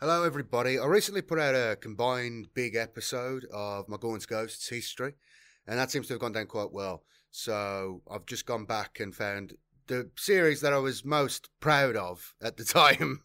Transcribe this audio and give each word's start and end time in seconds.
Hello, 0.00 0.22
everybody. 0.22 0.78
I 0.78 0.86
recently 0.86 1.22
put 1.22 1.40
out 1.40 1.56
a 1.56 1.74
combined 1.74 2.54
big 2.54 2.76
episode 2.76 3.46
of 3.52 3.86
Gaunt's 3.98 4.26
Ghosts 4.26 4.68
history, 4.68 5.14
and 5.66 5.76
that 5.76 5.90
seems 5.90 6.06
to 6.06 6.12
have 6.12 6.20
gone 6.20 6.30
down 6.30 6.46
quite 6.46 6.70
well. 6.70 7.02
So 7.32 8.02
I've 8.08 8.24
just 8.24 8.46
gone 8.46 8.64
back 8.64 9.00
and 9.00 9.12
found 9.12 9.54
the 9.88 10.08
series 10.16 10.60
that 10.60 10.72
I 10.72 10.78
was 10.78 11.04
most 11.04 11.48
proud 11.58 11.96
of 11.96 12.32
at 12.40 12.58
the 12.58 12.64
time, 12.80 13.24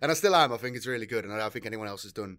and 0.00 0.12
I 0.12 0.14
still 0.14 0.36
am. 0.36 0.52
I 0.52 0.58
think 0.58 0.76
it's 0.76 0.86
really 0.86 1.06
good, 1.06 1.24
and 1.24 1.34
I 1.34 1.38
don't 1.38 1.52
think 1.52 1.66
anyone 1.66 1.88
else 1.88 2.04
has 2.04 2.12
done 2.12 2.38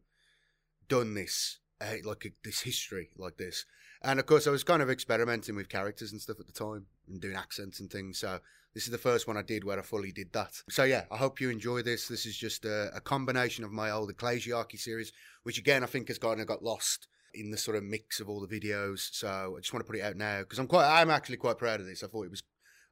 done 0.88 1.14
this 1.14 1.59
uh, 1.81 1.95
like 2.06 2.26
this 2.45 2.62
history 2.62 3.09
like 3.18 3.36
this. 3.36 3.66
And 4.02 4.18
of 4.18 4.28
course, 4.28 4.48
I 4.48 4.52
was 4.52 4.64
kind 4.64 4.81
of 4.81 4.90
experimenting 4.90 5.58
with 5.58 5.68
characters 5.68 6.14
and 6.14 6.22
stuff 6.22 6.40
at 6.40 6.48
the 6.48 6.54
time 6.54 6.86
and 7.09 7.20
doing 7.20 7.36
accents 7.36 7.81
and 7.81 7.92
things. 7.92 8.18
So 8.20 8.40
this 8.77 8.86
is 8.86 8.91
the 8.91 8.98
first 8.99 9.27
one 9.27 9.38
I 9.38 9.41
did 9.41 9.63
where 9.63 9.80
I 9.80 9.81
fully 9.81 10.12
did 10.12 10.31
that. 10.34 10.62
So 10.70 10.84
yeah, 10.84 11.05
I 11.09 11.17
hope 11.17 11.41
you 11.41 11.49
enjoy 11.49 11.81
this. 11.81 12.08
This 12.08 12.27
is 12.27 12.38
just 12.38 12.63
a, 12.63 12.91
a 12.95 13.02
combination 13.02 13.63
of 13.63 13.72
my 13.72 13.90
old 13.90 14.12
Ecclesiarchy 14.12 14.77
series, 14.77 15.12
which 15.41 15.58
again 15.58 15.84
I 15.84 15.88
think 15.88 16.09
has 16.09 16.20
kind 16.20 16.40
of 16.40 16.45
got 16.45 16.62
lost 16.62 17.08
in 17.34 17.50
the 17.50 17.58
sort 17.58 17.76
of 17.76 17.84
mix 17.84 18.20
of 18.20 18.30
all 18.30 18.40
the 18.40 18.59
videos. 18.59 19.09
So 19.13 19.55
I 19.58 19.62
just 19.62 19.73
want 19.73 19.84
to 19.84 19.91
put 19.91 19.98
it 19.98 20.03
out 20.03 20.16
now 20.16 20.41
because 20.41 20.59
I'm 20.59 20.67
quite, 20.67 20.86
I'm 20.88 21.09
actually 21.09 21.38
quite 21.38 21.58
proud 21.58 21.80
of 21.80 21.88
this. 21.88 22.03
I 22.03 22.08
thought 22.08 22.25
it 22.25 22.30
was, 22.30 22.44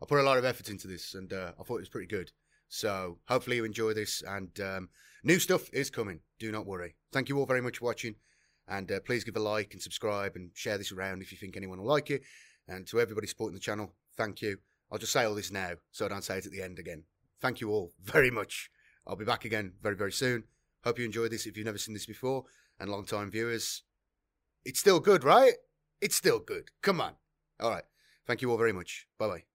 I 0.01 0.07
put 0.07 0.17
a 0.17 0.23
lot 0.23 0.39
of 0.39 0.43
effort 0.43 0.71
into 0.71 0.87
this 0.87 1.13
and 1.13 1.31
uh, 1.31 1.51
I 1.59 1.61
thought 1.61 1.75
it 1.75 1.81
was 1.81 1.89
pretty 1.89 2.07
good. 2.07 2.31
So 2.67 3.19
hopefully 3.27 3.57
you 3.57 3.63
enjoy 3.63 3.93
this 3.93 4.23
and 4.27 4.59
um, 4.61 4.89
new 5.23 5.37
stuff 5.37 5.69
is 5.71 5.91
coming. 5.91 6.21
Do 6.39 6.51
not 6.51 6.65
worry. 6.65 6.95
Thank 7.13 7.29
you 7.29 7.37
all 7.37 7.45
very 7.45 7.61
much 7.61 7.77
for 7.77 7.85
watching. 7.85 8.15
And 8.67 8.91
uh, 8.91 9.01
please 9.01 9.23
give 9.23 9.37
a 9.37 9.39
like 9.39 9.73
and 9.73 9.81
subscribe 9.83 10.35
and 10.35 10.49
share 10.55 10.79
this 10.79 10.91
around 10.91 11.21
if 11.21 11.31
you 11.31 11.37
think 11.37 11.55
anyone 11.55 11.77
will 11.77 11.93
like 11.93 12.09
it. 12.09 12.23
And 12.67 12.87
to 12.87 12.99
everybody 12.99 13.27
supporting 13.27 13.53
the 13.53 13.59
channel, 13.59 13.93
thank 14.17 14.41
you. 14.41 14.57
I'll 14.95 14.99
just 14.99 15.11
say 15.11 15.25
all 15.25 15.35
this 15.35 15.51
now 15.51 15.71
so 15.91 16.05
I 16.05 16.07
don't 16.07 16.23
say 16.23 16.37
it 16.37 16.45
at 16.45 16.53
the 16.53 16.61
end 16.61 16.79
again. 16.79 17.03
Thank 17.41 17.59
you 17.59 17.69
all 17.69 17.91
very 18.01 18.31
much. 18.31 18.71
I'll 19.05 19.17
be 19.17 19.25
back 19.25 19.43
again 19.43 19.73
very, 19.81 19.97
very 19.97 20.13
soon. 20.13 20.45
Hope 20.85 20.97
you 20.97 21.03
enjoyed 21.03 21.31
this 21.31 21.45
if 21.45 21.57
you've 21.57 21.65
never 21.65 21.77
seen 21.77 21.93
this 21.93 22.05
before. 22.05 22.45
And 22.79 22.89
long 22.89 23.03
time 23.03 23.29
viewers, 23.29 23.83
it's 24.63 24.79
still 24.79 25.01
good, 25.01 25.25
right? 25.25 25.55
It's 25.99 26.15
still 26.15 26.39
good. 26.39 26.69
Come 26.81 27.01
on. 27.01 27.15
All 27.59 27.71
right. 27.71 27.83
Thank 28.25 28.41
you 28.41 28.49
all 28.49 28.57
very 28.57 28.71
much. 28.71 29.05
Bye 29.19 29.27
bye. 29.27 29.54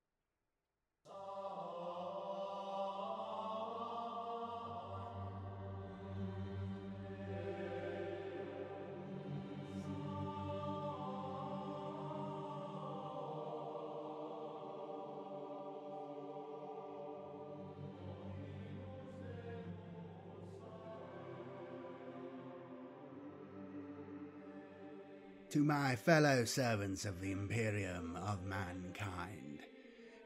My 25.66 25.94
fellow 25.94 26.46
servants 26.46 27.04
of 27.04 27.20
the 27.20 27.32
Imperium 27.32 28.16
of 28.16 28.46
Mankind, 28.46 29.60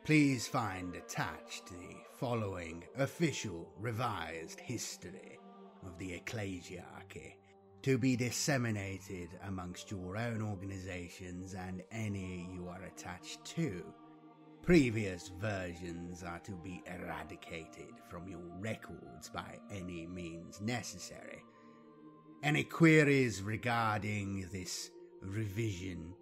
please 0.05 0.47
find 0.47 0.95
attached 0.95 1.67
the 1.67 1.97
following 2.21 2.85
official 2.97 3.69
revised 3.81 4.61
history 4.61 5.41
of 5.85 5.99
the 5.99 6.21
Ecclesiarchy 6.21 7.35
to 7.83 7.99
be 7.99 8.15
disseminated 8.15 9.29
amongst 9.49 9.91
your 9.91 10.17
own 10.17 10.41
organizations 10.41 11.55
and 11.55 11.83
any 11.91 12.49
you 12.55 12.69
are 12.69 12.85
attached 12.85 13.45
to. 13.45 13.85
Previous 14.63 15.33
versions 15.41 16.23
are 16.23 16.39
to 16.45 16.53
be 16.53 16.81
eradicated 16.87 17.93
from 18.09 18.29
your 18.29 18.47
records 18.61 19.31
by 19.31 19.59
any 19.73 20.07
means 20.07 20.61
necessary. 20.61 21.43
Any 22.45 22.63
queries 22.63 23.43
regarding 23.43 24.49
this 24.53 24.91
revision 25.25 26.15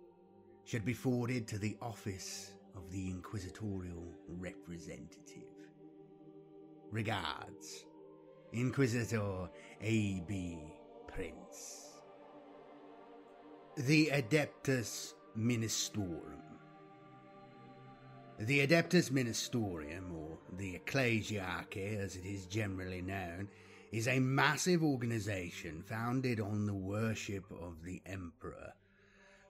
should 0.64 0.84
be 0.84 0.92
forwarded 0.92 1.46
to 1.48 1.58
the 1.58 1.76
office 1.82 2.52
of 2.76 2.90
the 2.90 3.10
inquisitorial 3.10 4.06
representative. 4.28 5.42
Regards, 6.90 7.84
Inquisitor 8.52 9.48
A.B. 9.80 10.58
Prince. 11.06 11.88
The 13.76 14.08
Adeptus 14.12 15.14
Ministorum. 15.38 16.40
The 18.38 18.66
Adeptus 18.66 19.10
Ministorum, 19.10 20.12
or 20.14 20.38
the 20.56 20.78
Ecclesiarchy 20.78 21.98
as 21.98 22.16
it 22.16 22.26
is 22.26 22.46
generally 22.46 23.02
known, 23.02 23.48
is 23.90 24.08
a 24.08 24.20
massive 24.20 24.82
organization 24.82 25.82
founded 25.82 26.40
on 26.40 26.66
the 26.66 26.74
worship 26.74 27.44
of 27.50 27.82
the 27.84 28.02
Emperor 28.06 28.72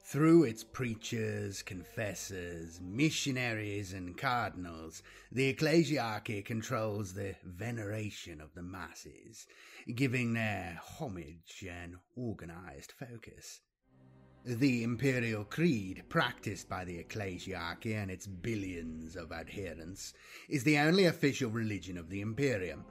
through 0.04 0.44
its 0.44 0.64
preachers, 0.64 1.62
confessors, 1.62 2.80
missionaries, 2.82 3.92
and 3.92 4.16
cardinals, 4.16 5.02
the 5.30 5.52
ecclesiarchy 5.52 6.44
controls 6.44 7.14
the 7.14 7.34
veneration 7.44 8.40
of 8.40 8.52
the 8.54 8.62
masses, 8.62 9.46
giving 9.94 10.34
their 10.34 10.78
homage 10.82 11.64
and 11.68 11.96
organized 12.16 12.92
focus. 12.98 13.60
The 14.44 14.82
imperial 14.82 15.44
creed, 15.44 16.02
practiced 16.08 16.68
by 16.68 16.84
the 16.84 16.98
ecclesiarchy 16.98 17.94
and 17.94 18.10
its 18.10 18.26
billions 18.26 19.14
of 19.14 19.30
adherents, 19.30 20.14
is 20.48 20.64
the 20.64 20.78
only 20.78 21.04
official 21.04 21.48
religion 21.48 21.96
of 21.96 22.10
the 22.10 22.20
imperium 22.20 22.84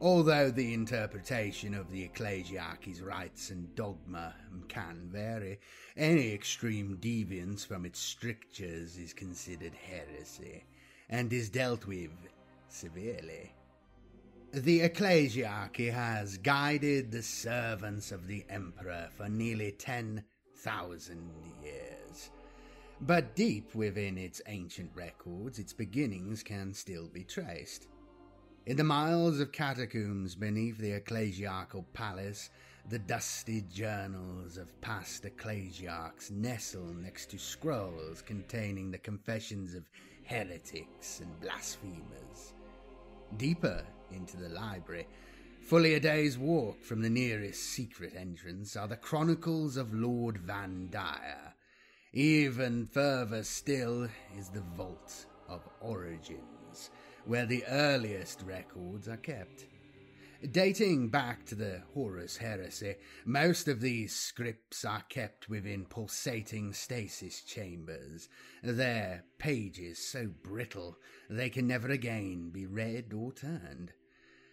Although 0.00 0.50
the 0.50 0.74
interpretation 0.74 1.72
of 1.72 1.90
the 1.90 2.06
ecclesiarchy's 2.06 3.00
rites 3.00 3.50
and 3.50 3.74
dogma 3.74 4.34
can 4.68 5.08
vary, 5.10 5.58
any 5.96 6.32
extreme 6.32 6.98
deviance 7.00 7.66
from 7.66 7.86
its 7.86 7.98
strictures 7.98 8.98
is 8.98 9.14
considered 9.14 9.72
heresy 9.74 10.64
and 11.08 11.32
is 11.32 11.48
dealt 11.48 11.86
with 11.86 12.10
severely. 12.68 13.54
The 14.52 14.80
ecclesiarchy 14.80 15.90
has 15.90 16.36
guided 16.38 17.10
the 17.10 17.22
servants 17.22 18.12
of 18.12 18.26
the 18.26 18.44
emperor 18.50 19.08
for 19.16 19.30
nearly 19.30 19.72
10,000 19.72 21.30
years. 21.62 22.30
But 23.00 23.34
deep 23.34 23.74
within 23.74 24.18
its 24.18 24.42
ancient 24.46 24.90
records, 24.94 25.58
its 25.58 25.72
beginnings 25.72 26.42
can 26.42 26.74
still 26.74 27.08
be 27.08 27.24
traced. 27.24 27.88
In 28.66 28.76
the 28.76 28.82
miles 28.82 29.38
of 29.38 29.52
catacombs 29.52 30.34
beneath 30.34 30.76
the 30.78 30.98
ecclesiarchal 30.98 31.84
palace, 31.92 32.50
the 32.88 32.98
dusty 32.98 33.60
journals 33.72 34.56
of 34.56 34.80
past 34.80 35.22
ecclesiarchs 35.22 36.32
nestle 36.32 36.92
next 36.94 37.30
to 37.30 37.38
scrolls 37.38 38.22
containing 38.22 38.90
the 38.90 38.98
confessions 38.98 39.76
of 39.76 39.84
heretics 40.24 41.20
and 41.20 41.40
blasphemers. 41.40 42.54
Deeper 43.36 43.84
into 44.10 44.36
the 44.36 44.48
library, 44.48 45.06
fully 45.62 45.94
a 45.94 46.00
day's 46.00 46.36
walk 46.36 46.82
from 46.82 47.02
the 47.02 47.08
nearest 47.08 47.62
secret 47.62 48.14
entrance, 48.16 48.74
are 48.74 48.88
the 48.88 48.96
chronicles 48.96 49.76
of 49.76 49.94
Lord 49.94 50.44
Vandire. 50.44 51.52
Even 52.12 52.88
further 52.88 53.44
still 53.44 54.08
is 54.36 54.48
the 54.48 54.64
Vault 54.76 55.26
of 55.48 55.60
Origins 55.80 56.55
where 57.26 57.46
the 57.46 57.64
earliest 57.66 58.42
records 58.42 59.08
are 59.08 59.16
kept. 59.16 59.66
Dating 60.52 61.08
back 61.08 61.44
to 61.46 61.54
the 61.54 61.82
Horus 61.94 62.36
Heresy, 62.36 62.96
most 63.24 63.68
of 63.68 63.80
these 63.80 64.14
scripts 64.14 64.84
are 64.84 65.02
kept 65.08 65.48
within 65.48 65.86
pulsating 65.86 66.72
stasis 66.72 67.42
chambers, 67.42 68.28
their 68.62 69.24
pages 69.38 69.98
so 69.98 70.28
brittle 70.42 70.98
they 71.28 71.48
can 71.48 71.66
never 71.66 71.88
again 71.88 72.50
be 72.50 72.66
read 72.66 73.12
or 73.12 73.32
turned. 73.32 73.92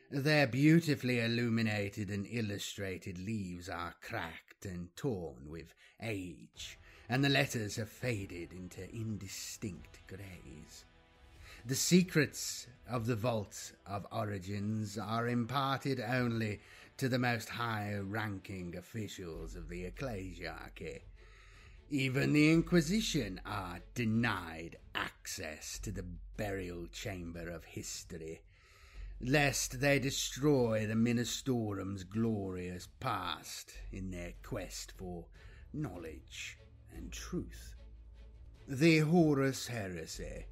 Their 0.10 0.48
beautifully 0.48 1.20
illuminated 1.20 2.10
and 2.10 2.26
illustrated 2.30 3.18
leaves 3.18 3.68
are 3.68 3.96
cracked 4.02 4.66
and 4.66 4.96
torn 4.96 5.50
with 5.50 5.74
age, 6.02 6.80
and 7.10 7.24
the 7.24 7.30
letters 7.30 7.76
have 7.76 7.90
faded 7.90 8.54
into 8.54 8.90
indistinct 8.96 10.00
greys. 10.08 10.86
The 11.66 11.76
secrets 11.76 12.68
of 12.90 13.06
the 13.06 13.16
vault 13.16 13.72
of 13.86 14.06
origins 14.12 14.98
are 14.98 15.30
imparted 15.30 16.02
only 16.02 16.60
to 16.98 17.08
the 17.08 17.18
most 17.18 17.48
high 17.48 17.96
ranking 17.96 18.76
officials 18.76 19.56
of 19.56 19.70
the 19.70 19.86
ecclesiarchy. 19.86 21.04
Even 21.90 22.34
the 22.34 22.52
Inquisition 22.52 23.40
are 23.46 23.80
denied 23.96 24.76
access 24.94 25.80
to 25.80 25.92
the 25.94 26.04
burial 26.36 26.88
chamber 26.88 27.50
of 27.50 27.64
history, 27.64 28.42
lest 29.22 29.80
they 29.80 30.00
destroy 30.00 30.86
the 30.86 30.96
Ministorum's 30.96 32.04
glorious 32.04 32.90
past 33.00 33.72
in 33.90 34.12
their 34.12 34.34
quest 34.44 34.92
for 34.98 35.28
knowledge 35.72 36.58
and 36.94 37.10
truth. 37.10 37.74
The 38.68 39.00
Horus 39.00 39.68
Heresy 39.68 40.48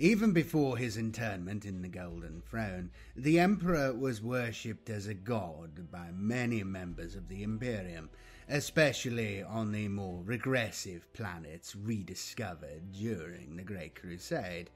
Even 0.00 0.30
before 0.30 0.78
his 0.78 0.96
internment 0.96 1.64
in 1.64 1.82
the 1.82 1.88
Golden 1.88 2.40
Throne, 2.40 2.92
the 3.16 3.40
Emperor 3.40 3.92
was 3.92 4.22
worshipped 4.22 4.88
as 4.88 5.08
a 5.08 5.14
god 5.14 5.90
by 5.90 6.12
many 6.12 6.62
members 6.62 7.16
of 7.16 7.26
the 7.26 7.42
Imperium, 7.42 8.08
especially 8.48 9.42
on 9.42 9.72
the 9.72 9.88
more 9.88 10.22
regressive 10.22 11.12
planets 11.14 11.74
rediscovered 11.74 12.92
during 12.92 13.56
the 13.56 13.64
Great 13.64 13.96
Crusade. 13.96 14.70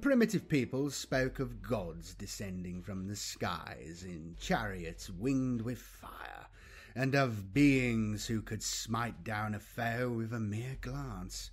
Primitive 0.00 0.48
peoples 0.48 0.94
spoke 0.94 1.40
of 1.40 1.60
gods 1.60 2.14
descending 2.14 2.84
from 2.84 3.08
the 3.08 3.16
skies 3.16 4.04
in 4.06 4.36
chariots 4.38 5.10
winged 5.10 5.62
with 5.62 5.78
fire, 5.78 6.46
and 6.94 7.16
of 7.16 7.52
beings 7.52 8.28
who 8.28 8.40
could 8.40 8.62
smite 8.62 9.24
down 9.24 9.56
a 9.56 9.58
foe 9.58 10.08
with 10.08 10.32
a 10.32 10.38
mere 10.38 10.76
glance. 10.80 11.50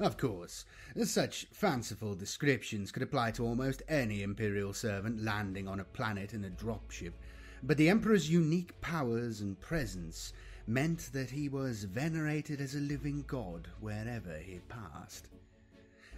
Of 0.00 0.16
course, 0.16 0.64
such 1.04 1.46
fanciful 1.52 2.14
descriptions 2.14 2.90
could 2.90 3.02
apply 3.02 3.32
to 3.32 3.44
almost 3.44 3.82
any 3.86 4.22
Imperial 4.22 4.72
servant 4.72 5.22
landing 5.22 5.68
on 5.68 5.78
a 5.78 5.84
planet 5.84 6.32
in 6.32 6.42
a 6.42 6.48
dropship, 6.48 7.12
but 7.62 7.76
the 7.76 7.90
Emperor's 7.90 8.30
unique 8.30 8.80
powers 8.80 9.42
and 9.42 9.60
presence 9.60 10.32
meant 10.66 11.12
that 11.12 11.28
he 11.28 11.50
was 11.50 11.84
venerated 11.84 12.62
as 12.62 12.74
a 12.74 12.80
living 12.80 13.24
god 13.26 13.68
wherever 13.78 14.38
he 14.38 14.60
passed. 14.70 15.28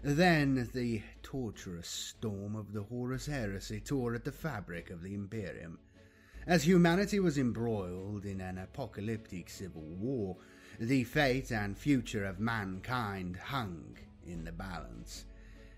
Then 0.04 0.70
the 0.72 1.02
torturous 1.24 1.88
storm 1.88 2.54
of 2.54 2.72
the 2.72 2.84
Horus 2.84 3.26
heresy 3.26 3.80
tore 3.80 4.14
at 4.14 4.22
the 4.22 4.30
fabric 4.30 4.90
of 4.90 5.02
the 5.02 5.12
Imperium. 5.12 5.80
As 6.46 6.62
humanity 6.62 7.18
was 7.18 7.36
embroiled 7.36 8.26
in 8.26 8.40
an 8.40 8.58
apocalyptic 8.58 9.50
civil 9.50 9.82
war, 9.82 10.36
the 10.82 11.04
fate 11.04 11.52
and 11.52 11.78
future 11.78 12.24
of 12.24 12.40
mankind 12.40 13.36
hung 13.36 13.96
in 14.26 14.44
the 14.44 14.50
balance. 14.50 15.24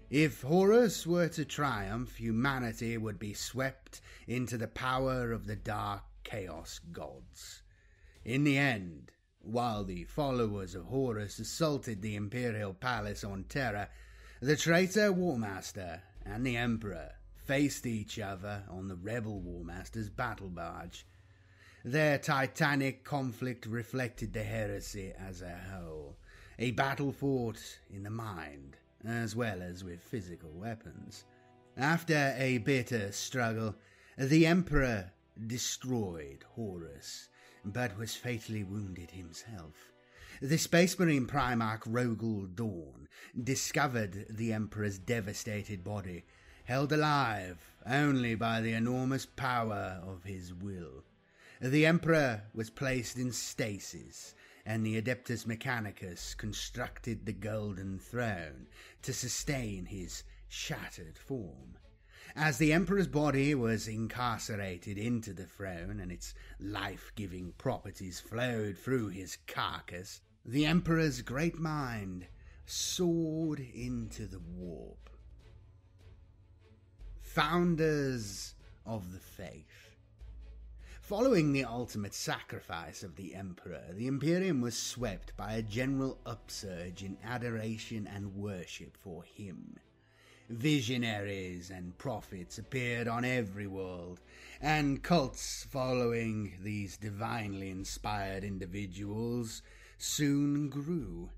If 0.09 0.41
Horus 0.41 1.07
were 1.07 1.29
to 1.29 1.45
triumph, 1.45 2.17
humanity 2.17 2.97
would 2.97 3.19
be 3.19 3.35
swept 3.35 4.01
into 4.27 4.57
the 4.57 4.67
power 4.67 5.31
of 5.31 5.47
the 5.47 5.57
dark 5.57 6.05
chaos 6.23 6.81
gods. 6.91 7.63
In 8.25 8.45
the 8.45 8.57
end, 8.57 9.13
while 9.43 9.85
the 9.85 10.05
followers 10.05 10.75
of 10.75 10.87
Horus 10.87 11.39
assaulted 11.39 12.01
the 12.01 12.17
imperial 12.17 12.73
palace 12.73 13.25
on 13.25 13.45
Terra, 13.45 13.91
the 14.41 14.57
traitor 14.57 15.13
Warmaster 15.13 16.01
and 16.25 16.47
the 16.47 16.57
Emperor 16.57 17.11
faced 17.35 17.85
each 17.85 18.19
other 18.19 18.63
on 18.71 18.89
the 18.89 18.97
rebel 18.97 19.43
Warmaster's 19.43 20.09
battle 20.09 20.49
barge. 20.49 21.05
Their 21.87 22.17
titanic 22.17 23.05
conflict 23.05 23.67
reflected 23.67 24.33
the 24.33 24.43
heresy 24.43 25.13
as 25.19 25.43
a 25.43 25.55
whole, 25.71 26.17
a 26.59 26.71
battle 26.71 27.13
fought 27.13 27.61
in 27.91 28.05
the 28.05 28.11
mind 28.11 28.79
as 29.05 29.37
well 29.37 29.61
as 29.61 29.85
with 29.85 30.01
physical 30.01 30.51
weapons. 30.51 31.25
After 31.77 32.35
a 32.39 32.57
bitter 32.57 33.13
struggle, 33.13 33.75
the 34.17 34.47
Emperor 34.47 35.11
destroyed 35.47 36.47
Horus, 36.55 37.29
but 37.67 37.99
was 37.99 38.17
fatally 38.17 38.65
wounded 38.65 39.11
himself. 39.11 39.93
The 40.41 40.57
Space 40.57 40.99
Marine 40.99 41.27
Primarch 41.27 41.83
Rogal 41.87 42.47
Dorn 42.47 43.09
discovered 43.43 44.25
the 44.31 44.55
Emperor's 44.55 44.99
devastated 44.99 45.85
body, 45.85 46.25
held 46.65 46.93
alive 46.93 47.59
only 47.85 48.35
by 48.37 48.63
the 48.63 48.73
enormous 48.73 49.27
power 49.27 50.01
of 50.03 50.25
his 50.25 50.55
will. 50.55 51.05
The 51.65 51.87
Emperor 51.87 52.43
was 52.53 52.69
placed 52.69 53.17
in 53.17 53.33
stasis, 53.33 54.35
and 54.67 54.85
the 54.85 55.01
Adeptus 55.01 55.47
Mechanicus 55.47 56.37
constructed 56.37 57.25
the 57.25 57.33
Golden 57.33 57.99
Throne 57.99 58.67
to 59.01 59.15
sustain 59.15 59.87
his 59.87 60.25
shattered 60.47 61.17
form. 61.17 61.79
As 62.37 62.59
the 62.59 62.75
Emperor's 62.75 63.07
body 63.07 63.55
was 63.55 63.89
incarcerated 63.89 64.99
into 64.99 65.33
the 65.33 65.47
throne 65.47 66.01
and 66.01 66.13
its 66.13 66.35
life 66.61 67.11
giving 67.15 67.53
properties 67.53 68.21
flowed 68.21 68.77
through 68.77 69.09
his 69.09 69.39
carcass, 69.47 70.21
the 70.45 70.67
Emperor's 70.67 71.23
great 71.23 71.59
mind 71.59 72.27
soared 72.67 73.61
into 73.61 74.27
the 74.27 74.43
warp. 74.55 75.09
Founders 77.23 78.55
of 78.85 79.15
the 79.15 79.19
Faith. 79.19 79.74
Following 81.09 81.53
the 81.53 81.65
ultimate 81.65 82.15
sacrifice 82.15 83.03
of 83.03 83.17
the 83.17 83.35
Emperor, 83.35 83.85
the 83.93 84.07
Imperium 84.07 84.63
was 84.63 84.75
swept 84.75 85.37
by 85.37 85.53
a 85.53 85.61
general 85.61 86.19
upsurge 86.25 87.03
in 87.03 87.19
adoration 87.23 88.07
and 88.07 88.35
worship 88.35 88.97
for 88.97 89.23
him. 89.23 89.77
Visionaries 90.49 91.69
and 91.69 91.99
prophets 91.99 92.57
appeared 92.57 93.07
on 93.07 93.23
every 93.23 93.67
world, 93.67 94.23
and 94.63 95.03
cults 95.03 95.67
following 95.71 96.55
these 96.63 96.97
divinely 96.97 97.69
inspired 97.69 98.43
individuals 98.43 99.61
soon 99.99 100.71
grew. 100.71 101.29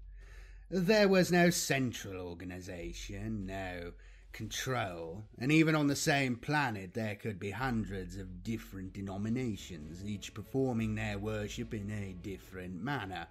There 0.70 1.08
was 1.08 1.32
no 1.32 1.50
central 1.50 2.24
organization, 2.24 3.46
no 3.46 3.94
control, 4.36 5.24
and 5.38 5.50
even 5.50 5.74
on 5.74 5.86
the 5.86 5.96
same 5.96 6.36
planet 6.36 6.92
there 6.92 7.14
could 7.14 7.40
be 7.40 7.50
hundreds 7.50 8.18
of 8.18 8.44
different 8.44 8.92
denominations, 8.92 10.04
each 10.04 10.34
performing 10.34 10.94
their 10.94 11.18
worship 11.18 11.72
in 11.72 11.90
a 11.90 12.12
different 12.22 12.74
manner, 12.74 13.26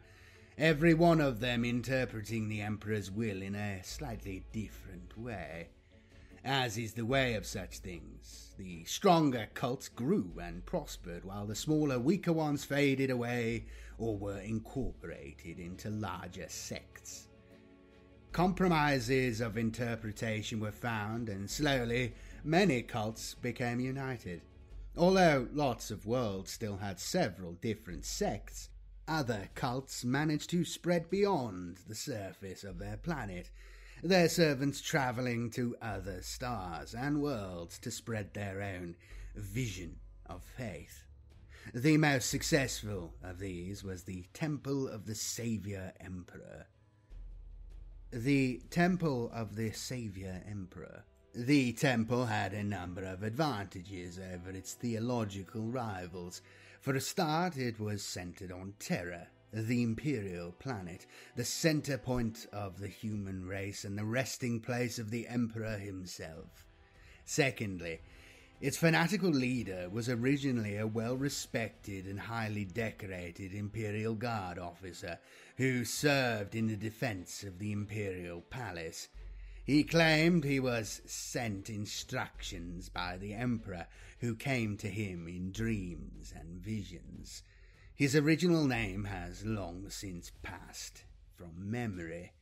every 0.58 0.96
one 0.96 1.22
of 1.22 1.40
them 1.40 1.64
interpreting 1.64 2.50
the 2.50 2.60
Emperor's 2.60 3.12
will 3.12 3.44
in 3.44 3.54
a 3.54 3.84
slightly 3.84 4.44
different 4.52 5.16
way. 5.16 5.68
As 6.44 6.76
is 6.76 6.94
the 6.94 7.06
way 7.06 7.36
of 7.36 7.46
such 7.46 7.78
things, 7.80 8.56
the 8.58 8.84
stronger 8.86 9.48
cults 9.54 9.90
grew 9.90 10.32
and 10.42 10.66
prospered, 10.66 11.24
while 11.24 11.46
the 11.46 11.56
smaller, 11.56 12.00
weaker 12.00 12.34
ones 12.34 12.64
faded 12.64 13.12
away 13.12 13.68
or 14.00 14.18
were 14.18 14.40
incorporated 14.40 15.60
into 15.60 15.92
larger 15.92 16.48
sects. 16.50 17.25
Compromises 18.36 19.40
of 19.40 19.58
interpretation 19.58 20.60
were 20.60 20.74
found, 20.74 21.30
and 21.30 21.50
slowly 21.50 22.14
many 22.44 22.82
cults 22.82 23.34
became 23.34 23.80
united. 23.80 24.42
Although 24.98 25.48
lots 25.54 25.90
of 25.90 26.06
worlds 26.06 26.52
still 26.52 26.76
had 26.76 27.00
several 27.00 27.54
different 27.54 28.04
sects, 28.04 28.68
other 29.08 29.48
cults 29.56 30.04
managed 30.04 30.50
to 30.50 30.66
spread 30.66 31.10
beyond 31.10 31.78
the 31.88 31.96
surface 31.96 32.66
of 32.66 32.78
their 32.78 32.98
planet, 32.98 33.52
their 34.04 34.28
servants 34.28 34.82
travelling 34.82 35.50
to 35.52 35.78
other 35.82 36.22
stars 36.22 36.94
and 36.94 37.22
worlds 37.22 37.80
to 37.80 37.90
spread 37.90 38.34
their 38.34 38.62
own 38.62 38.98
vision 39.34 39.96
of 40.26 40.44
faith. 40.44 41.06
The 41.74 41.96
most 41.96 42.30
successful 42.30 43.14
of 43.24 43.40
these 43.40 43.82
was 43.82 44.04
the 44.04 44.26
Temple 44.34 44.90
of 44.90 45.06
the 45.06 45.16
Saviour 45.16 45.94
Emperor, 46.02 46.68
the 48.16 48.62
Temple 48.70 49.30
of 49.34 49.58
the 49.58 49.72
Saviour 49.72 50.42
Emperor. 50.50 51.04
The 51.34 51.74
temple 51.74 52.28
had 52.28 52.54
a 52.54 52.64
number 52.64 53.04
of 53.04 53.24
advantages 53.24 54.18
over 54.18 54.52
its 54.52 54.74
theological 54.74 55.64
rivals. 55.64 56.42
For 56.80 56.96
a 56.96 57.02
start, 57.02 57.58
it 57.58 57.78
was 57.78 58.06
centered 58.06 58.54
on 58.54 58.76
Terra, 58.80 59.28
the 59.52 59.84
imperial 59.84 60.54
planet, 60.54 61.06
the 61.36 61.44
center 61.44 61.98
point 61.98 62.48
of 62.54 62.80
the 62.80 62.88
human 62.88 63.46
race 63.46 63.84
and 63.84 63.98
the 63.98 64.06
resting 64.06 64.62
place 64.62 64.98
of 64.98 65.12
the 65.12 65.28
Emperor 65.28 65.78
himself. 65.78 66.66
Secondly, 67.26 68.00
its 68.62 68.78
fanatical 68.78 69.30
leader 69.30 69.90
was 69.90 70.08
originally 70.08 70.78
a 70.78 70.88
well 70.88 71.18
respected 71.18 72.06
and 72.06 72.22
highly 72.22 72.64
decorated 72.64 73.54
Imperial 73.54 74.16
Guard 74.16 74.58
officer 74.58 75.20
who 75.58 75.86
served 75.86 76.56
in 76.56 76.68
the 76.68 76.76
defense 76.76 77.44
of 77.44 77.60
the 77.60 77.72
Imperial 77.72 78.42
Palace. 78.42 79.08
He 79.64 79.84
claimed 79.84 80.44
he 80.44 80.60
was 80.60 81.02
sent 81.06 81.70
instructions 81.70 82.90
by 82.90 83.18
the 83.18 83.34
Emperor, 83.34 83.88
who 84.20 84.36
came 84.36 84.78
to 84.78 84.88
him 84.88 85.28
in 85.28 85.52
dreams 85.52 86.34
and 86.38 86.62
visions. 86.62 87.44
His 87.96 88.16
original 88.16 88.66
name 88.66 89.06
has 89.06 89.46
long 89.46 89.90
since 89.90 90.32
passed 90.44 91.04
from 91.36 91.72
memory, 91.72 92.34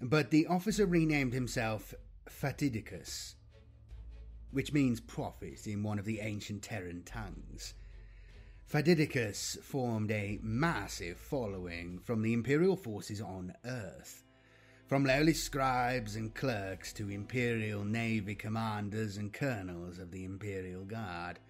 but 0.00 0.30
the 0.30 0.46
officer 0.46 0.86
renamed 0.86 1.34
himself 1.34 1.94
Fatidicus 2.28 3.34
which 4.52 4.72
means 4.72 5.00
prophet 5.00 5.66
in 5.66 5.82
one 5.82 5.98
of 5.98 6.04
the 6.04 6.20
ancient 6.20 6.62
Terran 6.62 7.02
tongues. 7.04 7.74
Fatidicus 8.70 9.60
formed 9.64 10.12
a 10.12 10.38
massive 10.44 11.16
following 11.16 11.98
from 11.98 12.22
the 12.22 12.32
imperial 12.32 12.76
forces 12.76 13.20
on 13.20 13.52
Earth. 13.64 14.22
From 14.86 15.04
lowly 15.04 15.34
scribes 15.34 16.14
and 16.14 16.32
clerks 16.32 16.92
to 16.92 17.10
imperial 17.10 17.82
navy 17.82 18.36
commanders 18.36 19.16
and 19.16 19.32
colonels 19.32 19.98
of 19.98 20.12
the 20.12 20.24
imperial 20.24 20.84
guard, 20.84 21.40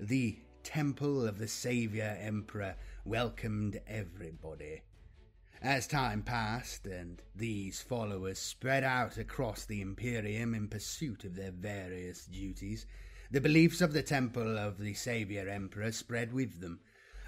the 0.00 0.36
Temple 0.64 1.24
of 1.24 1.38
the 1.38 1.46
Saviour 1.46 2.16
Emperor 2.18 2.74
welcomed 3.04 3.80
everybody. 3.86 4.82
As 5.62 5.86
time 5.86 6.22
passed 6.22 6.86
and 6.86 7.22
these 7.36 7.82
followers 7.82 8.40
spread 8.40 8.82
out 8.82 9.16
across 9.16 9.64
the 9.64 9.80
Imperium 9.80 10.54
in 10.54 10.66
pursuit 10.66 11.22
of 11.22 11.36
their 11.36 11.52
various 11.52 12.26
duties, 12.26 12.84
the 13.34 13.40
beliefs 13.40 13.80
of 13.80 13.92
the 13.92 14.00
Temple 14.00 14.56
of 14.56 14.78
the 14.78 14.94
Savior 14.94 15.48
Emperor 15.48 15.90
spread 15.90 16.32
with 16.32 16.60
them. 16.60 16.78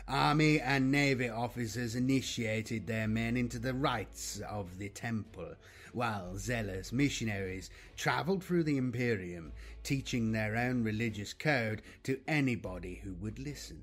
Army 0.06 0.60
and 0.60 0.92
navy 0.92 1.28
officers 1.28 1.96
initiated 1.96 2.86
their 2.86 3.08
men 3.08 3.36
into 3.36 3.58
the 3.58 3.75
rites 3.75 4.40
of 4.48 4.78
the 4.78 4.88
temple, 4.88 5.56
while 5.92 6.38
zealous 6.38 6.92
missionaries 6.92 7.70
traveled 7.96 8.44
through 8.44 8.62
the 8.62 8.76
Imperium, 8.76 9.52
teaching 9.82 10.30
their 10.30 10.54
own 10.54 10.84
religious 10.84 11.32
code 11.32 11.82
to 12.04 12.20
anybody 12.28 13.00
who 13.02 13.12
would 13.14 13.40
listen. 13.40 13.82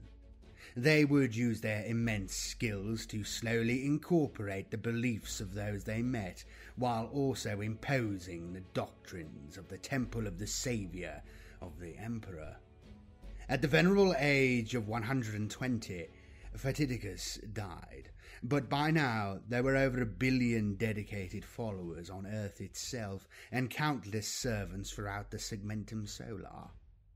They 0.77 1.03
would 1.03 1.35
use 1.35 1.59
their 1.59 1.83
immense 1.83 2.33
skills 2.33 3.05
to 3.07 3.25
slowly 3.25 3.85
incorporate 3.85 4.71
the 4.71 4.77
beliefs 4.77 5.41
of 5.41 5.55
those 5.55 5.83
they 5.83 6.01
met, 6.01 6.45
while 6.77 7.07
also 7.07 7.59
imposing 7.59 8.53
the 8.53 8.63
doctrines 8.73 9.57
of 9.57 9.67
the 9.67 9.77
Temple 9.77 10.25
of 10.25 10.39
the 10.39 10.47
Saviour 10.47 11.21
of 11.63 11.79
the 11.79 11.97
Emperor. 11.97 12.57
At 13.47 13.61
the 13.61 13.69
venerable 13.69 14.13
age 14.17 14.75
of 14.75 14.89
120, 14.89 16.07
Fatidicus 16.57 17.39
died, 17.53 18.09
but 18.43 18.69
by 18.69 18.91
now 18.91 19.39
there 19.47 19.63
were 19.63 19.77
over 19.77 20.01
a 20.01 20.05
billion 20.05 20.75
dedicated 20.75 21.45
followers 21.45 22.09
on 22.09 22.27
Earth 22.27 22.59
itself 22.59 23.27
and 23.51 23.69
countless 23.69 24.27
servants 24.27 24.91
throughout 24.91 25.31
the 25.31 25.37
Segmentum 25.37 26.07
Solar. 26.07 26.69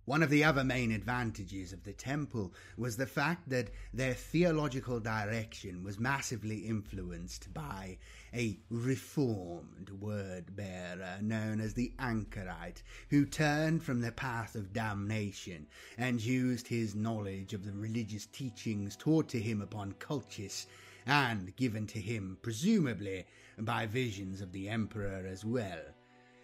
One 0.06 0.24
of 0.24 0.30
the 0.30 0.46
other 0.46 0.64
main 0.64 0.94
advantages 0.94 1.74
of 1.74 1.84
the 1.84 1.92
temple 1.92 2.54
was 2.78 2.96
the 2.96 3.06
fact 3.06 3.50
that 3.50 3.72
their 3.94 4.14
theological 4.14 5.02
direction 5.02 5.84
was 5.84 6.00
massively 6.00 6.60
influenced 6.60 7.54
by 7.54 7.98
a 8.34 8.60
reformed 8.70 9.90
word 10.00 10.56
bearer 10.56 11.18
known 11.22 11.60
as 11.60 11.74
the 11.74 11.94
Anchorite, 12.00 12.84
who 13.10 13.26
turned 13.26 13.84
from 13.84 14.02
the 14.02 14.12
path 14.12 14.56
of 14.56 14.74
damnation 14.74 15.68
and 15.98 16.22
used 16.22 16.68
his 16.68 16.96
knowledge 16.96 17.54
of 17.54 17.66
the 17.66 17.72
religious 17.72 18.26
teachings 18.26 18.96
taught 18.96 19.30
to 19.30 19.40
him 19.40 19.62
upon 19.62 19.94
Colchis 19.94 20.68
and 21.06 21.56
given 21.56 21.88
to 21.88 22.00
him, 22.00 22.38
presumably, 22.42 23.26
by 23.58 23.86
visions 23.86 24.42
of 24.42 24.52
the 24.52 24.68
Emperor 24.68 25.26
as 25.26 25.46
well. 25.46 25.80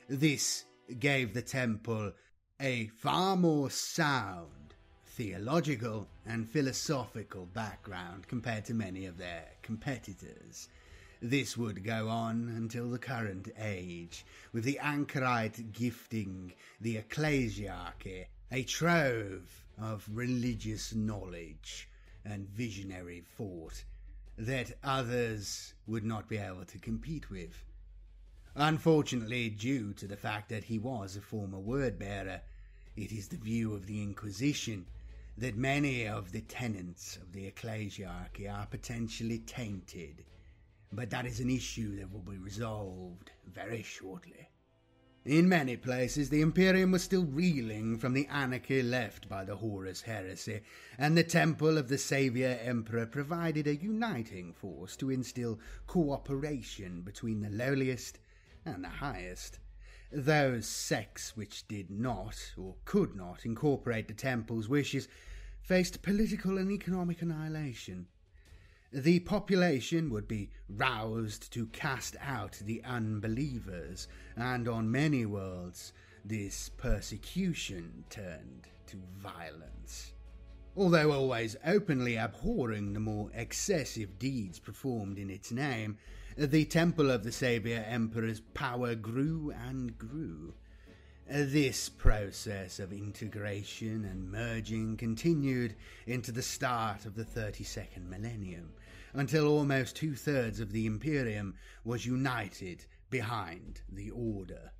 This 0.07 0.65
gave 0.99 1.33
the 1.33 1.41
temple 1.41 2.13
a 2.59 2.87
far 2.87 3.35
more 3.35 3.69
sound, 3.69 4.73
theological, 5.05 6.07
and 6.25 6.49
philosophical 6.49 7.45
background 7.45 8.27
compared 8.27 8.65
to 8.65 8.73
many 8.73 9.05
of 9.05 9.17
their 9.17 9.45
competitors. 9.61 10.69
This 11.25 11.55
would 11.55 11.85
go 11.85 12.09
on 12.09 12.49
until 12.49 12.89
the 12.89 12.99
current 12.99 13.47
age, 13.57 14.25
with 14.51 14.65
the 14.65 14.77
Anchorite 14.79 15.71
gifting 15.71 16.51
the 16.81 16.97
ecclesiarchy 16.97 18.25
a 18.51 18.63
trove 18.63 19.63
of 19.79 20.05
religious 20.11 20.93
knowledge 20.93 21.87
and 22.25 22.49
visionary 22.49 23.23
thought 23.37 23.85
that 24.37 24.77
others 24.83 25.73
would 25.87 26.03
not 26.03 26.27
be 26.27 26.35
able 26.35 26.65
to 26.65 26.77
compete 26.77 27.29
with. 27.29 27.63
Unfortunately, 28.55 29.49
due 29.49 29.93
to 29.93 30.07
the 30.07 30.17
fact 30.17 30.49
that 30.49 30.65
he 30.65 30.77
was 30.77 31.15
a 31.15 31.21
former 31.21 31.57
word 31.57 31.97
bearer, 31.97 32.41
it 32.97 33.13
is 33.13 33.29
the 33.29 33.37
view 33.37 33.73
of 33.73 33.85
the 33.85 34.03
Inquisition 34.03 34.87
that 35.37 35.55
many 35.55 36.05
of 36.05 36.33
the 36.33 36.41
tenets 36.41 37.15
of 37.15 37.31
the 37.31 37.49
ecclesiarchy 37.49 38.53
are 38.53 38.65
potentially 38.65 39.39
tainted, 39.39 40.25
but 40.95 41.09
that 41.09 41.25
is 41.25 41.39
an 41.39 41.49
issue 41.49 41.97
that 41.97 42.11
will 42.11 42.19
be 42.19 42.37
resolved 42.37 43.31
very 43.47 43.81
shortly. 43.81 44.49
In 45.25 45.47
many 45.47 45.77
places, 45.77 46.29
the 46.29 46.41
Imperium 46.41 46.91
was 46.91 47.01
still 47.01 47.23
reeling 47.23 47.97
from 47.97 48.11
the 48.11 48.27
anarchy 48.27 48.83
left 48.83 49.29
by 49.29 49.45
the 49.45 49.55
Horus 49.55 50.01
heresy, 50.01 50.61
and 50.97 51.17
the 51.17 51.23
Temple 51.23 51.77
of 51.77 51.87
the 51.87 51.97
Saviour 51.97 52.57
Emperor 52.61 53.05
provided 53.05 53.65
a 53.65 53.75
uniting 53.75 54.51
force 54.51 54.97
to 54.97 55.09
instill 55.09 55.61
cooperation 55.87 57.01
between 57.01 57.39
the 57.39 57.49
lowliest 57.49 58.19
and 58.65 58.83
the 58.83 58.89
highest. 58.89 59.59
Those 60.11 60.67
sects 60.67 61.37
which 61.37 61.67
did 61.69 61.89
not 61.89 62.53
or 62.57 62.75
could 62.83 63.15
not 63.15 63.45
incorporate 63.45 64.09
the 64.09 64.13
temple's 64.13 64.67
wishes 64.67 65.07
faced 65.61 66.01
political 66.01 66.57
and 66.57 66.69
economic 66.69 67.21
annihilation. 67.21 68.07
The 68.95 69.21
population 69.21 70.11
would 70.11 70.27
be 70.27 70.51
roused 70.69 71.51
to 71.53 71.65
cast 71.67 72.15
out 72.21 72.59
the 72.63 72.83
unbelievers, 72.83 74.07
and 74.35 74.67
on 74.67 74.91
many 74.91 75.25
worlds 75.25 75.93
this 76.23 76.69
persecution 76.69 78.05
turned 78.11 78.67
to 78.85 78.97
violence. 79.17 80.13
Although 80.77 81.11
always 81.11 81.55
openly 81.65 82.17
abhorring 82.17 82.93
the 82.93 82.99
more 82.99 83.31
excessive 83.33 84.19
deeds 84.19 84.59
performed 84.59 85.17
in 85.17 85.31
its 85.31 85.51
name, 85.51 85.97
the 86.37 86.65
temple 86.65 87.09
of 87.09 87.23
the 87.23 87.31
Saviour 87.31 87.83
Emperor's 87.87 88.41
power 88.53 88.93
grew 88.93 89.51
and 89.65 89.97
grew. 89.97 90.53
This 91.27 91.89
process 91.89 92.79
of 92.79 92.93
integration 92.93 94.05
and 94.05 94.31
merging 94.31 94.97
continued 94.97 95.73
into 96.05 96.31
the 96.31 96.43
start 96.43 97.05
of 97.05 97.15
the 97.15 97.25
32nd 97.25 98.07
millennium, 98.07 98.73
until 99.13 99.47
almost 99.47 99.95
two 99.95 100.15
thirds 100.15 100.59
of 100.59 100.71
the 100.71 100.85
Imperium 100.85 101.55
was 101.83 102.05
united 102.05 102.85
behind 103.09 103.81
the 103.89 104.09
Order. 104.09 104.71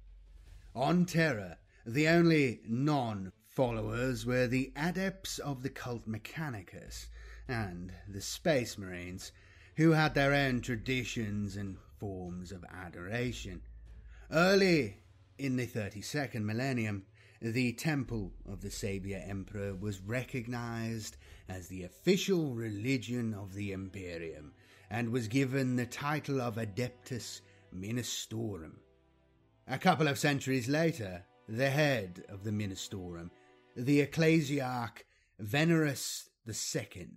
On 0.76 1.06
Terra, 1.06 1.58
the 1.86 2.08
only 2.08 2.62
non 2.68 3.32
followers 3.44 4.26
were 4.26 4.48
the 4.48 4.72
adepts 4.76 5.38
of 5.38 5.62
the 5.62 5.70
cult 5.70 6.08
Mechanicus 6.08 7.08
and 7.48 7.94
the 8.08 8.22
Space 8.22 8.78
Marines, 8.78 9.32
who 9.76 9.92
had 9.92 10.16
their 10.16 10.34
own 10.34 10.62
traditions 10.62 11.56
and 11.56 11.78
forms 12.00 12.52
of 12.52 12.66
adoration. 12.72 13.62
Early 14.32 14.98
in 15.38 15.58
the 15.58 15.68
32nd 15.68 16.44
millennium, 16.44 17.06
the 17.44 17.74
Temple 17.74 18.32
of 18.50 18.62
the 18.62 18.72
Saviour 18.72 19.20
Emperor 19.22 19.76
was 19.76 20.00
recognized 20.00 21.18
as 21.50 21.68
the 21.68 21.84
official 21.84 22.54
religion 22.54 23.34
of 23.34 23.54
the 23.54 23.74
Imperium 23.74 24.54
and 24.90 25.10
was 25.10 25.28
given 25.28 25.76
the 25.76 25.86
title 25.86 26.40
of 26.40 26.56
Adeptus 26.56 27.42
Ministorum. 27.76 28.78
A 29.68 29.78
couple 29.78 30.08
of 30.08 30.18
centuries 30.18 30.70
later, 30.70 31.26
the 31.50 31.70
head 31.70 32.24
of 32.30 32.46
the 32.46 32.52
Ministorum, 32.52 33.30
the 33.76 34.06
Ecclesiarch 34.06 35.04
Venerus 35.42 36.30
II, 36.48 37.10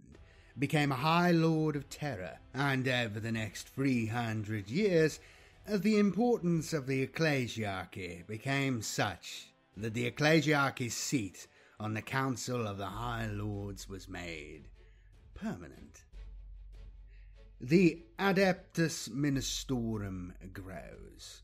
became 0.59 0.91
a 0.91 0.97
High 0.97 1.31
Lord 1.31 1.77
of 1.77 1.89
Terra, 1.89 2.41
and 2.53 2.89
over 2.89 3.21
the 3.21 3.31
next 3.31 3.69
300 3.69 4.71
years, 4.71 5.21
the 5.69 5.99
importance 5.99 6.73
of 6.73 6.89
the 6.89 7.07
ecclesiarchy 7.07 8.27
became 8.27 8.83
such 8.83 9.51
that 9.77 9.95
the 9.95 10.11
ecclesiarchy's 10.11 10.97
seat 10.97 11.47
on 11.79 11.95
the 11.95 12.03
Council 12.03 12.67
of 12.67 12.79
the 12.79 12.87
High 12.87 13.27
Lords 13.27 13.89
was 13.89 14.09
made 14.09 14.69
permanent. 15.35 16.05
The 17.61 18.05
Adeptus 18.19 19.09
Ministorum 19.09 20.33
grows. 20.53 21.43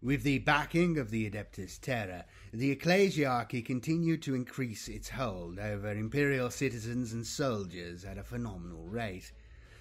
With 0.00 0.22
the 0.22 0.38
backing 0.38 0.96
of 0.96 1.10
the 1.10 1.28
Adeptus 1.28 1.78
Terra, 1.80 2.24
the 2.52 2.74
ecclesiarchy 2.74 3.64
continued 3.64 4.22
to 4.22 4.34
increase 4.34 4.86
its 4.86 5.08
hold 5.08 5.58
over 5.58 5.90
imperial 5.90 6.50
citizens 6.50 7.12
and 7.12 7.26
soldiers 7.26 8.04
at 8.04 8.16
a 8.16 8.22
phenomenal 8.22 8.86
rate. 8.86 9.32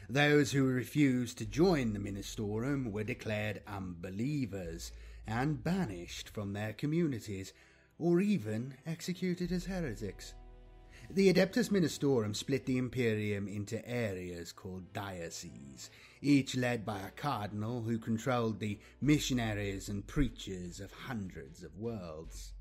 Those 0.09 0.53
who 0.53 0.65
refused 0.65 1.37
to 1.37 1.45
join 1.45 1.93
the 1.93 1.99
Ministorum 1.99 2.91
were 2.91 3.03
declared 3.03 3.61
unbelievers 3.67 4.91
and 5.27 5.63
banished 5.63 6.29
from 6.29 6.53
their 6.53 6.73
communities, 6.73 7.53
or 7.99 8.21
even 8.21 8.75
executed 8.85 9.51
as 9.51 9.65
heretics. 9.65 10.33
The 11.09 11.33
Adeptus 11.33 11.69
Ministorum 11.69 12.35
split 12.35 12.65
the 12.65 12.77
Imperium 12.77 13.47
into 13.47 13.87
areas 13.87 14.51
called 14.51 14.91
dioceses, 14.93 15.89
each 16.21 16.55
led 16.55 16.85
by 16.85 16.99
a 16.99 17.11
cardinal 17.11 17.83
who 17.83 17.97
controlled 17.97 18.59
the 18.59 18.79
missionaries 18.99 19.89
and 19.89 20.05
preachers 20.05 20.79
of 20.79 20.91
hundreds 20.91 21.63
of 21.63 21.77
worlds. 21.77 22.53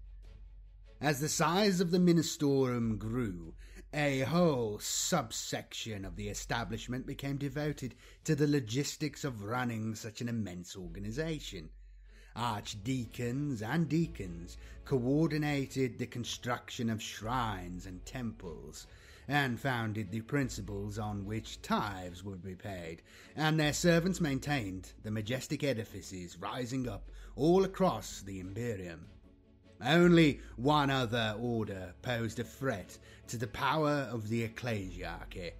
As 1.00 1.20
the 1.20 1.28
size 1.28 1.80
of 1.80 1.90
the 1.90 1.98
Ministorum 1.98 2.98
grew, 2.98 3.54
a 3.92 4.20
whole 4.20 4.78
subsection 4.78 6.04
of 6.04 6.16
the 6.16 6.28
establishment 6.28 7.06
became 7.06 7.36
devoted 7.36 7.94
to 8.24 8.34
the 8.34 8.46
logistics 8.46 9.24
of 9.24 9.42
running 9.42 9.94
such 9.94 10.20
an 10.20 10.28
immense 10.28 10.76
organization. 10.76 11.70
Archdeacons 12.36 13.62
and 13.62 13.88
deacons 13.88 14.58
coordinated 14.84 15.96
the 15.96 16.06
construction 16.06 16.90
of 16.90 17.00
shrines 17.00 17.86
and 17.86 18.04
temples, 18.04 18.86
and 19.26 19.58
founded 19.58 20.10
the 20.10 20.20
principles 20.20 20.98
on 20.98 21.24
which 21.24 21.62
tithes 21.62 22.22
would 22.22 22.42
be 22.42 22.54
paid, 22.54 23.00
and 23.34 23.58
their 23.58 23.72
servants 23.72 24.20
maintained 24.20 24.92
the 25.02 25.10
majestic 25.10 25.64
edifices 25.64 26.36
rising 26.38 26.86
up 26.86 27.10
all 27.36 27.64
across 27.64 28.20
the 28.20 28.38
Imperium. 28.38 29.06
Only 29.80 30.40
one 30.56 30.90
other 30.90 31.36
order 31.38 31.94
posed 32.02 32.38
a 32.38 32.44
threat 32.44 32.98
to 33.28 33.38
the 33.38 33.46
power 33.46 34.08
of 34.10 34.28
the 34.28 34.46
Ecclesiarchy. 34.46 35.52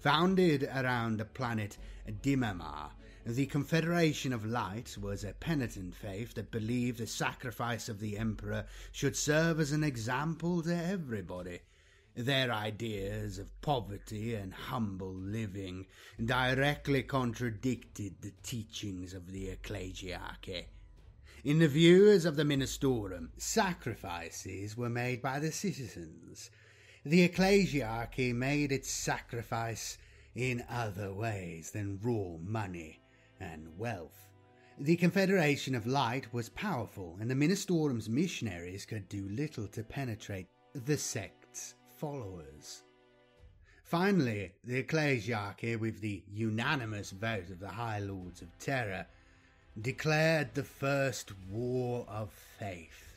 Founded 0.00 0.64
around 0.64 1.18
the 1.18 1.24
planet 1.24 1.78
Dimmamar, 2.22 2.90
the 3.26 3.44
Confederation 3.46 4.32
of 4.32 4.46
Light 4.46 4.96
was 4.98 5.24
a 5.24 5.34
penitent 5.34 5.94
faith 5.94 6.32
that 6.34 6.50
believed 6.50 6.98
the 6.98 7.06
sacrifice 7.06 7.90
of 7.90 8.00
the 8.00 8.16
Emperor 8.16 8.64
should 8.92 9.14
serve 9.14 9.60
as 9.60 9.72
an 9.72 9.84
example 9.84 10.62
to 10.62 10.74
everybody. 10.74 11.60
Their 12.14 12.50
ideas 12.50 13.38
of 13.38 13.60
poverty 13.60 14.34
and 14.34 14.54
humble 14.54 15.12
living 15.12 15.86
directly 16.24 17.02
contradicted 17.02 18.22
the 18.22 18.32
teachings 18.42 19.12
of 19.12 19.30
the 19.30 19.48
Ecclesiarchy. 19.50 20.64
In 21.44 21.58
the 21.58 21.68
views 21.68 22.24
of 22.24 22.36
the 22.36 22.44
Ministorum, 22.44 23.32
sacrifices 23.36 24.78
were 24.78 24.88
made 24.88 25.20
by 25.20 25.38
the 25.38 25.52
citizens. 25.52 26.50
The 27.04 27.28
Ecclesiarchy 27.28 28.34
made 28.34 28.72
its 28.72 28.90
sacrifice 28.90 29.98
in 30.34 30.64
other 30.70 31.12
ways 31.12 31.72
than 31.72 32.00
raw 32.02 32.38
money 32.42 32.99
and 33.40 33.66
wealth. 33.78 34.28
The 34.78 34.96
Confederation 34.96 35.74
of 35.74 35.86
Light 35.86 36.32
was 36.32 36.48
powerful, 36.48 37.16
and 37.20 37.30
the 37.30 37.34
Ministorum's 37.34 38.08
missionaries 38.08 38.86
could 38.86 39.08
do 39.08 39.28
little 39.28 39.66
to 39.68 39.82
penetrate 39.82 40.46
the 40.74 40.96
sect's 40.96 41.74
followers. 41.96 42.82
Finally, 43.82 44.52
the 44.64 44.82
Ecclesiarchy, 44.82 45.78
with 45.78 46.00
the 46.00 46.22
unanimous 46.32 47.10
vote 47.10 47.50
of 47.50 47.58
the 47.58 47.68
High 47.68 47.98
Lords 47.98 48.40
of 48.40 48.56
Terra, 48.58 49.06
declared 49.80 50.54
the 50.54 50.64
First 50.64 51.32
War 51.50 52.06
of 52.08 52.32
Faith. 52.58 53.09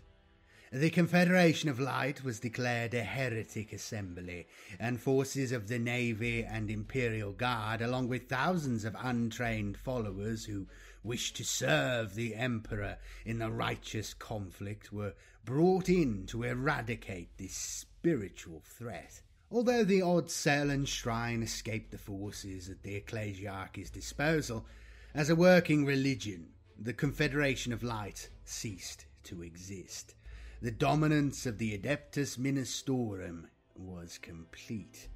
The 0.75 0.89
Confederation 0.89 1.69
of 1.69 1.79
Light 1.79 2.23
was 2.23 2.39
declared 2.39 2.95
a 2.95 3.03
heretic 3.03 3.73
assembly, 3.73 4.47
and 4.79 4.99
forces 4.99 5.51
of 5.51 5.67
the 5.67 5.77
Navy 5.77 6.43
and 6.43 6.67
Imperial 6.71 7.31
Guard, 7.31 7.79
along 7.79 8.07
with 8.07 8.27
thousands 8.27 8.83
of 8.83 8.95
untrained 8.97 9.77
followers 9.77 10.45
who 10.45 10.65
wished 11.03 11.35
to 11.35 11.43
serve 11.43 12.15
the 12.15 12.33
Emperor 12.33 12.97
in 13.23 13.37
the 13.37 13.51
righteous 13.51 14.15
conflict, 14.15 14.91
were 14.91 15.13
brought 15.45 15.89
in 15.89 16.25
to 16.25 16.41
eradicate 16.41 17.37
this 17.37 17.53
spiritual 17.53 18.63
threat. 18.65 19.21
Although 19.51 19.83
the 19.83 20.01
odd 20.01 20.31
cell 20.31 20.71
and 20.71 20.89
shrine 20.89 21.43
escaped 21.43 21.91
the 21.91 21.99
forces 21.99 22.67
at 22.67 22.81
the 22.81 22.95
Ecclesiarchy's 22.95 23.91
disposal, 23.91 24.65
as 25.13 25.29
a 25.29 25.35
working 25.35 25.85
religion, 25.85 26.47
the 26.79 26.93
Confederation 26.93 27.73
of 27.73 27.83
Light 27.83 28.29
ceased 28.43 29.05
to 29.25 29.43
exist. 29.43 30.15
The 30.63 30.71
dominance 30.71 31.45
of 31.45 31.57
the 31.57 31.77
Adeptus 31.77 32.37
Ministorum 32.37 33.49
was 33.75 34.17
complete. 34.17 35.09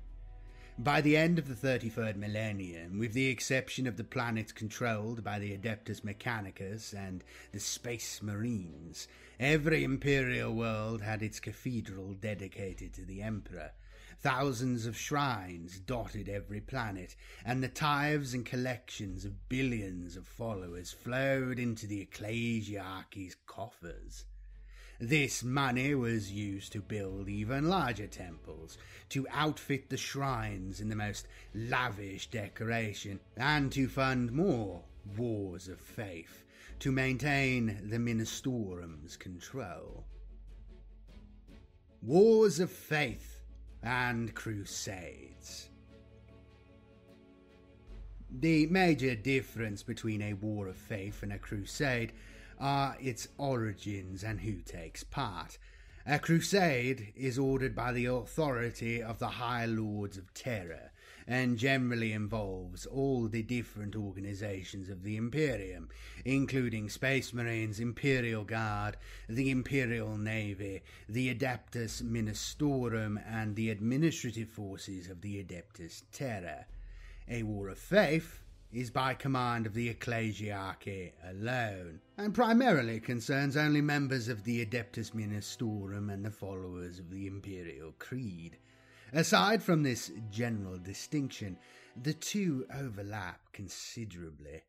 By 0.78 1.00
the 1.00 1.16
end 1.16 1.40
of 1.40 1.48
the 1.48 1.56
33rd 1.56 2.18
millennium, 2.18 3.00
with 3.00 3.14
the 3.14 3.28
exception 3.28 3.88
of 3.88 3.96
the 3.96 4.04
planets 4.04 4.52
controlled 4.52 5.24
by 5.24 5.40
the 5.40 5.58
Adeptus 5.58 6.04
Mechanicus 6.04 6.94
and 6.94 7.24
the 7.54 7.62
Space 7.62 8.22
Marines, 8.22 9.08
every 9.40 9.86
imperial 9.86 10.54
world 10.54 11.02
had 11.02 11.24
its 11.24 11.40
cathedral 11.40 12.14
dedicated 12.14 12.94
to 12.96 13.06
the 13.06 13.22
Emperor. 13.22 13.72
Thousands 14.20 14.86
of 14.86 14.98
shrines 14.98 15.80
dotted 15.80 16.28
every 16.28 16.60
planet, 16.60 17.16
and 17.46 17.64
the 17.64 17.70
tithes 17.70 18.34
and 18.34 18.46
collections 18.46 19.24
of 19.24 19.48
billions 19.48 20.18
of 20.18 20.28
followers 20.28 20.92
flowed 20.92 21.58
into 21.58 21.88
the 21.88 22.02
Ecclesiarchy's 22.02 23.38
coffers. 23.46 24.26
This 25.00 25.44
money 25.44 25.94
was 25.94 26.32
used 26.32 26.72
to 26.72 26.82
build 26.82 27.30
even 27.30 27.70
larger 27.70 28.08
temples, 28.08 28.80
to 29.10 29.28
outfit 29.32 29.90
the 29.90 29.98
shrines 29.98 30.82
in 30.82 30.90
the 30.90 30.96
most 30.96 31.28
lavish 31.54 32.28
decoration, 32.28 33.20
and 33.36 33.72
to 33.74 33.88
fund 33.88 34.32
more 34.32 34.84
wars 35.16 35.68
of 35.68 35.80
faith 35.80 36.44
to 36.80 36.92
maintain 36.92 37.80
the 37.90 38.00
Ministorum's 38.00 39.16
control. 39.18 40.04
Wars 42.02 42.60
of 42.60 42.72
Faith 42.72 43.42
and 43.84 44.34
crusades. 44.34 45.70
The 48.30 48.68
major 48.68 49.16
difference 49.16 49.84
between 49.84 50.22
a 50.22 50.34
war 50.34 50.68
of 50.68 50.76
faith 50.76 51.24
and 51.24 51.32
a 51.32 51.40
crusade 51.40 52.12
are 52.60 52.98
its 53.00 53.28
origins 53.38 54.24
and 54.24 54.42
who 54.42 54.62
takes 54.62 55.04
part. 55.04 55.58
A 56.06 56.20
crusade 56.20 57.12
is 57.16 57.38
ordered 57.38 57.76
by 57.76 57.92
the 57.92 58.06
authority 58.06 59.04
of 59.04 59.20
the 59.20 59.28
High 59.28 59.66
Lords 59.66 60.18
of 60.18 60.34
Terra 60.34 60.92
and 61.28 61.58
generally 61.58 62.14
involves 62.14 62.86
all 62.86 63.28
the 63.28 63.44
different 63.44 63.96
organizations 63.96 64.90
of 64.90 65.04
the 65.04 65.18
Imperium, 65.18 65.90
including 66.24 66.88
Space 66.88 67.34
Marines, 67.34 67.82
Imperial 67.82 68.46
Guard, 68.46 68.96
the 69.28 69.52
Imperial 69.52 70.18
Navy, 70.18 70.82
the 71.10 71.36
Adeptus 71.36 72.02
Ministorum, 72.02 73.22
and 73.28 73.58
the 73.58 73.70
administrative 73.70 74.48
forces 74.48 75.10
of 75.10 75.20
the 75.20 75.44
Adeptus 75.44 76.04
Terra. 76.14 76.66
A 77.28 77.44
war 77.44 77.68
of 77.68 77.78
faith 77.78 78.40
is 78.72 78.92
by 78.92 79.14
command 79.14 79.66
of 79.66 79.74
the 79.74 79.94
Ecclesiarchy 79.94 81.12
alone, 81.30 82.02
and 82.18 82.34
primarily 82.34 83.00
concerns 83.00 83.56
only 83.56 83.82
members 83.82 84.28
of 84.28 84.44
the 84.44 84.66
Adeptus 84.66 85.12
Ministorum 85.12 86.12
and 86.12 86.26
the 86.26 86.32
followers 86.32 87.00
of 87.00 87.10
the 87.10 87.28
Imperial 87.28 87.94
Creed. 87.98 88.58
Aside 89.14 89.64
from 89.64 89.84
this 89.84 90.12
general 90.30 90.78
distinction, 90.78 91.58
the 91.96 92.14
two 92.14 92.66
overlap 92.74 93.40
considerably. 93.54 94.64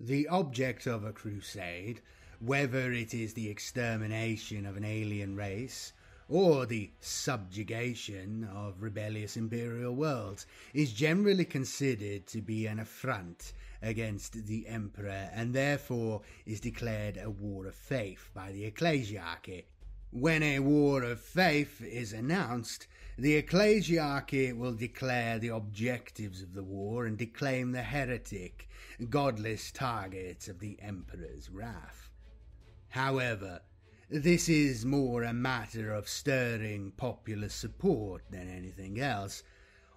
The 0.00 0.28
object 0.28 0.86
of 0.86 1.04
a 1.04 1.12
crusade, 1.12 2.00
whether 2.40 2.92
it 2.92 3.12
is 3.12 3.34
the 3.34 3.50
extermination 3.50 4.66
of 4.66 4.76
an 4.76 4.84
alien 4.84 5.36
race 5.36 5.92
or 6.28 6.66
the 6.66 6.90
subjugation 7.00 8.48
of 8.54 8.82
rebellious 8.82 9.36
imperial 9.36 9.94
worlds, 9.94 10.46
is 10.74 10.92
generally 10.92 11.44
considered 11.44 12.26
to 12.26 12.40
be 12.40 12.66
an 12.66 12.78
affront 12.78 13.52
against 13.82 14.46
the 14.46 14.66
emperor 14.66 15.30
and 15.32 15.54
therefore 15.54 16.22
is 16.44 16.60
declared 16.60 17.16
a 17.16 17.30
war 17.30 17.66
of 17.66 17.74
faith 17.74 18.30
by 18.34 18.50
the 18.50 18.68
ecclesiarchy. 18.70 19.64
When 20.10 20.42
a 20.42 20.60
war 20.60 21.02
of 21.02 21.20
faith 21.20 21.82
is 21.82 22.12
announced, 22.12 22.86
the 23.18 23.40
ecclesiarchy 23.40 24.56
will 24.56 24.74
declare 24.74 25.38
the 25.38 25.48
objectives 25.48 26.42
of 26.42 26.54
the 26.54 26.62
war 26.62 27.06
and 27.06 27.16
declaim 27.16 27.72
the 27.72 27.82
heretic, 27.82 28.68
godless 29.10 29.70
targets 29.70 30.48
of 30.48 30.58
the 30.58 30.78
emperor's 30.80 31.50
wrath. 31.50 32.10
However, 32.90 33.60
this 34.08 34.48
is 34.48 34.84
more 34.84 35.24
a 35.24 35.32
matter 35.32 35.92
of 35.92 36.08
stirring 36.08 36.92
popular 36.96 37.48
support 37.48 38.22
than 38.30 38.48
anything 38.48 39.00
else. 39.00 39.42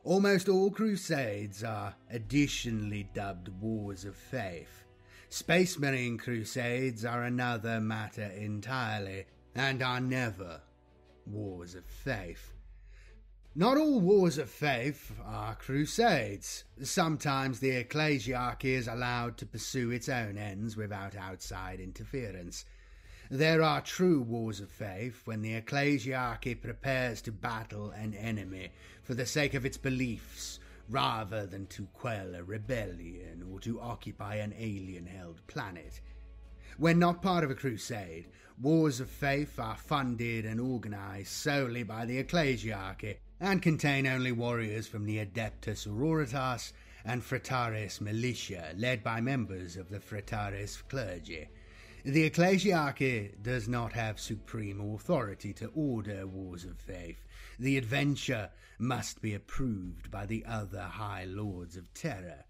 Almost 0.03 0.49
all 0.49 0.71
crusades 0.71 1.63
are 1.63 1.95
additionally 2.09 3.07
dubbed 3.13 3.49
wars 3.61 4.05
of 4.05 4.15
faith. 4.15 4.85
Space 5.29 5.77
Marine 5.77 6.17
crusades 6.17 7.05
are 7.05 7.23
another 7.23 7.79
matter 7.79 8.23
entirely 8.23 9.25
and 9.53 9.83
are 9.83 9.99
never 9.99 10.61
wars 11.27 11.75
of 11.75 11.85
faith. 11.85 12.53
Not 13.53 13.77
all 13.77 13.99
wars 13.99 14.39
of 14.39 14.49
faith 14.49 15.11
are 15.23 15.53
crusades. 15.53 16.63
Sometimes 16.81 17.59
the 17.59 17.83
ecclesiarchy 17.83 18.75
is 18.75 18.87
allowed 18.87 19.37
to 19.37 19.45
pursue 19.45 19.91
its 19.91 20.09
own 20.09 20.37
ends 20.37 20.75
without 20.75 21.15
outside 21.15 21.79
interference. 21.79 22.65
There 23.31 23.61
are 23.61 23.81
true 23.81 24.23
wars 24.23 24.59
of 24.59 24.71
faith 24.71 25.21
when 25.25 25.43
the 25.43 25.53
ecclesiarchy 25.53 26.59
prepares 26.59 27.21
to 27.21 27.31
battle 27.31 27.91
an 27.91 28.15
enemy 28.15 28.71
for 29.03 29.13
the 29.13 29.27
sake 29.27 29.53
of 29.53 29.67
its 29.67 29.77
beliefs 29.77 30.59
rather 30.89 31.45
than 31.45 31.67
to 31.67 31.85
quell 31.93 32.33
a 32.33 32.41
rebellion 32.41 33.43
or 33.47 33.59
to 33.59 33.79
occupy 33.79 34.37
an 34.37 34.55
alien 34.57 35.05
held 35.05 35.45
planet. 35.45 36.01
When 36.77 36.97
not 36.97 37.21
part 37.21 37.43
of 37.43 37.51
a 37.51 37.55
crusade, 37.55 38.29
wars 38.59 38.99
of 38.99 39.11
faith 39.11 39.59
are 39.59 39.77
funded 39.77 40.43
and 40.43 40.59
organized 40.59 41.29
solely 41.29 41.83
by 41.83 42.07
the 42.07 42.17
ecclesiarchy 42.23 43.17
and 43.39 43.61
contain 43.61 44.07
only 44.07 44.31
warriors 44.31 44.87
from 44.87 45.05
the 45.05 45.19
Adepta 45.19 45.75
Sororitas 45.75 46.73
and 47.05 47.21
Frateris 47.21 48.01
militia, 48.01 48.73
led 48.75 49.03
by 49.03 49.21
members 49.21 49.77
of 49.77 49.89
the 49.89 49.99
Frateris 49.99 50.81
clergy. 50.89 51.47
The 52.05 52.29
ecclesiarchy 52.29 53.41
does 53.41 53.67
not 53.67 53.91
have 53.91 54.19
supreme 54.19 54.79
authority 54.79 55.51
to 55.53 55.67
order 55.75 56.25
wars 56.25 56.63
of 56.63 56.79
faith. 56.79 57.25
The 57.59 57.77
adventure 57.77 58.51
must 58.77 59.21
be 59.21 59.33
approved 59.33 60.09
by 60.09 60.25
the 60.25 60.45
other 60.45 60.81
high 60.81 61.25
lords 61.25 61.75
of 61.75 61.93
Terra. 61.93 62.45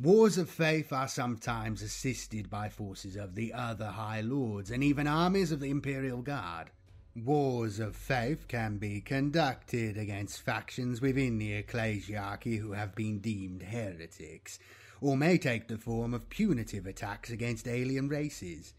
Wars 0.00 0.36
of 0.36 0.50
faith 0.50 0.92
are 0.92 1.06
sometimes 1.06 1.80
assisted 1.80 2.50
by 2.50 2.68
forces 2.68 3.14
of 3.14 3.36
the 3.36 3.52
other 3.52 3.86
high 3.86 4.20
lords 4.20 4.70
and 4.72 4.82
even 4.82 5.06
armies 5.06 5.52
of 5.52 5.60
the 5.60 5.70
Imperial 5.70 6.22
Guard. 6.22 6.70
Wars 7.14 7.78
of 7.78 7.94
faith 7.94 8.48
can 8.48 8.78
be 8.78 9.00
conducted 9.00 9.96
against 9.96 10.40
factions 10.40 11.00
within 11.00 11.38
the 11.38 11.62
ecclesiarchy 11.62 12.58
who 12.58 12.72
have 12.72 12.96
been 12.96 13.20
deemed 13.20 13.62
heretics, 13.62 14.58
or 15.02 15.16
may 15.16 15.36
take 15.36 15.66
the 15.66 15.76
form 15.76 16.14
of 16.14 16.30
punitive 16.30 16.86
attacks 16.86 17.28
against 17.28 17.66
alien 17.66 18.08
races. 18.08 18.72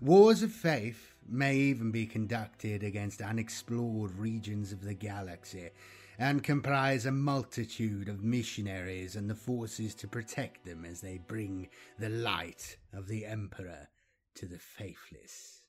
Wars 0.00 0.42
of 0.42 0.52
faith 0.52 1.14
may 1.28 1.56
even 1.56 1.90
be 1.90 2.06
conducted 2.06 2.84
against 2.84 3.20
unexplored 3.20 4.16
regions 4.16 4.70
of 4.70 4.84
the 4.84 4.94
galaxy 4.94 5.70
and 6.16 6.44
comprise 6.44 7.06
a 7.06 7.10
multitude 7.10 8.08
of 8.08 8.22
missionaries 8.22 9.16
and 9.16 9.28
the 9.28 9.34
forces 9.34 9.96
to 9.96 10.06
protect 10.06 10.64
them 10.64 10.84
as 10.84 11.00
they 11.00 11.18
bring 11.18 11.68
the 11.98 12.08
light 12.08 12.76
of 12.92 13.08
the 13.08 13.26
Emperor 13.26 13.88
to 14.36 14.46
the 14.46 14.58
faithless. 14.58 15.62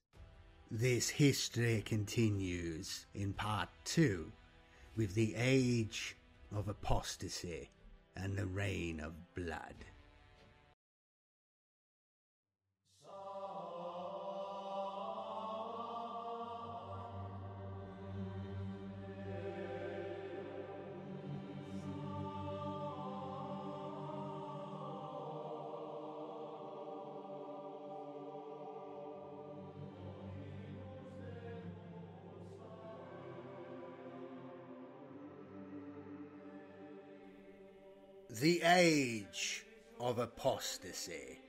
This 0.70 1.10
history 1.10 1.82
continues 1.84 3.08
in 3.16 3.34
part 3.34 3.70
two 3.86 4.32
with 4.96 5.16
the 5.16 5.34
age 5.36 6.16
of 6.56 6.68
apostasy 6.68 7.72
and 8.16 8.38
the 8.38 8.46
reign 8.46 9.00
of 9.00 9.14
blood. 9.34 9.76
The 38.42 38.62
Age 38.64 39.64
of 39.98 40.20
Apostasy. 40.20 41.40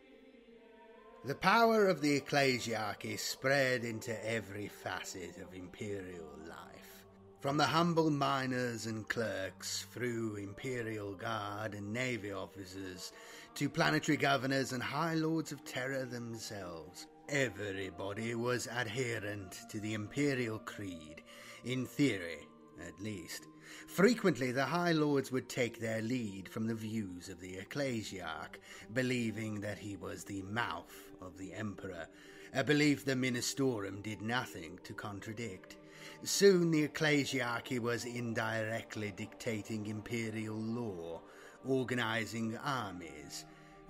The 1.25 1.35
power 1.35 1.88
of 1.88 2.01
the 2.01 2.20
ecclesiarchy 2.20 3.18
spread 3.18 3.83
into 3.83 4.14
every 4.25 4.68
facet 4.68 5.37
of 5.38 5.53
imperial 5.53 6.31
life. 6.49 7.05
From 7.40 7.57
the 7.57 7.66
humble 7.66 8.09
miners 8.09 8.87
and 8.87 9.09
clerks, 9.09 9.85
through 9.92 10.37
imperial 10.37 11.14
guard 11.14 11.75
and 11.75 11.92
navy 11.92 12.31
officers, 12.31 13.12
to 13.57 13.68
planetary 13.68 14.16
governors 14.16 14.70
and 14.70 14.81
high 14.81 15.14
lords 15.14 15.51
of 15.51 15.64
Terra 15.64 16.05
themselves, 16.05 17.09
everybody 17.29 18.37
was 18.37 18.68
adherent 18.68 19.59
to 19.70 19.81
the 19.81 19.94
imperial 19.94 20.61
creed, 20.61 21.25
in 21.64 21.85
theory 21.85 22.46
at 22.87 23.01
least. 23.01 23.42
Frequently, 23.87 24.53
the 24.53 24.67
High 24.67 24.93
Lords 24.93 25.33
would 25.33 25.49
take 25.49 25.81
their 25.81 26.03
lead 26.03 26.49
from 26.49 26.67
the 26.67 26.75
views 26.75 27.29
of 27.29 27.41
the 27.41 27.57
ecclesiarch, 27.57 28.57
believing 28.93 29.61
that 29.61 29.79
he 29.79 29.97
was 29.97 30.25
the 30.25 30.43
mouth 30.43 31.13
of 31.21 31.39
the 31.39 31.53
emperor, 31.53 32.07
a 32.55 32.63
belief 32.63 33.05
the 33.05 33.15
Ministorum 33.15 34.03
did 34.03 34.23
nothing 34.23 34.79
to 34.85 34.93
contradict. 34.93 35.77
Soon 36.23 36.71
the 36.71 36.87
ecclesiarchy 36.87 37.79
was 37.79 38.05
indirectly 38.05 39.13
dictating 39.17 39.87
imperial 39.87 40.57
law, 40.57 41.23
organizing 41.65 42.57
armies, 42.59 43.45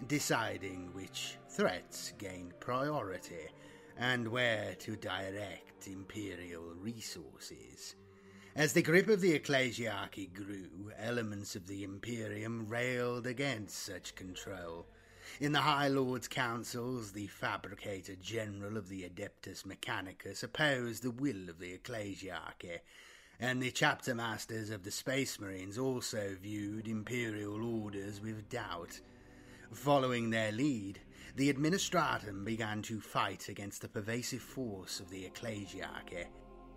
deciding 0.07 0.93
which 0.95 1.37
threats 1.49 2.12
gained 2.19 2.59
priority, 2.61 3.49
and 3.99 4.29
where 4.29 4.75
to 4.77 4.97
direct 4.97 5.87
imperial 5.87 6.75
resources. 6.81 7.95
As 8.57 8.73
the 8.73 8.81
grip 8.81 9.09
of 9.09 9.21
the 9.21 9.38
ecclesiarchy 9.38 10.33
grew, 10.33 10.90
elements 10.97 11.57
of 11.57 11.66
the 11.66 11.85
Imperium 11.85 12.66
railed 12.66 13.27
against 13.27 13.85
such 13.85 14.14
control. 14.14 14.87
In 15.38 15.53
the 15.53 15.61
High 15.61 15.88
Lords' 15.88 16.27
councils, 16.27 17.12
the 17.12 17.27
Fabricator 17.27 18.14
General 18.16 18.79
of 18.79 18.88
the 18.88 19.03
Adeptus 19.03 19.66
Mechanicus 19.66 20.42
opposed 20.42 21.03
the 21.03 21.11
will 21.11 21.51
of 21.51 21.59
the 21.59 21.77
ecclesiarchy, 21.77 22.79
and 23.38 23.61
the 23.61 23.71
chapter 23.71 24.14
masters 24.14 24.71
of 24.71 24.85
the 24.85 24.90
Space 24.90 25.38
Marines 25.38 25.77
also 25.77 26.35
viewed 26.40 26.88
imperial 26.88 27.62
orders 27.62 28.23
with 28.23 28.49
doubt. 28.49 29.03
Following 29.71 30.31
their 30.31 30.51
lead, 30.51 31.01
the 31.37 31.53
Administratum 31.53 32.42
began 32.47 32.81
to 32.81 33.03
fight 33.03 33.51
against 33.51 33.83
the 33.83 33.88
pervasive 33.88 34.40
force 34.40 34.99
of 34.99 35.11
the 35.11 35.29
ecclesiarchy. 35.29 36.25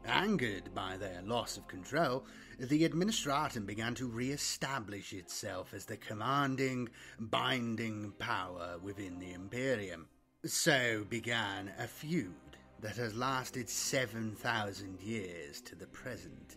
Angered 0.06 0.74
by 0.74 0.98
their 0.98 1.22
loss 1.24 1.58
of 1.58 1.68
control, 1.68 2.26
the 2.58 2.88
Administratum 2.88 3.66
began 3.66 3.96
to 3.96 4.08
re 4.08 4.32
establish 4.32 5.14
itself 5.14 5.74
as 5.74 5.86
the 5.86 5.98
commanding, 5.98 6.90
binding 7.20 8.14
power 8.18 8.78
within 8.82 9.20
the 9.20 9.34
Imperium. 9.34 10.08
So 10.46 11.06
began 11.10 11.72
a 11.78 11.88
feud 11.88 12.34
that 12.82 12.96
has 12.96 13.14
lasted 13.14 13.70
7,000 13.70 15.02
years 15.02 15.62
to 15.62 15.76
the 15.76 15.88
present. 15.88 16.56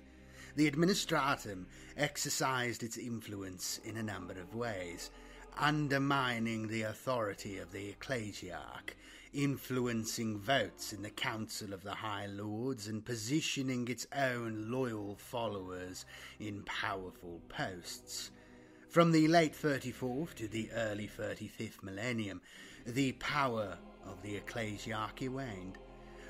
The 0.55 0.71
Administratum 0.71 1.67
exercised 1.97 2.83
its 2.83 2.97
influence 2.97 3.81
in 3.85 3.97
a 3.97 4.03
number 4.03 4.35
of 4.35 4.55
ways, 4.55 5.11
undermining 5.59 6.69
the 6.69 6.83
authority 6.83 7.59
of 7.59 7.73
the 7.73 7.93
Ecclesiarch 7.93 8.95
influencing 9.33 10.39
votes 10.39 10.93
in 10.93 11.03
the 11.03 11.11
Council 11.11 11.73
of 11.73 11.83
the 11.83 11.95
High 11.95 12.27
Lords 12.27 12.87
and 12.87 13.05
positioning 13.05 13.89
its 13.89 14.07
own 14.15 14.71
loyal 14.71 15.17
followers 15.17 16.05
in 16.39 16.63
powerful 16.65 17.41
posts. 17.49 18.31
From 18.89 19.11
the 19.11 19.29
late 19.29 19.55
34th 19.55 20.35
to 20.35 20.49
the 20.49 20.71
early 20.73 21.09
35th 21.09 21.83
millennium, 21.83 22.43
the 22.85 23.13
power 23.13 23.79
of 24.05 24.21
the 24.23 24.39
ecclesiarchy 24.39 25.31
waned. 25.31 25.79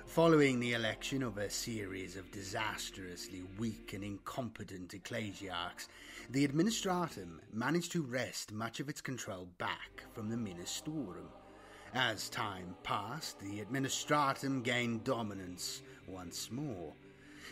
Following 0.06 0.60
the 0.60 0.74
election 0.74 1.22
of 1.22 1.38
a 1.38 1.50
series 1.50 2.16
of 2.16 2.30
disastrously 2.30 3.42
weak 3.58 3.94
and 3.94 4.04
incompetent 4.04 4.90
ecclesiarchs, 4.92 5.88
the 6.30 6.46
administratum 6.46 7.38
managed 7.52 7.92
to 7.92 8.02
wrest 8.02 8.52
much 8.52 8.78
of 8.78 8.88
its 8.88 9.00
control 9.00 9.48
back 9.58 10.04
from 10.12 10.28
the 10.28 10.36
ministorum. 10.36 11.28
As 11.94 12.30
time 12.30 12.74
passed, 12.82 13.38
the 13.38 13.60
administratum 13.60 14.62
gained 14.64 15.04
dominance 15.04 15.82
once 16.06 16.50
more. 16.50 16.94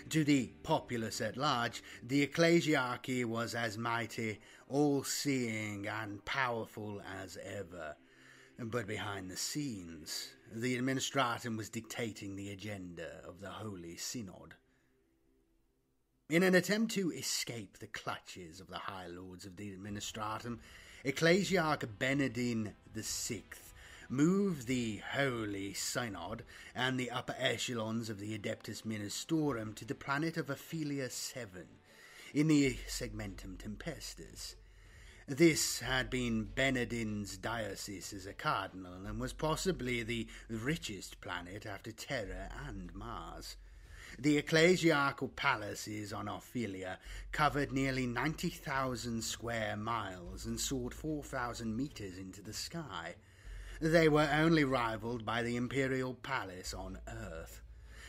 To 0.09 0.25
the 0.25 0.47
populace 0.63 1.21
at 1.21 1.37
large, 1.37 1.83
the 2.03 2.27
ecclesiarchy 2.27 3.27
was 3.27 3.55
as 3.55 3.77
mighty, 3.77 4.41
all 4.67 5.05
seeing, 5.05 5.87
and 5.87 6.25
powerful 6.25 7.03
as 7.21 7.37
ever. 7.45 7.97
But 8.59 8.87
behind 8.87 9.31
the 9.31 9.37
scenes, 9.37 10.31
the 10.51 10.79
administratum 10.79 11.59
was 11.59 11.69
dictating 11.69 12.35
the 12.35 12.51
agenda 12.51 13.21
of 13.29 13.41
the 13.41 13.51
Holy 13.51 13.99
Synod. 13.99 14.55
In 16.31 16.43
an 16.43 16.55
attempt 16.55 16.95
to 16.95 17.13
escape 17.13 17.79
the 17.79 17.89
clutches 17.89 18.59
of 18.59 18.69
the 18.69 18.79
High 18.79 19.09
Lords 19.09 19.45
of 19.45 19.57
the 19.57 19.77
administratum, 19.77 20.61
Ecclesiarch 21.05 21.87
Benedin 21.99 22.73
VI 22.95 23.43
move 24.11 24.67
the 24.67 25.01
Holy 25.13 25.73
Synod 25.73 26.43
and 26.75 26.99
the 26.99 27.13
upper 27.13 27.37
echelons 27.39 28.11
of 28.11 28.19
the 28.19 28.37
Adeptus 28.37 28.83
Ministorum 28.83 29.73
to 29.77 29.85
the 29.85 29.95
planet 29.95 30.37
of 30.37 30.51
Ophelia 30.51 31.09
7 31.09 31.65
in 32.35 32.49
the 32.49 32.77
Segmentum 32.89 33.57
Tempestus. 33.57 34.57
This 35.29 35.79
had 35.79 36.11
been 36.11 36.43
Benedin's 36.43 37.37
diocese 37.37 38.13
as 38.13 38.27
a 38.27 38.33
cardinal 38.33 39.07
and 39.07 39.21
was 39.21 39.33
possibly 39.33 40.03
the 40.03 40.27
richest 40.49 41.21
planet 41.21 41.65
after 41.65 41.93
Terra 41.93 42.51
and 42.67 42.93
Mars. 42.93 43.57
The 44.19 44.43
ecclesiarchal 44.43 45.37
palaces 45.37 46.13
on 46.13 46.27
Ophelia 46.27 46.99
covered 47.31 47.71
nearly 47.71 48.09
90,000 48.09 49.23
square 49.23 49.77
miles 49.77 50.47
and 50.47 50.59
soared 50.59 50.95
4,000 50.95 51.77
meters 51.77 52.19
into 52.19 52.43
the 52.43 52.53
sky. 52.53 53.15
They 53.83 54.11
were 54.11 54.29
only 54.31 54.65
rivaled 54.65 55.25
by 55.25 55.43
the 55.43 55.57
imperial 55.57 56.13
palace 56.13 56.75
on 56.75 56.99
Earth. 57.09 57.63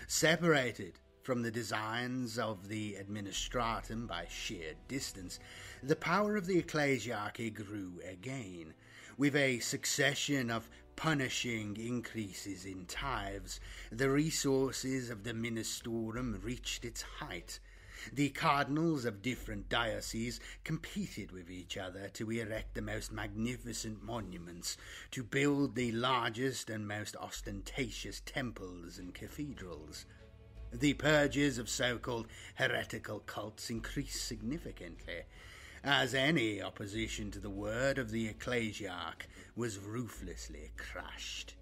Separated 0.05 0.99
from 1.23 1.43
the 1.43 1.51
designs 1.51 2.37
of 2.37 2.67
the 2.67 2.97
administratum 2.99 4.05
by 4.05 4.27
sheer 4.29 4.73
distance, 4.89 5.39
the 5.81 5.95
power 5.95 6.35
of 6.35 6.45
the 6.45 6.61
ecclesiarchy 6.61 7.53
grew 7.53 8.01
again, 8.05 8.73
with 9.15 9.33
a 9.33 9.59
succession 9.59 10.51
of 10.51 10.69
punishing 10.97 11.77
increases 11.77 12.65
in 12.65 12.85
tithes, 12.85 13.61
the 13.93 14.09
resources 14.09 15.09
of 15.09 15.23
the 15.23 15.33
Ministorum 15.33 16.43
reached 16.43 16.83
its 16.83 17.01
height. 17.01 17.61
The 18.13 18.29
cardinals 18.29 19.05
of 19.05 19.21
different 19.21 19.69
dioceses 19.69 20.39
competed 20.63 21.31
with 21.31 21.49
each 21.49 21.77
other 21.77 22.09
to 22.09 22.31
erect 22.31 22.73
the 22.75 22.81
most 22.81 23.11
magnificent 23.11 24.03
monuments, 24.03 24.77
to 25.11 25.23
build 25.23 25.75
the 25.75 25.91
largest 25.91 26.69
and 26.69 26.87
most 26.87 27.15
ostentatious 27.15 28.21
temples 28.25 28.97
and 28.97 29.13
cathedrals. 29.13 30.05
The 30.73 30.93
purges 30.93 31.57
of 31.57 31.69
so 31.69 31.97
called 31.97 32.27
heretical 32.55 33.19
cults 33.19 33.69
increased 33.69 34.25
significantly, 34.25 35.23
as 35.83 36.13
any 36.13 36.61
opposition 36.61 37.31
to 37.31 37.39
the 37.39 37.49
word 37.49 37.97
of 37.97 38.11
the 38.11 38.27
ecclesiarch 38.29 39.27
was 39.55 39.79
ruthlessly 39.79 40.71
crushed. 40.77 41.55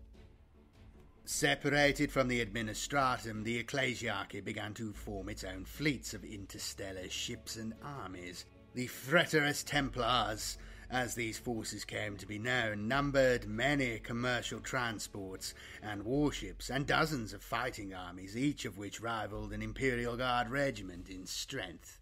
Separated 1.31 2.11
from 2.11 2.27
the 2.27 2.43
administratum, 2.43 3.43
the 3.43 3.63
ecclesiarchy 3.63 4.43
began 4.43 4.73
to 4.73 4.91
form 4.93 5.29
its 5.29 5.43
own 5.43 5.63
fleets 5.63 6.15
of 6.15 6.25
interstellar 6.25 7.07
ships 7.07 7.55
and 7.55 7.75
armies. 7.83 8.45
The 8.73 8.87
Frateris 8.87 9.63
Templars 9.63 10.57
as 10.89 11.13
these 11.13 11.37
forces 11.37 11.85
came 11.85 12.17
to 12.17 12.25
be 12.25 12.39
known, 12.39 12.87
numbered 12.87 13.47
many 13.47 13.99
commercial 13.99 14.59
transports 14.59 15.53
and 15.83 16.01
warships 16.01 16.67
and 16.71 16.87
dozens 16.87 17.31
of 17.31 17.43
fighting 17.43 17.93
armies, 17.93 18.35
each 18.35 18.65
of 18.65 18.79
which 18.79 18.99
rivaled 18.99 19.53
an 19.53 19.61
Imperial 19.61 20.17
Guard 20.17 20.49
regiment 20.49 21.09
in 21.09 21.27
strength. 21.27 22.01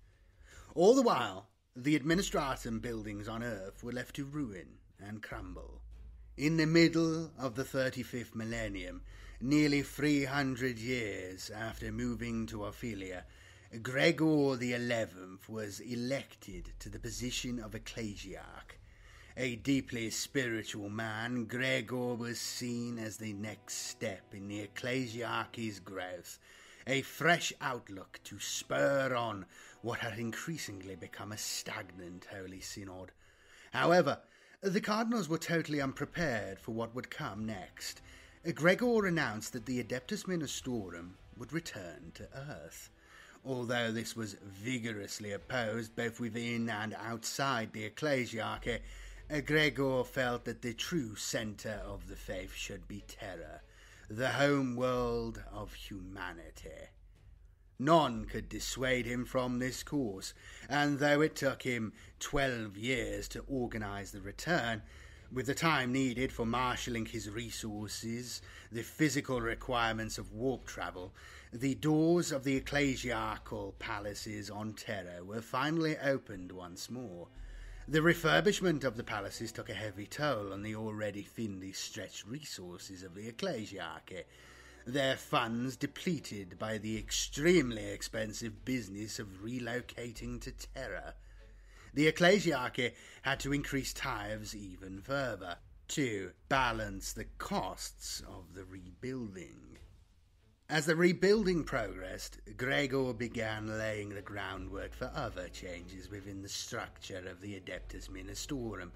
All 0.74 0.96
the 0.96 1.02
while, 1.02 1.50
the 1.76 2.00
administratum 2.00 2.82
buildings 2.82 3.28
on 3.28 3.44
Earth 3.44 3.84
were 3.84 3.92
left 3.92 4.16
to 4.16 4.24
ruin 4.24 4.78
and 5.06 5.22
crumble. 5.22 5.82
In 6.38 6.56
the 6.58 6.68
middle 6.68 7.32
of 7.38 7.56
the 7.56 7.64
35th 7.64 8.36
millennium, 8.36 9.02
nearly 9.40 9.84
300 9.84 10.80
years 10.80 11.52
after 11.52 11.92
moving 11.92 12.48
to 12.48 12.66
Ophelia, 12.66 13.26
Gregor 13.84 14.58
XI 14.60 15.06
was 15.48 15.80
elected 15.82 16.72
to 16.80 16.90
the 16.90 17.00
position 17.00 17.60
of 17.60 17.74
ecclesiarch. 17.74 18.78
A 19.36 19.58
deeply 19.58 20.10
spiritual 20.10 20.90
man, 20.90 21.46
Gregor 21.46 22.16
was 22.16 22.40
seen 22.40 22.98
as 22.98 23.18
the 23.18 23.34
next 23.34 23.76
step 23.76 24.34
in 24.34 24.48
the 24.48 24.62
ecclesiarchy's 24.68 25.80
growth, 25.80 26.40
a 26.88 27.04
fresh 27.04 27.54
outlook 27.62 28.20
to 28.24 28.40
spur 28.40 29.14
on 29.14 29.46
what 29.82 30.00
had 30.00 30.18
increasingly 30.18 30.96
become 30.96 31.32
a 31.32 31.38
stagnant 31.38 32.26
Holy 32.36 32.62
Synod. 32.62 33.12
However, 33.72 34.20
the 34.62 34.82
cardinals 34.82 35.30
were 35.30 35.38
totally 35.38 35.80
unprepared 35.80 36.58
for 36.60 36.72
what 36.72 36.96
would 36.96 37.12
come 37.12 37.46
next. 37.46 38.02
Gregor 38.54 39.06
announced 39.06 39.54
that 39.54 39.66
the 39.66 39.84
Adeptus 39.84 40.24
Ministorum 40.24 41.18
would 41.38 41.52
return 41.52 42.12
to 42.14 42.30
Earth. 42.34 42.90
Although 43.46 43.92
this 43.92 44.16
was 44.16 44.38
vigorously 44.42 45.32
opposed 45.32 45.96
both 45.96 46.20
within 46.20 46.70
and 46.70 46.94
outside 46.94 47.74
the 47.74 47.90
ecclesiarchy, 47.90 48.80
Gregor 49.46 50.04
felt 50.04 50.46
that 50.46 50.62
the 50.62 50.74
true 50.74 51.16
centre 51.16 51.82
of 51.86 52.08
the 52.08 52.16
faith 52.16 52.54
should 52.56 52.88
be 52.88 53.04
Terra, 53.08 53.62
the 54.10 54.30
home 54.30 54.76
world 54.76 55.44
of 55.52 55.74
humanity. 55.74 56.90
None 57.80 58.26
could 58.26 58.50
dissuade 58.50 59.06
him 59.06 59.26
from 59.26 59.60
this 59.60 59.84
course, 59.84 60.34
and 60.70 61.00
though 61.00 61.22
it 61.22 61.36
took 61.36 61.64
him 61.64 61.94
twelve 62.20 62.78
years 62.78 63.28
to 63.30 63.44
organize 63.48 64.12
the 64.12 64.22
return, 64.22 64.82
with 65.32 65.46
the 65.46 65.54
time 65.54 65.92
needed 65.92 66.32
for 66.32 66.46
marshalling 66.46 67.06
his 67.06 67.30
resources, 67.30 68.42
the 68.72 68.84
physical 68.84 69.42
requirements 69.42 70.18
of 70.18 70.32
warp 70.32 70.66
travel, 70.66 71.14
the 71.52 71.76
doors 71.76 72.32
of 72.32 72.44
the 72.44 72.60
ecclesiarchal 72.60 73.78
palaces 73.80 74.50
on 74.50 74.74
Terra 74.74 75.24
were 75.24 75.42
finally 75.42 75.98
opened 75.98 76.52
once 76.52 76.90
more. 76.90 77.28
The 77.88 78.00
refurbishment 78.00 78.84
of 78.84 78.98
the 78.98 79.04
palaces 79.04 79.52
took 79.52 79.70
a 79.70 79.74
heavy 79.74 80.08
toll 80.08 80.52
on 80.52 80.62
the 80.62 80.76
already 80.76 81.24
thinly 81.24 81.72
stretched 81.72 82.26
resources 82.26 83.04
of 83.04 83.16
the 83.16 83.32
ecclesiarchy, 83.32 84.24
their 84.86 85.16
funds 85.16 85.76
depleted 85.76 86.58
by 86.58 86.78
the 86.78 86.98
extremely 86.98 87.88
expensive 87.88 88.64
business 88.64 89.20
of 89.20 89.44
relocating 89.44 90.42
to 90.42 90.52
Terra. 90.52 91.14
The 91.98 92.12
ecclesiarchy 92.12 92.92
had 93.24 93.40
to 93.40 93.52
increase 93.52 93.92
tithes 93.92 94.56
even 94.56 95.02
further 95.02 95.56
to 95.88 96.30
balance 96.48 97.12
the 97.12 97.26
costs 97.40 98.22
of 98.30 98.54
the 98.54 98.66
rebuilding. 98.66 99.80
As 100.70 100.86
the 100.86 100.96
rebuilding 100.96 101.64
progressed, 101.64 102.38
Gregor 102.56 103.14
began 103.14 103.80
laying 103.80 104.10
the 104.10 104.22
groundwork 104.22 104.94
for 104.94 105.12
other 105.16 105.50
changes 105.50 106.08
within 106.12 106.44
the 106.44 106.50
structure 106.50 107.28
of 107.28 107.42
the 107.42 107.60
Adeptus 107.60 108.10
Ministorum, 108.10 108.92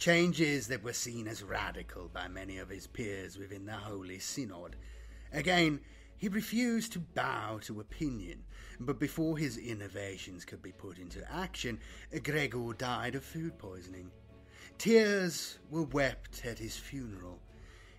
changes 0.00 0.66
that 0.66 0.82
were 0.82 0.92
seen 0.92 1.28
as 1.28 1.44
radical 1.44 2.08
by 2.08 2.26
many 2.26 2.58
of 2.58 2.68
his 2.68 2.88
peers 2.88 3.38
within 3.38 3.64
the 3.64 3.74
Holy 3.74 4.18
Synod. 4.18 4.74
Again, 5.32 5.78
he 6.16 6.26
refused 6.26 6.94
to 6.94 6.98
bow 6.98 7.60
to 7.62 7.78
opinion, 7.78 8.42
but 8.80 8.98
before 8.98 9.38
his 9.38 9.56
innovations 9.56 10.44
could 10.44 10.62
be 10.62 10.72
put 10.72 10.98
into 10.98 11.30
action, 11.32 11.78
Gregor 12.22 12.72
died 12.72 13.14
of 13.14 13.24
food 13.24 13.58
poisoning. 13.58 14.10
Tears 14.78 15.58
were 15.70 15.82
wept 15.82 16.44
at 16.44 16.58
his 16.58 16.76
funeral 16.76 17.40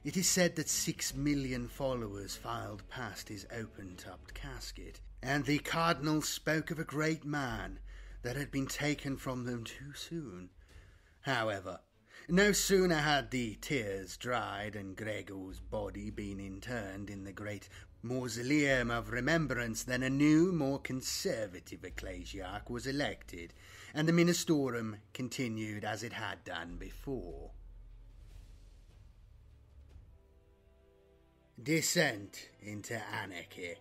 it 0.03 0.17
is 0.17 0.27
said 0.27 0.55
that 0.55 0.67
six 0.67 1.13
million 1.13 1.67
followers 1.67 2.35
filed 2.35 2.87
past 2.89 3.29
his 3.29 3.45
open 3.55 3.95
topped 3.95 4.33
casket, 4.33 4.99
and 5.21 5.45
the 5.45 5.59
cardinal 5.59 6.23
spoke 6.23 6.71
of 6.71 6.79
a 6.79 6.83
great 6.83 7.23
man 7.23 7.77
that 8.23 8.35
had 8.35 8.49
been 8.49 8.65
taken 8.65 9.15
from 9.15 9.45
them 9.45 9.63
too 9.63 9.93
soon. 9.93 10.49
However, 11.21 11.81
no 12.27 12.51
sooner 12.51 12.95
had 12.95 13.29
the 13.29 13.59
tears 13.61 14.17
dried 14.17 14.75
and 14.75 14.97
Gregor's 14.97 15.59
body 15.59 16.09
been 16.09 16.39
interned 16.39 17.11
in 17.11 17.23
the 17.23 17.31
great 17.31 17.69
mausoleum 18.03 18.89
of 18.89 19.11
remembrance 19.11 19.83
then 19.83 20.03
a 20.03 20.09
new, 20.09 20.51
more 20.51 20.79
conservative 20.79 21.81
ecclesiarch 21.81 22.69
was 22.69 22.87
elected, 22.87 23.53
and 23.93 24.07
the 24.07 24.13
ministorum 24.13 24.97
continued 25.13 25.83
as 25.83 26.03
it 26.03 26.13
had 26.13 26.43
done 26.43 26.77
before. 26.77 27.51
Descent 31.61 32.49
into 32.61 32.99
anarchy. 33.13 33.75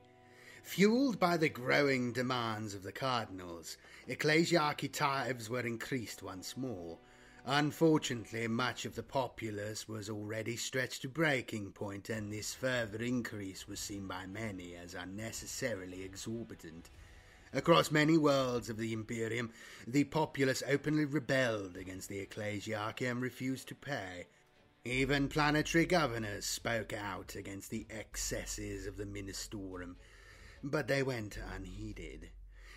Fueled 0.63 1.19
by 1.19 1.37
the 1.37 1.49
growing 1.49 2.13
demands 2.13 2.75
of 2.75 2.83
the 2.83 2.93
cardinals, 2.93 3.79
ecclesiarchy 4.07 4.93
tithes 4.93 5.49
were 5.49 5.67
increased 5.67 6.23
once 6.23 6.57
more. 6.57 6.99
Unfortunately, 7.47 8.47
much 8.47 8.85
of 8.85 8.95
the 8.95 9.03
populace 9.03 9.89
was 9.89 10.11
already 10.11 10.57
stretched 10.57 11.03
to 11.03 11.09
breaking 11.09 11.73
point, 11.73 12.11
and 12.11 12.33
this 12.33 12.55
further 12.55 13.03
increase 13.03 13.67
was 13.67 13.81
seen 13.81 14.07
by 14.07 14.27
many 14.27 14.75
as 14.77 14.95
unnecessarily 14.95 16.03
exorbitant. 16.03 16.91
Across 17.53 17.91
many 17.91 18.17
worlds 18.17 18.69
of 18.69 18.77
the 18.77 18.93
Imperium, 18.93 19.51
the 19.87 20.05
populace 20.05 20.63
openly 20.69 21.05
rebelled 21.05 21.77
against 21.77 22.09
the 22.09 22.25
ecclesiarchy 22.25 23.11
and 23.11 23.21
refused 23.23 23.69
to 23.69 23.75
pay. 23.75 24.27
Even 24.85 25.29
planetary 25.29 25.87
governors 25.87 26.47
spoke 26.47 26.93
out 26.93 27.35
against 27.35 27.71
the 27.71 27.87
excesses 27.91 28.87
of 28.87 28.97
the 28.97 29.07
Ministorum, 29.07 29.97
but 30.63 30.89
they 30.89 31.03
went 31.03 31.39
unheeded. 31.55 32.31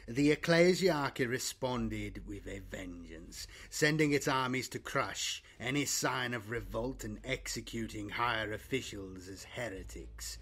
The 0.08 0.36
ecclesiarchy 0.36 1.26
responded 1.26 2.28
with 2.28 2.46
a 2.46 2.60
vengeance, 2.60 3.48
sending 3.70 4.12
its 4.12 4.28
armies 4.28 4.68
to 4.70 4.80
crush 4.80 5.42
any 5.62 5.86
sign 5.86 6.34
of 6.34 6.50
revolt 6.50 7.06
and 7.06 7.22
executing 7.24 8.10
higher 8.10 8.52
officials 8.52 9.30
as 9.30 9.46
heretics. 9.46 10.38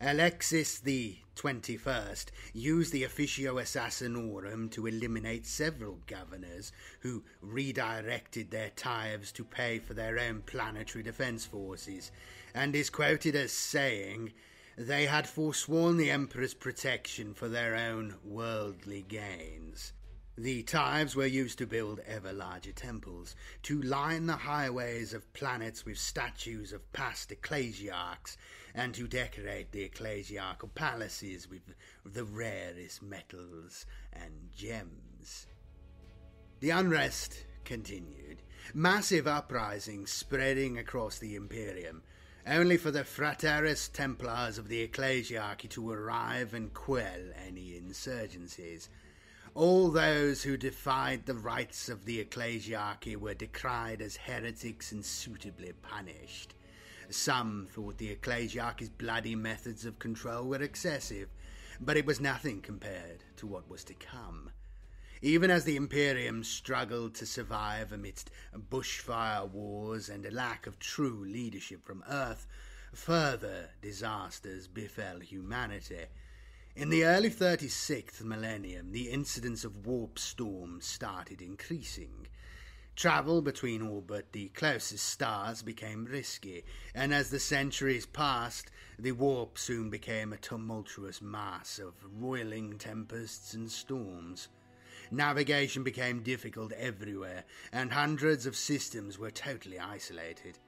Alexis 0.00 0.80
the 0.80 1.18
21st 1.36 2.26
used 2.52 2.92
the 2.92 3.04
Officio 3.04 3.58
Assassinorum 3.58 4.70
to 4.72 4.86
eliminate 4.86 5.46
several 5.46 6.00
governors 6.08 6.72
who 7.00 7.22
redirected 7.40 8.50
their 8.50 8.70
tithes 8.70 9.30
to 9.32 9.44
pay 9.44 9.78
for 9.78 9.94
their 9.94 10.18
own 10.18 10.42
planetary 10.42 11.04
defense 11.04 11.44
forces, 11.44 12.10
and 12.54 12.74
is 12.74 12.90
quoted 12.90 13.36
as 13.36 13.52
saying, 13.52 14.32
They 14.80 15.04
had 15.04 15.28
forsworn 15.28 15.98
the 15.98 16.10
Emperor's 16.10 16.54
protection 16.54 17.34
for 17.34 17.50
their 17.50 17.74
own 17.76 18.14
worldly 18.24 19.02
gains. 19.02 19.92
The 20.38 20.62
tithes 20.62 21.14
were 21.14 21.26
used 21.26 21.58
to 21.58 21.66
build 21.66 22.00
ever 22.06 22.32
larger 22.32 22.72
temples, 22.72 23.36
to 23.64 23.82
line 23.82 24.24
the 24.24 24.38
highways 24.38 25.12
of 25.12 25.30
planets 25.34 25.84
with 25.84 25.98
statues 25.98 26.72
of 26.72 26.90
past 26.94 27.28
ecclesiarchs, 27.28 28.38
and 28.74 28.94
to 28.94 29.06
decorate 29.06 29.70
the 29.70 29.86
ecclesiarchal 29.86 30.74
palaces 30.74 31.46
with 31.46 31.74
the 32.06 32.24
rarest 32.24 33.02
metals 33.02 33.84
and 34.14 34.48
gems. 34.56 35.46
The 36.60 36.70
unrest 36.70 37.44
continued, 37.66 38.38
Massive 38.72 39.26
uprisings 39.26 40.10
spreading 40.10 40.78
across 40.78 41.18
the 41.18 41.34
Imperium, 41.34 42.02
only 42.46 42.76
for 42.76 42.90
the 42.90 43.04
Frateris 43.04 43.92
Templars 43.92 44.58
of 44.58 44.68
the 44.68 44.86
Ecclesiarchy 44.86 45.68
to 45.70 45.90
arrive 45.90 46.54
and 46.54 46.72
quell 46.72 47.20
any 47.46 47.80
insurgencies. 47.80 48.88
All 49.54 49.90
those 49.90 50.42
who 50.42 50.56
defied 50.56 51.26
the 51.26 51.34
rights 51.34 51.88
of 51.88 52.04
the 52.04 52.24
Ecclesiarchy 52.24 53.16
were 53.16 53.34
decried 53.34 54.00
as 54.00 54.16
heretics 54.16 54.92
and 54.92 55.04
suitably 55.04 55.72
punished. 55.82 56.54
Some 57.10 57.66
thought 57.70 57.98
the 57.98 58.14
Ecclesiarchy's 58.14 58.88
bloody 58.88 59.34
methods 59.34 59.84
of 59.84 59.98
control 59.98 60.44
were 60.44 60.62
excessive, 60.62 61.28
but 61.80 61.96
it 61.96 62.06
was 62.06 62.20
nothing 62.20 62.62
compared 62.62 63.24
to 63.36 63.46
what 63.46 63.68
was 63.68 63.82
to 63.84 63.94
come. 63.94 64.50
Even 65.22 65.50
as 65.50 65.64
the 65.64 65.76
Imperium 65.76 66.42
struggled 66.42 67.14
to 67.16 67.26
survive 67.26 67.92
amidst 67.92 68.30
bushfire 68.70 69.46
wars 69.50 70.08
and 70.08 70.24
a 70.24 70.30
lack 70.30 70.66
of 70.66 70.78
true 70.78 71.22
leadership 71.26 71.84
from 71.84 72.02
Earth, 72.08 72.46
further 72.94 73.68
disasters 73.82 74.66
befell 74.66 75.20
humanity. 75.20 76.06
In 76.74 76.88
the 76.88 77.04
early 77.04 77.28
36th 77.28 78.22
millennium, 78.22 78.92
the 78.92 79.10
incidence 79.10 79.62
of 79.62 79.86
warp 79.86 80.18
storms 80.18 80.86
started 80.86 81.42
increasing. 81.42 82.26
Travel 82.96 83.42
between 83.42 83.82
all 83.86 84.00
but 84.00 84.32
the 84.32 84.48
closest 84.48 85.04
stars 85.06 85.60
became 85.60 86.06
risky, 86.06 86.64
and 86.94 87.12
as 87.12 87.28
the 87.28 87.38
centuries 87.38 88.06
passed, 88.06 88.70
the 88.98 89.12
warp 89.12 89.58
soon 89.58 89.90
became 89.90 90.32
a 90.32 90.38
tumultuous 90.38 91.20
mass 91.20 91.78
of 91.78 91.92
roiling 92.10 92.78
tempests 92.78 93.52
and 93.52 93.70
storms. 93.70 94.48
Navigation 95.10 95.82
became 95.82 96.22
difficult 96.22 96.72
everywhere, 96.72 97.44
and 97.72 97.92
hundreds 97.92 98.46
of 98.46 98.54
systems 98.54 99.18
were 99.18 99.30
totally 99.30 99.78
isolated. 99.78 100.58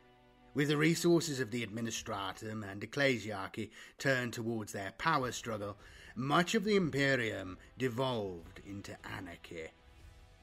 With 0.55 0.69
the 0.69 0.77
resources 0.77 1.41
of 1.41 1.51
the 1.51 1.65
administratum 1.65 2.63
and 2.69 2.83
ecclesiarchy 2.83 3.71
turned 3.99 4.33
towards 4.33 4.73
their 4.73 4.93
power 4.99 5.33
struggle, 5.33 5.79
much 6.15 6.55
of 6.55 6.65
the 6.65 6.77
Imperium 6.77 7.57
devolved 7.79 8.61
into 8.67 8.97
anarchy. 9.07 9.69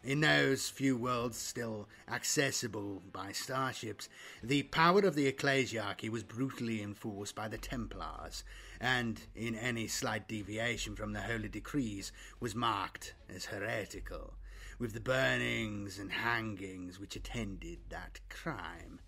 In 0.02 0.22
those 0.22 0.70
few 0.70 0.96
worlds 0.96 1.38
still 1.38 1.90
accessible 2.10 3.04
by 3.12 3.34
starships, 3.34 4.08
the 4.42 4.64
power 4.64 5.02
of 5.02 5.14
the 5.14 5.30
ecclesiarchy 5.30 6.10
was 6.10 6.24
brutally 6.24 6.82
enforced 6.82 7.36
by 7.36 7.50
the 7.50 7.58
Templars, 7.58 8.46
and 8.80 9.22
in 9.36 9.56
any 9.56 9.88
slight 9.88 10.28
deviation 10.28 10.96
from 10.96 11.14
the 11.14 11.22
holy 11.22 11.50
decrees 11.50 12.12
was 12.40 12.56
marked 12.56 13.14
as 13.34 13.46
heretical, 13.46 14.34
with 14.78 14.94
the 14.94 15.00
burnings 15.00 16.00
and 16.00 16.12
hangings 16.12 17.00
which 17.00 17.16
attended 17.16 17.80
that 17.90 18.20
crime. 18.30 19.00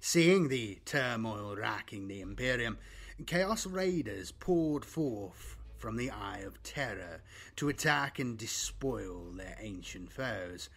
Seeing 0.00 0.48
the 0.48 0.80
turmoil 0.84 1.56
racking 1.56 2.08
the 2.08 2.20
Imperium, 2.20 2.78
Chaos 3.24 3.66
Raiders 3.66 4.32
poured 4.32 4.84
forth 4.84 5.56
from 5.78 5.96
the 5.96 6.10
Eye 6.10 6.40
of 6.40 6.62
Terror 6.62 7.22
to 7.56 7.68
attack 7.68 8.18
and 8.18 8.36
despoil 8.36 9.30
their 9.32 9.56
ancient 9.60 10.12
foes. 10.12 10.68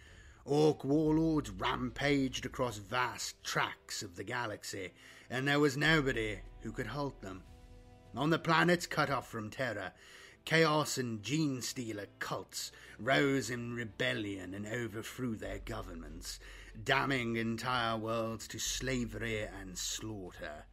Ork 0.46 0.84
warlords 0.84 1.50
rampaged 1.50 2.46
across 2.46 2.78
vast 2.78 3.44
tracts 3.44 4.04
of 4.04 4.16
the 4.16 4.24
galaxy, 4.24 4.92
and 5.30 5.48
there 5.48 5.60
was 5.60 5.78
nobody 5.78 6.40
who 6.62 6.72
could 6.72 6.88
halt 6.88 7.22
them. 7.22 7.44
On 8.16 8.30
the 8.30 8.40
planets 8.40 8.88
cut 8.88 9.10
off 9.10 9.30
from 9.30 9.50
Terra, 9.50 9.94
chaos 10.46 10.98
and 10.98 11.22
gene 11.22 11.62
stealer 11.62 12.08
cults 12.18 12.72
rose 12.98 13.50
in 13.50 13.74
rebellion 13.74 14.54
and 14.54 14.66
overthrew 14.66 15.36
their 15.36 15.60
governments, 15.60 16.40
damning 16.84 17.36
entire 17.36 17.98
worlds 17.98 18.48
to 18.48 18.60
slavery 18.60 19.42
and 19.42 19.78
slaughter. 19.78 20.66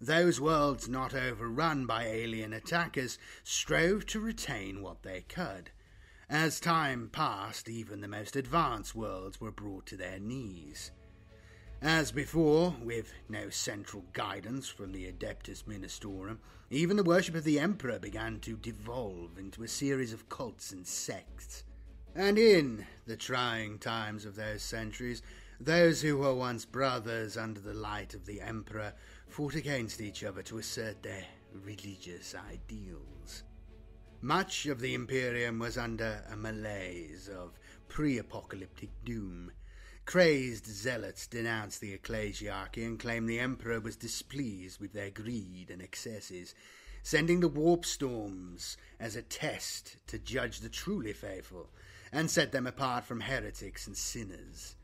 Those 0.00 0.40
worlds 0.40 0.88
not 0.88 1.12
overrun 1.12 1.86
by 1.86 2.04
alien 2.04 2.52
attackers 2.52 3.18
strove 3.44 4.06
to 4.06 4.20
retain 4.20 4.80
what 4.80 5.02
they 5.02 5.22
could. 5.22 5.70
As 6.28 6.60
time 6.60 7.10
passed, 7.10 7.68
even 7.68 8.00
the 8.00 8.08
most 8.08 8.36
advanced 8.36 8.94
worlds 8.94 9.40
were 9.40 9.50
brought 9.50 9.86
to 9.86 9.96
their 9.96 10.20
knees. 10.20 10.92
As 11.82 12.12
before, 12.12 12.76
with 12.82 13.14
no 13.30 13.48
central 13.48 14.04
guidance 14.12 14.68
from 14.68 14.92
the 14.92 15.10
Adeptus 15.10 15.62
Ministorum, 15.62 16.38
even 16.68 16.98
the 16.98 17.02
worship 17.02 17.34
of 17.34 17.44
the 17.44 17.58
Emperor 17.58 17.98
began 17.98 18.38
to 18.40 18.58
devolve 18.58 19.38
into 19.38 19.62
a 19.62 19.68
series 19.68 20.12
of 20.12 20.28
cults 20.28 20.72
and 20.72 20.86
sects. 20.86 21.64
And 22.14 22.38
in 22.38 22.84
the 23.06 23.16
trying 23.16 23.78
times 23.78 24.26
of 24.26 24.36
those 24.36 24.62
centuries, 24.62 25.22
those 25.58 26.02
who 26.02 26.18
were 26.18 26.34
once 26.34 26.66
brothers 26.66 27.38
under 27.38 27.60
the 27.60 27.72
light 27.72 28.12
of 28.12 28.26
the 28.26 28.42
Emperor 28.42 28.92
fought 29.26 29.54
against 29.54 30.02
each 30.02 30.22
other 30.22 30.42
to 30.42 30.58
assert 30.58 31.02
their 31.02 31.24
religious 31.64 32.34
ideals. 32.34 33.44
Much 34.20 34.66
of 34.66 34.80
the 34.80 34.92
Imperium 34.92 35.58
was 35.58 35.78
under 35.78 36.22
a 36.30 36.36
malaise 36.36 37.30
of 37.30 37.58
pre 37.88 38.18
apocalyptic 38.18 38.90
doom. 39.02 39.50
Crazed 40.06 40.66
zealots 40.66 41.26
denounced 41.26 41.80
the 41.80 41.96
ecclesiarchy 41.96 42.84
and 42.84 42.98
claimed 42.98 43.28
the 43.28 43.38
emperor 43.38 43.80
was 43.80 43.96
displeased 43.96 44.80
with 44.80 44.92
their 44.92 45.10
greed 45.10 45.70
and 45.70 45.80
excesses, 45.80 46.54
sending 47.02 47.40
the 47.40 47.48
warp 47.48 47.84
storms 47.84 48.76
as 48.98 49.14
a 49.14 49.22
test 49.22 49.96
to 50.08 50.18
judge 50.18 50.60
the 50.60 50.68
truly 50.68 51.12
faithful 51.12 51.70
and 52.12 52.30
set 52.30 52.50
them 52.50 52.66
apart 52.66 53.04
from 53.04 53.20
heretics 53.20 53.86
and 53.86 53.96
sinners. 53.96 54.74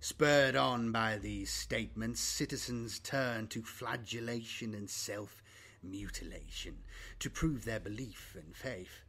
Spurred 0.00 0.54
on 0.54 0.92
by 0.92 1.16
these 1.16 1.50
statements, 1.50 2.20
citizens 2.20 2.98
turned 2.98 3.50
to 3.50 3.62
flagellation 3.62 4.74
and 4.74 4.90
self 4.90 5.42
mutilation 5.82 6.84
to 7.18 7.30
prove 7.30 7.64
their 7.64 7.80
belief 7.80 8.36
and 8.38 8.54
faith. 8.54 9.03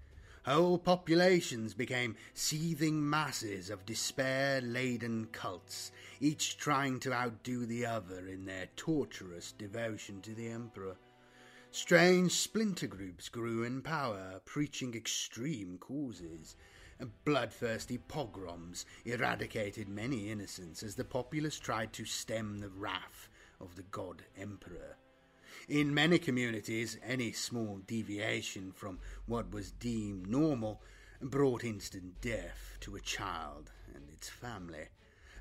Whole 0.45 0.77
populations 0.77 1.73
became 1.73 2.15
seething 2.35 3.09
masses 3.09 3.71
of 3.71 3.85
despair 3.85 4.61
laden 4.61 5.25
cults, 5.31 5.91
each 6.19 6.57
trying 6.57 6.99
to 6.99 7.13
outdo 7.13 7.65
the 7.65 7.87
other 7.87 8.27
in 8.27 8.45
their 8.45 8.67
torturous 8.75 9.51
devotion 9.51 10.21
to 10.21 10.35
the 10.35 10.47
Emperor. 10.47 10.97
Strange 11.71 12.31
splinter 12.31 12.85
groups 12.85 13.27
grew 13.27 13.63
in 13.63 13.81
power, 13.81 14.39
preaching 14.45 14.93
extreme 14.93 15.79
causes 15.79 16.55
bloodthirsty 17.25 17.97
pogroms 17.97 18.85
eradicated 19.03 19.89
many 19.89 20.29
innocents 20.29 20.83
as 20.83 20.95
the 20.95 21.03
populace 21.03 21.59
tried 21.59 21.91
to 21.91 22.05
stem 22.05 22.59
the 22.59 22.69
wrath 22.69 23.29
of 23.59 23.75
the 23.75 23.83
god 23.83 24.23
emperor. 24.37 24.95
In 25.67 25.95
many 25.95 26.19
communities, 26.19 26.97
any 27.03 27.31
small 27.31 27.79
deviation 27.87 28.71
from 28.71 28.99
what 29.25 29.51
was 29.51 29.71
deemed 29.71 30.27
normal 30.27 30.81
brought 31.21 31.63
instant 31.63 32.21
death 32.21 32.77
to 32.81 32.95
a 32.95 33.01
child 33.01 33.71
and 33.95 34.07
its 34.11 34.29
family. 34.29 34.89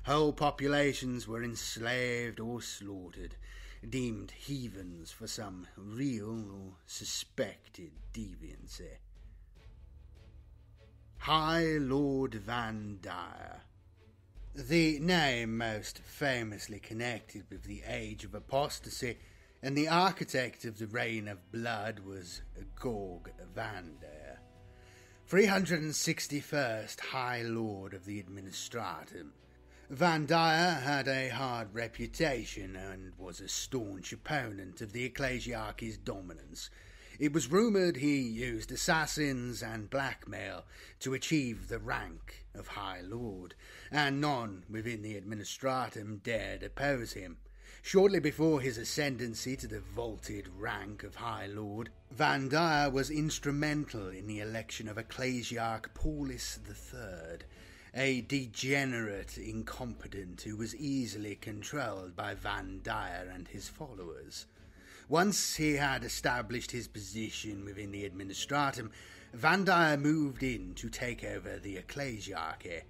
Whole 0.05 0.33
populations 0.33 1.27
were 1.27 1.43
enslaved 1.43 2.39
or 2.39 2.61
slaughtered, 2.61 3.35
deemed 3.87 4.31
heathens 4.31 5.11
for 5.11 5.27
some 5.27 5.67
real 5.77 6.51
or 6.51 6.73
suspected 6.87 7.91
deviancy. 8.11 8.97
High 11.19 11.77
Lord 11.79 12.31
Vandire. 12.31 13.61
The 14.55 14.99
name 14.99 15.57
most 15.57 15.99
famously 15.99 16.79
connected 16.79 17.45
with 17.51 17.63
the 17.63 17.83
age 17.87 18.23
of 18.23 18.33
apostasy 18.33 19.17
and 19.61 19.77
the 19.77 19.87
architect 19.87 20.65
of 20.65 20.77
the 20.77 20.87
reign 20.87 21.27
of 21.27 21.51
blood 21.51 21.99
was 21.99 22.41
Gorg 22.79 23.31
Van 23.53 23.97
Dyer, 24.01 24.39
361st 25.29 26.99
High 26.99 27.41
Lord 27.41 27.93
of 27.93 28.05
the 28.05 28.21
Administratum. 28.21 29.31
Van 29.89 30.27
had 30.27 31.07
a 31.07 31.29
hard 31.29 31.73
reputation 31.73 32.75
and 32.75 33.13
was 33.17 33.39
a 33.39 33.47
staunch 33.47 34.11
opponent 34.13 34.81
of 34.81 34.91
the 34.93 35.05
ecclesiarchy's 35.05 35.97
dominance 35.97 36.69
it 37.17 37.31
was 37.31 37.49
rumoured 37.49 37.97
he 37.97 38.19
used 38.19 38.71
assassins 38.71 39.63
and 39.63 39.89
blackmail 39.89 40.65
to 40.99 41.13
achieve 41.13 41.69
the 41.69 41.79
rank 41.79 42.45
of 42.53 42.67
High 42.67 43.01
Lord, 43.01 43.55
and 43.89 44.19
none 44.19 44.65
within 44.69 45.01
the 45.01 45.15
administratum 45.15 46.23
dared 46.23 46.61
oppose 46.61 47.13
him. 47.13 47.37
Shortly 47.85 48.19
before 48.19 48.61
his 48.61 48.79
ascendancy 48.79 49.55
to 49.57 49.67
the 49.67 49.79
vaulted 49.79 50.47
rank 50.57 51.03
of 51.03 51.13
High 51.13 51.45
Lord, 51.45 51.91
Vandire 52.11 52.91
was 52.91 53.11
instrumental 53.11 54.07
in 54.07 54.25
the 54.25 54.39
election 54.39 54.87
of 54.87 54.97
Ecclesiarch 54.97 55.93
Paulus 55.93 56.57
III, 56.67 57.45
a 57.93 58.21
degenerate 58.21 59.37
incompetent 59.37 60.41
who 60.41 60.57
was 60.57 60.75
easily 60.75 61.35
controlled 61.35 62.15
by 62.15 62.33
Vandire 62.33 63.29
and 63.31 63.47
his 63.49 63.69
followers. 63.69 64.47
Once 65.07 65.57
he 65.57 65.73
had 65.73 66.03
established 66.03 66.71
his 66.71 66.87
position 66.87 67.65
within 67.65 67.91
the 67.91 68.09
administratum, 68.09 68.89
Vandire 69.37 70.01
moved 70.01 70.41
in 70.41 70.73
to 70.73 70.89
take 70.89 71.23
over 71.23 71.59
the 71.59 71.75
ecclesiarchy. 71.77 72.81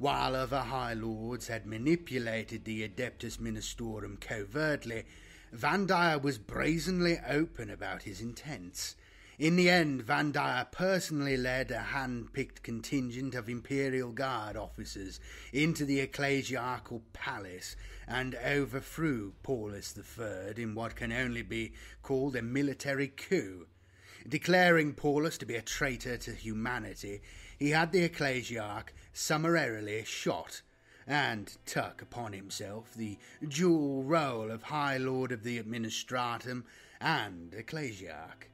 While 0.00 0.34
other 0.34 0.60
High 0.60 0.94
Lords 0.94 1.48
had 1.48 1.66
manipulated 1.66 2.64
the 2.64 2.88
Adeptus 2.88 3.36
Ministorum 3.36 4.18
covertly, 4.18 5.04
Vandire 5.54 6.22
was 6.22 6.38
brazenly 6.38 7.18
open 7.28 7.68
about 7.68 8.04
his 8.04 8.22
intents. 8.22 8.96
In 9.38 9.56
the 9.56 9.68
end, 9.68 10.02
Vandire 10.06 10.72
personally 10.72 11.36
led 11.36 11.70
a 11.70 11.80
hand 11.80 12.32
picked 12.32 12.62
contingent 12.62 13.34
of 13.34 13.50
Imperial 13.50 14.12
Guard 14.12 14.56
officers 14.56 15.20
into 15.52 15.84
the 15.84 16.06
ecclesiarchal 16.06 17.02
palace 17.12 17.76
and 18.08 18.34
overthrew 18.36 19.34
Paulus 19.42 19.94
III 19.98 20.62
in 20.62 20.74
what 20.74 20.96
can 20.96 21.12
only 21.12 21.42
be 21.42 21.74
called 22.02 22.36
a 22.36 22.42
military 22.42 23.08
coup. 23.08 23.66
Declaring 24.26 24.94
Paulus 24.94 25.36
to 25.36 25.46
be 25.46 25.56
a 25.56 25.62
traitor 25.62 26.16
to 26.16 26.32
humanity, 26.32 27.20
he 27.58 27.70
had 27.70 27.92
the 27.92 28.08
ecclesiarch 28.08 28.88
summarily 29.20 30.02
shot 30.02 30.62
and 31.06 31.58
took 31.66 32.00
upon 32.00 32.32
himself 32.32 32.94
the 32.94 33.18
dual 33.46 34.02
role 34.02 34.50
of 34.50 34.62
High 34.62 34.96
Lord 34.96 35.30
of 35.30 35.42
the 35.42 35.58
Administratum 35.58 36.64
and 37.00 37.52
ecclesiarch. 37.52 38.48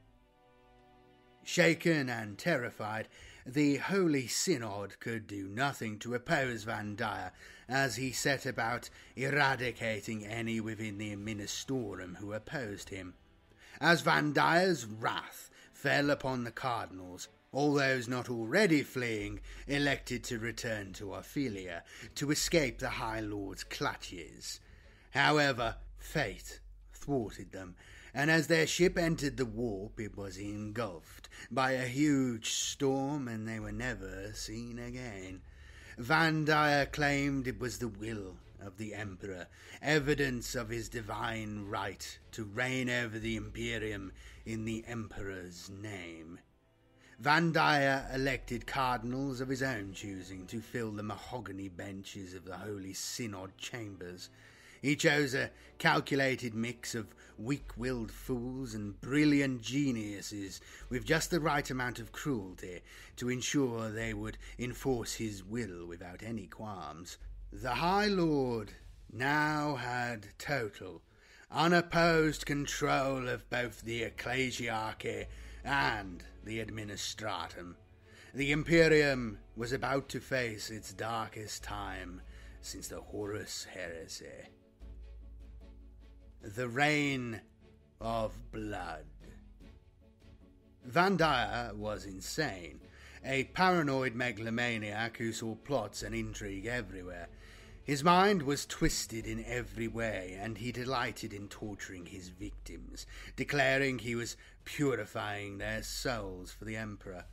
Shaken 1.45 2.09
and 2.09 2.37
terrified, 2.37 3.07
the 3.47 3.77
Holy 3.77 4.27
Synod 4.27 4.99
could 4.99 5.29
do 5.29 5.47
nothing 5.47 6.01
to 6.01 6.15
oppose 6.15 6.65
Vandire 6.65 7.31
as 7.69 7.95
he 7.95 8.11
set 8.11 8.45
about 8.45 8.91
eradicating 9.15 10.27
any 10.27 10.61
within 10.61 10.99
the 10.99 11.15
Ministorum 11.15 12.17
who 12.17 12.33
opposed 12.33 12.89
him. 12.89 13.15
As 13.81 14.03
Vandire's 14.03 14.85
wrath 14.85 15.49
fell 15.73 16.11
upon 16.11 16.43
the 16.43 16.51
cardinals, 16.51 17.29
all 17.57 17.73
those 17.73 18.07
not 18.07 18.29
already 18.29 18.83
fleeing 18.83 19.41
elected 19.67 20.23
to 20.23 20.39
return 20.39 20.93
to 20.93 21.15
Ophelia 21.15 21.83
to 22.15 22.31
escape 22.31 22.79
the 22.79 22.91
High 22.91 23.21
Lord's 23.21 23.65
clutches. 23.65 24.61
However, 25.13 25.77
fate 25.97 26.61
thwarted 26.93 27.53
them, 27.53 27.75
and 28.13 28.31
as 28.31 28.49
their 28.49 28.67
ship 28.67 28.99
entered 28.99 29.39
the 29.39 29.47
warp, 29.47 29.99
it 29.99 30.19
was 30.19 30.37
engulfed 30.37 31.31
by 31.51 31.71
a 31.73 31.87
huge 31.87 32.51
storm, 32.51 33.27
and 33.27 33.49
they 33.49 33.59
were 33.59 33.73
never 33.73 34.33
seen 34.35 34.79
again. 34.79 35.41
Vandire 35.99 36.93
claimed 36.93 37.49
it 37.49 37.59
was 37.59 37.79
the 37.79 37.89
will 37.89 38.37
of 38.61 38.77
the 38.77 38.93
Emperor, 38.93 39.47
evidence 39.81 40.55
of 40.55 40.69
his 40.69 40.91
divine 40.91 41.65
right 41.65 42.19
to 42.33 42.45
reign 42.45 42.91
over 42.91 43.19
the 43.19 43.35
Imperium 43.35 44.13
in 44.45 44.67
the 44.67 44.85
Emperor's 44.87 45.71
name. 45.71 46.39
Vandire 47.23 48.15
elected 48.15 48.67
cardinals 48.67 49.41
of 49.41 49.49
his 49.49 49.63
own 49.63 49.95
choosing 49.95 50.47
to 50.47 50.61
fill 50.61 50.91
the 50.91 51.03
mahogany 51.03 51.69
benches 51.69 52.35
of 52.35 52.45
the 52.45 52.59
Holy 52.59 52.93
Synod 52.93 53.57
chambers. 53.57 54.29
He 54.83 54.97
chose 54.97 55.33
a 55.35 55.51
calculated 55.79 56.55
mix 56.55 56.95
of 56.95 57.15
weak 57.39 57.75
willed 57.75 58.13
fools 58.13 58.75
and 58.75 59.01
brilliant 59.01 59.63
geniuses 59.63 60.61
with 60.91 61.07
just 61.07 61.31
the 61.31 61.41
right 61.41 61.69
amount 61.71 61.99
of 61.99 62.13
cruelty 62.13 62.83
to 63.17 63.31
ensure 63.31 63.91
they 63.91 64.13
would 64.13 64.37
enforce 64.59 65.15
his 65.15 65.43
will 65.43 65.87
without 65.87 66.23
any 66.23 66.47
qualms. 66.47 67.17
The 67.51 67.77
High 67.77 68.09
Lord 68.09 68.73
now 69.11 69.77
had 69.77 70.29
total, 70.39 71.01
unopposed 71.51 72.45
control 72.45 73.27
of 73.27 73.49
both 73.49 73.81
the 73.81 74.03
ecclesiarchy 74.03 75.27
and 75.65 76.23
the 76.47 76.65
administratum. 76.65 77.75
The 78.33 78.53
Imperium 78.53 79.39
was 79.57 79.73
about 79.73 80.09
to 80.11 80.21
face 80.21 80.71
its 80.71 80.93
darkest 80.93 81.65
time 81.65 82.23
since 82.61 82.87
the 82.89 83.01
Horus 83.01 83.67
Heresy. 83.75 84.49
The 86.43 86.69
Reign 86.69 87.41
of 88.01 88.33
Blood. 88.53 89.07
Vandire 90.89 91.75
was 91.75 92.05
insane, 92.05 92.81
a 93.25 93.45
paranoid 93.45 94.15
megalomaniac 94.15 95.17
who 95.17 95.33
saw 95.33 95.57
plots 95.57 96.05
and 96.05 96.15
intrigue 96.15 96.67
everywhere. 96.67 97.29
His 97.87 98.03
mind 98.03 98.43
was 98.43 98.67
twisted 98.67 99.29
in 99.29 99.45
every 99.45 99.87
way, 99.87 100.37
and 100.41 100.59
he 100.59 100.73
delighted 100.73 101.33
in 101.33 101.47
torturing 101.47 102.07
his 102.07 102.31
victims, 102.31 103.07
declaring 103.37 104.01
he 104.01 104.17
was 104.17 104.37
purifying 104.65 105.59
their 105.59 105.85
souls 105.85 106.51
for 106.51 106.65
the 106.65 106.75
Emperor. 106.75 107.27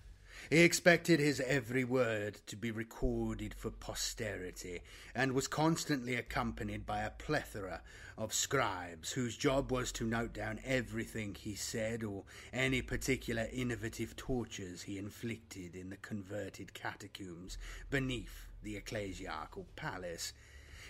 He 0.51 0.59
expected 0.59 1.19
his 1.19 1.39
every 1.39 1.83
word 1.83 2.37
to 2.45 2.55
be 2.55 2.69
recorded 2.69 3.55
for 3.55 3.71
posterity, 3.71 4.81
and 5.15 5.31
was 5.31 5.47
constantly 5.47 6.13
accompanied 6.13 6.85
by 6.85 6.99
a 7.01 7.09
plethora 7.09 7.81
of 8.15 8.31
scribes 8.31 9.13
whose 9.13 9.35
job 9.35 9.71
was 9.71 9.91
to 9.93 10.03
note 10.03 10.33
down 10.33 10.59
everything 10.63 11.33
he 11.33 11.55
said 11.55 12.03
or 12.03 12.25
any 12.51 12.83
particular 12.83 13.47
innovative 13.51 14.15
tortures 14.15 14.83
he 14.83 14.99
inflicted 14.99 15.75
in 15.75 15.89
the 15.89 15.97
converted 15.97 16.75
catacombs 16.75 17.57
beneath 17.89 18.45
the 18.61 18.79
ecclesiarchal 18.79 19.65
palace. 19.75 20.33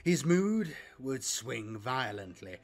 His 0.03 0.25
mood 0.25 0.75
would 0.99 1.23
swing 1.23 1.77
violently, 1.77 2.57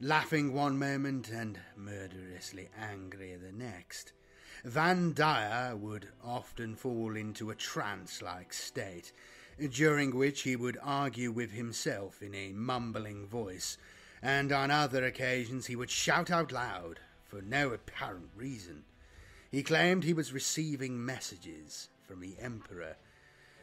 laughing 0.00 0.54
one 0.54 0.78
moment 0.78 1.28
and 1.28 1.58
murderously 1.76 2.68
angry 2.78 3.34
the 3.34 3.50
next. 3.50 4.12
Vandire 4.64 5.76
would 5.76 6.06
often 6.22 6.76
fall 6.76 7.16
into 7.16 7.50
a 7.50 7.56
trance 7.56 8.22
like 8.22 8.52
state, 8.52 9.10
during 9.72 10.14
which 10.14 10.42
he 10.42 10.54
would 10.54 10.78
argue 10.80 11.32
with 11.32 11.50
himself 11.50 12.22
in 12.22 12.32
a 12.32 12.52
mumbling 12.52 13.26
voice, 13.26 13.76
and 14.22 14.52
on 14.52 14.70
other 14.70 15.04
occasions 15.04 15.66
he 15.66 15.74
would 15.74 15.90
shout 15.90 16.30
out 16.30 16.52
loud 16.52 17.00
for 17.24 17.42
no 17.42 17.70
apparent 17.70 18.30
reason. 18.36 18.84
He 19.50 19.64
claimed 19.64 20.04
he 20.04 20.14
was 20.14 20.32
receiving 20.32 21.04
messages 21.04 21.88
from 22.06 22.20
the 22.20 22.36
Emperor. 22.38 22.94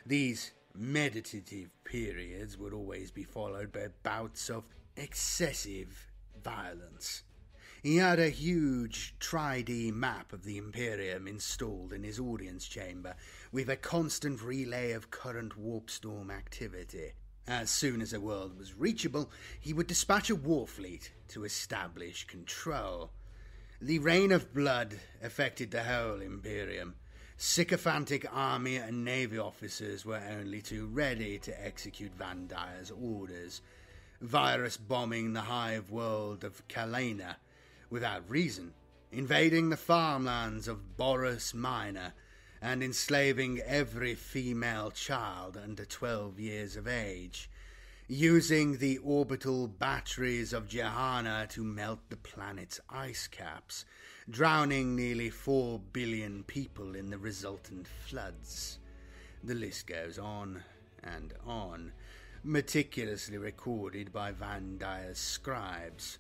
These 0.05 0.51
meditative 0.75 1.69
periods 1.83 2.57
would 2.57 2.73
always 2.73 3.11
be 3.11 3.23
followed 3.23 3.71
by 3.71 3.87
bouts 4.03 4.49
of 4.49 4.63
excessive 4.95 6.07
violence. 6.43 7.23
He 7.83 7.97
had 7.97 8.19
a 8.19 8.29
huge 8.29 9.15
tri-D 9.19 9.91
map 9.91 10.33
of 10.33 10.43
the 10.43 10.57
Imperium 10.57 11.27
installed 11.27 11.93
in 11.93 12.03
his 12.03 12.19
audience 12.19 12.67
chamber, 12.67 13.15
with 13.51 13.69
a 13.69 13.75
constant 13.75 14.41
relay 14.41 14.91
of 14.91 15.09
current 15.09 15.57
warp 15.57 15.89
storm 15.89 16.29
activity. 16.29 17.13
As 17.47 17.71
soon 17.71 18.01
as 18.01 18.13
a 18.13 18.21
world 18.21 18.55
was 18.55 18.75
reachable, 18.75 19.31
he 19.59 19.73
would 19.73 19.87
dispatch 19.87 20.29
a 20.29 20.35
war 20.35 20.67
fleet 20.67 21.11
to 21.29 21.43
establish 21.43 22.27
control. 22.27 23.11
The 23.81 23.97
Reign 23.97 24.31
of 24.31 24.53
Blood 24.53 24.99
affected 25.23 25.71
the 25.71 25.83
whole 25.83 26.21
Imperium. 26.21 26.93
Sycophantic 27.43 28.27
army 28.31 28.75
and 28.75 29.03
navy 29.03 29.39
officers 29.39 30.05
were 30.05 30.21
only 30.29 30.61
too 30.61 30.85
ready 30.85 31.39
to 31.39 31.65
execute 31.65 32.15
Vandire's 32.15 32.91
orders. 32.91 33.63
Virus 34.21 34.77
bombing 34.77 35.33
the 35.33 35.41
hive 35.41 35.89
world 35.89 36.43
of 36.43 36.61
Kalena 36.67 37.37
without 37.89 38.29
reason, 38.29 38.73
invading 39.11 39.69
the 39.69 39.75
farmlands 39.75 40.67
of 40.67 40.95
Boris 40.97 41.51
Minor 41.51 42.13
and 42.61 42.83
enslaving 42.83 43.59
every 43.61 44.13
female 44.13 44.91
child 44.91 45.57
under 45.57 45.83
12 45.83 46.39
years 46.39 46.75
of 46.75 46.87
age, 46.87 47.49
using 48.07 48.77
the 48.77 48.99
orbital 48.99 49.67
batteries 49.67 50.53
of 50.53 50.67
Jehana 50.67 51.49
to 51.49 51.63
melt 51.63 52.01
the 52.09 52.17
planet's 52.17 52.79
ice 52.87 53.25
caps, 53.27 53.83
drowning 54.29 54.95
nearly 54.95 55.29
4 55.29 55.79
billion 55.91 56.43
people 56.43 56.95
in 56.95 57.09
the 57.09 57.17
resultant 57.17 57.87
floods. 57.87 58.79
The 59.43 59.55
list 59.55 59.87
goes 59.87 60.19
on 60.19 60.63
and 61.03 61.33
on, 61.45 61.91
meticulously 62.43 63.37
recorded 63.37 64.13
by 64.13 64.31
Vandire's 64.31 65.17
scribes. 65.17 66.19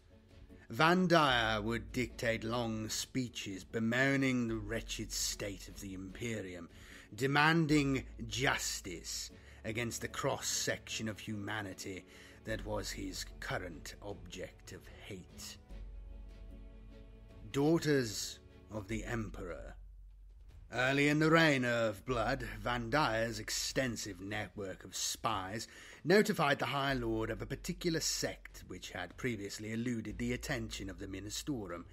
Vandire 0.73 1.61
would 1.61 1.91
dictate 1.91 2.43
long 2.43 2.89
speeches 2.89 3.63
bemoaning 3.63 4.47
the 4.47 4.55
wretched 4.55 5.11
state 5.11 5.67
of 5.67 5.81
the 5.81 5.93
Imperium, 5.93 6.69
demanding 7.13 8.03
justice 8.27 9.31
against 9.65 10.01
the 10.01 10.07
cross 10.07 10.47
section 10.47 11.07
of 11.09 11.19
humanity 11.19 12.05
that 12.45 12.65
was 12.65 12.89
his 12.91 13.25
current 13.39 13.95
object 14.01 14.71
of 14.71 14.81
hate. 15.05 15.57
Daughters 17.51 18.39
of 18.71 18.87
the 18.87 19.03
Emperor. 19.03 19.75
Early 20.71 21.09
in 21.09 21.19
the 21.19 21.29
reign 21.29 21.65
of 21.65 22.05
Blood, 22.05 22.47
Vandire's 22.63 23.39
extensive 23.39 24.21
network 24.21 24.85
of 24.85 24.95
spies 24.95 25.67
notified 26.01 26.59
the 26.59 26.67
High 26.67 26.93
Lord 26.93 27.29
of 27.29 27.41
a 27.41 27.45
particular 27.45 27.99
sect 27.99 28.63
which 28.67 28.91
had 28.91 29.17
previously 29.17 29.73
eluded 29.73 30.17
the 30.17 30.31
attention 30.31 30.89
of 30.89 30.99
the 30.99 31.07
Ministorum. 31.07 31.83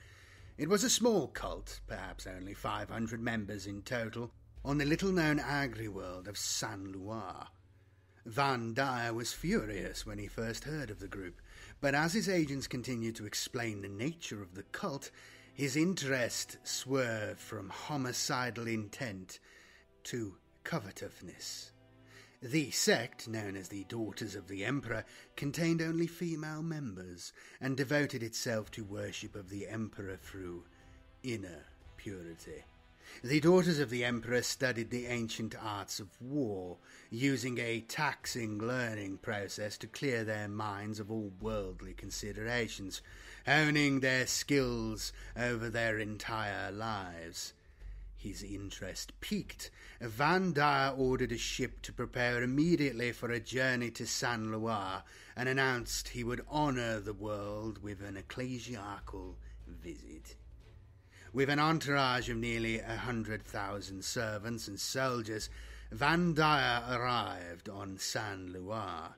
It 0.57 0.69
was 0.69 0.85
a 0.85 0.91
small 0.91 1.27
cult, 1.27 1.81
perhaps 1.89 2.25
only 2.25 2.55
500 2.55 3.21
members 3.21 3.67
in 3.67 3.83
total, 3.83 4.31
on 4.65 4.79
the 4.79 4.85
little 4.85 5.11
known 5.11 5.41
agri 5.41 5.89
world 5.89 6.29
of 6.29 6.39
San 6.39 6.93
Leor. 6.93 7.49
Van 8.25 8.75
Dyer 8.75 9.13
was 9.13 9.33
furious 9.33 10.07
when 10.07 10.19
he 10.19 10.29
first 10.29 10.65
heard 10.65 10.91
of 10.91 11.01
the 11.01 11.09
group, 11.09 11.41
but 11.81 11.97
as 11.97 12.13
his 12.13 12.29
agents 12.29 12.69
continued 12.69 13.17
to 13.17 13.27
explain 13.27 13.81
the 13.81 13.89
nature 13.89 14.41
of 14.41 14.55
the 14.55 14.63
cult, 14.65 15.11
his 15.59 15.75
interest 15.75 16.57
swerved 16.63 17.41
from 17.41 17.69
homicidal 17.69 18.69
intent 18.69 19.41
to 20.05 20.37
covetousness. 20.63 21.73
The 22.41 22.71
sect, 22.71 23.27
known 23.27 23.57
as 23.57 23.67
the 23.67 23.83
Daughters 23.89 24.37
of 24.37 24.47
the 24.47 24.65
Emperor, 24.65 25.05
contained 25.35 25.83
only 25.83 26.07
female 26.07 26.63
members 26.63 27.33
and 27.61 27.77
devoted 27.77 28.23
itself 28.23 28.71
to 28.71 28.85
worship 28.85 29.35
of 29.35 29.51
the 29.51 29.67
Emperor 29.67 30.17
through 30.17 30.63
inner 31.25 31.65
purity. 31.97 32.63
The 33.25 33.41
Daughters 33.41 33.81
of 33.81 33.91
the 33.91 34.05
Emperor 34.05 34.43
studied 34.43 34.91
the 34.91 35.07
ancient 35.07 35.57
arts 35.61 35.99
of 35.99 36.09
war, 36.21 36.77
using 37.11 37.59
a 37.59 37.81
taxing 37.81 38.59
learning 38.59 39.19
process 39.19 39.77
to 39.79 39.89
clear 39.89 40.23
their 40.23 40.47
minds 40.47 41.01
of 41.01 41.11
all 41.11 41.33
worldly 41.41 41.95
considerations, 41.95 43.03
honing 43.49 44.01
their 44.01 44.27
skills 44.27 45.11
over 45.35 45.71
their 45.71 45.99
entire 45.99 46.71
lives. 46.71 47.55
His 48.15 48.43
interest 48.43 49.19
piqued. 49.23 49.71
Vandire 50.03 50.99
ordered 50.99 51.33
a 51.33 51.39
ship 51.39 51.81
to 51.83 51.93
prepare 51.93 52.43
immediately 52.43 53.11
for 53.13 53.31
a 53.31 53.41
journey 53.41 53.91
to 53.93 54.07
Saint 54.07 54.51
Loire 54.53 55.03
and 55.35 55.49
announced 55.49 56.09
he 56.09 56.25
would 56.25 56.45
honour 56.51 57.01
the 57.01 57.15
world 57.15 57.83
with 57.83 58.03
an 58.03 58.19
ecclesiastical 58.19 59.37
visit. 59.67 60.37
With 61.33 61.49
an 61.49 61.59
entourage 61.59 62.29
of 62.29 62.37
nearly 62.37 62.81
a 62.81 62.97
hundred 62.97 63.45
thousand 63.45 64.05
servants 64.05 64.69
and 64.69 64.79
soldiers, 64.79 65.49
Vandire 65.95 66.83
arrived 66.91 67.71
on 67.71 67.97
Saint 67.99 68.53
Loire. 68.53 69.15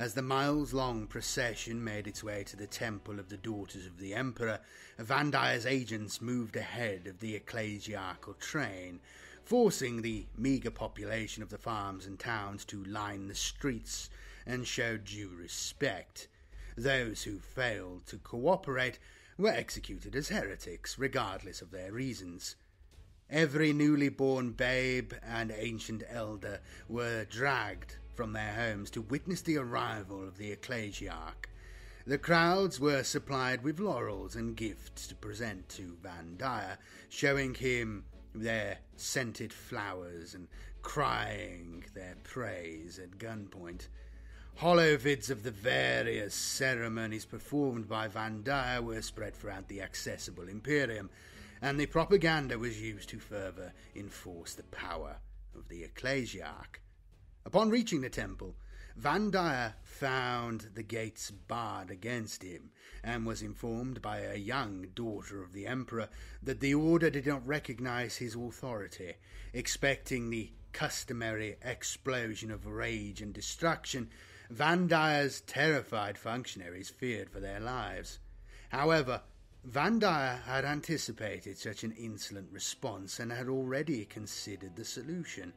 As 0.00 0.14
the 0.14 0.22
miles 0.22 0.72
long 0.72 1.06
procession 1.06 1.84
made 1.84 2.06
its 2.06 2.24
way 2.24 2.42
to 2.44 2.56
the 2.56 2.66
temple 2.66 3.20
of 3.20 3.28
the 3.28 3.36
Daughters 3.36 3.84
of 3.84 3.98
the 3.98 4.14
Emperor, 4.14 4.58
Vandire's 4.98 5.66
agents 5.66 6.22
moved 6.22 6.56
ahead 6.56 7.06
of 7.06 7.20
the 7.20 7.34
ecclesiastical 7.34 8.32
train, 8.32 9.00
forcing 9.44 10.00
the 10.00 10.24
meagre 10.38 10.70
population 10.70 11.42
of 11.42 11.50
the 11.50 11.58
farms 11.58 12.06
and 12.06 12.18
towns 12.18 12.64
to 12.64 12.82
line 12.84 13.28
the 13.28 13.34
streets 13.34 14.08
and 14.46 14.66
show 14.66 14.96
due 14.96 15.28
respect. 15.28 16.28
Those 16.78 17.24
who 17.24 17.38
failed 17.38 18.06
to 18.06 18.16
cooperate 18.16 18.98
were 19.36 19.50
executed 19.50 20.16
as 20.16 20.30
heretics, 20.30 20.98
regardless 20.98 21.60
of 21.60 21.72
their 21.72 21.92
reasons. 21.92 22.56
Every 23.28 23.74
newly 23.74 24.08
born 24.08 24.52
babe 24.52 25.12
and 25.22 25.52
ancient 25.54 26.04
elder 26.08 26.60
were 26.88 27.26
dragged 27.26 27.96
from 28.14 28.32
their 28.32 28.54
homes 28.54 28.90
to 28.90 29.02
witness 29.02 29.42
the 29.42 29.56
arrival 29.56 30.22
of 30.22 30.36
the 30.36 30.54
ecclesiarch. 30.54 31.46
The 32.06 32.18
crowds 32.18 32.80
were 32.80 33.02
supplied 33.02 33.62
with 33.62 33.78
laurels 33.78 34.34
and 34.34 34.56
gifts 34.56 35.06
to 35.08 35.14
present 35.14 35.68
to 35.70 35.96
Vandire, 36.02 36.78
showing 37.08 37.54
him 37.54 38.04
their 38.34 38.78
scented 38.96 39.52
flowers 39.52 40.34
and 40.34 40.48
crying 40.82 41.84
their 41.94 42.16
praise 42.24 42.98
at 42.98 43.18
gunpoint. 43.18 43.88
Hollow 44.56 44.96
vids 44.96 45.30
of 45.30 45.42
the 45.42 45.50
various 45.50 46.34
ceremonies 46.34 47.24
performed 47.24 47.88
by 47.88 48.08
Vandire 48.08 48.82
were 48.82 49.02
spread 49.02 49.34
throughout 49.34 49.68
the 49.68 49.80
accessible 49.82 50.48
Imperium, 50.48 51.10
and 51.62 51.78
the 51.78 51.86
propaganda 51.86 52.58
was 52.58 52.80
used 52.80 53.08
to 53.10 53.18
further 53.18 53.72
enforce 53.94 54.54
the 54.54 54.62
power 54.64 55.16
of 55.54 55.68
the 55.68 55.82
ecclesiarch. 55.82 56.80
Upon 57.50 57.68
reaching 57.68 58.00
the 58.00 58.08
temple, 58.08 58.54
Vandire 58.96 59.74
found 59.82 60.68
the 60.74 60.84
gates 60.84 61.32
barred 61.32 61.90
against 61.90 62.44
him 62.44 62.70
and 63.02 63.26
was 63.26 63.42
informed 63.42 64.00
by 64.00 64.18
a 64.20 64.36
young 64.36 64.86
daughter 64.94 65.42
of 65.42 65.52
the 65.52 65.66
Emperor 65.66 66.08
that 66.44 66.60
the 66.60 66.74
order 66.74 67.10
did 67.10 67.26
not 67.26 67.44
recognize 67.44 68.18
his 68.18 68.36
authority, 68.36 69.14
expecting 69.52 70.30
the 70.30 70.52
customary 70.72 71.56
explosion 71.60 72.52
of 72.52 72.66
rage 72.66 73.20
and 73.20 73.34
destruction. 73.34 74.10
Vandire's 74.54 75.40
terrified 75.40 76.16
functionaries 76.16 76.88
feared 76.88 77.30
for 77.30 77.40
their 77.40 77.58
lives. 77.58 78.20
However, 78.68 79.22
Vandire 79.68 80.40
had 80.44 80.64
anticipated 80.64 81.58
such 81.58 81.82
an 81.82 81.96
insolent 81.98 82.52
response 82.52 83.18
and 83.18 83.32
had 83.32 83.48
already 83.48 84.04
considered 84.04 84.76
the 84.76 84.84
solution. 84.84 85.52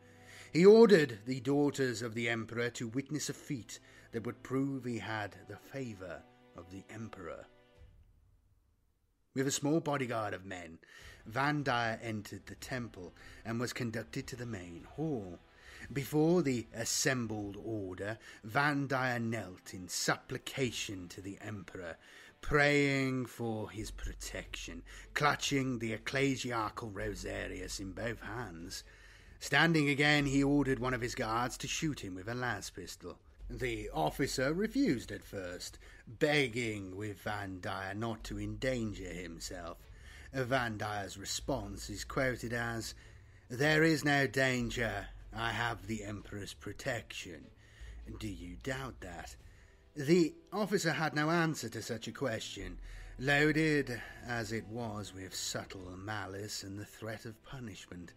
He 0.54 0.68
ordered 0.68 1.18
the 1.26 1.40
daughters 1.40 2.04
of 2.04 2.14
the 2.14 2.30
Emperor 2.30 2.70
to 2.70 2.88
witness 2.88 3.28
a 3.28 3.34
feat 3.34 3.80
that 4.12 4.24
would 4.24 4.44
prove 4.44 4.86
he 4.86 5.00
had 5.00 5.36
the 5.48 5.58
favour 5.58 6.22
of 6.56 6.70
the 6.70 6.84
Emperor. 6.92 7.48
With 9.34 9.48
a 9.48 9.52
small 9.52 9.80
bodyguard 9.80 10.36
of 10.36 10.46
men, 10.46 10.78
Van 11.26 11.68
entered 11.68 12.46
the 12.46 12.54
temple 12.54 13.16
and 13.44 13.60
was 13.60 13.74
conducted 13.74 14.28
to 14.28 14.36
the 14.36 14.46
main 14.46 14.84
hall. 14.84 15.40
Before 15.92 16.44
the 16.44 16.68
assembled 16.72 17.58
order, 17.60 18.20
Van 18.44 18.88
knelt 18.88 19.74
in 19.74 19.88
supplication 19.88 21.10
to 21.10 21.22
the 21.22 21.40
Emperor, 21.42 21.98
praying 22.42 23.26
for 23.26 23.72
his 23.72 23.90
protection, 23.90 24.84
clutching 25.16 25.80
the 25.80 25.94
ecclesiastical 25.94 26.92
rosarius 26.92 27.80
in 27.80 27.94
both 27.94 28.22
hands. 28.22 28.84
Standing 29.44 29.90
again, 29.90 30.26
he 30.26 30.42
ordered 30.42 30.80
one 30.80 30.94
of 30.94 31.02
his 31.02 31.16
guards 31.16 31.58
to 31.58 31.68
shoot 31.68 32.00
him 32.00 32.16
with 32.16 32.30
a 32.30 32.34
las 32.34 32.70
pistol. 32.70 33.18
The 33.50 33.90
officer 33.90 34.54
refused 34.54 35.12
at 35.12 35.22
first, 35.22 35.78
begging 36.08 36.96
with 36.96 37.22
Vandire 37.22 37.94
not 37.94 38.24
to 38.24 38.40
endanger 38.40 39.12
himself. 39.12 39.80
Vandire's 40.34 41.18
response 41.18 41.90
is 41.90 42.06
quoted 42.06 42.54
as, 42.54 42.96
There 43.50 43.84
is 43.84 44.06
no 44.06 44.28
danger. 44.28 45.08
I 45.36 45.50
have 45.50 45.88
the 45.88 46.06
Emperor's 46.06 46.54
protection. 46.54 47.48
Do 48.22 48.30
you 48.30 48.56
doubt 48.64 49.02
that? 49.02 49.36
The 49.94 50.34
officer 50.54 50.94
had 50.94 51.14
no 51.14 51.30
answer 51.30 51.68
to 51.68 51.82
such 51.82 52.08
a 52.08 52.14
question, 52.14 52.78
loaded 53.20 54.02
as 54.26 54.54
it 54.54 54.68
was 54.70 55.14
with 55.14 55.36
subtle 55.36 55.98
malice 55.98 56.64
and 56.64 56.80
the 56.80 56.86
threat 56.86 57.26
of 57.26 57.44
punishment 57.44 58.14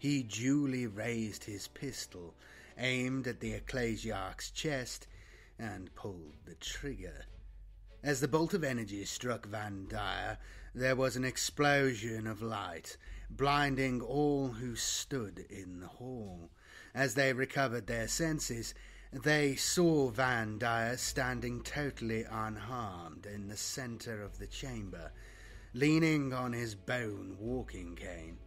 he 0.00 0.22
duly 0.22 0.86
raised 0.86 1.44
his 1.44 1.68
pistol, 1.68 2.34
aimed 2.78 3.26
at 3.26 3.40
the 3.40 3.52
ecclesiarch's 3.52 4.50
chest, 4.50 5.06
and 5.58 5.94
pulled 5.94 6.32
the 6.46 6.54
trigger. 6.54 7.26
As 8.02 8.20
the 8.20 8.28
bolt 8.28 8.54
of 8.54 8.64
energy 8.64 9.04
struck 9.04 9.46
Vandire, 9.46 10.38
there 10.74 10.96
was 10.96 11.16
an 11.16 11.24
explosion 11.26 12.26
of 12.26 12.40
light, 12.40 12.96
blinding 13.28 14.00
all 14.00 14.48
who 14.48 14.74
stood 14.74 15.44
in 15.50 15.80
the 15.80 15.88
hall. 15.88 16.48
As 16.94 17.12
they 17.12 17.34
recovered 17.34 17.86
their 17.86 18.08
senses, 18.08 18.72
they 19.12 19.54
saw 19.54 20.10
Vandire 20.10 20.96
standing 20.96 21.62
totally 21.62 22.24
unharmed 22.24 23.26
in 23.26 23.48
the 23.48 23.56
centre 23.58 24.22
of 24.22 24.38
the 24.38 24.46
chamber, 24.46 25.12
leaning 25.74 26.32
on 26.32 26.54
his 26.54 26.74
bone 26.74 27.36
walking 27.38 27.96
cane. 27.96 28.38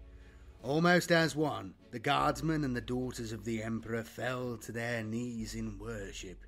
Almost 0.63 1.11
as 1.11 1.35
one, 1.35 1.73
the 1.91 1.99
guardsmen 1.99 2.63
and 2.63 2.73
the 2.73 2.79
daughters 2.79 3.33
of 3.33 3.43
the 3.43 3.61
Emperor 3.61 4.01
fell 4.01 4.55
to 4.59 4.71
their 4.71 5.03
knees 5.03 5.53
in 5.53 5.77
worship. 5.77 6.45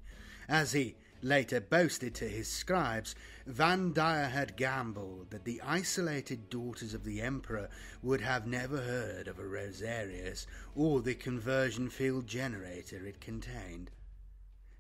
As 0.48 0.72
he 0.72 0.96
later 1.22 1.60
boasted 1.60 2.16
to 2.16 2.30
his 2.30 2.48
scribes, 2.48 3.14
Vandire 3.46 4.30
had 4.30 4.56
gambled 4.56 5.32
that 5.32 5.44
the 5.44 5.62
isolated 5.62 6.50
daughters 6.50 6.94
of 6.94 7.04
the 7.04 7.20
Emperor 7.20 7.68
would 8.02 8.22
have 8.22 8.48
never 8.48 8.78
heard 8.78 9.28
of 9.28 9.38
a 9.38 9.44
Rosarius 9.44 10.48
or 10.76 11.02
the 11.02 11.16
conversion 11.16 11.90
field 11.90 12.26
generator 12.26 13.06
it 13.06 13.20
contained. 13.20 13.92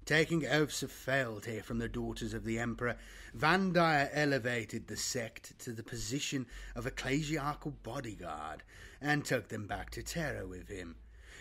Taking 0.05 0.45
oaths 0.45 0.83
of 0.83 0.91
fealty 0.91 1.59
from 1.61 1.79
the 1.79 1.89
daughters 1.89 2.35
of 2.35 2.45
the 2.45 2.59
Emperor, 2.59 2.95
Vandire 3.35 4.07
elevated 4.13 4.87
the 4.87 4.95
sect 4.95 5.57
to 5.59 5.73
the 5.73 5.81
position 5.81 6.45
of 6.75 6.85
ecclesiastical 6.85 7.71
bodyguard 7.81 8.61
and 9.05 9.23
took 9.23 9.49
them 9.49 9.67
back 9.67 9.91
to 9.91 10.01
Terra 10.01 10.47
with 10.47 10.67
him. 10.67 10.95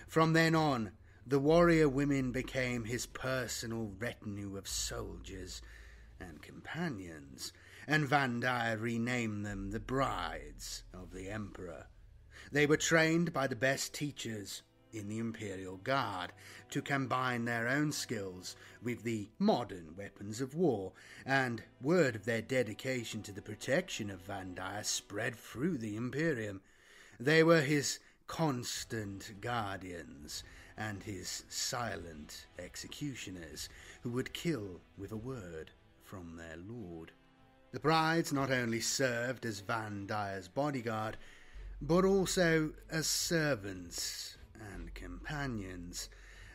From 0.07 0.35
then 0.35 0.55
on, 0.55 0.91
the 1.27 1.39
warrior 1.39 1.89
women 1.89 2.31
became 2.31 2.85
his 2.85 3.07
personal 3.07 3.91
retinue 3.99 4.59
of 4.59 4.69
soldiers 4.69 5.63
and 6.21 6.43
companions, 6.43 7.55
and 7.87 8.07
Vandire 8.07 8.79
renamed 8.79 9.47
them 9.47 9.71
the 9.71 9.81
brides 9.81 10.83
of 10.93 11.13
the 11.13 11.31
Emperor. 11.31 11.87
They 12.53 12.67
were 12.67 12.77
trained 12.77 13.33
by 13.33 13.47
the 13.47 13.57
best 13.57 13.95
teachers 13.95 14.63
in 14.93 15.09
the 15.09 15.19
Imperial 15.19 15.79
Guard 15.79 16.35
to 16.69 16.83
combine 16.83 17.47
their 17.47 17.67
own 17.67 17.93
skills 17.93 18.57
with 18.83 19.05
the 19.05 19.31
modern 19.39 19.95
weapons 19.97 20.43
of 20.43 20.55
war, 20.55 20.93
and 21.25 21.63
word 21.81 22.15
of 22.15 22.27
their 22.27 22.43
dedication 22.43 23.23
to 23.23 23.33
the 23.33 23.41
protection 23.41 24.11
of 24.11 24.27
Vandire 24.27 24.85
spread 24.85 25.35
through 25.35 25.79
the 25.79 25.97
Imperium. 25.97 26.61
They 27.21 27.43
were 27.43 27.61
his 27.61 28.01
constant 28.27 29.41
guardians, 29.41 30.43
and 30.77 31.03
his 31.03 31.45
silent 31.49 32.47
executioners, 32.59 33.69
who 34.03 34.11
would 34.11 34.33
kill 34.33 34.81
with 34.99 35.13
a 35.13 35.17
word 35.17 35.71
from 36.03 36.37
their 36.37 36.57
lord. 36.57 37.13
The 37.73 37.81
brides 37.81 38.33
not 38.33 38.51
only 38.51 38.81
served 38.81 39.45
as 39.45 39.61
Vandire's 39.61 40.49
bodyguard, 40.49 41.17
but 41.81 42.05
also 42.05 42.73
as 42.91 43.07
servants 43.07 44.37
and 44.75 44.95
companions. 44.95 46.09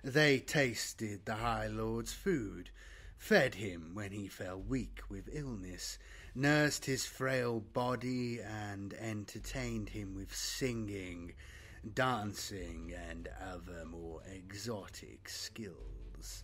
They 0.03 0.39
tasted 0.39 1.25
the 1.25 1.35
High 1.35 1.67
Lord's 1.67 2.13
food, 2.13 2.69
fed 3.17 3.55
him 3.55 3.91
when 3.93 4.11
he 4.11 4.27
fell 4.27 4.59
weak 4.61 5.01
with 5.09 5.29
illness, 5.31 5.99
nursed 6.39 6.85
his 6.85 7.05
frail 7.05 7.59
body, 7.59 8.39
and 8.41 8.93
entertained 8.93 9.89
him 9.89 10.15
with 10.15 10.33
singing, 10.33 11.33
dancing, 11.93 12.93
and 13.09 13.27
other 13.41 13.83
more 13.85 14.21
exotic 14.33 15.27
skills. 15.27 16.43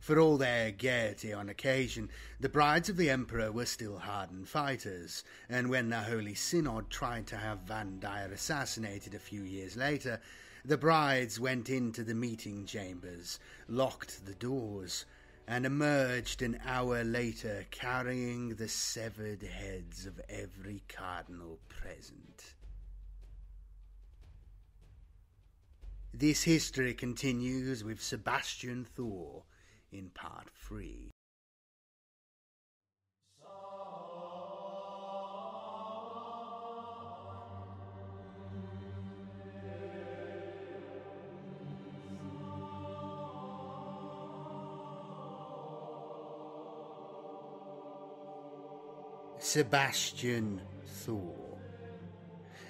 For 0.00 0.18
all 0.18 0.36
their 0.36 0.72
gaiety 0.72 1.32
on 1.32 1.48
occasion, 1.48 2.10
the 2.40 2.48
brides 2.48 2.88
of 2.88 2.96
the 2.96 3.08
Emperor 3.08 3.52
were 3.52 3.66
still 3.66 3.98
hardened 3.98 4.48
fighters, 4.48 5.22
and 5.48 5.70
when 5.70 5.90
the 5.90 6.00
Holy 6.00 6.34
Synod 6.34 6.90
tried 6.90 7.28
to 7.28 7.36
have 7.36 7.64
Vandire 7.64 8.32
assassinated 8.32 9.14
a 9.14 9.20
few 9.20 9.42
years 9.42 9.76
later, 9.76 10.20
the 10.64 10.76
brides 10.76 11.38
went 11.38 11.70
into 11.70 12.02
the 12.02 12.14
meeting 12.14 12.66
chambers, 12.66 13.38
locked 13.68 14.26
the 14.26 14.34
doors, 14.34 15.04
and 15.52 15.66
emerged 15.66 16.40
an 16.40 16.58
hour 16.64 17.04
later 17.04 17.66
carrying 17.70 18.54
the 18.54 18.68
severed 18.68 19.42
heads 19.42 20.06
of 20.06 20.18
every 20.30 20.82
cardinal 20.88 21.58
present. 21.68 22.54
This 26.14 26.44
history 26.44 26.94
continues 26.94 27.84
with 27.84 28.02
Sebastian 28.02 28.86
Thor 28.96 29.42
in 29.92 30.08
part 30.14 30.48
3. 30.54 31.11
Sebastian 49.52 50.62
Thor. 50.86 51.58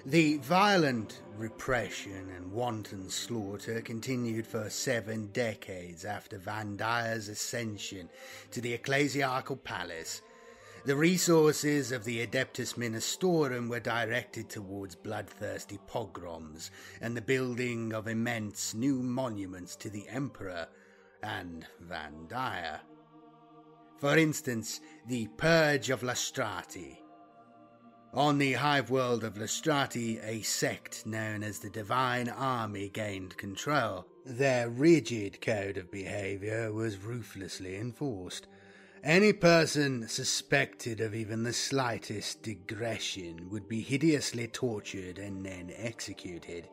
The 0.05 0.35
violent 0.39 1.21
repression 1.37 2.29
and 2.35 2.51
wanton 2.51 3.09
slaughter 3.09 3.79
continued 3.79 4.45
for 4.45 4.69
seven 4.69 5.27
decades 5.27 6.03
after 6.03 6.37
Van 6.37 6.75
ascension 6.81 8.09
to 8.51 8.59
the 8.59 8.77
ecclesiarchal 8.77 9.63
palace. 9.63 10.21
The 10.83 10.97
resources 10.97 11.93
of 11.93 12.03
the 12.03 12.27
Adeptus 12.27 12.73
Ministorum 12.73 13.69
were 13.69 13.79
directed 13.79 14.49
towards 14.49 14.93
bloodthirsty 14.93 15.79
pogroms 15.87 16.69
and 16.99 17.15
the 17.15 17.21
building 17.21 17.93
of 17.93 18.09
immense 18.09 18.73
new 18.73 19.01
monuments 19.01 19.77
to 19.77 19.89
the 19.89 20.05
Emperor 20.09 20.67
and 21.23 21.65
Van. 21.79 22.27
For 24.03 24.17
instance, 24.17 24.81
the 25.07 25.27
Purge 25.37 25.89
of 25.89 26.01
Lastrati, 26.01 26.97
on 28.13 28.37
the 28.37 28.51
hive 28.51 28.89
world 28.89 29.23
of 29.23 29.35
Lastrati, 29.35 30.19
a 30.21 30.41
sect 30.41 31.05
known 31.05 31.41
as 31.41 31.59
the 31.59 31.69
Divine 31.69 32.27
Army 32.27 32.89
gained 32.89 33.37
control. 33.37 34.05
Their 34.25 34.69
rigid 34.69 35.39
code 35.39 35.77
of 35.77 35.89
behavior 35.89 36.73
was 36.73 36.97
ruthlessly 36.97 37.77
enforced. 37.77 38.47
Any 39.05 39.31
person 39.31 40.09
suspected 40.09 40.99
of 40.99 41.15
even 41.15 41.43
the 41.43 41.53
slightest 41.53 42.43
digression 42.43 43.49
would 43.51 43.69
be 43.69 43.79
hideously 43.79 44.49
tortured 44.49 45.17
and 45.17 45.45
then 45.45 45.71
executed. 45.77 46.67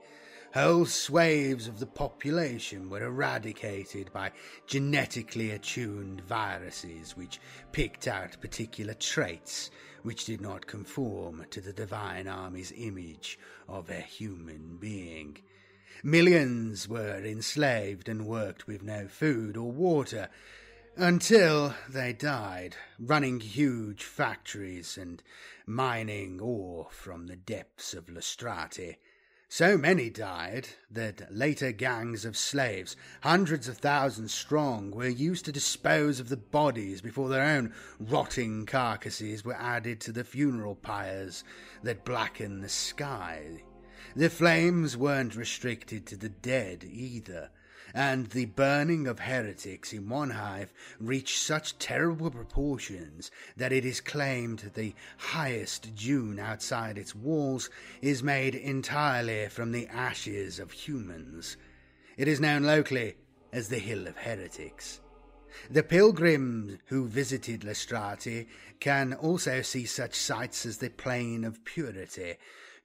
Whole 0.53 0.85
swathes 0.85 1.69
of 1.69 1.79
the 1.79 1.87
population 1.87 2.91
were 2.91 3.05
eradicated 3.05 4.13
by 4.13 4.33
genetically 4.67 5.53
attuned 5.53 6.23
viruses 6.23 7.17
which 7.17 7.39
picked 7.71 8.09
out 8.09 8.41
particular 8.41 8.95
traits 8.95 9.71
which 10.03 10.25
did 10.25 10.41
not 10.41 10.67
conform 10.67 11.47
to 11.51 11.61
the 11.61 11.73
divine 11.73 12.27
army's 12.27 12.73
image 12.77 13.39
of 13.69 13.91
a 13.91 14.01
human 14.01 14.77
being. 14.79 15.39
Millions 16.03 16.89
were 16.89 17.25
enslaved 17.25 18.09
and 18.09 18.27
worked 18.27 18.67
with 18.67 18.83
no 18.83 19.07
food 19.07 19.57
or 19.57 19.71
water 19.71 20.29
until 20.97 21.77
they 21.89 22.13
died, 22.13 22.75
running 22.99 23.39
huge 23.39 24.03
factories 24.03 24.99
and 24.99 25.23
mining 25.65 26.41
ore 26.41 26.89
from 26.91 27.29
the 27.29 27.37
depths 27.37 27.95
of 27.95 28.07
Lastrati. 28.07 28.97
So 29.53 29.77
many 29.77 30.11
died 30.11 30.69
that 30.93 31.35
later 31.35 31.73
gangs 31.73 32.25
of 32.25 32.37
slaves, 32.37 32.95
hundreds 33.21 33.67
of 33.67 33.79
thousands 33.79 34.33
strong, 34.33 34.93
were 34.93 35.09
used 35.09 35.45
to 35.47 35.53
dispose 35.53 36.21
of 36.21 36.29
the 36.29 36.37
bodies 36.37 37.01
before 37.01 37.29
their 37.29 37.43
own 37.43 37.75
rotting 37.99 38.65
carcasses 38.65 39.45
were 39.45 39.57
added 39.57 40.01
to 40.03 40.13
the 40.13 40.23
funeral 40.23 40.77
pyres 40.77 41.43
that 41.83 42.05
blackened 42.05 42.63
the 42.63 42.69
sky. 42.69 43.65
The 44.15 44.31
flames 44.31 44.97
weren't 44.97 45.35
restricted 45.35 46.07
to 46.07 46.17
the 46.17 46.29
dead 46.29 46.85
either 46.85 47.51
and 47.95 48.27
the 48.29 48.47
burning 48.47 49.07
of 49.07 49.21
heretics 49.21 49.93
in 49.93 50.09
one 50.09 50.31
hive 50.31 50.73
reached 50.99 51.39
such 51.39 51.79
terrible 51.79 52.31
proportions 52.31 53.31
that 53.57 53.73
it 53.73 53.85
is 53.85 54.01
claimed 54.01 54.71
the 54.75 54.95
highest 55.19 55.95
dune 55.95 56.39
outside 56.39 56.99
its 56.99 57.15
walls 57.15 57.71
is 58.01 58.23
made 58.23 58.55
entirely 58.55 59.49
from 59.49 59.73
the 59.73 59.87
ashes 59.89 60.59
of 60.59 60.73
humans. 60.73 61.57
It 62.17 62.29
is 62.29 62.41
known 62.41 62.65
locally 62.65 63.17
as 63.53 63.69
the 63.69 63.79
Hill 63.79 64.07
of 64.07 64.17
Heretics. 64.17 65.01
The 65.69 65.83
pilgrims 65.83 66.79
who 66.87 67.07
visited 67.07 67.63
Lastrati 67.63 68.47
can 68.79 69.15
also 69.15 69.63
see 69.63 69.85
such 69.85 70.15
sights 70.15 70.65
as 70.65 70.79
the 70.79 70.91
Plain 70.91 71.45
of 71.45 71.65
Purity, 71.65 72.37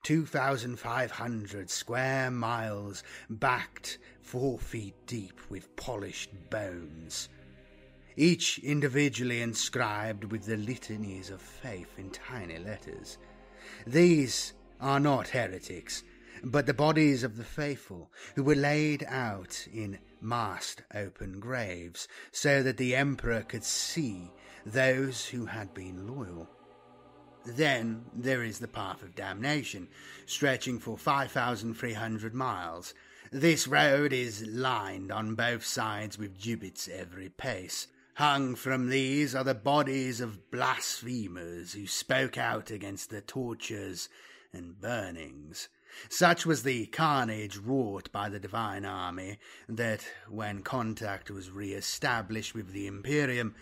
2,500 0.05 1.67
square 1.67 2.29
miles 2.29 3.03
backed 3.27 3.97
four 4.21 4.59
feet 4.59 4.93
deep 5.07 5.41
with 5.49 5.75
polished 5.77 6.29
bones, 6.51 7.27
each 8.15 8.59
individually 8.59 9.41
inscribed 9.41 10.31
with 10.31 10.45
the 10.45 10.57
litanies 10.57 11.31
of 11.31 11.41
faith 11.41 11.97
in 11.97 12.11
tiny 12.11 12.59
letters. 12.59 13.17
These 13.87 14.53
are 14.79 14.99
not 14.99 15.29
heretics, 15.29 16.03
but 16.43 16.67
the 16.67 16.73
bodies 16.75 17.23
of 17.23 17.35
the 17.35 17.43
faithful 17.43 18.11
who 18.35 18.43
were 18.43 18.53
laid 18.53 19.03
out 19.07 19.67
in 19.73 19.97
masked 20.21 20.83
open 20.93 21.39
graves 21.39 22.07
so 22.31 22.61
that 22.61 22.77
the 22.77 22.95
emperor 22.95 23.41
could 23.41 23.63
see 23.63 24.31
those 24.67 25.25
who 25.25 25.47
had 25.47 25.73
been 25.73 26.07
loyal. 26.07 26.47
Then 27.45 28.05
there 28.13 28.43
is 28.43 28.59
the 28.59 28.67
path 28.67 29.03
of 29.03 29.15
damnation, 29.15 29.87
stretching 30.25 30.79
for 30.79 30.97
5,300 30.97 32.33
miles. 32.33 32.93
This 33.31 33.67
road 33.67 34.13
is 34.13 34.45
lined 34.47 35.11
on 35.11 35.35
both 35.35 35.63
sides 35.63 36.17
with 36.17 36.41
gibbets 36.41 36.87
every 36.87 37.29
pace. 37.29 37.87
Hung 38.15 38.55
from 38.55 38.89
these 38.89 39.35
are 39.35 39.43
the 39.43 39.53
bodies 39.53 40.21
of 40.21 40.49
blasphemers 40.49 41.73
who 41.73 41.85
spoke 41.85 42.37
out 42.37 42.71
against 42.71 43.09
the 43.09 43.21
tortures 43.21 44.09
and 44.53 44.79
burnings. 44.79 45.67
Such 46.09 46.45
was 46.45 46.63
the 46.63 46.87
carnage 46.87 47.57
wrought 47.57 48.11
by 48.11 48.29
the 48.29 48.39
divine 48.39 48.85
army 48.85 49.37
that 49.69 50.05
when 50.29 50.63
contact 50.63 51.29
was 51.29 51.51
re 51.51 51.73
established 51.73 52.55
with 52.55 52.71
the 52.71 52.87
Imperium, 52.87 53.53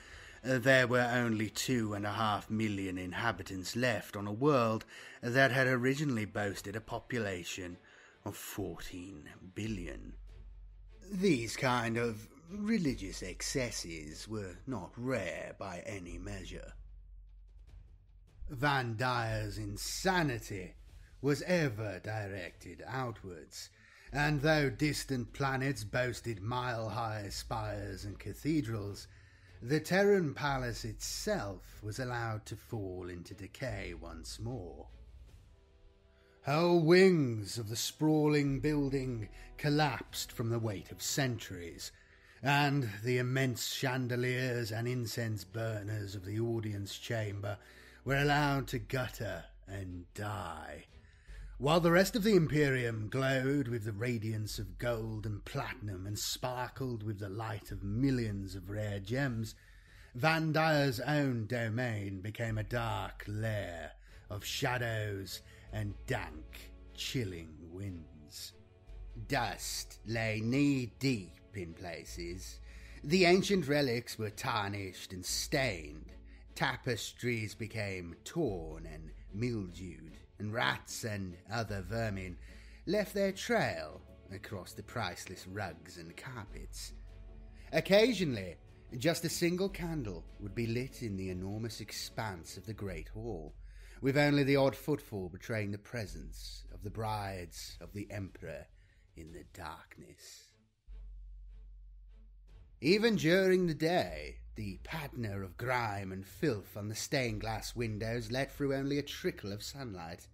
Uh, 0.46 0.60
there 0.60 0.88
were 0.88 1.10
only 1.14 1.50
two 1.50 1.94
and 1.94 2.06
a 2.06 2.12
half 2.12 2.50
million 2.50 2.98
inhabitants 2.98 3.76
left 3.76 4.18
on 4.18 4.28
a 4.28 4.34
world 4.34 4.84
that 5.22 5.52
had 5.52 5.68
originally 5.68 6.26
boasted 6.26 6.76
a 6.76 6.82
population 6.82 7.78
of 8.26 8.36
14 8.36 9.30
billion. 9.56 10.14
These 11.12 11.56
kind 11.56 11.98
of 11.98 12.28
religious 12.50 13.22
excesses 13.22 14.28
were 14.28 14.58
not 14.68 14.92
rare 14.98 15.56
by 15.58 15.82
any 15.86 16.18
measure. 16.18 16.74
Vandire's 18.50 19.58
insanity 19.58 20.76
was 21.22 21.42
ever 21.44 22.00
directed 22.04 22.84
outwards, 22.86 23.70
and 24.12 24.42
though 24.42 24.70
distant 24.70 25.32
planets 25.32 25.86
boasted 25.86 26.42
mile 26.42 26.90
high 26.90 27.30
spires 27.30 28.04
and 28.04 28.20
cathedrals, 28.20 29.08
the 29.66 29.80
Terran 29.80 30.34
palace 30.34 30.84
itself 30.84 31.80
was 31.82 31.98
allowed 31.98 32.46
to 32.46 32.56
fall 32.58 33.08
into 33.08 33.34
decay 33.34 33.94
once 33.94 34.38
more. 34.38 34.88
Whole 36.46 36.82
wings 36.82 37.58
of 37.58 37.70
the 37.70 37.78
sprawling 37.78 38.60
building 38.60 39.30
collapsed 39.56 40.34
from 40.34 40.50
the 40.50 40.60
weight 40.60 40.92
of 40.92 41.02
centuries, 41.02 41.94
and 42.42 42.90
the 43.06 43.20
immense 43.20 43.68
chandeliers 43.68 44.74
and 44.74 44.86
incense 44.86 45.46
burners 45.46 46.14
of 46.14 46.26
the 46.26 46.42
audience 46.42 46.98
chamber 46.98 47.58
were 48.04 48.18
allowed 48.18 48.68
to 48.68 48.80
gutter 48.80 49.46
and 49.66 50.04
die. 50.14 50.88
While 51.60 51.80
the 51.80 51.92
rest 51.92 52.16
of 52.16 52.24
the 52.24 52.36
Imperium 52.36 53.10
glowed 53.10 53.68
with 53.68 53.86
the 53.86 53.92
radiance 53.92 54.58
of 54.58 54.80
gold 54.80 55.26
and 55.26 55.46
platinum 55.46 56.08
and 56.08 56.18
sparkled 56.18 57.04
with 57.04 57.20
the 57.20 57.30
light 57.30 57.72
of 57.72 57.84
millions 57.84 58.56
of 58.56 58.70
rare 58.70 59.00
gems, 59.00 59.56
Vandire's 60.16 61.00
own 61.00 61.46
domain 61.46 62.22
became 62.22 62.58
a 62.58 62.64
dark 62.64 63.24
lair 63.28 63.92
of 64.30 64.44
shadows 64.44 65.42
and 65.72 65.94
dank, 66.08 66.72
chilling 66.96 67.56
winds. 67.72 68.54
Dust 69.28 70.00
lay 70.08 70.42
knee 70.42 70.92
deep 71.00 71.40
in 71.54 71.74
places. 71.74 72.60
The 73.04 73.26
ancient 73.26 73.68
relics 73.68 74.18
were 74.18 74.32
tarnished 74.32 75.14
and 75.14 75.24
stained. 75.24 76.12
Tapestries 76.56 77.54
became 77.54 78.16
torn 78.24 78.88
and 78.88 79.12
mildewed, 79.34 80.18
and 80.40 80.54
rats 80.54 81.04
and 81.04 81.36
other 81.52 81.82
vermin 81.82 82.38
left 82.86 83.14
their 83.14 83.32
trail 83.32 84.02
across 84.34 84.74
the 84.74 84.84
priceless 84.84 85.48
rugs 85.48 85.98
and 85.98 86.16
carpets. 86.18 86.94
Occasionally, 87.72 88.56
just 88.98 89.26
a 89.26 89.30
single 89.30 89.70
candle 89.70 90.24
would 90.40 90.54
be 90.54 90.68
lit 90.68 91.02
in 91.02 91.18
the 91.18 91.30
enormous 91.30 91.82
expanse 91.82 92.58
of 92.58 92.66
the 92.66 92.74
great 92.74 93.10
hall, 93.10 93.56
with 94.02 94.18
only 94.18 94.44
the 94.44 94.56
odd 94.56 94.76
footfall 94.76 95.30
betraying 95.30 95.72
the 95.72 95.78
presence 95.78 96.66
of 96.74 96.84
the 96.84 96.90
brides 96.90 97.78
of 97.82 97.94
the 97.94 98.08
Emperor 98.12 98.68
in 99.16 99.32
the 99.32 99.46
darkness. 99.54 100.52
Even 102.82 103.16
during 103.16 103.66
the 103.66 103.74
day, 103.74 104.38
the 104.56 104.80
patina 104.84 105.42
of 105.42 105.58
grime 105.58 106.12
and 106.12 106.26
filth 106.26 106.78
on 106.78 106.90
the 106.90 106.96
stained 106.96 107.42
glass 107.42 107.76
windows 107.76 108.32
let 108.32 108.52
through 108.52 108.74
only 108.74 109.00
a 109.00 109.04
trickle 109.04 109.52
of 109.52 109.64
sunlight. 109.64 110.28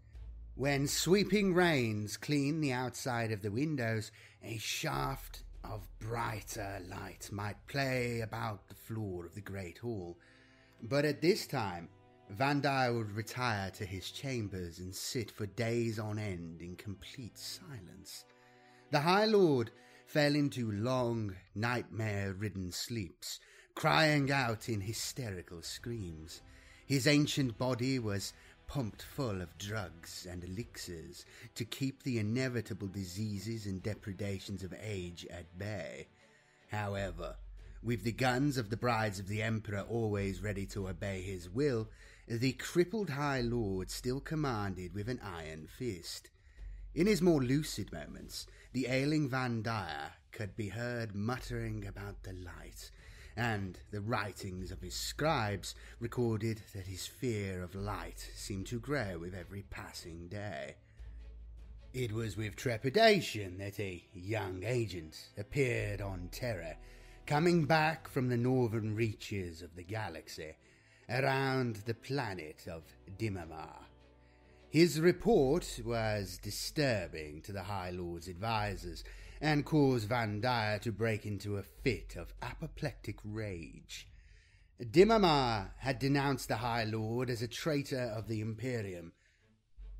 When 0.56 0.88
sweeping 0.88 1.54
rains 1.54 2.18
cleaned 2.18 2.64
the 2.64 2.74
outside 2.74 3.32
of 3.32 3.42
the 3.42 3.52
windows, 3.52 4.12
a 4.44 4.58
shaft 4.58 5.44
of 5.64 5.88
brighter 6.00 6.82
light 6.90 7.30
might 7.32 7.66
play 7.68 8.22
about 8.22 8.68
the 8.68 8.76
floor 8.76 9.26
of 9.26 9.36
the 9.36 9.42
great 9.42 9.78
hall. 9.78 10.18
But 10.82 11.06
at 11.06 11.22
this 11.22 11.48
time, 11.48 11.90
Vandire 12.38 12.96
would 12.96 13.12
retire 13.12 13.72
to 13.72 13.86
his 13.86 14.12
chambers 14.12 14.80
and 14.80 14.94
sit 14.94 15.32
for 15.32 15.46
days 15.46 15.98
on 15.98 16.20
end 16.20 16.62
in 16.62 16.76
complete 16.76 17.38
silence. 17.38 18.26
The 18.92 19.00
High 19.00 19.26
Lord 19.26 19.72
fell 20.06 20.36
into 20.36 20.72
long, 20.72 21.36
nightmare 21.56 22.34
ridden 22.34 22.72
sleeps, 22.72 23.40
crying 23.80 24.30
out 24.30 24.68
in 24.68 24.82
hysterical 24.82 25.62
screams. 25.62 26.42
His 26.86 27.08
ancient 27.08 27.58
body 27.58 27.98
was 27.98 28.34
pumped 28.68 29.02
full 29.02 29.42
of 29.42 29.58
drugs 29.58 30.28
and 30.30 30.44
elixirs 30.44 31.24
to 31.56 31.64
keep 31.64 32.04
the 32.04 32.20
inevitable 32.20 32.90
diseases 32.90 33.66
and 33.66 33.82
depredations 33.82 34.66
of 34.66 34.74
age 34.84 35.26
at 35.32 35.58
bay. 35.58 36.10
However, 36.68 37.38
with 37.82 38.04
the 38.04 38.12
guns 38.12 38.58
of 38.58 38.70
the 38.70 38.76
brides 38.76 39.18
of 39.18 39.30
the 39.30 39.42
Emperor 39.42 39.86
always 39.90 40.44
ready 40.44 40.66
to 40.66 40.90
obey 40.90 41.22
his 41.22 41.50
will, 41.50 41.88
the 42.28 42.52
crippled 42.52 43.12
High 43.12 43.40
Lord 43.40 43.90
still 43.90 44.20
commanded 44.20 44.94
with 44.94 45.08
an 45.08 45.22
iron 45.24 45.68
fist. 45.68 46.30
In 46.94 47.08
his 47.08 47.22
more 47.22 47.42
lucid 47.42 47.94
moments, 47.94 48.46
the 48.74 48.88
ailing 48.88 49.30
Vandire 49.30 50.12
could 50.34 50.58
be 50.58 50.68
heard 50.68 51.16
muttering 51.16 51.86
about 51.88 52.24
the 52.24 52.34
light, 52.34 52.92
and 53.40 53.80
the 53.92 54.02
writings 54.02 54.70
of 54.70 54.82
his 54.82 54.94
scribes 54.94 55.74
recorded 56.02 56.62
that 56.76 56.88
his 56.88 57.08
fear 57.08 57.64
of 57.64 57.74
light 57.74 58.30
seemed 58.36 58.68
to 58.68 58.82
grow 58.82 59.18
with 59.18 59.34
every 59.34 59.64
passing 59.70 60.28
day. 60.28 60.76
It 61.94 62.12
was 62.12 62.36
with 62.36 62.58
trepidation 62.58 63.58
that 63.60 63.80
a 63.80 64.04
young 64.14 64.64
agent 64.66 65.30
appeared 65.38 66.02
on 66.02 66.28
Terra, 66.34 66.76
coming 67.26 67.64
back 67.64 68.10
from 68.10 68.28
the 68.28 68.36
northern 68.36 68.94
reaches 68.94 69.62
of 69.62 69.74
the 69.78 69.84
galaxy, 69.84 70.58
around 71.10 71.78
the 71.86 71.94
planet 71.94 72.68
of 72.70 72.84
Dimmamar. 73.18 73.86
His 74.70 75.00
report 75.00 75.80
was 75.86 76.40
disturbing 76.44 77.42
to 77.44 77.54
the 77.54 77.64
High 77.64 77.92
Lord's 77.92 78.28
advisers 78.28 79.06
and 79.42 79.66
caused 79.66 80.10
Vandire 80.10 80.80
to 80.82 80.92
break 80.92 81.26
into 81.26 81.58
a 81.58 81.64
fit 81.64 82.16
of 82.16 82.34
apoplectic 82.42 83.18
rage. 83.24 84.08
Dimmamar 84.80 85.72
had 85.78 86.00
denounced 86.00 86.48
the 86.48 86.58
High 86.58 86.86
Lord 86.86 87.30
as 87.30 87.42
a 87.42 87.48
traitor 87.48 88.14
of 88.16 88.28
the 88.28 88.42
Imperium, 88.42 89.14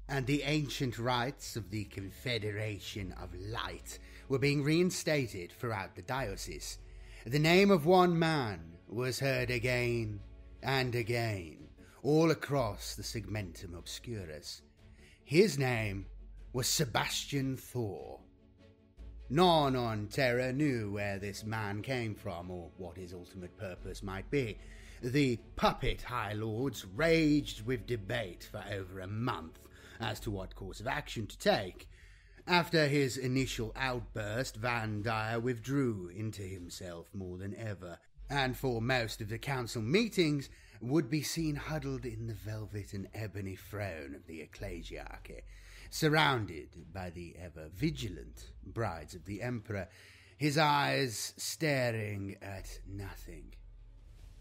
and 0.08 0.26
the 0.26 0.44
ancient 0.44 0.98
rites 0.98 1.56
of 1.56 1.70
the 1.70 1.86
Confederation 1.86 3.14
of 3.14 3.36
Light 3.36 4.00
were 4.28 4.40
being 4.40 4.64
reinstated 4.64 5.52
throughout 5.52 5.96
the 5.96 6.02
diocese. 6.02 6.78
The 7.26 7.40
name 7.40 7.72
of 7.72 7.86
one 7.86 8.18
man 8.18 8.78
was 8.88 9.20
heard 9.20 9.52
again 9.52 10.22
and 10.64 10.96
again 10.96 11.70
all 12.02 12.32
across 12.32 12.96
the 12.96 13.04
segmentum 13.04 13.78
obscurus. 13.78 14.62
His 15.24 15.60
name 15.60 16.06
was 16.54 16.68
Sebastian 16.68 17.58
Thor. 17.58 18.22
None 19.32 19.76
on 19.76 20.08
Terra 20.08 20.52
knew 20.52 20.92
where 20.92 21.20
this 21.20 21.44
man 21.44 21.84
came 21.84 22.16
from 22.16 22.50
or 22.50 22.72
what 22.78 22.98
his 22.98 23.14
ultimate 23.14 23.56
purpose 23.58 24.02
might 24.02 24.30
be. 24.32 24.58
The 25.04 25.38
puppet 25.56 26.02
High 26.02 26.34
Lords 26.34 26.86
raged 26.86 27.64
with 27.66 27.86
debate 27.86 28.50
for 28.52 28.64
over 28.72 29.00
a 29.00 29.08
month 29.08 29.60
as 30.00 30.20
to 30.22 30.32
what 30.32 30.56
course 30.56 30.80
of 30.80 30.88
action 30.88 31.28
to 31.28 31.38
take. 31.38 31.88
After 32.48 32.88
his 32.88 33.18
initial 33.18 33.72
outburst, 33.76 34.60
Vandire 34.60 35.40
withdrew 35.40 36.12
into 36.16 36.42
himself 36.42 37.08
more 37.14 37.38
than 37.38 37.56
ever, 37.56 38.00
and 38.32 38.58
for 38.58 38.82
most 38.82 39.22
of 39.22 39.30
the 39.30 39.38
council 39.38 39.84
meetings, 39.84 40.50
would 40.82 41.10
be 41.10 41.22
seen 41.22 41.56
huddled 41.56 42.06
in 42.06 42.26
the 42.26 42.34
velvet 42.34 42.94
and 42.94 43.08
ebony 43.14 43.56
throne 43.56 44.16
of 44.16 44.26
the 44.26 44.42
ecclesiarchy, 44.42 45.42
surrounded 45.90 46.70
by 46.94 47.10
the 47.10 47.36
ever 47.40 47.70
vigilant 47.74 48.52
brides 48.66 49.16
of 49.16 49.26
the 49.26 49.42
emperor, 49.42 49.88
his 50.38 50.58
eyes 50.58 51.34
staring 51.38 52.36
at 52.42 52.80
nothing. 52.88 53.54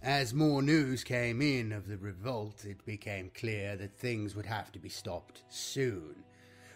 As 0.01 0.33
more 0.33 0.63
news 0.63 1.03
came 1.03 1.43
in 1.43 1.73
of 1.73 1.89
the 1.89 1.99
revolt, 1.99 2.65
it 2.65 2.85
became 2.87 3.31
clear 3.35 3.77
that 3.77 3.97
things 3.97 4.37
would 4.37 4.47
have 4.47 4.71
to 4.73 4.79
be 4.79 4.89
stopped 4.89 5.43
soon. 5.49 6.23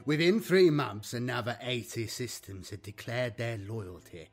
Within 0.05 0.41
three 0.41 0.71
months, 0.71 1.15
another 1.15 1.57
80 1.63 2.09
systems 2.09 2.71
had 2.71 2.83
declared 2.83 3.37
their 3.37 3.59
loyalty 3.59 4.29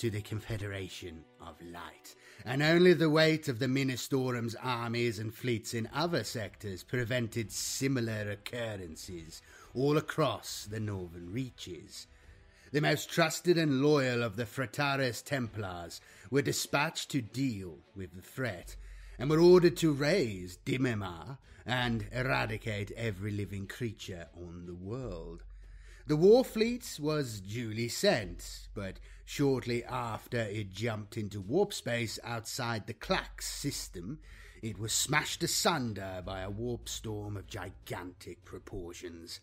to 0.00 0.08
the 0.08 0.22
Confederation 0.22 1.22
of 1.42 1.60
Light, 1.60 2.14
and 2.46 2.62
only 2.62 2.94
the 2.94 3.10
weight 3.10 3.48
of 3.48 3.58
the 3.58 3.68
Ministorum's 3.68 4.56
armies 4.62 5.18
and 5.18 5.34
fleets 5.34 5.74
in 5.74 5.90
other 5.92 6.24
sectors 6.24 6.82
prevented 6.82 7.52
similar 7.52 8.30
occurrences 8.30 9.42
all 9.74 9.98
across 9.98 10.64
the 10.64 10.80
northern 10.80 11.30
reaches. 11.30 12.06
The 12.72 12.80
most 12.80 13.10
trusted 13.10 13.58
and 13.58 13.82
loyal 13.82 14.22
of 14.22 14.36
the 14.36 14.46
Frateris 14.46 15.22
Templars 15.22 16.00
were 16.30 16.40
dispatched 16.40 17.10
to 17.10 17.20
deal 17.20 17.80
with 17.94 18.14
the 18.16 18.22
threat, 18.22 18.76
and 19.18 19.28
were 19.28 19.38
ordered 19.38 19.76
to 19.76 19.92
raise 19.92 20.56
Dimmamar 20.64 21.36
and 21.66 22.06
eradicate 22.10 22.90
every 22.92 23.32
living 23.32 23.66
creature 23.66 24.28
on 24.34 24.64
the 24.64 24.72
world. 24.72 25.42
The 26.10 26.16
war 26.16 26.44
fleet 26.44 26.98
was 27.00 27.40
duly 27.40 27.86
sent, 27.86 28.66
but 28.74 28.98
shortly 29.24 29.84
after 29.84 30.40
it 30.40 30.72
jumped 30.72 31.16
into 31.16 31.40
warp 31.40 31.72
space 31.72 32.18
outside 32.24 32.88
the 32.88 32.94
Clax 32.94 33.42
system, 33.42 34.18
it 34.60 34.76
was 34.76 34.92
smashed 34.92 35.44
asunder 35.44 36.20
by 36.26 36.40
a 36.40 36.50
warp 36.50 36.88
storm 36.88 37.36
of 37.36 37.46
gigantic 37.46 38.44
proportions. 38.44 39.38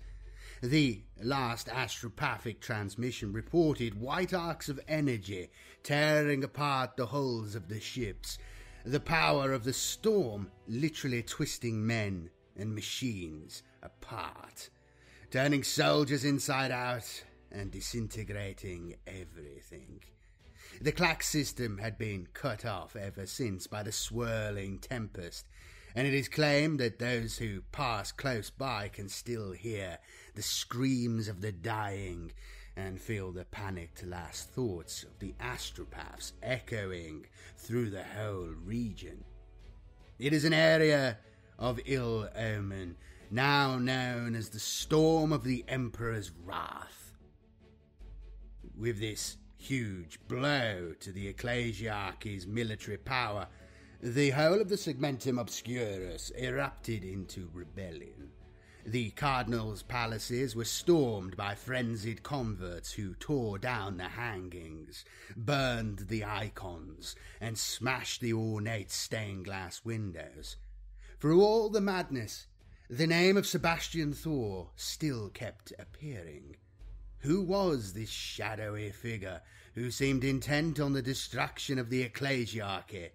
The 0.61 1.03
last 1.24 1.68
astropathic 1.68 2.59
transmission 2.59 3.32
reported 3.32 4.01
white 4.01 4.34
arcs 4.34 4.68
of 4.68 4.82
energy 4.89 5.49
tearing 5.84 6.43
apart 6.43 6.97
the 6.97 7.05
hulls 7.05 7.55
of 7.55 7.70
the 7.70 7.80
ships, 7.80 8.39
the 8.84 8.99
power 8.99 9.53
of 9.53 9.63
the 9.63 9.72
storm 9.72 10.51
literally 10.68 11.24
twisting 11.24 11.88
men 11.88 12.30
and 12.57 12.76
machines 12.76 13.63
apart 13.82 14.70
turning 15.30 15.64
soldiers 15.64 16.24
inside 16.24 16.72
out 16.72 17.24
and 17.52 17.70
disintegrating 17.70 18.96
everything. 19.06 20.02
The 20.82 20.94
Clax 20.94 21.24
system 21.24 21.80
had 21.80 21.98
been 21.98 22.28
cut 22.34 22.66
off 22.66 22.96
ever 22.96 23.26
since 23.26 23.68
by 23.68 23.84
the 23.84 23.92
swirling 23.92 24.80
tempest, 24.80 25.46
and 25.96 26.08
it 26.08 26.14
is 26.14 26.30
claimed 26.30 26.80
that 26.80 27.00
those 27.00 27.38
who 27.38 27.62
pass 27.72 28.12
close 28.12 28.50
by 28.50 28.88
can 28.88 29.10
still 29.10 29.52
hear 29.52 29.98
the 30.36 30.44
screams 30.44 31.28
of 31.28 31.42
the 31.42 31.52
dying 31.52 32.32
and 32.78 33.02
feel 33.02 33.32
the 33.32 33.46
panicked 33.46 34.06
last 34.06 34.52
thoughts 34.52 35.04
of 35.04 35.18
the 35.20 35.34
astropaths 35.42 36.34
echoing 36.44 37.26
through 37.58 37.90
the 37.90 38.04
whole 38.04 38.54
region. 38.64 39.24
It 40.20 40.32
is 40.32 40.46
an 40.46 40.54
area 40.54 41.18
of 41.60 41.80
ill 41.86 42.30
omen, 42.36 42.98
now 43.30 43.78
known 43.78 44.36
as 44.36 44.50
the 44.50 44.60
Storm 44.60 45.34
of 45.34 45.44
the 45.44 45.66
Emperor's 45.68 46.32
Wrath. 46.46 47.14
With 48.78 49.00
this 49.00 49.38
huge 49.58 50.20
blow 50.28 50.94
to 51.00 51.12
the 51.12 51.28
ecclesiarchy's 51.34 52.48
military 52.48 52.98
power, 52.98 53.48
the 54.02 54.30
whole 54.30 54.62
of 54.62 54.70
the 54.70 54.76
Segmentum 54.78 55.40
Obscurus 55.40 56.32
erupted 56.38 57.04
into 57.04 57.50
rebellion. 57.54 58.32
The 58.86 59.10
cardinal's 59.10 59.84
palaces 59.84 60.56
were 60.56 60.64
stormed 60.64 61.36
by 61.36 61.56
frenzied 61.56 62.24
converts 62.24 62.94
who 62.94 63.16
tore 63.16 63.58
down 63.58 63.98
the 63.98 64.06
hangings, 64.06 65.04
burned 65.36 66.06
the 66.08 66.24
icons, 66.24 67.16
and 67.42 67.58
smashed 67.58 68.22
the 68.22 68.32
ornate 68.32 68.92
stained 68.92 69.44
glass 69.44 69.84
windows. 69.84 70.56
Through 71.20 71.42
all 71.42 71.70
the 71.70 71.82
madness, 71.82 72.48
the 72.90 73.08
name 73.08 73.36
of 73.36 73.46
Sebastian 73.46 74.14
Thor 74.14 74.70
still 74.78 75.30
kept 75.30 75.74
appearing. 75.78 76.56
Who 77.20 77.42
was 77.42 77.92
this 77.92 78.10
shadowy 78.10 78.92
figure 78.92 79.42
who 79.76 79.92
seemed 79.92 80.24
intent 80.24 80.80
on 80.80 80.94
the 80.94 81.02
destruction 81.02 81.80
of 81.80 81.90
the 81.90 82.08
ecclesiarchy, 82.08 83.10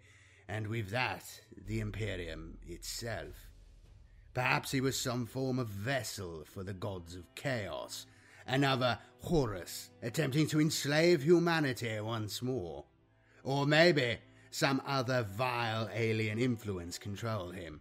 and 0.46 0.66
with 0.66 0.90
that 0.90 1.24
the 1.56 1.80
Imperium 1.80 2.58
itself? 2.66 3.48
Perhaps 4.34 4.72
he 4.72 4.82
was 4.82 4.98
some 4.98 5.24
form 5.24 5.58
of 5.58 5.68
vessel 5.68 6.44
for 6.44 6.62
the 6.62 6.74
gods 6.74 7.14
of 7.14 7.34
chaos, 7.34 8.04
another 8.46 8.98
Horus 9.20 9.88
attempting 10.02 10.48
to 10.48 10.60
enslave 10.60 11.22
humanity 11.22 11.98
once 12.00 12.42
more. 12.42 12.84
Or 13.42 13.66
maybe 13.66 14.18
some 14.50 14.82
other 14.86 15.22
vile 15.22 15.88
alien 15.94 16.38
influence 16.38 16.98
controlled 16.98 17.54
him, 17.54 17.80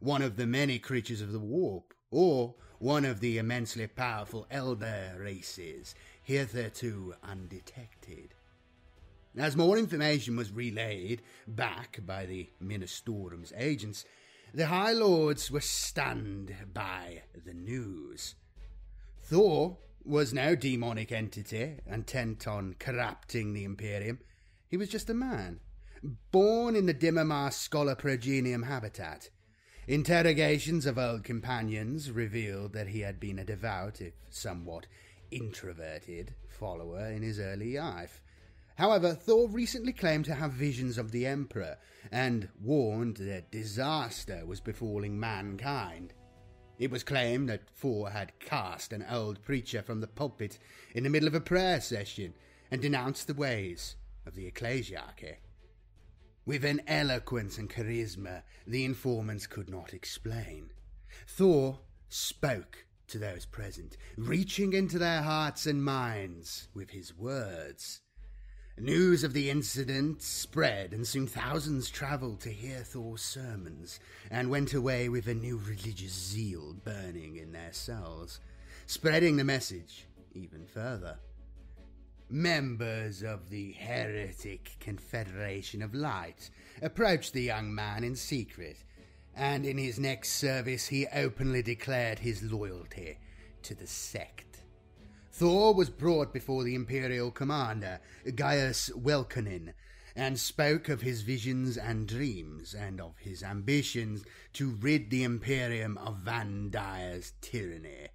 one 0.00 0.22
of 0.22 0.36
the 0.36 0.46
many 0.46 0.78
creatures 0.78 1.20
of 1.20 1.32
the 1.32 1.38
warp, 1.38 1.94
or 2.10 2.54
one 2.78 3.04
of 3.04 3.20
the 3.20 3.38
immensely 3.38 3.86
powerful 3.86 4.46
elder 4.50 5.14
races 5.18 5.94
hitherto 6.22 7.14
undetected. 7.22 8.34
As 9.36 9.56
more 9.56 9.78
information 9.78 10.36
was 10.36 10.50
relayed 10.50 11.22
back 11.46 12.00
by 12.04 12.26
the 12.26 12.48
Ministorum's 12.60 13.52
agents, 13.56 14.04
the 14.52 14.66
High 14.66 14.92
Lords 14.92 15.50
were 15.50 15.60
stunned 15.60 16.54
by 16.72 17.22
the 17.44 17.54
news. 17.54 18.34
Thor 19.22 19.78
was 20.04 20.34
no 20.34 20.56
demonic 20.56 21.12
entity 21.12 21.76
intent 21.86 22.48
on 22.48 22.74
corrupting 22.78 23.52
the 23.52 23.64
Imperium. 23.64 24.18
He 24.68 24.76
was 24.76 24.88
just 24.88 25.10
a 25.10 25.14
man, 25.14 25.60
born 26.32 26.74
in 26.74 26.86
the 26.86 26.94
Dimmamar 26.94 27.52
Schola 27.52 27.94
Progenium 27.94 28.64
habitat. 28.64 29.30
Interrogations 29.90 30.86
of 30.86 30.98
old 30.98 31.24
companions 31.24 32.12
revealed 32.12 32.74
that 32.74 32.86
he 32.86 33.00
had 33.00 33.18
been 33.18 33.40
a 33.40 33.44
devout, 33.44 34.00
if 34.00 34.12
somewhat 34.30 34.86
introverted, 35.32 36.32
follower 36.46 37.06
in 37.06 37.22
his 37.22 37.40
early 37.40 37.76
life. 37.76 38.22
However, 38.76 39.14
Thor 39.14 39.48
recently 39.48 39.92
claimed 39.92 40.26
to 40.26 40.36
have 40.36 40.52
visions 40.52 40.96
of 40.96 41.10
the 41.10 41.26
Emperor 41.26 41.76
and 42.12 42.48
warned 42.62 43.16
that 43.16 43.50
disaster 43.50 44.46
was 44.46 44.60
befalling 44.60 45.18
mankind. 45.18 46.14
It 46.78 46.92
was 46.92 47.02
claimed 47.02 47.48
that 47.48 47.68
Thor 47.68 48.10
had 48.10 48.38
cast 48.38 48.92
an 48.92 49.04
old 49.10 49.42
preacher 49.42 49.82
from 49.82 50.00
the 50.00 50.06
pulpit 50.06 50.60
in 50.94 51.02
the 51.02 51.10
middle 51.10 51.26
of 51.26 51.34
a 51.34 51.40
prayer 51.40 51.80
session 51.80 52.34
and 52.70 52.80
denounced 52.80 53.26
the 53.26 53.34
ways 53.34 53.96
of 54.24 54.36
the 54.36 54.48
ecclesiarchy. 54.48 55.38
With 56.46 56.64
an 56.64 56.80
eloquence 56.86 57.58
and 57.58 57.68
charisma 57.68 58.42
the 58.66 58.84
informants 58.84 59.46
could 59.46 59.68
not 59.68 59.92
explain, 59.92 60.70
Thor 61.26 61.80
spoke 62.08 62.86
to 63.08 63.18
those 63.18 63.44
present, 63.44 63.96
reaching 64.16 64.72
into 64.72 64.98
their 64.98 65.22
hearts 65.22 65.66
and 65.66 65.84
minds 65.84 66.68
with 66.74 66.90
his 66.90 67.16
words. 67.16 68.00
News 68.78 69.24
of 69.24 69.34
the 69.34 69.50
incident 69.50 70.22
spread, 70.22 70.94
and 70.94 71.06
soon 71.06 71.26
thousands 71.26 71.90
travelled 71.90 72.40
to 72.40 72.48
hear 72.48 72.78
Thor's 72.78 73.20
sermons, 73.20 74.00
and 74.30 74.48
went 74.48 74.72
away 74.72 75.10
with 75.10 75.28
a 75.28 75.34
new 75.34 75.58
religious 75.58 76.12
zeal 76.12 76.72
burning 76.72 77.36
in 77.36 77.52
their 77.52 77.72
souls, 77.72 78.40
spreading 78.86 79.36
the 79.36 79.44
message 79.44 80.06
even 80.32 80.64
further. 80.64 81.18
Members 82.32 83.24
of 83.24 83.50
the 83.50 83.72
Heretic 83.72 84.76
Confederation 84.78 85.82
of 85.82 85.92
Light 85.92 86.48
approached 86.80 87.32
the 87.32 87.42
young 87.42 87.74
man 87.74 88.04
in 88.04 88.14
secret, 88.14 88.84
and 89.34 89.66
in 89.66 89.76
his 89.78 89.98
next 89.98 90.34
service 90.34 90.86
he 90.86 91.08
openly 91.08 91.60
declared 91.60 92.20
his 92.20 92.40
loyalty 92.44 93.18
to 93.62 93.74
the 93.74 93.88
sect. 93.88 94.62
Thor 95.32 95.74
was 95.74 95.90
brought 95.90 96.32
before 96.32 96.62
the 96.62 96.76
Imperial 96.76 97.32
commander, 97.32 97.98
Gaius 98.36 98.90
Welkonin, 98.90 99.72
and 100.14 100.38
spoke 100.38 100.88
of 100.88 101.00
his 101.00 101.22
visions 101.22 101.76
and 101.76 102.06
dreams, 102.06 102.74
and 102.74 103.00
of 103.00 103.18
his 103.18 103.42
ambitions 103.42 104.22
to 104.52 104.70
rid 104.70 105.10
the 105.10 105.24
Imperium 105.24 105.98
of 105.98 106.18
Vandire's 106.18 107.32
tyranny. 107.40 108.06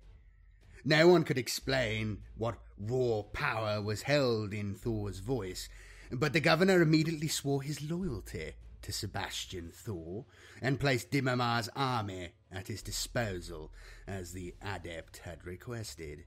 No 0.88 1.08
one 1.08 1.24
could 1.24 1.40
explain 1.40 2.20
what 2.38 2.60
raw 2.78 3.24
power 3.34 3.82
was 3.82 4.04
held 4.04 4.54
in 4.54 4.76
Thor's 4.76 5.18
voice, 5.18 5.68
but 6.12 6.32
the 6.32 6.40
governor 6.40 6.80
immediately 6.80 7.28
swore 7.28 7.64
his 7.64 7.82
loyalty 7.82 8.54
to 8.84 8.92
Sebastian 8.92 9.72
Thor 9.74 10.26
and 10.62 10.80
placed 10.80 11.10
Dimmamar's 11.10 11.70
army 11.76 12.34
at 12.52 12.68
his 12.68 12.84
disposal, 12.84 13.72
as 14.06 14.32
the 14.32 14.54
adept 14.62 15.18
had 15.18 15.44
requested. 15.44 16.26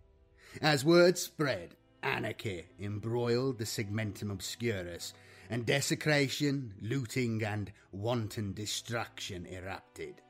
As 0.60 0.84
word 0.84 1.18
spread, 1.18 1.76
anarchy 2.02 2.64
embroiled 2.80 3.58
the 3.58 3.64
Segmentum 3.64 4.32
Obscurus, 4.32 5.12
and 5.48 5.64
desecration, 5.64 6.74
looting, 6.82 7.44
and 7.44 7.70
wanton 7.92 8.54
destruction 8.54 9.46
erupted. 9.46 10.20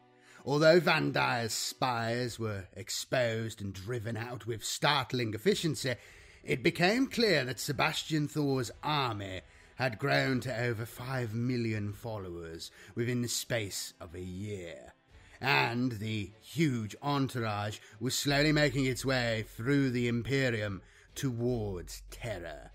Although 0.49 0.81
Vandire's 0.81 1.53
spies 1.53 2.39
were 2.39 2.69
exposed 2.73 3.61
and 3.61 3.75
driven 3.75 4.17
out 4.17 4.47
with 4.47 4.65
startling 4.65 5.35
efficiency, 5.35 5.97
it 6.43 6.63
became 6.63 7.07
clear 7.07 7.45
that 7.45 7.61
Sebastian 7.61 8.29
Thor's 8.29 8.71
army 8.83 9.43
had 9.75 9.99
grown 9.99 10.41
to 10.41 10.59
over 10.59 10.87
five 10.87 11.35
million 11.35 11.93
followers 11.93 12.71
within 12.95 13.21
the 13.21 13.29
space 13.29 13.93
of 14.01 14.15
a 14.15 14.23
year 14.23 14.95
and 15.39 15.93
the 15.93 16.33
huge 16.41 16.97
entourage 17.03 17.79
was 18.01 18.15
slowly 18.15 18.51
making 18.51 18.87
its 18.87 19.05
way 19.05 19.45
through 19.55 19.91
the 19.91 20.09
Imperium 20.09 20.81
towards 21.15 22.01
Terra. 22.11 22.71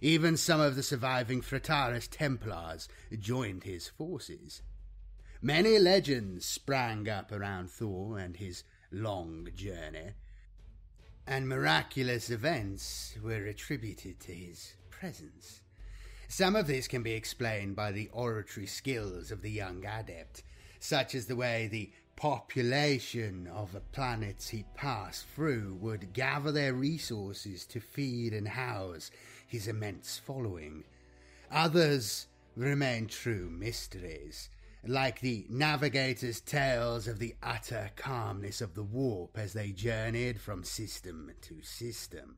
Even 0.00 0.36
some 0.36 0.60
of 0.60 0.76
the 0.76 0.84
surviving 0.84 1.42
Frateris 1.42 2.06
Templars 2.08 2.88
joined 3.18 3.64
his 3.64 3.88
forces. 3.88 4.62
Many 5.40 5.78
legends 5.78 6.44
sprang 6.44 7.08
up 7.08 7.30
around 7.30 7.70
Thor 7.70 8.18
and 8.18 8.36
his 8.36 8.64
long 8.90 9.48
journey, 9.54 10.14
and 11.28 11.48
miraculous 11.48 12.28
events 12.28 13.14
were 13.22 13.44
attributed 13.44 14.18
to 14.20 14.32
his 14.32 14.74
presence. 14.90 15.60
Some 16.26 16.56
of 16.56 16.66
this 16.66 16.88
can 16.88 17.04
be 17.04 17.12
explained 17.12 17.76
by 17.76 17.92
the 17.92 18.08
oratory 18.12 18.66
skills 18.66 19.30
of 19.30 19.42
the 19.42 19.50
young 19.50 19.84
adept, 19.86 20.42
such 20.80 21.14
as 21.14 21.26
the 21.26 21.36
way 21.36 21.68
the 21.68 21.92
population 22.16 23.46
of 23.46 23.70
the 23.70 23.80
planets 23.80 24.48
he 24.48 24.64
passed 24.74 25.24
through 25.28 25.78
would 25.80 26.12
gather 26.12 26.50
their 26.50 26.74
resources 26.74 27.64
to 27.66 27.78
feed 27.78 28.32
and 28.32 28.48
house 28.48 29.12
his 29.46 29.68
immense 29.68 30.18
following. 30.18 30.82
Others 31.48 32.26
remain 32.56 33.06
true 33.06 33.48
mysteries, 33.48 34.48
like 34.86 35.20
the 35.20 35.44
navigators' 35.48 36.40
tales 36.40 37.08
of 37.08 37.18
the 37.18 37.34
utter 37.42 37.90
calmness 37.96 38.60
of 38.60 38.74
the 38.74 38.82
warp 38.82 39.36
as 39.36 39.52
they 39.52 39.70
journeyed 39.70 40.40
from 40.40 40.64
system 40.64 41.32
to 41.42 41.62
system. 41.62 42.36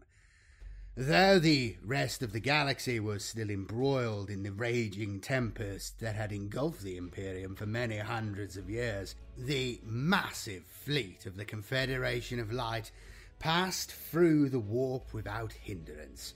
Though 0.96 1.38
the 1.38 1.76
rest 1.84 2.22
of 2.22 2.32
the 2.32 2.40
galaxy 2.40 2.98
was 2.98 3.24
still 3.24 3.48
embroiled 3.48 4.28
in 4.28 4.42
the 4.42 4.52
raging 4.52 5.20
tempest 5.20 6.00
that 6.00 6.16
had 6.16 6.32
engulfed 6.32 6.82
the 6.82 6.96
Imperium 6.96 7.54
for 7.54 7.64
many 7.64 7.98
hundreds 7.98 8.56
of 8.56 8.68
years, 8.68 9.14
the 9.38 9.80
massive 9.84 10.64
fleet 10.64 11.26
of 11.26 11.36
the 11.36 11.44
Confederation 11.44 12.40
of 12.40 12.52
Light 12.52 12.90
passed 13.38 13.92
through 13.92 14.48
the 14.50 14.58
warp 14.58 15.14
without 15.14 15.52
hindrance. 15.52 16.34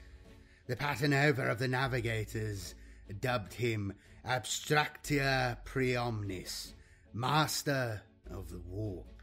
The 0.66 0.76
Paternova 0.76 1.50
of 1.50 1.58
the 1.58 1.68
navigators 1.68 2.74
dubbed 3.20 3.54
him 3.54 3.92
Abstractia 4.26 5.58
Preomnis, 5.66 6.72
master 7.12 8.00
of 8.30 8.48
the 8.48 8.60
warp. 8.60 9.20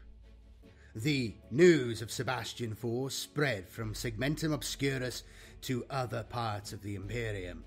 The 0.94 1.34
news 1.50 2.02
of 2.02 2.12
Sebastian 2.12 2.76
Thor 2.76 3.10
spread 3.10 3.68
from 3.68 3.94
Segmentum 3.94 4.52
Obscurus 4.52 5.24
to 5.62 5.84
other 5.90 6.22
parts 6.22 6.72
of 6.72 6.82
the 6.82 6.94
Imperium. 6.94 7.64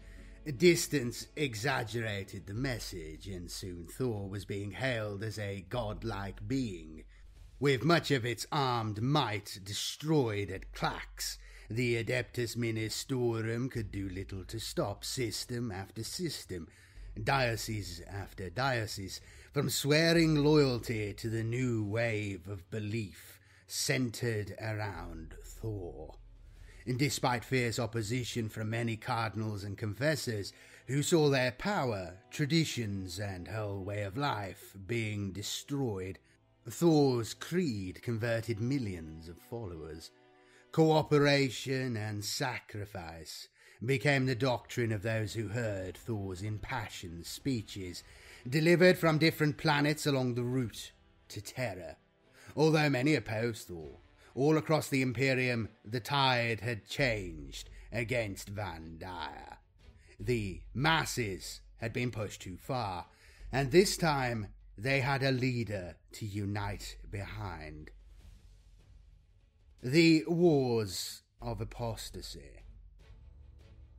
Distance 0.55 1.27
exaggerated 1.35 2.47
the 2.47 2.53
message, 2.53 3.27
and 3.27 3.51
soon 3.51 3.87
Thor 3.87 4.29
was 4.29 4.45
being 4.45 4.71
hailed 4.71 5.21
as 5.21 5.37
a 5.37 5.65
godlike 5.69 6.47
being. 6.47 7.03
With 7.59 7.83
much 7.83 8.11
of 8.11 8.25
its 8.25 8.47
armed 8.49 9.01
might 9.01 9.59
destroyed 9.61 10.51
at 10.51 10.71
Clax, 10.71 11.37
the 11.69 12.01
Adeptus 12.01 12.55
Ministorum 12.55 13.69
could 13.69 13.91
do 13.91 14.07
little 14.07 14.45
to 14.45 14.59
stop 14.59 15.03
system 15.03 15.69
after 15.69 16.01
system, 16.03 16.69
diocese 17.23 18.01
after 18.07 18.49
diocese, 18.49 19.21
from 19.53 19.69
swearing 19.69 20.35
loyalty 20.35 21.13
to 21.13 21.29
the 21.29 21.43
new 21.43 21.83
wave 21.83 22.47
of 22.47 22.69
belief 22.69 23.39
centered 23.67 24.55
around 24.61 25.35
Thor. 25.43 26.15
And 26.85 26.99
despite 26.99 27.43
fierce 27.43 27.79
opposition 27.79 28.49
from 28.49 28.69
many 28.69 28.95
cardinals 28.95 29.63
and 29.63 29.77
confessors 29.77 30.53
who 30.87 31.01
saw 31.01 31.29
their 31.29 31.51
power, 31.51 32.13
traditions, 32.29 33.19
and 33.19 33.47
whole 33.47 33.83
way 33.83 34.03
of 34.03 34.17
life 34.17 34.75
being 34.85 35.31
destroyed, 35.31 36.19
Thor's 36.69 37.33
creed 37.33 38.01
converted 38.03 38.59
millions 38.59 39.27
of 39.27 39.37
followers. 39.37 40.11
Cooperation 40.71 41.95
and 41.95 42.23
sacrifice 42.23 43.47
became 43.85 44.25
the 44.25 44.35
doctrine 44.35 44.91
of 44.91 45.01
those 45.01 45.33
who 45.33 45.49
heard 45.49 45.97
Thor's 45.97 46.41
impassioned 46.41 47.25
speeches 47.25 48.03
delivered 48.47 48.97
from 48.97 49.17
different 49.17 49.57
planets 49.57 50.05
along 50.05 50.35
the 50.35 50.43
route 50.43 50.91
to 51.29 51.41
Terra. 51.41 51.97
Although 52.55 52.89
many 52.89 53.15
opposed 53.15 53.67
Thor, 53.67 53.99
all 54.33 54.57
across 54.57 54.87
the 54.87 55.01
Imperium 55.01 55.69
the 55.83 55.99
tide 55.99 56.61
had 56.61 56.87
changed 56.87 57.69
against 57.91 58.53
Vandire. 58.53 59.57
The 60.19 60.61
masses 60.73 61.61
had 61.77 61.93
been 61.93 62.11
pushed 62.11 62.41
too 62.41 62.57
far, 62.57 63.07
and 63.51 63.71
this 63.71 63.97
time 63.97 64.47
they 64.77 64.99
had 64.99 65.23
a 65.23 65.31
leader 65.31 65.95
to 66.13 66.25
unite 66.25 66.97
behind. 67.09 67.91
The 69.81 70.23
Wars 70.27 71.23
of 71.41 71.61
Apostasy. 71.61 72.64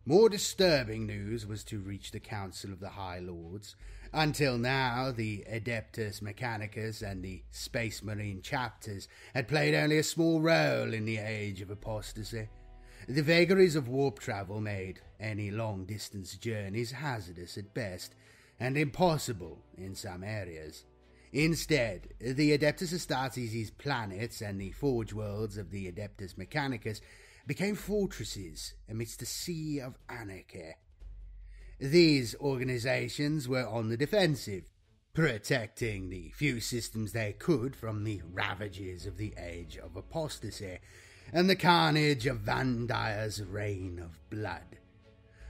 More 0.08 0.28
disturbing 0.28 1.04
news 1.04 1.48
was 1.48 1.64
to 1.64 1.80
reach 1.80 2.12
the 2.12 2.20
Council 2.20 2.72
of 2.72 2.78
the 2.78 2.90
High 2.90 3.18
Lords. 3.18 3.74
Until 4.12 4.56
now, 4.56 5.10
the 5.10 5.44
Adeptus 5.50 6.22
Mechanicus 6.22 7.02
and 7.02 7.24
the 7.24 7.42
Space 7.50 8.04
Marine 8.04 8.40
chapters 8.40 9.08
had 9.34 9.48
played 9.48 9.74
only 9.74 9.98
a 9.98 10.04
small 10.04 10.40
role 10.40 10.94
in 10.94 11.06
the 11.06 11.18
age 11.18 11.60
of 11.60 11.70
apostasy. 11.70 12.48
The 13.08 13.24
vagaries 13.24 13.74
of 13.74 13.88
warp 13.88 14.20
travel 14.20 14.60
made 14.60 15.00
any 15.18 15.50
long 15.50 15.86
distance 15.86 16.36
journeys 16.36 16.92
hazardous 16.92 17.58
at 17.58 17.74
best 17.74 18.14
and 18.60 18.78
impossible 18.78 19.58
in 19.76 19.96
some 19.96 20.22
areas. 20.22 20.84
Instead, 21.32 22.14
the 22.20 22.56
Adeptus 22.56 22.94
Astartes' 22.94 23.76
planets 23.76 24.40
and 24.40 24.60
the 24.60 24.70
forge 24.70 25.12
worlds 25.12 25.56
of 25.56 25.72
the 25.72 25.90
Adeptus 25.90 26.38
Mechanicus 26.38 27.00
became 27.46 27.74
fortresses 27.74 28.74
amidst 28.88 29.22
a 29.22 29.26
sea 29.26 29.80
of 29.80 29.96
anarchy. 30.08 30.74
These 31.78 32.34
organizations 32.40 33.48
were 33.48 33.66
on 33.66 33.88
the 33.88 33.96
defensive, 33.96 34.64
protecting 35.12 36.08
the 36.08 36.30
few 36.30 36.60
systems 36.60 37.12
they 37.12 37.32
could 37.32 37.76
from 37.76 38.04
the 38.04 38.22
ravages 38.32 39.06
of 39.06 39.16
the 39.16 39.34
Age 39.38 39.76
of 39.76 39.96
Apostasy 39.96 40.78
and 41.32 41.48
the 41.48 41.56
carnage 41.56 42.26
of 42.26 42.40
Vandire's 42.40 43.42
reign 43.42 43.98
of 43.98 44.20
blood. 44.30 44.78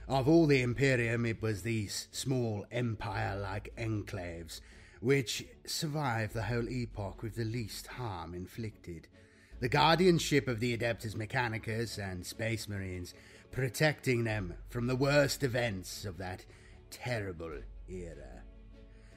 Of 0.07 0.27
all 0.27 0.47
the 0.47 0.61
Imperium, 0.61 1.25
it 1.25 1.41
was 1.41 1.61
these 1.61 2.07
small 2.11 2.65
empire 2.71 3.37
like 3.37 3.73
enclaves 3.77 4.61
which 4.99 5.45
survived 5.65 6.33
the 6.33 6.43
whole 6.43 6.67
epoch 6.69 7.21
with 7.21 7.35
the 7.35 7.43
least 7.43 7.87
harm 7.87 8.33
inflicted 8.33 9.07
the 9.59 9.69
guardianship 9.69 10.47
of 10.47 10.59
the 10.59 10.77
Adeptus 10.77 11.15
Mechanicus 11.15 11.97
and 11.97 12.25
Space 12.25 12.67
Marines, 12.67 13.13
protecting 13.51 14.23
them 14.23 14.53
from 14.69 14.87
the 14.87 14.95
worst 14.95 15.43
events 15.43 16.05
of 16.05 16.17
that 16.17 16.45
terrible 16.91 17.59
era. 17.89 18.43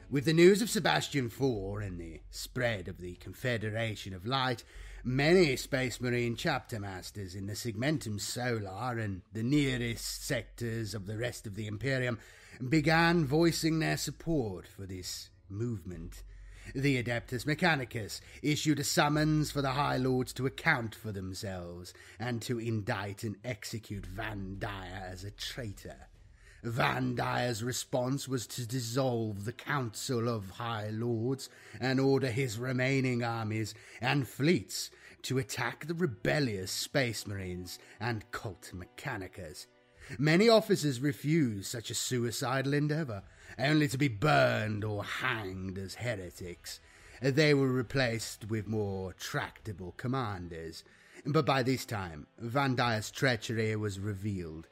With 0.08 0.24
the 0.24 0.32
news 0.32 0.60
of 0.60 0.70
Sebastian 0.70 1.30
Thor 1.30 1.80
and 1.80 2.00
the 2.00 2.20
spread 2.30 2.88
of 2.88 2.98
the 2.98 3.14
Confederation 3.16 4.12
of 4.12 4.26
Light, 4.26 4.64
many 5.04 5.54
Space 5.56 6.00
Marine 6.00 6.34
chapter 6.34 6.80
masters 6.80 7.34
in 7.34 7.46
the 7.46 7.52
Segmentum 7.52 8.20
Solar 8.20 8.98
and 8.98 9.22
the 9.32 9.42
nearest 9.42 10.26
sectors 10.26 10.94
of 10.94 11.06
the 11.06 11.16
rest 11.16 11.46
of 11.46 11.54
the 11.54 11.66
Imperium 11.66 12.18
began 12.68 13.24
voicing 13.24 13.78
their 13.78 13.96
support 13.96 14.66
for 14.66 14.84
this 14.84 15.30
movement. 15.48 16.22
The 16.74 17.02
Adeptus 17.02 17.46
Mechanicus 17.46 18.20
issued 18.42 18.78
a 18.78 18.84
summons 18.84 19.50
for 19.50 19.62
the 19.62 19.72
High 19.72 19.96
Lords 19.96 20.32
to 20.34 20.46
account 20.46 20.94
for 20.94 21.10
themselves 21.10 21.92
and 22.18 22.40
to 22.42 22.58
indict 22.58 23.24
and 23.24 23.36
execute 23.44 24.06
Vandire 24.06 25.10
as 25.10 25.24
a 25.24 25.30
traitor. 25.30 26.08
Vandire's 26.64 27.64
response 27.64 28.28
was 28.28 28.46
to 28.46 28.66
dissolve 28.66 29.44
the 29.44 29.52
Council 29.52 30.28
of 30.28 30.50
High 30.50 30.90
Lords 30.90 31.48
and 31.80 31.98
order 31.98 32.30
his 32.30 32.58
remaining 32.58 33.24
armies 33.24 33.74
and 34.00 34.28
fleets 34.28 34.90
to 35.22 35.38
attack 35.38 35.86
the 35.86 35.94
rebellious 35.94 36.70
Space 36.70 37.26
Marines 37.26 37.78
and 37.98 38.30
Cult 38.30 38.72
Mechanicus. 38.74 39.66
Many 40.18 40.48
officers 40.48 41.00
refused 41.00 41.70
such 41.70 41.90
a 41.90 41.94
suicidal 41.94 42.74
endeavor 42.74 43.22
only 43.58 43.88
to 43.88 43.98
be 43.98 44.08
burned 44.08 44.84
or 44.84 45.04
hanged 45.04 45.78
as 45.78 45.96
heretics. 45.96 46.80
They 47.22 47.52
were 47.54 47.70
replaced 47.70 48.48
with 48.48 48.66
more 48.66 49.12
tractable 49.12 49.92
commanders. 49.96 50.84
But 51.26 51.44
by 51.44 51.62
this 51.62 51.84
time, 51.84 52.26
Vandire's 52.38 53.10
treachery 53.10 53.76
was 53.76 54.00
revealed. 54.00 54.66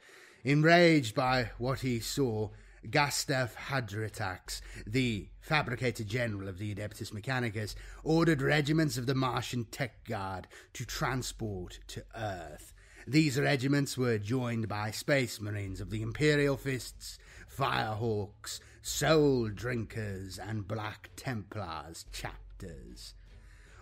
Enraged 0.45 1.15
by 1.15 1.51
what 1.59 1.81
he 1.81 2.01
saw, 2.01 2.49
Gustav 2.91 3.55
Hediratix, 3.69 4.61
the 4.87 5.29
fabricator 5.41 6.05
general 6.05 6.49
of 6.49 6.59
the 6.59 6.75
Adeptus 6.75 7.13
Mechanicus, 7.13 7.75
ordered 8.03 8.41
regiments 8.41 8.97
of 8.97 9.07
the 9.07 9.15
Martian 9.15 9.65
Tech 9.65 10.05
Guard 10.05 10.47
to 10.73 10.87
transport 10.87 11.81
to 11.89 12.05
Earth. 12.17 12.73
These 13.07 13.39
regiments 13.39 13.99
were 13.99 14.19
joined 14.19 14.69
by 14.69 14.91
space 14.91 15.41
marines 15.41 15.81
of 15.81 15.91
the 15.91 16.03
Imperial 16.03 16.57
Fists, 16.57 17.19
Firehawks, 17.59 18.61
Soul 18.83 19.49
Drinkers, 19.49 20.39
and 20.39 20.69
Black 20.69 21.11
Templars 21.17 22.05
chapters. 22.13 23.15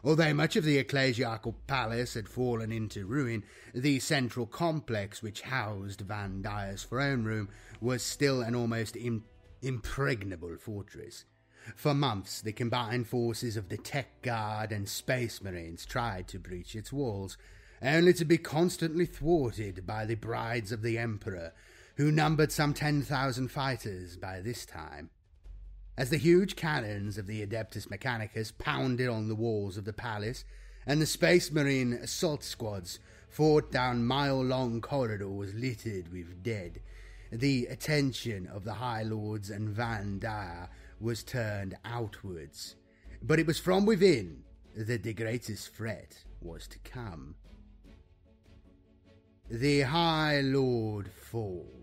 Although 0.02 0.32
much 0.32 0.56
of 0.56 0.64
the 0.64 0.82
ecclesiarchal 0.82 1.56
palace 1.66 2.14
had 2.14 2.26
fallen 2.26 2.72
into 2.72 3.04
ruin, 3.04 3.44
the 3.74 4.00
central 4.00 4.46
complex 4.46 5.22
which 5.22 5.42
housed 5.42 6.00
Vandire's 6.00 6.84
throne 6.84 7.24
room 7.24 7.50
was 7.78 8.02
still 8.02 8.40
an 8.40 8.54
almost 8.54 8.96
in- 8.96 9.24
impregnable 9.60 10.56
fortress. 10.56 11.26
For 11.74 11.92
months, 11.92 12.40
the 12.40 12.52
combined 12.52 13.08
forces 13.08 13.58
of 13.58 13.68
the 13.68 13.76
Tech 13.76 14.22
Guard 14.22 14.72
and 14.72 14.88
Space 14.88 15.42
Marines 15.42 15.84
tried 15.84 16.28
to 16.28 16.38
breach 16.38 16.74
its 16.74 16.94
walls, 16.94 17.36
only 17.82 18.14
to 18.14 18.24
be 18.24 18.38
constantly 18.38 19.04
thwarted 19.04 19.86
by 19.86 20.06
the 20.06 20.14
Brides 20.14 20.72
of 20.72 20.80
the 20.80 20.96
Emperor 20.96 21.52
who 21.96 22.12
numbered 22.12 22.52
some 22.52 22.74
10,000 22.74 23.48
fighters 23.48 24.16
by 24.16 24.40
this 24.40 24.66
time. 24.66 25.10
As 25.98 26.10
the 26.10 26.18
huge 26.18 26.56
cannons 26.56 27.16
of 27.16 27.26
the 27.26 27.44
Adeptus 27.44 27.88
Mechanicus 27.88 28.52
pounded 28.56 29.08
on 29.08 29.28
the 29.28 29.34
walls 29.34 29.78
of 29.78 29.86
the 29.86 29.94
palace, 29.94 30.44
and 30.86 31.00
the 31.00 31.06
Space 31.06 31.50
Marine 31.50 31.94
assault 31.94 32.44
squads 32.44 32.98
fought 33.28 33.72
down 33.72 34.06
mile 34.06 34.42
long 34.42 34.80
corridors 34.80 35.54
littered 35.54 36.12
with 36.12 36.42
dead, 36.42 36.80
the 37.32 37.66
attention 37.66 38.46
of 38.46 38.64
the 38.64 38.74
High 38.74 39.02
Lords 39.02 39.50
and 39.50 39.74
Vandire 39.74 40.68
was 41.00 41.24
turned 41.24 41.76
outwards. 41.84 42.76
But 43.22 43.38
it 43.38 43.46
was 43.46 43.58
from 43.58 43.86
within 43.86 44.44
that 44.76 45.02
the 45.02 45.14
greatest 45.14 45.74
threat 45.74 46.24
was 46.40 46.68
to 46.68 46.78
come. 46.80 47.36
The 49.50 49.82
High 49.82 50.40
Lord 50.42 51.10
falls. 51.10 51.75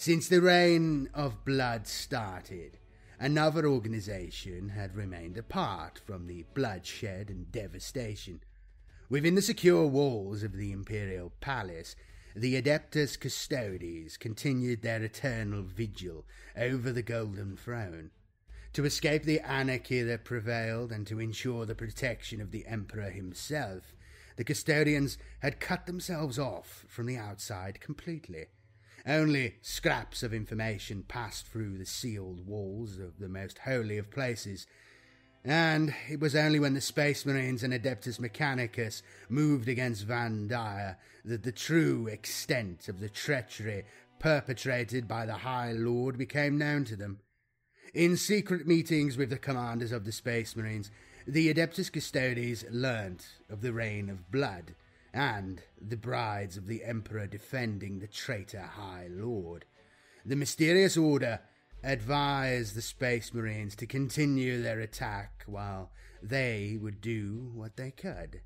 Since 0.00 0.28
the 0.28 0.40
reign 0.40 1.10
of 1.12 1.44
blood 1.44 1.86
started, 1.86 2.78
another 3.18 3.66
organization 3.66 4.70
had 4.70 4.96
remained 4.96 5.36
apart 5.36 6.00
from 6.06 6.26
the 6.26 6.46
bloodshed 6.54 7.28
and 7.28 7.52
devastation. 7.52 8.40
Within 9.10 9.34
the 9.34 9.42
secure 9.42 9.86
walls 9.86 10.42
of 10.42 10.56
the 10.56 10.72
imperial 10.72 11.34
palace, 11.42 11.96
the 12.34 12.54
Adeptus 12.54 13.20
Custodes 13.20 14.16
continued 14.16 14.80
their 14.80 15.02
eternal 15.02 15.64
vigil 15.64 16.24
over 16.56 16.92
the 16.92 17.02
golden 17.02 17.58
throne. 17.58 18.10
To 18.72 18.86
escape 18.86 19.24
the 19.24 19.40
anarchy 19.40 20.02
that 20.02 20.24
prevailed 20.24 20.92
and 20.92 21.06
to 21.08 21.20
ensure 21.20 21.66
the 21.66 21.74
protection 21.74 22.40
of 22.40 22.52
the 22.52 22.66
Emperor 22.66 23.10
himself, 23.10 23.94
the 24.36 24.44
custodians 24.44 25.18
had 25.40 25.60
cut 25.60 25.84
themselves 25.84 26.38
off 26.38 26.86
from 26.88 27.04
the 27.04 27.18
outside 27.18 27.82
completely. 27.82 28.46
Only 29.06 29.56
scraps 29.62 30.22
of 30.22 30.34
information 30.34 31.04
passed 31.04 31.46
through 31.46 31.78
the 31.78 31.86
sealed 31.86 32.46
walls 32.46 32.98
of 32.98 33.18
the 33.18 33.28
most 33.28 33.58
holy 33.58 33.96
of 33.96 34.10
places, 34.10 34.66
and 35.44 35.94
it 36.10 36.20
was 36.20 36.36
only 36.36 36.60
when 36.60 36.74
the 36.74 36.80
Space 36.82 37.24
Marines 37.24 37.62
and 37.62 37.72
Adeptus 37.72 38.20
Mechanicus 38.20 39.02
moved 39.30 39.68
against 39.68 40.06
Vandire 40.06 40.96
that 41.24 41.42
the 41.42 41.52
true 41.52 42.06
extent 42.08 42.88
of 42.88 43.00
the 43.00 43.08
treachery 43.08 43.84
perpetrated 44.18 45.08
by 45.08 45.24
the 45.24 45.38
High 45.38 45.72
Lord 45.72 46.18
became 46.18 46.58
known 46.58 46.84
to 46.84 46.96
them. 46.96 47.20
In 47.94 48.16
secret 48.18 48.66
meetings 48.66 49.16
with 49.16 49.30
the 49.30 49.38
commanders 49.38 49.92
of 49.92 50.04
the 50.04 50.12
Space 50.12 50.54
Marines, 50.54 50.90
the 51.26 51.52
Adeptus 51.52 51.90
Custodes 51.90 52.64
learnt 52.70 53.26
of 53.48 53.62
the 53.62 53.72
reign 53.72 54.10
of 54.10 54.30
blood 54.30 54.74
and 55.12 55.62
the 55.80 55.96
brides 55.96 56.56
of 56.56 56.66
the 56.66 56.84
Emperor 56.84 57.26
defending 57.26 57.98
the 57.98 58.06
traitor 58.06 58.62
High 58.62 59.08
Lord. 59.10 59.64
The 60.24 60.36
mysterious 60.36 60.96
order 60.96 61.40
advised 61.82 62.74
the 62.74 62.82
Space 62.82 63.32
Marines 63.32 63.74
to 63.76 63.86
continue 63.86 64.62
their 64.62 64.80
attack 64.80 65.44
while 65.46 65.90
they 66.22 66.76
would 66.80 67.00
do 67.00 67.50
what 67.54 67.76
they 67.76 67.90
could. 67.90 68.42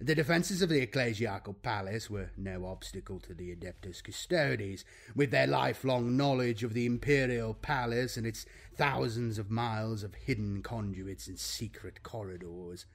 The 0.00 0.14
defences 0.14 0.62
of 0.62 0.68
the 0.68 0.80
ecclesiastical 0.80 1.54
palace 1.54 2.08
were 2.08 2.30
no 2.36 2.66
obstacle 2.66 3.18
to 3.20 3.34
the 3.34 3.54
Adeptus 3.54 4.02
Custodes, 4.02 4.84
with 5.14 5.32
their 5.32 5.46
lifelong 5.46 6.16
knowledge 6.16 6.62
of 6.62 6.72
the 6.72 6.86
imperial 6.86 7.52
palace 7.52 8.16
and 8.16 8.26
its 8.26 8.46
thousands 8.74 9.38
of 9.38 9.50
miles 9.50 10.02
of 10.02 10.14
hidden 10.14 10.62
conduits 10.62 11.26
and 11.26 11.38
secret 11.38 12.02
corridors. 12.02 12.86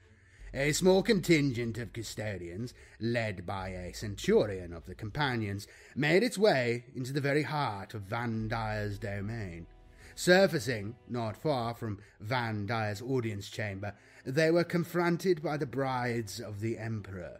A 0.53 0.71
small 0.71 1.03
contingent 1.03 1.77
of 1.77 1.93
custodians, 1.93 2.73
led 2.99 3.45
by 3.45 3.69
a 3.69 3.93
centurion 3.93 4.73
of 4.73 4.85
the 4.85 4.95
companions, 4.95 5.67
made 5.95 6.23
its 6.23 6.37
way 6.37 6.85
into 6.95 7.11
the 7.11 7.21
very 7.21 7.43
heart 7.43 7.93
of 7.93 8.03
Vandire's 8.03 8.97
domain. 8.97 9.67
Surfacing 10.15 10.95
not 11.07 11.37
far 11.37 11.75
from 11.75 11.99
Vandire's 12.23 13.01
audience 13.01 13.49
chamber, 13.49 13.93
they 14.25 14.49
were 14.49 14.63
confronted 14.63 15.43
by 15.43 15.57
the 15.57 15.65
brides 15.65 16.39
of 16.39 16.59
the 16.59 16.77
Emperor. 16.77 17.39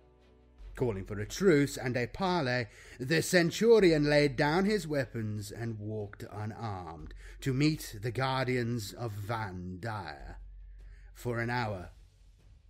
Calling 0.76 1.06
for 1.06 1.20
a 1.20 1.26
truce 1.26 1.76
and 1.76 1.98
a 1.98 2.06
parley, 2.06 2.68
the 3.00 3.24
centurion 3.24 4.04
laid 4.04 4.36
down 4.36 4.66
his 4.66 4.88
weapons 4.88 5.50
and 5.50 5.80
walked 5.80 6.24
unarmed 6.32 7.16
to 7.42 7.52
meet 7.52 7.96
the 8.00 8.12
guardians 8.12 8.94
of 8.94 9.12
Vandire. 9.12 10.36
For 11.16 11.40
an 11.40 11.50
hour, 11.50 11.90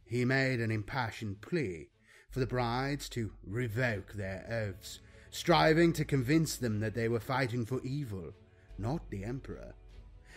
he 0.08 0.26
made 0.26 0.60
an 0.60 0.72
impassioned 0.72 1.41
plea 1.41 1.89
for 2.30 2.39
the 2.39 2.47
brides 2.47 3.10
to 3.10 3.32
revoke 3.45 4.14
their 4.14 4.45
oaths, 4.49 4.99
striving 5.32 5.93
to 5.93 6.05
convince 6.05 6.55
them 6.55 6.80
that 6.80 6.93
they 6.93 7.08
were 7.08 7.20
fighting 7.20 7.66
for 7.66 7.82
evil, 7.82 8.34
not 8.78 9.10
the 9.10 9.24
Emperor. 9.24 9.74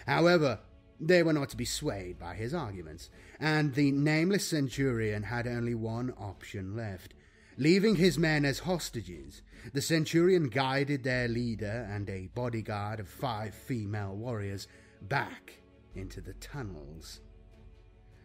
However, 0.07 0.61
they 1.01 1.23
were 1.23 1.33
not 1.33 1.49
to 1.51 1.57
be 1.57 1.65
swayed 1.65 2.19
by 2.19 2.35
his 2.35 2.53
arguments, 2.53 3.11
and 3.39 3.75
the 3.75 3.91
nameless 3.91 4.47
centurion 4.47 5.25
had 5.25 5.47
only 5.47 5.75
one 5.75 6.13
option 6.19 6.77
left. 6.77 7.15
Leaving 7.57 7.97
his 7.97 8.19
men 8.19 8.45
as 8.45 8.61
hostages, 8.61 9.43
the 9.73 9.83
centurion 9.83 10.49
guided 10.49 11.03
their 11.03 11.29
leader 11.29 11.87
and 11.91 12.09
a 12.09 12.29
bodyguard 12.35 13.01
of 13.01 13.09
five 13.09 13.55
female 13.55 14.15
warriors 14.15 14.67
back 15.03 15.61
into 15.95 16.21
the 16.21 16.35
tunnels. 16.35 17.21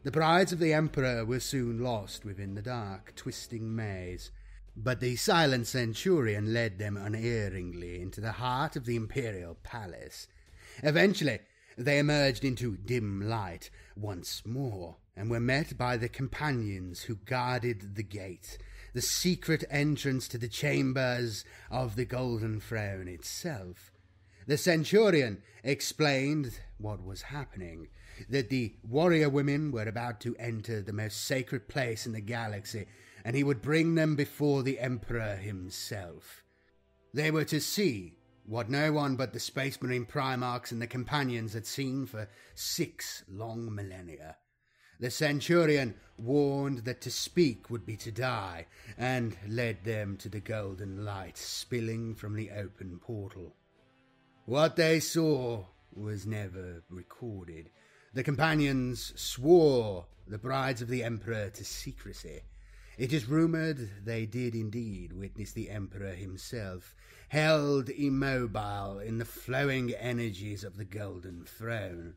The 0.06 0.12
brides 0.12 0.53
of 0.53 0.60
the 0.60 0.72
Emperor 0.72 1.26
were 1.26 1.39
soon 1.39 1.80
lost 1.80 2.26
within 2.26 2.53
the 2.53 2.62
dark, 2.62 3.16
twisting 3.16 3.76
maze, 3.76 4.30
but 4.78 4.99
the 4.99 5.16
silent 5.16 5.66
centurion 5.66 6.53
led 6.53 6.78
them 6.78 6.95
unerringly 6.95 7.99
into 7.99 8.22
the 8.22 8.34
heart 8.34 8.76
of 8.76 8.86
the 8.86 8.95
imperial 8.95 9.56
palace. 9.64 10.28
Eventually, 10.84 11.39
they 11.76 11.97
emerged 11.97 12.45
into 12.45 12.78
dim 12.78 13.28
light 13.28 13.72
once 13.95 14.43
more 14.45 14.97
and 15.16 15.32
were 15.32 15.39
met 15.39 15.76
by 15.76 15.97
the 15.97 16.08
companions 16.08 17.01
who 17.01 17.16
guarded 17.16 17.95
the 17.95 18.03
gate, 18.03 18.60
the 18.93 19.01
secret 19.01 19.64
entrance 19.72 20.28
to 20.28 20.38
the 20.38 20.47
chambers 20.47 21.43
of 21.72 21.95
the 21.95 22.06
Golden 22.06 22.60
Throne 22.60 23.08
itself. 23.08 23.91
The 24.45 24.60
centurion 24.60 25.41
explained 25.64 26.60
what 26.78 27.03
was 27.03 27.24
happening, 27.24 27.88
that 28.30 28.49
the 28.49 28.76
warrior 28.88 29.30
women 29.30 29.72
were 29.72 29.84
about 29.84 30.20
to 30.22 30.36
enter 30.38 30.82
the 30.82 30.93
most 30.93 31.26
sacred 31.26 31.68
place 31.68 32.05
in 32.05 32.13
the 32.13 32.22
galaxy, 32.22 32.86
and 33.24 33.36
he 33.36 33.43
would 33.43 33.61
bring 33.61 33.95
them 33.95 34.16
before 34.16 34.63
the 34.63 34.80
Emperor 34.80 35.36
himself. 35.36 36.43
They 37.13 37.32
were 37.32 37.45
to 37.45 37.59
see 37.59 38.18
what 38.45 38.70
no 38.70 38.91
one 38.91 39.16
but 39.16 39.34
the 39.34 39.39
Space 39.39 39.82
Marine 39.82 40.05
Primarchs 40.05 40.72
and 40.72 40.82
the 40.82 40.88
Companions 40.88 41.53
had 41.53 41.66
seen 41.66 42.05
for 42.05 42.30
six 42.53 43.24
long 43.28 43.74
millennia. 43.74 44.38
The 44.99 45.11
Centurion 45.11 45.95
warned 46.18 46.86
that 46.86 47.01
to 47.01 47.11
speak 47.11 47.70
would 47.70 47.86
be 47.86 47.97
to 47.97 48.11
die, 48.11 48.68
and 48.97 49.36
led 49.47 49.84
them 49.84 50.16
to 50.18 50.30
the 50.30 50.39
golden 50.39 51.03
light 51.03 51.38
spilling 51.38 52.16
from 52.16 52.36
the 52.36 52.51
open 52.51 52.99
portal. 52.99 53.55
What 54.45 54.76
they 54.76 54.99
saw 54.99 55.66
was 55.93 56.26
never 56.26 56.84
recorded. 56.89 57.72
The 58.16 58.24
companions 58.24 59.11
swore 59.18 60.05
the 60.26 60.38
brides 60.38 60.82
of 60.82 60.88
the 60.88 61.03
Emperor 61.03 61.49
to 61.49 61.66
secrecy. 61.66 62.43
It 62.97 63.11
is 63.11 63.28
rumoured 63.28 64.05
they 64.05 64.26
did 64.26 64.55
indeed 64.55 65.11
witness 65.11 65.51
the 65.51 65.70
Emperor 65.70 66.13
himself 66.13 66.95
held 67.28 67.89
immobile 67.89 68.99
in 68.99 69.18
the 69.18 69.26
flowing 69.26 69.93
energies 69.93 70.63
of 70.63 70.78
the 70.78 70.86
golden 70.86 71.43
throne. 71.43 72.16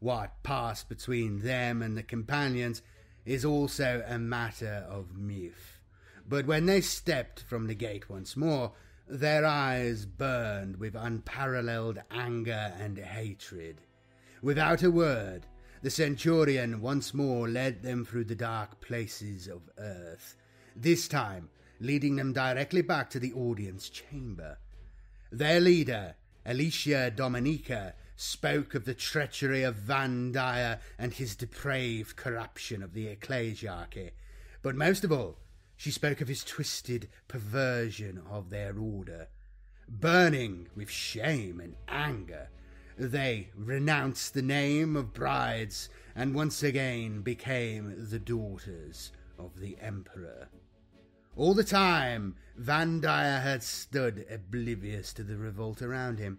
What 0.00 0.42
passed 0.42 0.88
between 0.88 1.40
them 1.40 1.82
and 1.82 1.98
the 1.98 2.02
companions 2.02 2.80
is 3.26 3.44
also 3.44 4.02
a 4.06 4.18
matter 4.18 4.86
of 4.88 5.18
myth. 5.18 5.80
But 6.26 6.46
when 6.46 6.64
they 6.64 6.80
stepped 6.80 7.42
from 7.42 7.66
the 7.66 7.74
gate 7.74 8.08
once 8.08 8.38
more, 8.38 8.72
their 9.06 9.44
eyes 9.44 10.06
burned 10.06 10.78
with 10.78 10.94
unparalleled 10.94 11.98
anger 12.10 12.72
and 12.78 12.96
hatred. 12.96 13.82
Without 14.42 14.82
a 14.82 14.90
word, 14.90 15.46
the 15.82 15.90
centurion 15.90 16.80
once 16.80 17.14
more 17.14 17.48
led 17.48 17.82
them 17.82 18.04
through 18.04 18.24
the 18.24 18.34
dark 18.34 18.80
places 18.80 19.46
of 19.48 19.68
earth, 19.78 20.36
this 20.74 21.08
time 21.08 21.48
leading 21.80 22.16
them 22.16 22.32
directly 22.32 22.82
back 22.82 23.10
to 23.10 23.18
the 23.18 23.32
audience 23.32 23.88
chamber. 23.88 24.58
Their 25.30 25.60
leader, 25.60 26.14
Alicia 26.44 27.10
Dominica, 27.10 27.94
spoke 28.16 28.74
of 28.74 28.84
the 28.84 28.94
treachery 28.94 29.62
of 29.62 29.76
Vandire 29.76 30.80
and 30.98 31.12
his 31.12 31.36
depraved 31.36 32.16
corruption 32.16 32.82
of 32.82 32.94
the 32.94 33.06
ecclesiarchy, 33.06 34.10
but 34.62 34.74
most 34.74 35.04
of 35.04 35.12
all, 35.12 35.38
she 35.76 35.90
spoke 35.90 36.20
of 36.20 36.28
his 36.28 36.42
twisted 36.42 37.08
perversion 37.28 38.22
of 38.30 38.50
their 38.50 38.78
order. 38.78 39.28
Burning 39.88 40.68
with 40.74 40.90
shame 40.90 41.60
and 41.60 41.76
anger, 41.86 42.48
they 42.96 43.50
renounced 43.54 44.34
the 44.34 44.42
name 44.42 44.96
of 44.96 45.12
brides 45.12 45.88
and 46.14 46.34
once 46.34 46.62
again 46.62 47.20
became 47.20 48.08
the 48.10 48.18
daughters 48.18 49.12
of 49.38 49.60
the 49.60 49.76
Emperor. 49.80 50.48
All 51.36 51.52
the 51.52 51.64
time, 51.64 52.36
Van 52.56 53.02
had 53.02 53.62
stood 53.62 54.26
oblivious 54.30 55.12
to 55.12 55.22
the 55.22 55.36
revolt 55.36 55.82
around 55.82 56.18
him, 56.18 56.38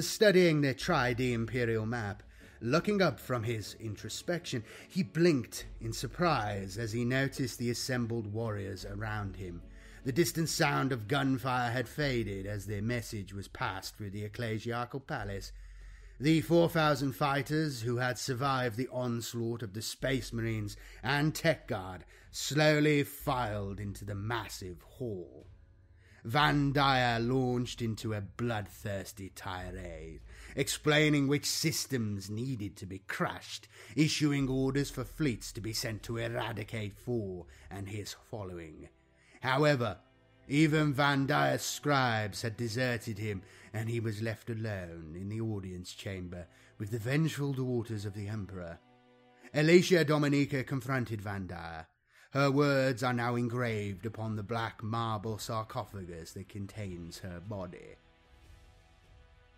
studying 0.00 0.60
the 0.60 0.74
tri-D 0.74 1.32
Imperial 1.32 1.86
map. 1.86 2.22
Looking 2.60 3.00
up 3.00 3.18
from 3.18 3.42
his 3.42 3.74
introspection, 3.80 4.64
he 4.88 5.02
blinked 5.02 5.66
in 5.80 5.92
surprise 5.92 6.76
as 6.76 6.92
he 6.92 7.04
noticed 7.04 7.58
the 7.58 7.70
assembled 7.70 8.32
warriors 8.32 8.84
around 8.84 9.36
him. 9.36 9.62
The 10.04 10.12
distant 10.12 10.50
sound 10.50 10.92
of 10.92 11.08
gunfire 11.08 11.70
had 11.70 11.88
faded 11.88 12.44
as 12.44 12.66
their 12.66 12.82
message 12.82 13.32
was 13.32 13.48
passed 13.48 13.96
through 13.96 14.10
the 14.10 14.24
ecclesiastical 14.24 15.00
palace. 15.00 15.52
The 16.20 16.42
4,000 16.42 17.12
fighters 17.12 17.82
who 17.82 17.96
had 17.96 18.18
survived 18.18 18.76
the 18.76 18.88
onslaught 18.92 19.62
of 19.62 19.72
the 19.72 19.82
Space 19.82 20.32
Marines 20.32 20.76
and 21.02 21.34
Tech 21.34 21.66
Guard 21.66 22.04
slowly 22.30 23.02
filed 23.02 23.80
into 23.80 24.04
the 24.04 24.14
massive 24.14 24.80
hall. 24.82 25.48
Vandire 26.24 27.18
launched 27.18 27.82
into 27.82 28.14
a 28.14 28.20
bloodthirsty 28.20 29.30
tirade, 29.30 30.20
explaining 30.54 31.26
which 31.26 31.46
systems 31.46 32.30
needed 32.30 32.76
to 32.76 32.86
be 32.86 33.00
crushed, 33.00 33.66
issuing 33.96 34.48
orders 34.48 34.90
for 34.90 35.04
fleets 35.04 35.50
to 35.52 35.60
be 35.60 35.72
sent 35.72 36.04
to 36.04 36.18
eradicate 36.18 36.96
Thor 36.96 37.46
and 37.70 37.88
his 37.88 38.14
following. 38.30 38.88
However, 39.42 39.98
Even 40.46 40.92
Vandire's 40.92 41.62
scribes 41.62 42.42
had 42.42 42.56
deserted 42.56 43.18
him, 43.18 43.42
and 43.74 43.90
he 43.90 43.98
was 43.98 44.22
left 44.22 44.48
alone 44.48 45.16
in 45.20 45.28
the 45.28 45.40
audience 45.40 45.92
chamber 45.92 46.46
with 46.78 46.92
the 46.92 46.98
vengeful 46.98 47.52
daughters 47.52 48.06
of 48.06 48.14
the 48.14 48.28
Emperor. 48.28 48.78
Alicia 49.52 50.04
Dominica 50.04 50.62
confronted 50.62 51.20
Vandire. 51.20 51.86
Her 52.30 52.50
words 52.50 53.02
are 53.02 53.12
now 53.12 53.34
engraved 53.34 54.06
upon 54.06 54.36
the 54.36 54.42
black 54.42 54.82
marble 54.82 55.38
sarcophagus 55.38 56.32
that 56.32 56.48
contains 56.48 57.18
her 57.18 57.40
body. 57.40 57.96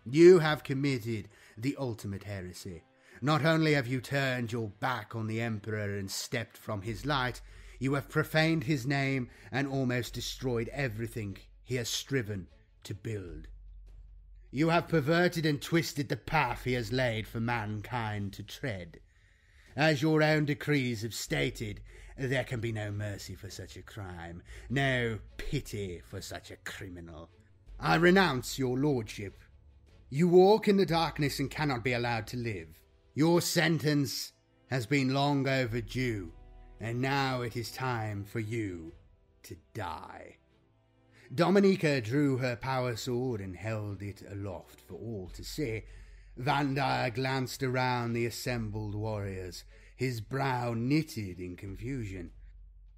You 0.05 0.39
have 0.39 0.63
committed 0.63 1.29
the 1.57 1.75
ultimate 1.79 2.23
heresy. 2.23 2.83
Not 3.21 3.45
only 3.45 3.73
have 3.73 3.87
you 3.87 4.01
turned 4.01 4.51
your 4.51 4.69
back 4.79 5.15
on 5.15 5.27
the 5.27 5.41
Emperor 5.41 5.97
and 5.97 6.09
stepped 6.09 6.57
from 6.57 6.81
his 6.81 7.05
light, 7.05 7.41
you 7.79 7.93
have 7.93 8.09
profaned 8.09 8.63
his 8.63 8.87
name 8.87 9.29
and 9.51 9.67
almost 9.67 10.13
destroyed 10.13 10.69
everything 10.69 11.37
he 11.63 11.75
has 11.75 11.89
striven 11.89 12.47
to 12.83 12.93
build. 12.93 13.47
You 14.57 14.69
have 14.69 14.87
perverted 14.87 15.45
and 15.45 15.61
twisted 15.61 16.09
the 16.09 16.17
path 16.17 16.63
he 16.63 16.73
has 16.73 16.91
laid 16.91 17.27
for 17.27 17.39
mankind 17.39 18.33
to 18.33 18.41
tread. 18.41 18.99
As 19.75 20.01
your 20.01 20.23
own 20.23 20.45
decrees 20.45 21.03
have 21.03 21.13
stated, 21.13 21.79
there 22.17 22.43
can 22.43 22.59
be 22.59 22.71
no 22.71 22.89
mercy 22.89 23.35
for 23.35 23.51
such 23.51 23.77
a 23.77 23.83
crime, 23.83 24.41
no 24.67 25.19
pity 25.37 26.01
for 26.03 26.21
such 26.21 26.49
a 26.49 26.55
criminal. 26.55 27.29
I 27.79 27.97
renounce 27.97 28.57
your 28.57 28.79
lordship. 28.79 29.37
You 30.09 30.27
walk 30.27 30.67
in 30.67 30.77
the 30.77 30.87
darkness 30.87 31.39
and 31.39 31.51
cannot 31.51 31.83
be 31.83 31.93
allowed 31.93 32.25
to 32.29 32.37
live. 32.37 32.81
Your 33.13 33.41
sentence 33.41 34.33
has 34.71 34.87
been 34.87 35.13
long 35.13 35.47
overdue, 35.47 36.31
and 36.79 36.99
now 36.99 37.43
it 37.43 37.55
is 37.55 37.71
time 37.71 38.25
for 38.25 38.39
you 38.39 38.91
to 39.43 39.55
die. 39.75 40.36
Dominica 41.33 41.99
drew 42.01 42.37
her 42.37 42.55
power 42.55 42.95
sword 42.95 43.41
and 43.41 43.55
held 43.55 44.01
it 44.01 44.23
aloft 44.31 44.79
for 44.79 44.95
all 44.95 45.29
to 45.33 45.43
see. 45.43 45.83
Vandire 46.39 47.13
glanced 47.13 47.63
around 47.63 48.13
the 48.13 48.25
assembled 48.25 48.95
warriors, 48.95 49.63
his 49.95 50.21
brow 50.21 50.73
knitted 50.73 51.39
in 51.39 51.55
confusion. 51.55 52.31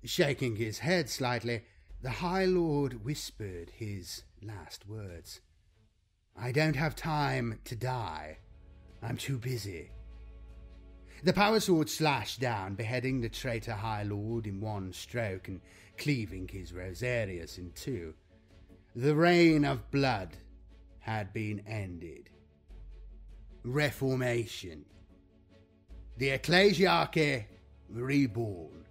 Shaking 0.04 0.58
his 0.58 0.80
head 0.80 1.10
slightly, 1.10 1.64
the 2.02 2.10
High 2.10 2.46
Lord 2.46 3.04
whispered 3.04 3.72
his 3.76 4.24
last 4.42 4.88
words. 4.88 5.42
I 6.38 6.52
don't 6.52 6.76
have 6.76 6.96
time 6.96 7.60
to 7.66 7.76
die. 7.76 8.38
I'm 9.02 9.18
too 9.18 9.38
busy. 9.38 9.92
The 11.24 11.34
power 11.34 11.60
sword 11.60 11.90
slashed 11.90 12.40
down, 12.40 12.76
beheading 12.76 13.20
the 13.20 13.28
traitor 13.28 13.74
High 13.74 14.04
Lord 14.04 14.48
in 14.48 14.62
one 14.62 14.94
stroke 14.94 15.50
and 15.50 15.60
cleaving 16.00 16.48
his 16.48 16.72
Rosarius 16.72 17.58
in 17.58 17.72
two. 17.76 18.16
The 18.96 19.16
reign 19.16 19.66
of 19.66 19.92
blood 19.92 20.38
had 21.00 21.32
been 21.34 21.62
ended. 21.68 22.30
Reformation. 23.64 24.86
The 26.18 26.30
ecclesiarchy 26.30 27.46
reborn. 27.90 28.86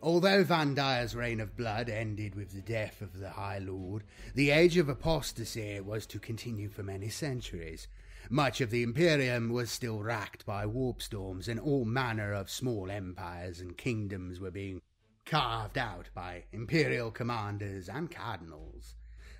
Although 0.00 0.44
Vandire's 0.44 1.16
reign 1.16 1.40
of 1.40 1.56
blood 1.56 1.88
ended 1.88 2.36
with 2.36 2.52
the 2.52 2.60
death 2.60 3.02
of 3.02 3.18
the 3.18 3.30
High 3.30 3.58
Lord, 3.58 4.04
the 4.34 4.50
age 4.50 4.76
of 4.76 4.88
apostasy 4.88 5.80
was 5.80 6.06
to 6.06 6.20
continue 6.20 6.68
for 6.68 6.84
many 6.84 7.08
centuries. 7.08 7.88
Much 8.30 8.60
of 8.60 8.70
the 8.70 8.82
Imperium 8.82 9.50
was 9.50 9.70
still 9.70 10.00
racked 10.00 10.46
by 10.46 10.66
warp 10.66 11.02
storms, 11.02 11.48
and 11.48 11.58
all 11.58 11.84
manner 11.84 12.32
of 12.32 12.50
small 12.50 12.90
empires 12.90 13.60
and 13.60 13.76
kingdoms 13.76 14.38
were 14.38 14.50
being 14.50 14.80
carved 15.28 15.76
out 15.76 16.08
by 16.14 16.42
imperial 16.52 17.10
commanders 17.10 17.88
and 17.88 18.10
cardinals. 18.10 18.94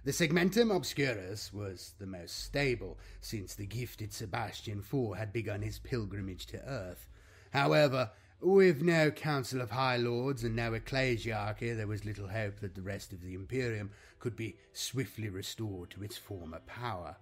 The 0.05 0.13
Segmentum 0.13 0.71
Obscurus 0.71 1.53
was 1.53 1.95
the 1.99 2.07
most 2.07 2.45
stable, 2.45 2.99
since 3.21 3.55
the 3.55 3.67
gifted 3.67 4.13
Sebastian 4.13 4.83
Thor 4.83 5.17
had 5.17 5.33
begun 5.33 5.63
his 5.63 5.79
pilgrimage 5.79 6.47
to 6.47 6.59
Earth. 6.59 7.09
However, 7.53 8.11
with 8.41 8.83
no 8.83 9.11
Council 9.11 9.63
of 9.63 9.71
High 9.71 9.97
Lords 9.97 10.45
and 10.45 10.55
no 10.55 10.73
ecclesiarchy, 10.73 11.75
there 11.75 11.87
was 11.87 12.05
little 12.05 12.29
hope 12.29 12.61
that 12.61 12.75
the 12.75 12.83
rest 12.83 13.13
of 13.13 13.23
the 13.23 13.35
Imperium 13.35 13.91
could 14.19 14.37
be 14.37 14.57
swiftly 14.75 15.31
restored 15.31 15.91
to 15.91 16.03
its 16.03 16.19
former 16.19 16.61
power. 16.67 17.17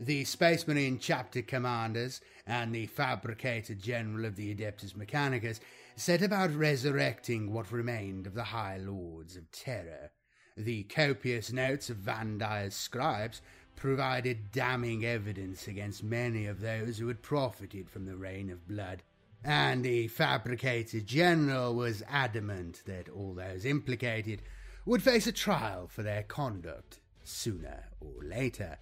The 0.00 0.24
Space 0.24 0.66
Marine 0.66 0.98
chapter 0.98 1.42
commanders 1.42 2.20
and 2.46 2.74
the 2.74 2.86
fabricator 2.86 3.74
general 3.74 4.24
of 4.24 4.36
the 4.36 4.52
Adeptus 4.54 4.96
Mechanicus 4.96 5.60
set 5.96 6.22
about 6.22 6.54
resurrecting 6.54 7.52
what 7.52 7.72
remained 7.72 8.26
of 8.26 8.34
the 8.34 8.44
High 8.44 8.78
Lords 8.78 9.36
of 9.36 9.50
Terra. 9.50 10.10
The 10.56 10.84
copious 10.84 11.52
notes 11.52 11.90
of 11.90 11.96
Vandire's 11.98 12.74
scribes 12.74 13.40
provided 13.76 14.52
damning 14.52 15.04
evidence 15.04 15.66
against 15.66 16.04
many 16.04 16.46
of 16.46 16.60
those 16.60 16.98
who 16.98 17.08
had 17.08 17.22
profited 17.22 17.88
from 17.88 18.06
the 18.06 18.16
reign 18.16 18.50
of 18.50 18.68
blood 18.68 19.02
and 19.44 19.84
the 19.84 20.08
fabricator 20.08 21.00
general 21.00 21.74
was 21.74 22.02
adamant 22.08 22.82
that 22.86 23.08
all 23.08 23.34
those 23.34 23.64
implicated 23.64 24.42
would 24.84 25.02
face 25.02 25.26
a 25.26 25.32
trial 25.32 25.88
for 25.88 26.02
their 26.02 26.22
conduct 26.22 27.00
sooner 27.24 27.84
or 28.00 28.22
later. 28.22 28.78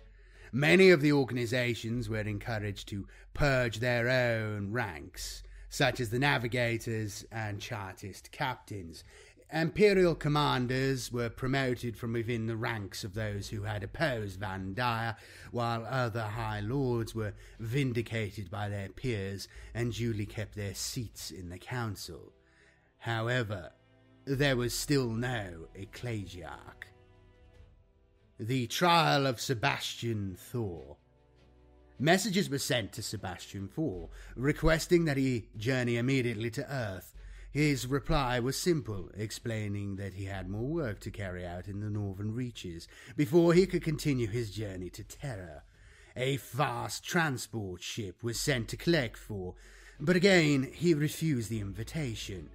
Many 0.52 0.90
of 0.90 1.00
the 1.00 1.12
organizations 1.12 2.08
were 2.08 2.20
encouraged 2.20 2.88
to 2.88 3.06
purge 3.32 3.78
their 3.78 4.08
own 4.08 4.72
ranks, 4.72 5.42
such 5.70 6.00
as 6.00 6.10
the 6.10 6.18
navigators 6.18 7.24
and 7.32 7.60
chartist 7.60 8.30
captains, 8.32 9.04
Imperial 9.52 10.14
commanders 10.14 11.10
were 11.10 11.28
promoted 11.28 11.96
from 11.96 12.12
within 12.12 12.46
the 12.46 12.56
ranks 12.56 13.02
of 13.02 13.14
those 13.14 13.48
who 13.48 13.62
had 13.62 13.82
opposed 13.82 14.38
Vandire, 14.38 15.16
while 15.50 15.84
other 15.86 16.22
high 16.22 16.60
lords 16.60 17.16
were 17.16 17.34
vindicated 17.58 18.48
by 18.48 18.68
their 18.68 18.88
peers 18.90 19.48
and 19.74 19.92
duly 19.92 20.24
kept 20.24 20.54
their 20.54 20.74
seats 20.74 21.32
in 21.32 21.48
the 21.48 21.58
council. 21.58 22.32
However, 22.98 23.72
there 24.24 24.56
was 24.56 24.72
still 24.72 25.10
no 25.10 25.66
ecclesiarch. 25.74 26.84
The 28.38 28.68
trial 28.68 29.26
of 29.26 29.40
Sebastian 29.40 30.36
Thor. 30.38 30.96
Messages 32.00 32.50
were 32.50 32.58
sent 32.58 32.92
to 32.94 33.02
Sebastian 33.02 33.68
Thor, 33.68 34.08
requesting 34.34 35.04
that 35.04 35.16
he 35.16 35.48
journey 35.56 35.96
immediately 35.96 36.50
to 36.50 36.72
Earth 36.72 37.14
his 37.52 37.86
reply 37.86 38.38
was 38.38 38.56
simple, 38.56 39.10
explaining 39.16 39.96
that 39.96 40.14
he 40.14 40.26
had 40.26 40.48
more 40.48 40.68
work 40.68 41.00
to 41.00 41.10
carry 41.10 41.44
out 41.44 41.66
in 41.66 41.80
the 41.80 41.90
northern 41.90 42.32
reaches 42.32 42.86
before 43.16 43.54
he 43.54 43.66
could 43.66 43.82
continue 43.82 44.28
his 44.28 44.52
journey 44.52 44.88
to 44.90 45.02
Terra. 45.02 45.64
A 46.16 46.36
fast 46.36 47.02
transport 47.02 47.82
ship 47.82 48.22
was 48.22 48.38
sent 48.38 48.68
to 48.68 48.76
collect 48.76 49.18
Thor, 49.18 49.54
but 49.98 50.14
again 50.14 50.70
he 50.72 50.94
refused 50.94 51.50
the 51.50 51.60
invitation, 51.60 52.50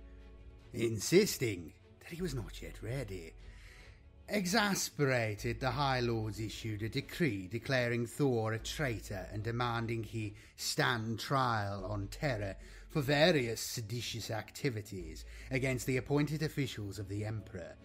insisting 0.73 1.73
that 1.99 2.13
he 2.13 2.21
was 2.21 2.33
not 2.33 2.61
yet 2.61 2.81
ready. 2.81 3.33
Exasperated, 4.27 5.59
the 5.59 5.71
High 5.71 5.99
Lords 5.99 6.39
issued 6.39 6.81
a 6.81 6.89
decree 6.89 7.47
declaring 7.47 8.07
Thor 8.07 8.53
a 8.53 8.59
traitor 8.59 9.27
and 9.31 9.43
demanding 9.43 10.03
he 10.03 10.33
stand 10.57 11.19
trial 11.19 11.85
on 11.85 12.07
Terra 12.07 12.55
for 12.89 13.01
various 13.01 13.61
seditious 13.61 14.31
activities 14.31 15.25
against 15.51 15.85
the 15.85 15.97
appointed 15.97 16.41
officials 16.41 16.97
of 16.97 17.07
the 17.07 17.23
Emperor. 17.23 17.75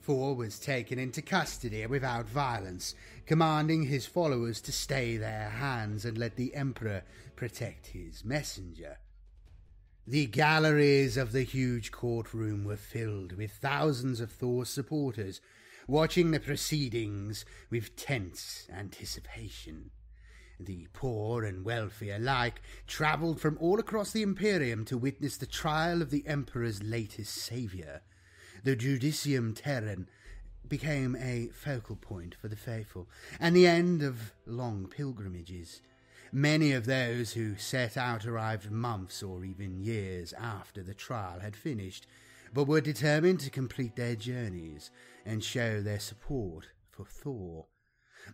Thor 0.00 0.34
was 0.34 0.58
taken 0.58 0.98
into 0.98 1.20
custody 1.20 1.86
without 1.86 2.26
violence, 2.26 2.94
commanding 3.26 3.82
his 3.82 4.06
followers 4.06 4.62
to 4.62 4.72
stay 4.72 5.18
their 5.18 5.50
hands 5.50 6.06
and 6.06 6.16
let 6.16 6.36
the 6.36 6.54
Emperor 6.54 7.02
protect 7.36 7.88
his 7.88 8.24
messenger. 8.24 8.96
The 10.06 10.26
galleries 10.26 11.16
of 11.16 11.32
the 11.32 11.44
huge 11.44 11.92
courtroom 11.92 12.64
were 12.64 12.76
filled 12.76 13.36
with 13.36 13.52
thousands 13.52 14.20
of 14.20 14.32
Thor's 14.32 14.70
supporters, 14.70 15.40
watching 15.86 16.30
the 16.30 16.40
proceedings 16.40 17.44
with 17.70 17.96
tense 17.96 18.68
anticipation. 18.72 19.90
The 20.60 20.86
poor 20.92 21.44
and 21.44 21.64
wealthy 21.64 22.10
alike 22.10 22.60
travelled 22.86 23.40
from 23.40 23.58
all 23.60 23.80
across 23.80 24.12
the 24.12 24.22
Imperium 24.22 24.84
to 24.86 24.98
witness 24.98 25.36
the 25.36 25.46
trial 25.46 26.02
of 26.02 26.10
the 26.10 26.26
Emperor's 26.26 26.82
latest 26.82 27.34
saviour. 27.34 28.02
The 28.62 28.76
Judicium 28.76 29.56
Terran 29.56 30.08
became 30.68 31.16
a 31.16 31.48
focal 31.48 31.96
point 31.96 32.34
for 32.34 32.48
the 32.48 32.56
faithful, 32.56 33.08
and 33.40 33.56
the 33.56 33.66
end 33.66 34.02
of 34.02 34.32
long 34.46 34.86
pilgrimages. 34.86 35.82
Many 36.32 36.72
of 36.72 36.86
those 36.86 37.32
who 37.32 37.56
set 37.56 37.96
out 37.96 38.24
arrived 38.24 38.70
months 38.70 39.22
or 39.22 39.44
even 39.44 39.80
years 39.80 40.32
after 40.32 40.82
the 40.82 40.94
trial 40.94 41.40
had 41.40 41.56
finished, 41.56 42.06
but 42.54 42.68
were 42.68 42.80
determined 42.80 43.40
to 43.40 43.50
complete 43.50 43.96
their 43.96 44.14
journeys 44.14 44.90
and 45.24 45.42
show 45.42 45.80
their 45.80 46.00
support 46.00 46.68
for 46.90 47.04
Thor. 47.04 47.66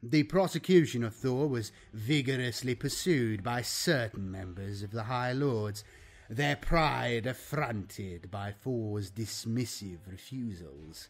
The 0.03 0.25
prosecution 0.25 1.03
of 1.03 1.15
Thor 1.15 1.49
was 1.49 1.73
vigorously 1.93 2.75
pursued 2.75 3.43
by 3.43 3.63
certain 3.63 4.31
members 4.31 4.83
of 4.83 4.91
the 4.91 5.05
High 5.05 5.33
Lords, 5.33 5.83
their 6.29 6.57
pride 6.57 7.27
affronted 7.27 8.31
by 8.31 8.53
Thor's 8.53 9.11
dismissive 9.11 10.01
refusals. 10.07 11.09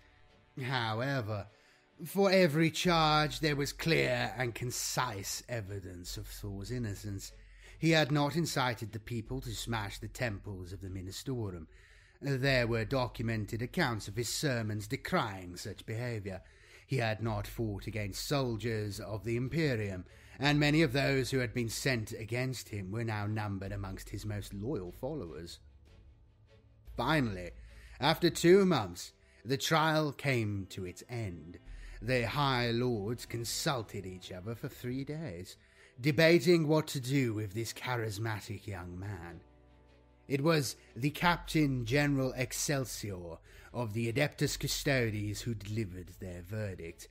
However, 0.63 1.49
for 2.05 2.31
every 2.31 2.71
charge 2.71 3.41
there 3.41 3.57
was 3.57 3.73
clear 3.73 4.33
and 4.37 4.55
concise 4.55 5.43
evidence 5.49 6.17
of 6.17 6.27
Thor's 6.27 6.71
innocence. 6.71 7.33
He 7.79 7.91
had 7.91 8.13
not 8.13 8.37
incited 8.37 8.93
the 8.93 9.01
people 9.01 9.41
to 9.41 9.55
smash 9.55 9.99
the 9.99 10.09
temples 10.09 10.73
of 10.73 10.81
the 10.81 10.89
Ministorum. 10.89 11.67
There 12.21 12.67
were 12.67 12.85
documented 12.85 13.63
accounts 13.63 14.09
of 14.09 14.17
his 14.17 14.29
sermons 14.29 14.89
decrying 14.89 15.57
such 15.57 15.87
behaviour. 15.87 16.43
He 16.87 16.97
had 16.97 17.23
not 17.23 17.47
fought 17.47 17.87
against 17.87 18.27
soldiers 18.27 18.99
of 18.99 19.25
the 19.25 19.37
Imperium, 19.37 20.05
and 20.39 20.59
many 20.59 20.83
of 20.83 20.93
those 20.93 21.31
who 21.31 21.39
had 21.39 21.55
been 21.55 21.69
sent 21.69 22.13
against 22.13 22.71
him 22.71 22.91
were 22.91 23.05
now 23.05 23.27
numbered 23.27 23.71
amongst 23.71 24.11
his 24.11 24.27
most 24.27 24.53
loyal 24.53 24.91
followers. 24.91 25.61
Finally, 26.97 27.51
after 28.01 28.31
two 28.31 28.65
months, 28.65 29.13
the 29.45 29.57
trial 29.57 30.11
came 30.11 30.67
to 30.71 30.85
its 30.85 31.05
end. 31.09 31.59
The 32.03 32.27
High 32.27 32.71
Lords 32.73 33.27
consulted 33.27 34.07
each 34.07 34.33
other 34.33 34.57
for 34.57 34.69
three 34.69 35.05
days, 35.05 35.57
debating 36.01 36.67
what 36.67 36.89
to 36.89 37.01
do 37.01 37.33
with 37.35 37.55
this 37.55 37.73
charismatic 37.73 38.67
young 38.67 38.99
man. 38.99 39.41
It 40.29 40.43
was 40.43 40.77
the 40.95 41.09
Captain 41.09 41.87
General 41.87 42.35
Excelsior 42.37 43.39
of 43.73 43.95
the 43.95 44.13
Adeptus 44.13 44.59
Custodes 44.59 45.41
who 45.41 45.55
delivered 45.55 46.11
their 46.21 46.43
verdict. 46.43 47.09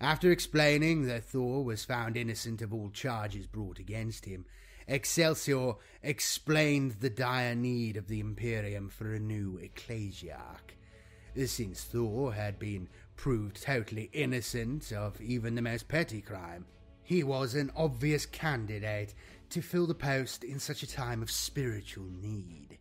After 0.00 0.30
explaining 0.30 1.06
that 1.06 1.24
Thor 1.24 1.64
was 1.64 1.84
found 1.84 2.16
innocent 2.16 2.62
of 2.62 2.72
all 2.72 2.90
charges 2.90 3.48
brought 3.48 3.80
against 3.80 4.24
him, 4.24 4.44
Excelsior 4.86 5.74
explained 6.00 6.96
the 7.00 7.10
dire 7.10 7.56
need 7.56 7.96
of 7.96 8.06
the 8.06 8.20
Imperium 8.20 8.88
for 8.88 9.14
a 9.14 9.18
new 9.18 9.58
ecclesiarch. 9.58 10.76
Since 11.44 11.82
Thor 11.82 12.34
had 12.34 12.60
been 12.60 12.88
proved 13.16 13.60
totally 13.60 14.10
innocent 14.12 14.92
of 14.92 15.20
even 15.20 15.56
the 15.56 15.62
most 15.62 15.88
petty 15.88 16.20
crime, 16.20 16.66
he 17.02 17.24
was 17.24 17.56
an 17.56 17.72
obvious 17.74 18.26
candidate 18.26 19.12
to 19.50 19.62
fill 19.62 19.86
the 19.86 19.94
post 19.94 20.44
in 20.44 20.58
such 20.58 20.82
a 20.82 20.90
time 20.90 21.22
of 21.22 21.30
spiritual 21.30 22.06
need. 22.10 22.78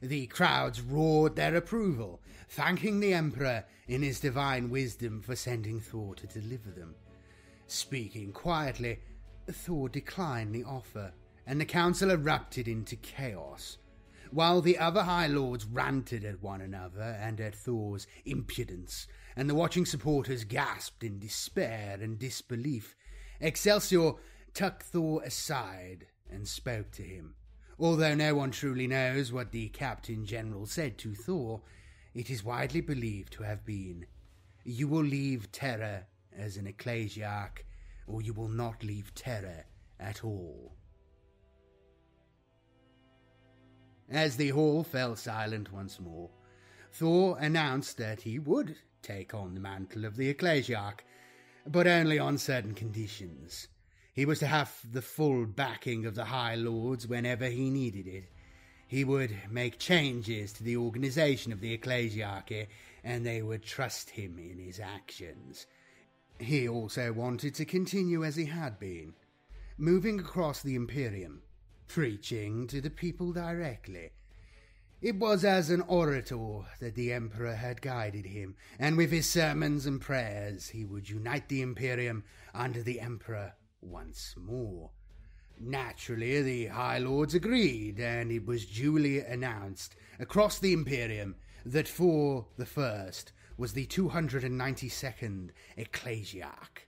The 0.00 0.26
crowds 0.26 0.80
roared 0.80 1.36
their 1.36 1.56
approval, 1.56 2.20
thanking 2.48 3.00
the 3.00 3.14
Emperor 3.14 3.64
in 3.88 4.02
his 4.02 4.20
divine 4.20 4.70
wisdom 4.70 5.22
for 5.22 5.34
sending 5.34 5.80
Thor 5.80 6.14
to 6.14 6.26
deliver 6.26 6.70
them. 6.70 6.94
Speaking 7.66 8.32
quietly, 8.32 9.00
Thor 9.50 9.88
declined 9.88 10.54
the 10.54 10.64
offer, 10.64 11.12
and 11.46 11.60
the 11.60 11.64
council 11.64 12.10
erupted 12.10 12.68
into 12.68 12.96
chaos. 12.96 13.78
While 14.30 14.60
the 14.60 14.78
other 14.78 15.02
High 15.02 15.26
Lords 15.26 15.64
ranted 15.64 16.24
at 16.24 16.42
one 16.42 16.60
another 16.60 17.18
and 17.20 17.40
at 17.40 17.54
Thor's 17.54 18.06
impudence, 18.24 19.06
and 19.34 19.48
the 19.48 19.54
watching 19.54 19.86
supporters 19.86 20.44
gasped 20.44 21.02
in 21.02 21.18
despair 21.18 21.98
and 22.00 22.18
disbelief, 22.18 22.94
Excelsior 23.40 24.12
took 24.54 24.82
Thor 24.82 25.22
aside 25.22 26.06
and 26.30 26.46
spoke 26.46 26.90
to 26.92 27.02
him. 27.02 27.34
Although 27.78 28.14
no 28.14 28.34
one 28.34 28.50
truly 28.50 28.86
knows 28.86 29.32
what 29.32 29.52
the 29.52 29.68
Captain 29.68 30.26
General 30.26 30.66
said 30.66 30.98
to 30.98 31.14
Thor, 31.14 31.62
it 32.14 32.30
is 32.30 32.42
widely 32.42 32.80
believed 32.80 33.32
to 33.34 33.44
have 33.44 33.64
been 33.64 34.06
You 34.64 34.88
will 34.88 35.04
leave 35.04 35.52
Terra 35.52 36.06
as 36.36 36.56
an 36.56 36.66
ecclesiarch, 36.66 37.64
or 38.06 38.20
you 38.22 38.32
will 38.32 38.48
not 38.48 38.82
leave 38.82 39.14
Terra 39.14 39.64
at 40.00 40.24
all. 40.24 40.74
As 44.10 44.36
the 44.36 44.48
hall 44.48 44.82
fell 44.82 45.14
silent 45.16 45.72
once 45.72 46.00
more, 46.00 46.30
Thor 46.92 47.38
announced 47.38 47.98
that 47.98 48.22
he 48.22 48.38
would 48.38 48.76
take 49.02 49.34
on 49.34 49.54
the 49.54 49.60
mantle 49.60 50.04
of 50.04 50.16
the 50.16 50.32
ecclesiarch, 50.32 51.00
but 51.66 51.86
only 51.86 52.18
on 52.18 52.38
certain 52.38 52.74
conditions. 52.74 53.68
He 54.18 54.24
was 54.24 54.40
to 54.40 54.48
have 54.48 54.80
the 54.82 55.00
full 55.00 55.46
backing 55.46 56.04
of 56.04 56.16
the 56.16 56.24
High 56.24 56.56
Lords 56.56 57.06
whenever 57.06 57.46
he 57.46 57.70
needed 57.70 58.08
it. 58.08 58.24
He 58.88 59.04
would 59.04 59.32
make 59.48 59.78
changes 59.78 60.52
to 60.54 60.64
the 60.64 60.76
organization 60.76 61.52
of 61.52 61.60
the 61.60 61.78
ecclesiarchy, 61.78 62.66
and 63.04 63.24
they 63.24 63.42
would 63.42 63.62
trust 63.62 64.10
him 64.10 64.36
in 64.36 64.58
his 64.58 64.80
actions. 64.80 65.68
He 66.40 66.68
also 66.68 67.12
wanted 67.12 67.54
to 67.54 67.64
continue 67.64 68.24
as 68.24 68.34
he 68.34 68.46
had 68.46 68.80
been, 68.80 69.14
moving 69.76 70.18
across 70.18 70.62
the 70.62 70.74
Imperium, 70.74 71.42
preaching 71.86 72.66
to 72.66 72.80
the 72.80 72.90
people 72.90 73.32
directly. 73.32 74.10
It 75.00 75.14
was 75.14 75.44
as 75.44 75.70
an 75.70 75.82
orator 75.82 76.62
that 76.80 76.96
the 76.96 77.12
Emperor 77.12 77.54
had 77.54 77.82
guided 77.82 78.26
him, 78.26 78.56
and 78.80 78.96
with 78.96 79.12
his 79.12 79.30
sermons 79.30 79.86
and 79.86 80.00
prayers 80.00 80.70
he 80.70 80.84
would 80.84 81.08
unite 81.08 81.48
the 81.48 81.62
Imperium 81.62 82.24
under 82.52 82.82
the 82.82 82.98
Emperor 83.00 83.52
once 83.80 84.34
more. 84.36 84.90
Naturally, 85.60 86.40
the 86.42 86.66
High 86.66 86.98
Lords 86.98 87.34
agreed, 87.34 87.98
and 87.98 88.30
it 88.30 88.46
was 88.46 88.66
duly 88.66 89.20
announced 89.20 89.96
across 90.18 90.58
the 90.58 90.72
Imperium 90.72 91.34
that 91.66 91.88
for 91.88 92.46
the 92.56 92.66
First 92.66 93.32
was 93.56 93.72
the 93.72 93.86
292nd 93.86 95.50
Ecclesiarch. 95.76 96.86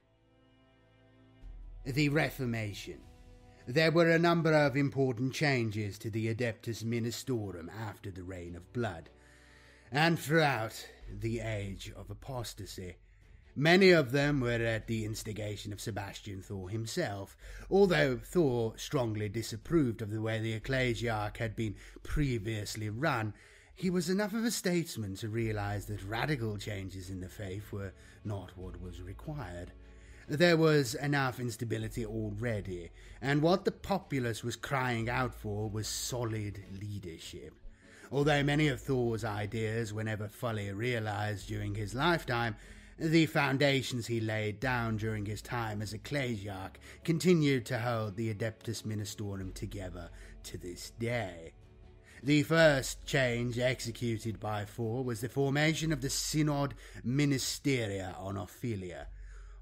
The 1.84 2.08
Reformation. 2.08 3.00
There 3.66 3.90
were 3.90 4.10
a 4.10 4.18
number 4.18 4.52
of 4.52 4.76
important 4.76 5.34
changes 5.34 5.98
to 5.98 6.10
the 6.10 6.32
Adeptus 6.32 6.84
Ministorum 6.84 7.68
after 7.68 8.10
the 8.10 8.22
Reign 8.22 8.54
of 8.54 8.72
Blood, 8.72 9.10
and 9.90 10.18
throughout 10.18 10.88
the 11.12 11.40
Age 11.40 11.92
of 11.96 12.10
Apostasy. 12.10 12.96
Many 13.60 13.90
of 13.90 14.12
them 14.12 14.40
were 14.40 14.52
at 14.52 14.86
the 14.86 15.04
instigation 15.04 15.70
of 15.70 15.82
Sebastian 15.82 16.40
Thor 16.40 16.70
himself, 16.70 17.36
although 17.70 18.16
Thor 18.16 18.72
strongly 18.78 19.28
disapproved 19.28 20.00
of 20.00 20.08
the 20.08 20.22
way 20.22 20.38
the 20.38 20.58
ecclesiarch 20.58 21.36
had 21.36 21.56
been 21.56 21.74
previously 22.02 22.88
run. 22.88 23.34
He 23.74 23.90
was 23.90 24.08
enough 24.08 24.32
of 24.32 24.46
a 24.46 24.50
statesman 24.50 25.14
to 25.16 25.28
realize 25.28 25.84
that 25.86 26.02
radical 26.02 26.56
changes 26.56 27.10
in 27.10 27.20
the 27.20 27.28
faith 27.28 27.70
were 27.70 27.92
not 28.24 28.56
what 28.56 28.80
was 28.80 29.02
required. 29.02 29.72
There 30.26 30.56
was 30.56 30.94
enough 30.94 31.38
instability 31.38 32.06
already, 32.06 32.88
and 33.20 33.42
what 33.42 33.66
the 33.66 33.72
populace 33.72 34.42
was 34.42 34.56
crying 34.56 35.10
out 35.10 35.34
for 35.34 35.68
was 35.68 35.86
solid 35.86 36.64
leadership. 36.80 37.52
Although 38.10 38.42
many 38.42 38.68
of 38.68 38.80
Thor's 38.80 39.22
ideas 39.22 39.92
were 39.92 40.04
never 40.04 40.28
fully 40.28 40.72
realized 40.72 41.46
during 41.46 41.74
his 41.74 41.94
lifetime, 41.94 42.56
the 43.00 43.24
foundations 43.24 44.06
he 44.06 44.20
laid 44.20 44.60
down 44.60 44.98
during 44.98 45.24
his 45.24 45.40
time 45.40 45.80
as 45.80 45.94
ecclesiarch 45.94 46.74
continued 47.02 47.64
to 47.64 47.78
hold 47.78 48.14
the 48.14 48.32
Adeptus 48.32 48.82
Ministorum 48.82 49.54
together 49.54 50.10
to 50.42 50.58
this 50.58 50.90
day. 50.98 51.54
The 52.22 52.42
first 52.42 53.06
change 53.06 53.58
executed 53.58 54.38
by 54.38 54.66
Thor 54.66 55.02
was 55.02 55.22
the 55.22 55.30
formation 55.30 55.94
of 55.94 56.02
the 56.02 56.10
Synod 56.10 56.74
Ministeria 57.02 58.14
on 58.20 58.36
Ophelia. 58.36 59.06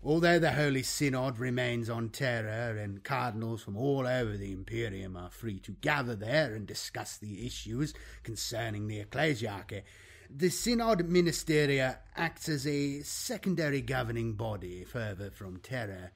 Although 0.02 0.40
the 0.40 0.52
Holy 0.52 0.82
Synod 0.82 1.38
remains 1.38 1.88
on 1.88 2.08
Terra 2.08 2.76
and 2.82 3.04
cardinals 3.04 3.62
from 3.62 3.76
all 3.76 4.06
over 4.08 4.36
the 4.36 4.52
Imperium 4.52 5.16
are 5.16 5.30
free 5.30 5.60
to 5.60 5.72
gather 5.80 6.16
there 6.16 6.54
and 6.54 6.66
discuss 6.66 7.16
the 7.16 7.46
issues 7.46 7.94
concerning 8.24 8.88
the 8.88 9.04
ecclesiarchy, 9.04 9.82
the 10.30 10.50
Synod 10.50 11.08
Ministeria 11.08 11.98
acts 12.14 12.48
as 12.48 12.66
a 12.66 13.00
secondary 13.00 13.80
governing 13.80 14.34
body 14.34 14.84
further 14.84 15.30
from 15.30 15.58
Terra. 15.58 16.10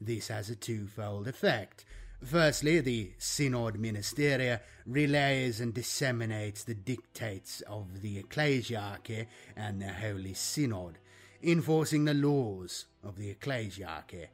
This 0.00 0.28
has 0.28 0.48
a 0.48 0.54
twofold 0.54 1.26
effect. 1.26 1.84
Firstly, 2.24 2.80
the 2.80 3.12
Synod 3.18 3.74
Ministeria 3.74 4.60
relays 4.86 5.60
and 5.60 5.74
disseminates 5.74 6.62
the 6.64 6.74
dictates 6.74 7.60
of 7.62 8.00
the 8.00 8.22
Ecclesiarchy 8.22 9.26
and 9.56 9.82
the 9.82 9.92
Holy 9.92 10.34
Synod, 10.34 10.98
enforcing 11.42 12.04
the 12.04 12.14
laws 12.14 12.86
of 13.02 13.16
the 13.16 13.34
Ecclesiarchy. 13.34 14.28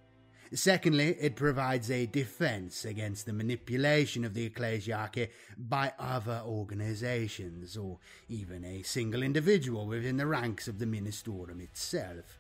Secondly, 0.55 1.17
it 1.21 1.35
provides 1.35 1.91
a 1.91 2.07
defense 2.07 2.85
against 2.85 3.27
the 3.27 3.33
manipulation 3.33 4.25
of 4.25 4.35
the 4.35 4.49
ecclesiarchy 4.49 5.29
by 5.59 5.93
other 5.99 6.43
organizations, 6.47 7.77
or 7.77 7.99
even 8.29 8.65
a 8.65 8.83
single 8.83 9.23
individual 9.23 9.87
within 9.87 10.17
the 10.17 10.29
ranks 10.29 10.69
of 10.69 10.79
the 10.79 10.87
ministorum 10.87 11.61
itself. 11.61 12.39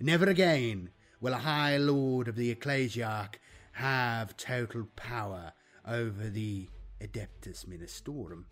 Never 0.00 0.28
again 0.28 0.90
will 1.20 1.34
a 1.34 1.38
high 1.38 1.76
lord 1.76 2.26
of 2.26 2.34
the 2.34 2.52
ecclesiarch 2.52 3.34
have 3.72 4.36
total 4.36 4.88
power 4.96 5.52
over 5.86 6.28
the 6.28 6.68
adeptus 7.00 7.64
ministorum. 7.64 8.46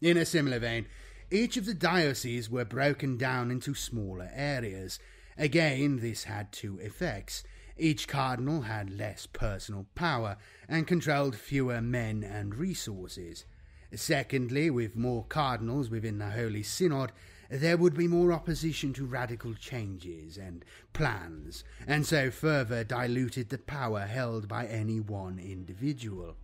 In 0.00 0.16
a 0.16 0.24
similar 0.24 0.60
vein, 0.60 0.86
each 1.32 1.56
of 1.56 1.66
the 1.66 1.74
dioceses 1.74 2.48
were 2.48 2.64
broken 2.64 3.16
down 3.16 3.50
into 3.50 3.74
smaller 3.74 4.30
areas. 4.32 5.00
Again, 5.36 5.98
this 5.98 6.24
had 6.24 6.52
two 6.52 6.78
effects. 6.78 7.42
Each 7.80 8.06
cardinal 8.06 8.60
had 8.60 8.90
less 8.90 9.24
personal 9.24 9.86
power 9.94 10.36
and 10.68 10.86
controlled 10.86 11.34
fewer 11.34 11.80
men 11.80 12.22
and 12.22 12.54
resources. 12.54 13.46
Secondly, 13.94 14.68
with 14.68 14.96
more 14.96 15.24
cardinals 15.24 15.88
within 15.88 16.18
the 16.18 16.28
Holy 16.28 16.62
Synod, 16.62 17.10
there 17.48 17.78
would 17.78 17.94
be 17.94 18.06
more 18.06 18.34
opposition 18.34 18.92
to 18.92 19.06
radical 19.06 19.54
changes 19.54 20.36
and 20.36 20.62
plans, 20.92 21.64
and 21.86 22.04
so 22.04 22.30
further 22.30 22.84
diluted 22.84 23.48
the 23.48 23.56
power 23.56 24.00
held 24.00 24.46
by 24.46 24.66
any 24.66 25.00
one 25.00 25.38
individual. 25.38 26.36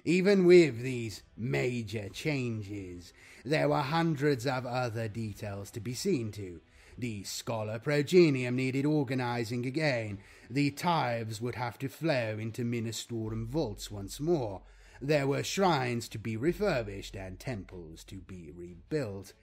Even 0.06 0.45
with 0.45 0.82
these 0.82 1.24
major 1.36 2.10
changes, 2.10 3.14
there 3.44 3.69
were 3.69 3.82
hundreds 3.82 4.45
of 4.45 4.65
other 4.65 5.07
details 5.07 5.72
to 5.72 5.80
be 5.80 5.94
seen 5.94 6.32
to. 6.34 6.61
The 6.98 7.24
Schola 7.24 7.80
Progenium 7.80 8.56
needed 8.56 8.86
organizing 8.86 9.65
again. 9.65 10.19
The 10.49 10.72
tithes 10.72 11.40
would 11.40 11.56
have 11.56 11.78
to 11.80 11.90
flow 11.90 12.38
into 12.40 12.64
Ministorum 12.64 13.48
vaults 13.48 13.91
once 13.91 14.19
more. 14.19 14.64
There 14.99 15.28
were 15.28 15.44
shrines 15.44 16.07
to 16.10 16.18
be 16.18 16.36
refurbished 16.36 17.15
and 17.15 17.40
temples 17.40 18.03
to 18.06 18.15
be 18.15 18.49
rebuilt. 18.52 19.34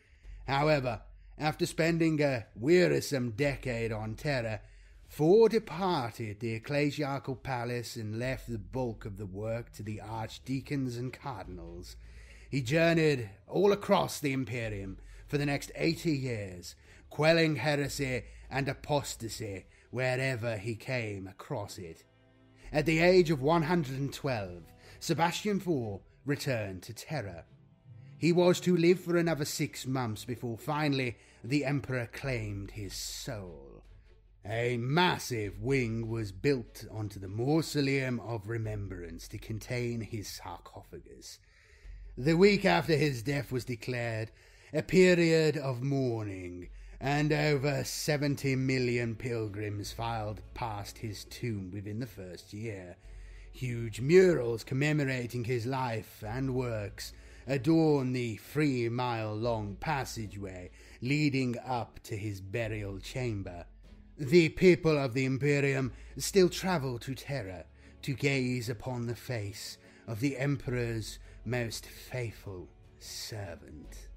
However, 0.48 1.02
after 1.38 1.64
spending 1.64 2.20
a 2.20 2.46
wearisome 2.56 3.30
decade 3.32 3.92
on 3.92 4.14
Terra, 4.16 4.60
Thor 5.16 5.48
departed 5.48 6.40
the 6.40 6.58
ecclesiarchal 6.58 7.40
palace 7.40 7.94
and 7.94 8.18
left 8.18 8.50
the 8.50 8.58
bulk 8.58 9.04
of 9.04 9.16
the 9.16 9.26
work 9.26 9.70
to 9.74 9.84
the 9.84 10.00
archdeacons 10.00 10.96
and 10.96 11.12
cardinals. 11.12 11.94
He 12.50 12.60
journeyed 12.60 13.30
all 13.46 13.70
across 13.70 14.18
the 14.18 14.32
Imperium 14.32 14.98
for 15.28 15.38
the 15.38 15.46
next 15.46 15.70
eighty 15.76 16.16
years, 16.16 16.74
quelling 17.10 17.54
heresy 17.54 18.24
and 18.50 18.68
apostasy 18.68 19.66
wherever 19.92 20.56
he 20.56 20.74
came 20.74 21.28
across 21.28 21.78
it. 21.78 22.02
At 22.72 22.84
the 22.84 22.98
age 22.98 23.30
of 23.30 23.40
112, 23.40 24.62
Sebastian 24.98 25.60
Thor 25.60 26.00
returned 26.26 26.82
to 26.82 26.92
Terra. 26.92 27.44
He 28.18 28.32
was 28.32 28.58
to 28.62 28.76
live 28.76 28.98
for 28.98 29.16
another 29.16 29.44
six 29.44 29.86
months 29.86 30.24
before 30.24 30.58
finally 30.58 31.18
the 31.44 31.64
Emperor 31.64 32.08
claimed 32.12 32.72
his 32.72 32.94
soul. 32.94 33.73
A 34.46 34.76
massive 34.76 35.62
wing 35.62 36.10
was 36.10 36.30
built 36.30 36.84
onto 36.90 37.18
the 37.18 37.28
Mausoleum 37.28 38.20
of 38.20 38.46
Remembrance 38.46 39.26
to 39.28 39.38
contain 39.38 40.02
his 40.02 40.28
sarcophagus. 40.28 41.38
The 42.18 42.36
week 42.36 42.66
after 42.66 42.94
his 42.94 43.22
death 43.22 43.50
was 43.50 43.64
declared 43.64 44.30
a 44.74 44.82
period 44.82 45.56
of 45.56 45.82
mourning, 45.82 46.68
and 47.00 47.32
over 47.32 47.84
70 47.84 48.54
million 48.56 49.14
pilgrims 49.14 49.92
filed 49.92 50.42
past 50.52 50.98
his 50.98 51.24
tomb 51.24 51.70
within 51.72 52.00
the 52.00 52.06
first 52.06 52.52
year. 52.52 52.96
Huge 53.50 54.02
murals 54.02 54.62
commemorating 54.62 55.44
his 55.44 55.64
life 55.64 56.22
and 56.22 56.54
works 56.54 57.14
adorn 57.46 58.12
the 58.12 58.36
three 58.36 58.90
mile 58.90 59.34
long 59.34 59.76
passageway 59.80 60.70
leading 61.00 61.56
up 61.64 61.98
to 62.02 62.14
his 62.14 62.42
burial 62.42 62.98
chamber. 62.98 63.64
The 64.16 64.48
people 64.50 64.96
of 64.96 65.12
the 65.12 65.24
Imperium 65.24 65.92
still 66.16 66.48
travel 66.48 67.00
to 67.00 67.14
Terra 67.16 67.64
to 68.02 68.14
gaze 68.14 68.68
upon 68.68 69.06
the 69.06 69.16
face 69.16 69.76
of 70.06 70.20
the 70.20 70.36
Emperor's 70.38 71.18
most 71.44 71.86
faithful 71.86 72.68
servant. 73.00 74.08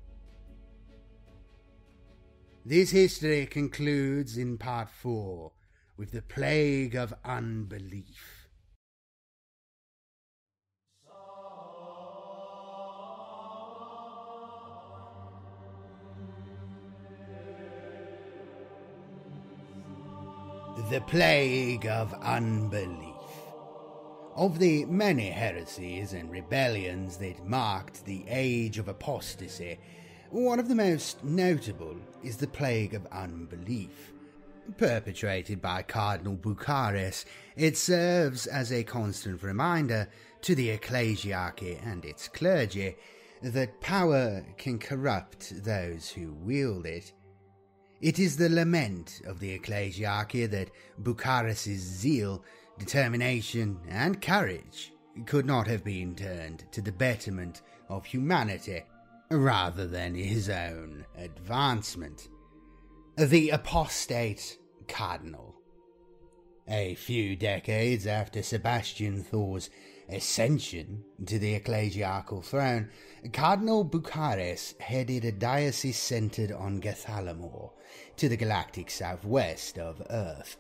This 2.64 2.92
history 2.92 3.48
concludes 3.48 4.38
in 4.38 4.58
part 4.58 4.90
four 4.92 5.54
with 5.96 6.12
the 6.12 6.22
plague 6.22 6.96
of 6.96 7.14
unbelief. 7.26 8.37
The 20.78 21.02
Plague 21.02 21.88
of 21.88 22.14
Unbelief. 22.22 23.16
Of 24.36 24.60
the 24.60 24.86
many 24.86 25.32
heresies 25.32 26.14
and 26.14 26.30
rebellions 26.30 27.18
that 27.18 27.48
marked 27.48 28.06
the 28.06 28.24
age 28.28 28.78
of 28.78 28.88
apostasy, 28.88 29.80
one 30.30 30.60
of 30.60 30.70
the 30.70 30.76
most 30.76 31.24
notable 31.24 31.98
is 32.24 32.38
the 32.38 32.46
Plague 32.46 32.94
of 32.94 33.08
Unbelief. 33.08 34.14
Perpetrated 34.78 35.64
by 35.64 35.82
Cardinal 35.82 36.38
Bucharis, 36.38 37.26
it 37.56 37.76
serves 37.76 38.46
as 38.46 38.72
a 38.72 38.84
constant 38.84 39.42
reminder 39.42 40.08
to 40.42 40.54
the 40.54 40.70
ecclesiarchy 40.70 41.84
and 41.84 42.06
its 42.06 42.28
clergy 42.28 42.96
that 43.42 43.82
power 43.82 44.46
can 44.60 44.78
corrupt 44.78 45.64
those 45.64 46.10
who 46.10 46.34
wield 46.34 46.86
it. 46.86 47.14
It 48.00 48.20
is 48.20 48.38
the 48.38 48.50
lament 48.50 49.22
of 49.26 49.40
the 49.40 49.58
ecclesiarchy 49.58 50.50
that 50.52 50.70
Bucharis' 51.02 51.80
zeal, 51.80 52.44
determination, 52.78 53.80
and 53.90 54.22
courage 54.22 54.94
could 55.26 55.48
not 55.48 55.66
have 55.66 55.84
been 55.84 56.16
turned 56.16 56.66
to 56.72 56.82
the 56.82 56.92
betterment 56.92 57.64
of 57.90 58.06
humanity 58.06 58.84
rather 59.32 59.88
than 59.88 60.14
his 60.14 60.48
own 60.48 61.06
advancement. 61.18 62.30
The 63.18 63.50
apostate 63.50 64.60
cardinal. 64.88 65.56
A 66.68 66.94
few 66.96 67.36
decades 67.36 68.06
after 68.06 68.44
Sebastian 68.44 69.24
Thor's 69.24 69.72
ascension 70.10 71.04
to 71.26 71.38
the 71.40 71.60
ecclesiarchal 71.60 72.44
throne, 72.44 72.90
Cardinal 73.34 73.84
Bucharis 73.84 74.80
headed 74.80 75.26
a 75.26 75.32
diocese 75.32 75.98
centered 75.98 76.52
on 76.52 76.82
Gathalamor, 76.82 77.72
to 78.16 78.30
the 78.30 78.38
galactic 78.38 78.90
southwest 78.90 79.78
of 79.78 80.02
Earth. 80.10 80.58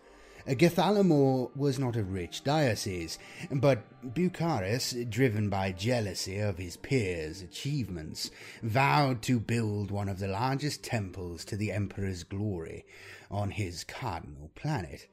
Gathalamor 0.48 1.54
was 1.58 1.78
not 1.78 1.98
a 1.98 2.04
rich 2.04 2.44
diocese, 2.44 3.20
but 3.52 3.84
Bucharis, 4.14 4.94
driven 5.10 5.50
by 5.50 5.74
jealousy 5.74 6.40
of 6.40 6.58
his 6.58 6.78
peers' 6.78 7.42
achievements, 7.42 8.32
vowed 8.64 9.22
to 9.24 9.42
build 9.42 9.92
one 9.92 10.08
of 10.08 10.20
the 10.20 10.30
largest 10.30 10.84
temples 10.84 11.44
to 11.46 11.58
the 11.58 11.74
Emperor's 11.74 12.24
glory 12.24 12.86
on 13.30 13.52
his 13.52 13.84
cardinal 13.84 14.50
planet 14.56 15.08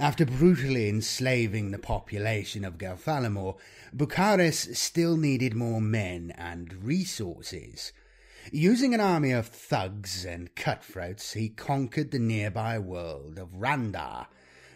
After 0.00 0.24
brutally 0.24 0.88
enslaving 0.88 1.72
the 1.72 1.78
population 1.78 2.64
of 2.64 2.78
Gathalamor, 2.78 3.56
Bucharis 3.94 4.74
still 4.78 5.18
needed 5.18 5.54
more 5.54 5.82
men 5.82 6.32
and 6.38 6.72
resources. 6.82 7.92
Using 8.50 8.94
an 8.94 9.00
army 9.00 9.30
of 9.32 9.48
thugs 9.48 10.24
and 10.24 10.54
cutthroats, 10.54 11.34
he 11.34 11.50
conquered 11.50 12.12
the 12.12 12.18
nearby 12.18 12.78
world 12.78 13.38
of 13.38 13.54
Randar. 13.54 14.28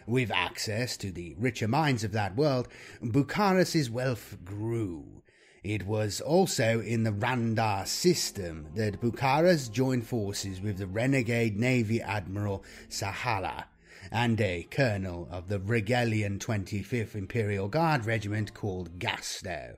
With 0.05 0.29
access 0.29 0.95
to 0.97 1.11
the 1.11 1.33
richer 1.39 1.67
mines 1.67 2.03
of 2.03 2.11
that 2.11 2.35
world, 2.35 2.67
Bucharis's 3.01 3.89
wealth 3.89 4.37
grew. 4.45 5.23
It 5.63 5.87
was 5.87 6.21
also 6.21 6.81
in 6.81 7.01
the 7.01 7.11
Randar 7.11 7.87
system 7.87 8.67
that 8.75 9.01
Bucharis 9.01 9.69
joined 9.69 10.05
forces 10.05 10.61
with 10.61 10.77
the 10.77 10.85
renegade 10.85 11.57
Navy 11.57 11.99
Admiral 11.99 12.63
Sahala 12.89 13.63
and 14.11 14.39
a 14.39 14.67
colonel 14.69 15.27
of 15.31 15.47
the 15.47 15.59
Regalian 15.59 16.39
25th 16.39 17.15
Imperial 17.15 17.67
Guard 17.67 18.05
Regiment 18.05 18.53
called 18.53 18.99
Gasto. 18.99 19.77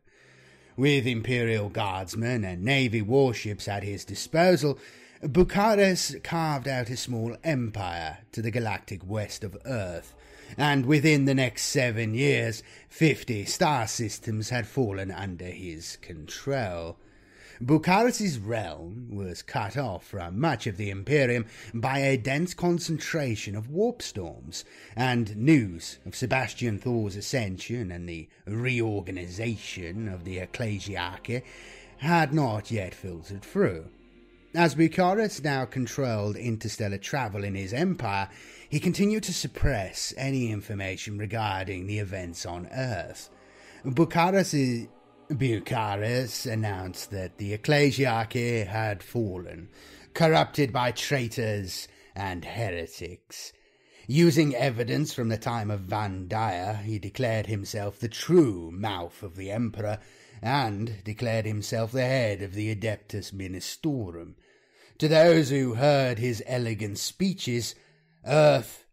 With 0.76 1.08
Imperial 1.08 1.70
Guardsmen 1.70 2.44
and 2.44 2.64
Navy 2.64 3.02
warships 3.02 3.68
at 3.68 3.84
his 3.84 4.06
disposal, 4.06 4.78
Bucharis 5.24 6.22
carved 6.24 6.68
out 6.68 6.92
a 6.92 6.98
small 6.98 7.36
empire 7.44 8.20
to 8.32 8.42
the 8.44 8.52
galactic 8.52 9.02
west 9.04 9.44
of 9.44 9.58
Earth, 9.66 10.14
and 10.56 10.86
within 10.86 11.26
the 11.26 11.34
next 11.34 11.64
seven 11.64 12.14
years, 12.14 12.62
fifty 12.88 13.44
star 13.44 13.88
systems 13.88 14.50
had 14.50 14.68
fallen 14.68 15.10
under 15.10 15.46
his 15.46 15.98
control. 15.98 16.98
Bucharis's 17.60 18.38
realm 18.38 19.08
was 19.10 19.42
cut 19.42 19.78
off 19.78 20.06
from 20.06 20.40
much 20.40 20.68
of 20.68 20.78
the 20.78 20.92
Imperium 20.92 21.46
by 21.74 22.00
a 22.00 22.16
dense 22.16 22.54
concentration 22.54 23.56
of 23.56 23.70
warp 23.70 24.02
storms, 24.02 24.64
and 24.96 25.36
news 25.36 25.98
of 26.06 26.16
Sebastian 26.16 26.78
Thor's 26.78 27.16
ascension 27.16 27.92
and 27.92 28.08
the 28.08 28.30
reorganization 28.46 30.08
of 30.08 30.24
the 30.24 30.38
Ecclesiarchy 30.38 31.42
had 31.98 32.32
not 32.32 32.70
yet 32.70 32.94
filtered 32.94 33.42
through. 33.42 33.88
As 34.54 34.76
Bucharis 34.76 35.44
now 35.44 35.66
controlled 35.66 36.36
interstellar 36.36 36.98
travel 36.98 37.44
in 37.44 37.56
his 37.56 37.74
empire, 37.74 38.30
he 38.70 38.80
continued 38.80 39.24
to 39.24 39.34
suppress 39.34 40.14
any 40.16 40.52
information 40.52 41.18
regarding 41.18 41.88
the 41.88 42.00
events 42.00 42.46
on 42.46 42.68
Earth. 42.68 43.30
Bucharis 43.84 44.88
Bucharis 45.30 46.46
announced 46.46 47.12
that 47.12 47.38
the 47.38 47.52
ecclesiarchy 47.52 48.66
had 48.66 49.04
fallen, 49.04 49.68
corrupted 50.14 50.72
by 50.72 50.92
traitors 50.92 51.90
and 52.16 52.46
heretics. 52.46 53.52
Using 54.08 54.56
evidence 54.56 55.14
from 55.14 55.28
the 55.28 55.38
time 55.38 55.70
of 55.70 55.82
Vandire, 55.82 56.82
he 56.82 56.98
declared 56.98 57.48
himself 57.48 58.00
the 58.00 58.08
true 58.08 58.72
mouth 58.72 59.22
of 59.22 59.36
the 59.36 59.52
Emperor, 59.52 60.00
and 60.42 61.04
declared 61.04 61.46
himself 61.46 61.92
the 61.92 62.06
head 62.06 62.42
of 62.42 62.54
the 62.54 62.74
Adeptus 62.74 63.34
Ministorum. 63.34 64.36
To 64.98 65.10
those 65.10 65.50
who 65.50 65.74
heard 65.74 66.20
his 66.20 66.42
elegant 66.48 67.00
speeches, 67.00 67.76
Earth 68.26 68.86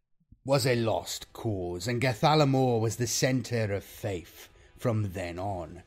was 0.44 0.66
a 0.66 0.74
lost 0.74 1.32
cause, 1.32 1.86
and 1.86 2.02
Gathalamor 2.02 2.81
was 2.81 2.97
the 2.97 3.06
centre 3.06 3.73
of 3.73 3.85
faith 3.85 4.48
from 4.77 5.12
then 5.12 5.39
on. 5.39 5.85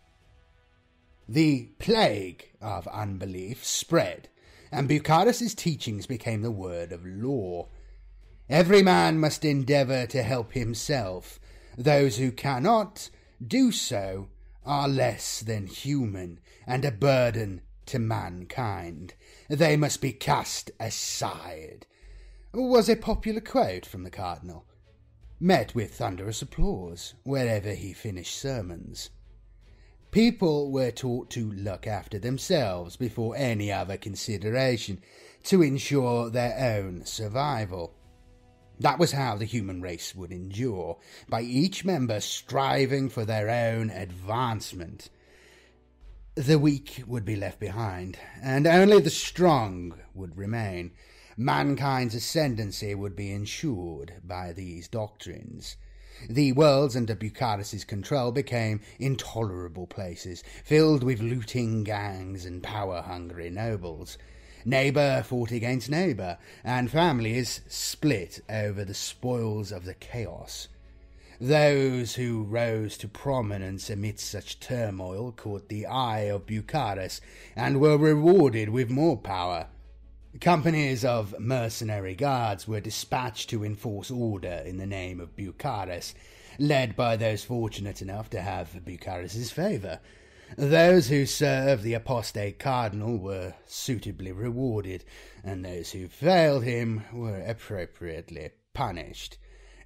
The 1.30 1.72
plague 1.78 2.52
of 2.62 2.88
unbelief 2.88 3.66
spread, 3.66 4.30
and 4.72 4.88
Bucharis's 4.88 5.54
teachings 5.54 6.08
became 6.08 6.42
the 6.42 6.52
word 6.52 6.94
of 6.94 7.06
law. 7.06 7.68
Every 8.50 8.82
man 8.82 9.20
must 9.20 9.44
endeavour 9.44 10.06
to 10.08 10.24
help 10.24 10.54
himself. 10.54 11.38
Those 11.78 12.18
who 12.18 12.32
cannot 12.32 13.10
do 13.46 13.74
so 13.74 14.30
are 14.66 14.88
less 14.88 15.42
than 15.42 15.68
human 15.68 16.40
and 16.66 16.86
a 16.86 16.92
burden 16.92 17.62
to 17.88 18.00
mankind. 18.00 19.14
They 19.50 19.76
must 19.76 20.00
be 20.00 20.14
cast 20.14 20.72
aside. 20.80 21.86
Was 22.54 22.88
a 22.88 22.96
popular 22.96 23.42
quote 23.42 23.86
from 23.86 24.04
the 24.04 24.10
Cardinal, 24.10 24.66
met 25.42 25.76
with 25.76 25.96
thunderous 25.96 26.42
applause 26.42 27.16
wherever 27.24 27.74
he 27.74 27.92
finished 27.92 28.40
sermons. 28.40 29.10
People 30.18 30.72
were 30.72 30.90
taught 30.90 31.30
to 31.30 31.52
look 31.52 31.86
after 31.86 32.18
themselves 32.18 32.96
before 32.96 33.36
any 33.38 33.72
other 33.72 33.98
consideration 33.98 35.00
to 35.44 35.62
ensure 35.62 36.32
their 36.32 36.58
own 36.76 37.06
survival. 37.06 37.94
That 38.80 38.98
was 38.98 39.12
how 39.12 39.36
the 39.36 39.46
human 39.46 39.80
race 39.80 40.16
would 40.16 40.32
endure, 40.32 40.98
by 41.30 41.44
each 41.44 41.86
member 41.86 42.20
striving 42.20 43.10
for 43.10 43.26
their 43.26 43.48
own 43.48 43.92
advancement. 43.92 45.12
The 46.34 46.58
weak 46.58 47.04
would 47.06 47.24
be 47.24 47.36
left 47.36 47.60
behind, 47.60 48.18
and 48.42 48.66
only 48.66 49.00
the 49.00 49.12
strong 49.12 50.00
would 50.16 50.36
remain. 50.36 50.94
Mankind's 51.38 52.16
ascendancy 52.16 52.96
would 52.96 53.16
be 53.16 53.32
ensured 53.32 54.14
by 54.24 54.52
these 54.52 54.88
doctrines. 54.88 55.78
The 56.30 56.52
worlds 56.54 56.96
under 56.96 57.16
Bucharis's 57.16 57.84
control 57.84 58.32
became 58.32 58.82
intolerable 59.00 59.88
places, 59.88 60.44
filled 60.64 61.04
with 61.04 61.22
looting 61.22 61.84
gangs 61.84 62.46
and 62.46 62.64
power-hungry 62.64 63.50
nobles. 63.50 64.18
Neighbour 64.66 65.24
fought 65.24 65.52
against 65.52 65.90
neighbour, 65.90 66.38
and 66.64 66.92
families 66.92 67.62
split 67.68 68.42
over 68.50 68.84
the 68.84 68.94
spoils 68.94 69.72
of 69.72 69.86
the 69.86 69.94
chaos. 69.94 70.68
Those 71.40 72.16
who 72.16 72.44
rose 72.44 72.98
to 72.98 73.08
prominence 73.08 73.92
amidst 73.92 74.30
such 74.30 74.60
turmoil 74.60 75.32
caught 75.32 75.70
the 75.70 75.86
eye 75.86 76.22
of 76.22 76.48
Bucharis 76.48 77.22
and 77.56 77.80
were 77.80 77.98
rewarded 77.98 78.70
with 78.70 78.90
more 78.90 79.18
power. 79.18 79.68
Companies 80.42 81.04
of 81.04 81.40
mercenary 81.40 82.14
guards 82.14 82.68
were 82.68 82.80
dispatched 82.80 83.50
to 83.50 83.64
enforce 83.64 84.12
order 84.12 84.62
in 84.66 84.78
the 84.78 84.86
name 84.86 85.20
of 85.20 85.36
Bucharis, 85.36 86.14
led 86.60 86.96
by 86.96 87.16
those 87.16 87.44
fortunate 87.44 88.04
enough 88.04 88.30
to 88.32 88.42
have 88.42 88.86
Bucharis's 88.86 89.52
favour. 89.52 90.00
Those 90.56 91.08
who 91.08 91.26
served 91.26 91.82
the 91.82 91.96
apostate 91.96 92.60
cardinal 92.60 93.18
were 93.18 93.56
suitably 93.66 94.32
rewarded, 94.32 95.04
and 95.44 95.66
those 95.66 95.92
who 95.92 96.08
failed 96.08 96.64
him 96.64 97.04
were 97.12 97.42
appropriately 97.42 98.52
punished. 98.74 99.38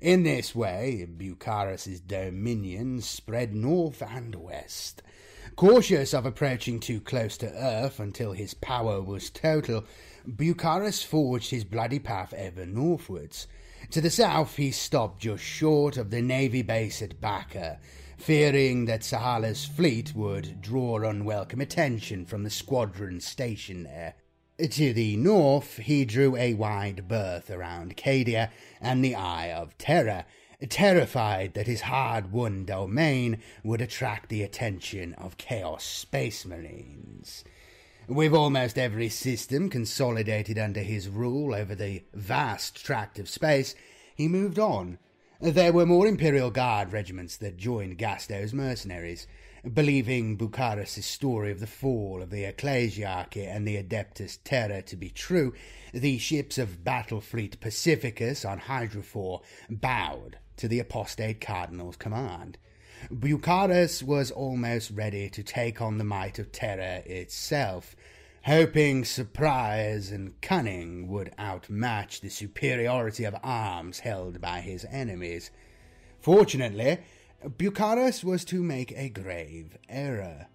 In 0.02 0.24
this 0.24 0.54
way, 0.54 1.06
Bucharis's 1.06 2.02
dominion 2.02 3.02
spread 3.02 3.56
north 3.56 4.02
and 4.02 4.36
west. 4.36 5.02
Cautious 5.56 6.14
of 6.14 6.26
approaching 6.26 6.80
too 6.80 7.00
close 7.00 7.38
to 7.38 7.54
earth 7.54 8.00
until 8.00 8.34
his 8.34 8.54
power 8.54 9.02
was 9.02 9.30
total, 9.30 9.86
Bucharis 10.28 11.04
forged 11.04 11.52
his 11.52 11.64
bloody 11.64 12.00
path 12.00 12.34
ever 12.34 12.66
northwards. 12.66 13.48
To 13.92 14.02
the 14.02 14.10
south, 14.10 14.58
he 14.58 14.72
stopped 14.72 15.22
just 15.22 15.44
short 15.44 15.98
of 15.98 16.12
the 16.12 16.22
navy 16.22 16.62
base 16.62 17.02
at 17.02 17.20
Bakka, 17.20 17.80
fearing 18.18 18.86
that 18.86 19.02
Sahala's 19.02 19.66
fleet 19.66 20.14
would 20.16 20.62
draw 20.62 20.98
unwelcome 21.04 21.62
attention 21.62 22.26
from 22.26 22.44
the 22.44 22.50
squadron 22.50 23.20
stationed 23.20 23.86
there. 23.86 24.14
To 24.60 24.94
the 24.94 25.18
north, 25.18 25.78
he 25.78 26.06
drew 26.06 26.36
a 26.36 26.54
wide 26.54 27.08
berth 27.08 27.50
around 27.50 27.98
Cadia 27.98 28.52
and 28.80 29.04
the 29.04 29.16
Eye 29.16 29.52
of 29.52 29.76
Terror, 29.80 30.26
terrified 30.70 31.56
that 31.56 31.66
his 31.66 31.82
hard 31.82 32.32
won 32.32 32.66
domain 32.66 33.40
would 33.64 33.82
attract 33.82 34.30
the 34.30 34.44
attention 34.44 35.16
of 35.16 35.38
Chaos 35.38 35.84
Space 35.84 36.46
Marines. 36.46 37.44
With 38.12 38.34
almost 38.34 38.78
every 38.78 39.08
system 39.08 39.70
consolidated 39.70 40.60
under 40.60 40.82
his 40.82 41.08
rule 41.08 41.56
over 41.56 41.74
the 41.74 42.04
vast 42.14 42.86
tract 42.86 43.20
of 43.20 43.30
space, 43.30 43.74
he 44.14 44.28
moved 44.28 44.60
on. 44.60 44.98
There 45.40 45.72
were 45.72 45.86
more 45.86 46.06
Imperial 46.06 46.52
Guard 46.52 46.92
regiments 46.92 47.38
that 47.38 47.56
joined 47.56 47.98
Gasto's 47.98 48.54
mercenaries. 48.54 49.28
Believing 49.74 50.36
Bucharis's 50.36 51.06
story 51.06 51.54
of 51.54 51.62
the 51.62 51.68
fall 51.68 52.22
of 52.22 52.32
the 52.32 52.44
Ecclesiarchy 52.44 53.48
and 53.48 53.66
the 53.66 53.82
Adeptus 53.82 54.40
Terra 54.44 54.82
to 54.82 54.98
be 54.98 55.10
true, 55.10 55.54
the 55.94 56.18
ships 56.18 56.58
of 56.58 56.84
Battle 56.84 57.22
Fleet 57.22 57.62
Pacificus 57.62 58.44
on 58.44 58.60
Hydraphur 58.60 59.40
bowed 59.70 60.38
to 60.58 60.68
the 60.68 60.80
apostate 60.80 61.40
cardinal's 61.40 61.96
command. 61.96 62.58
Bucharis 63.10 64.04
was 64.04 64.30
almost 64.30 64.92
ready 64.92 65.28
to 65.30 65.42
take 65.42 65.82
on 65.82 65.98
the 65.98 66.04
might 66.04 66.38
of 66.38 66.52
Terra 66.52 67.02
itself, 67.06 67.96
hoping 68.44 69.06
surprise 69.06 70.12
and 70.12 70.40
cunning 70.42 71.08
would 71.08 71.32
outmatch 71.38 72.22
the 72.22 72.30
superiority 72.30 73.24
of 73.24 73.36
arms 73.44 74.00
held 74.00 74.42
by 74.42 74.62
his 74.62 74.86
enemies. 74.90 75.52
Fortunately, 76.20 76.98
Bucharis 77.44 78.24
was 78.24 78.44
to 78.46 78.64
make 78.64 78.92
a 78.94 79.10
grave 79.10 79.78
error. 79.90 80.48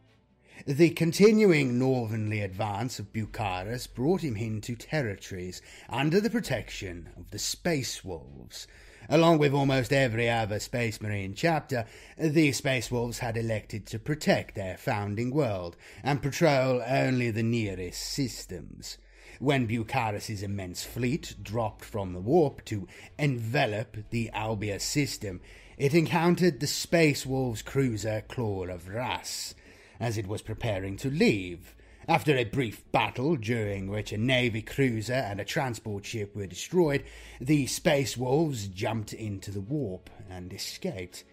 The 0.67 0.91
continuing 0.91 1.79
northerly 1.79 2.41
advance 2.41 2.99
of 2.99 3.13
Bucharis 3.13 3.87
brought 3.87 4.23
him 4.23 4.37
into 4.37 4.75
territories 4.75 5.61
under 5.89 6.21
the 6.21 6.31
protection 6.31 7.11
of 7.17 7.31
the 7.31 7.39
Space 7.39 8.05
Wolves, 8.05 8.67
Along 9.09 9.39
with 9.39 9.53
almost 9.53 9.93
every 9.93 10.29
other 10.29 10.59
Space 10.59 11.01
Marine 11.01 11.35
chapter, 11.35 11.87
the 12.19 12.51
Space 12.53 12.91
Wolves 12.91 13.21
had 13.21 13.37
elected 13.37 13.87
to 13.87 14.01
protect 14.01 14.55
their 14.55 14.77
founding 14.77 15.31
world 15.31 15.77
and 16.03 16.21
patrol 16.21 16.83
only 16.85 17.31
the 17.31 17.45
nearest 17.45 18.03
systems. 18.03 18.99
When 19.39 19.67
Bucharis's 19.67 20.43
immense 20.43 20.83
fleet 20.83 21.37
dropped 21.41 21.85
from 21.85 22.15
the 22.15 22.21
warp 22.21 22.65
to 22.65 22.89
envelop 23.19 23.97
the 24.11 24.31
Albia 24.35 24.81
system, 24.81 25.41
it 25.79 25.95
encountered 25.95 26.59
the 26.59 26.67
Space 26.67 27.25
Wolves 27.25 27.63
cruiser 27.63 28.23
Claw 28.27 28.65
of 28.65 28.89
Russ 28.89 29.55
as 30.01 30.19
it 30.19 30.27
was 30.27 30.43
preparing 30.43 30.97
to 30.97 31.11
leave. 31.11 31.76
After 32.09 32.37
a 32.37 32.45
brief 32.45 32.85
battle, 32.93 33.35
during 33.35 33.89
which 33.89 34.13
a 34.13 34.17
Navy 34.17 34.63
cruiser 34.63 35.13
and 35.13 35.41
a 35.41 35.45
transport 35.45 36.07
ship 36.07 36.37
were 36.37 36.47
destroyed, 36.47 37.03
the 37.41 37.67
Space 37.67 38.17
Wolves 38.17 38.69
jumped 38.69 39.13
into 39.13 39.51
the 39.51 39.61
warp 39.61 40.09
and 40.31 40.53
escaped. 40.53 41.25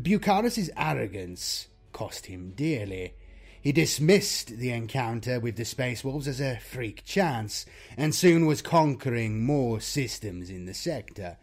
Bucharis's 0.00 0.70
arrogance 0.78 1.68
cost 1.92 2.24
him 2.24 2.52
dearly. 2.56 3.12
He 3.60 3.70
dismissed 3.70 4.56
the 4.56 4.70
encounter 4.70 5.40
with 5.40 5.56
the 5.56 5.66
Space 5.66 6.02
Wolves 6.02 6.26
as 6.26 6.40
a 6.40 6.58
freak 6.58 7.04
chance, 7.04 7.66
and 7.94 8.14
soon 8.14 8.46
was 8.46 8.62
conquering 8.62 9.44
more 9.44 9.78
systems 9.78 10.48
in 10.48 10.64
the 10.64 10.72
sector. 10.72 11.36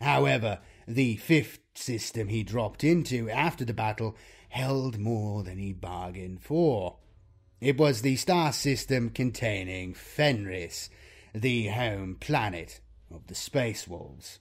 However, 0.00 0.60
the 0.86 1.16
fifth 1.16 1.58
system 1.74 2.28
he 2.28 2.44
dropped 2.44 2.84
into 2.84 3.28
after 3.30 3.64
the 3.64 3.74
battle 3.74 4.14
held 4.50 4.96
more 4.96 5.42
than 5.42 5.58
he 5.58 5.72
bargained 5.72 6.40
for. 6.40 6.98
It 7.62 7.78
was 7.78 8.02
the 8.02 8.16
star 8.16 8.52
system 8.52 9.08
containing 9.10 9.94
Fenris, 9.94 10.90
the 11.32 11.68
home 11.68 12.16
planet 12.18 12.80
of 13.08 13.28
the 13.28 13.36
Space 13.36 13.86
Wolves. 13.86 14.40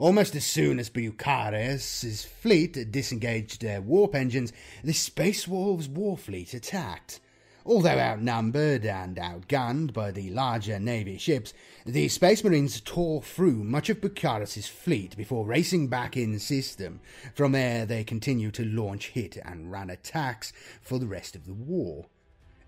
Almost 0.00 0.34
as 0.34 0.44
soon 0.44 0.80
as 0.80 0.90
Bucharis's 0.90 2.24
fleet 2.24 2.90
disengaged 2.90 3.62
their 3.62 3.80
warp 3.80 4.16
engines, 4.16 4.52
the 4.82 4.92
Space 4.92 5.46
Wolves' 5.46 5.88
war 5.88 6.18
fleet 6.18 6.52
attacked. 6.52 7.20
Although 7.64 8.00
outnumbered 8.00 8.84
and 8.84 9.16
outgunned 9.18 9.92
by 9.92 10.10
the 10.10 10.30
larger 10.30 10.80
Navy 10.80 11.16
ships, 11.16 11.54
the 11.86 12.08
Space 12.08 12.42
Marines 12.42 12.80
tore 12.80 13.22
through 13.22 13.62
much 13.62 13.88
of 13.88 14.00
Bucharis's 14.00 14.66
fleet 14.66 15.16
before 15.16 15.46
racing 15.46 15.86
back 15.86 16.16
in 16.16 16.40
system. 16.40 16.98
From 17.36 17.52
there, 17.52 17.86
they 17.86 18.02
continued 18.02 18.54
to 18.54 18.64
launch 18.64 19.10
hit 19.10 19.36
and 19.44 19.70
run 19.70 19.90
attacks 19.90 20.52
for 20.82 20.98
the 20.98 21.06
rest 21.06 21.36
of 21.36 21.46
the 21.46 21.54
war. 21.54 22.06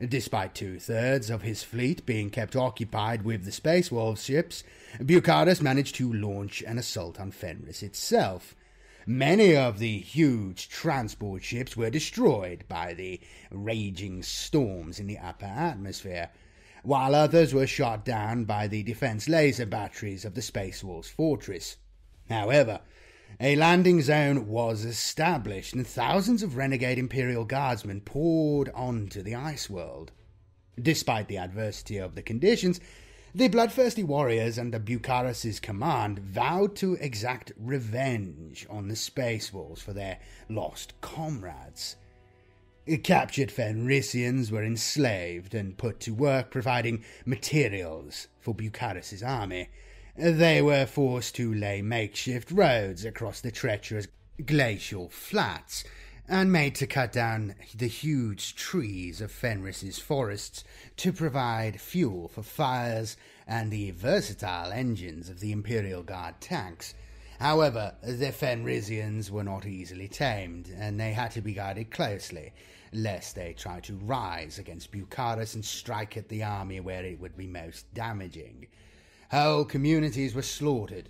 Despite 0.08 0.54
two 0.54 0.78
thirds 0.78 1.28
of 1.28 1.42
his 1.42 1.62
fleet 1.62 2.06
being 2.06 2.30
kept 2.30 2.56
occupied 2.56 3.22
with 3.22 3.44
the 3.44 3.52
Space 3.52 3.92
Wolves 3.92 4.24
ships, 4.24 4.64
Bucharis 4.98 5.60
managed 5.60 5.94
to 5.96 6.10
launch 6.10 6.62
an 6.62 6.78
assault 6.78 7.20
on 7.20 7.30
Fenris 7.32 7.82
itself. 7.82 8.56
Many 9.04 9.54
of 9.54 9.78
the 9.78 9.98
huge 9.98 10.70
transport 10.70 11.44
ships 11.44 11.76
were 11.76 11.90
destroyed 11.90 12.64
by 12.66 12.94
the 12.94 13.20
raging 13.50 14.22
storms 14.22 14.98
in 14.98 15.06
the 15.06 15.18
upper 15.18 15.44
atmosphere, 15.44 16.30
while 16.82 17.14
others 17.14 17.52
were 17.52 17.66
shot 17.66 18.02
down 18.02 18.44
by 18.44 18.68
the 18.68 18.82
defense 18.82 19.28
laser 19.28 19.66
batteries 19.66 20.24
of 20.24 20.34
the 20.34 20.40
Space 20.40 20.82
Wolves 20.82 21.10
fortress. 21.10 21.76
However, 22.30 22.80
a 23.38 23.56
landing 23.56 24.02
zone 24.02 24.48
was 24.48 24.84
established, 24.84 25.74
and 25.74 25.86
thousands 25.86 26.42
of 26.42 26.56
renegade 26.56 26.98
Imperial 26.98 27.44
Guardsmen 27.44 28.00
poured 28.00 28.70
onto 28.70 29.22
the 29.22 29.34
ice 29.34 29.70
world. 29.70 30.12
Despite 30.80 31.28
the 31.28 31.38
adversity 31.38 31.98
of 31.98 32.14
the 32.14 32.22
conditions, 32.22 32.80
the 33.34 33.48
bloodthirsty 33.48 34.02
warriors 34.02 34.58
under 34.58 34.78
Bucharis's 34.80 35.60
command 35.60 36.18
vowed 36.18 36.74
to 36.76 36.94
exact 36.94 37.52
revenge 37.56 38.66
on 38.68 38.88
the 38.88 38.96
Space 38.96 39.52
Wolves 39.52 39.80
for 39.80 39.92
their 39.92 40.18
lost 40.48 41.00
comrades. 41.00 41.96
Captured 43.04 43.50
Fenrisians 43.52 44.50
were 44.50 44.64
enslaved 44.64 45.54
and 45.54 45.78
put 45.78 46.00
to 46.00 46.12
work 46.12 46.50
providing 46.50 47.04
materials 47.24 48.26
for 48.40 48.52
Bucharis's 48.52 49.22
army, 49.22 49.68
they 50.20 50.60
were 50.60 50.84
forced 50.84 51.34
to 51.36 51.54
lay 51.54 51.80
makeshift 51.80 52.50
roads 52.50 53.06
across 53.06 53.40
the 53.40 53.50
treacherous 53.50 54.06
glacial 54.44 55.08
flats 55.08 55.82
and 56.28 56.52
made 56.52 56.74
to 56.74 56.86
cut 56.86 57.10
down 57.10 57.54
the 57.74 57.88
huge 57.88 58.54
trees 58.54 59.22
of 59.22 59.32
Fenris's 59.32 59.98
forests 59.98 60.62
to 60.98 61.10
provide 61.10 61.80
fuel 61.80 62.28
for 62.28 62.42
fires 62.42 63.16
and 63.46 63.70
the 63.70 63.92
versatile 63.92 64.70
engines 64.70 65.30
of 65.30 65.40
the 65.40 65.52
Imperial 65.52 66.02
Guard 66.02 66.34
tanks. 66.38 66.92
However, 67.40 67.94
the 68.02 68.30
Fenrisians 68.30 69.30
were 69.30 69.42
not 69.42 69.64
easily 69.64 70.06
tamed, 70.06 70.68
and 70.76 71.00
they 71.00 71.12
had 71.12 71.30
to 71.30 71.40
be 71.40 71.54
guarded 71.54 71.90
closely, 71.90 72.52
lest 72.92 73.34
they 73.34 73.54
try 73.54 73.80
to 73.80 73.96
rise 73.96 74.58
against 74.58 74.92
Bucharis 74.92 75.54
and 75.54 75.64
strike 75.64 76.18
at 76.18 76.28
the 76.28 76.42
army 76.42 76.80
where 76.80 77.04
it 77.04 77.18
would 77.18 77.38
be 77.38 77.46
most 77.46 77.92
damaging. 77.94 78.66
Whole 79.30 79.64
communities 79.64 80.34
were 80.34 80.42
slaughtered, 80.42 81.08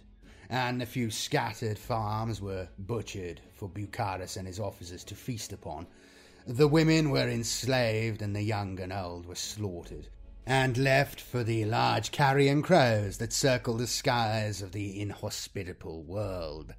and 0.51 0.83
a 0.83 0.87
few 0.87 1.11
scattered 1.11 1.79
farms 1.79 2.39
were 2.39 2.69
butchered 2.79 3.41
for 3.55 3.67
Bucharis 3.67 4.37
and 4.37 4.47
his 4.47 4.61
officers 4.61 5.05
to 5.05 5.15
feast 5.15 5.55
upon. 5.55 5.87
The 6.47 6.69
women 6.69 7.09
were 7.09 7.31
enslaved, 7.31 8.21
and 8.21 8.37
the 8.37 8.43
young 8.43 8.79
and 8.79 8.93
old 8.93 9.25
were 9.25 9.37
slaughtered, 9.37 10.09
and 10.45 10.77
left 10.77 11.19
for 11.19 11.43
the 11.43 11.65
large 11.65 12.11
carrion 12.11 12.61
crows 12.61 13.17
that 13.17 13.33
circle 13.33 13.79
the 13.79 13.87
skies 13.87 14.61
of 14.61 14.73
the 14.73 15.01
inhospitable 15.01 16.03
world. 16.03 16.75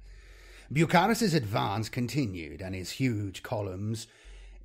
Bucharis's 0.72 1.34
advance 1.34 1.88
continued, 1.88 2.62
and 2.62 2.72
his 2.72 2.92
huge 2.92 3.42
columns 3.42 4.06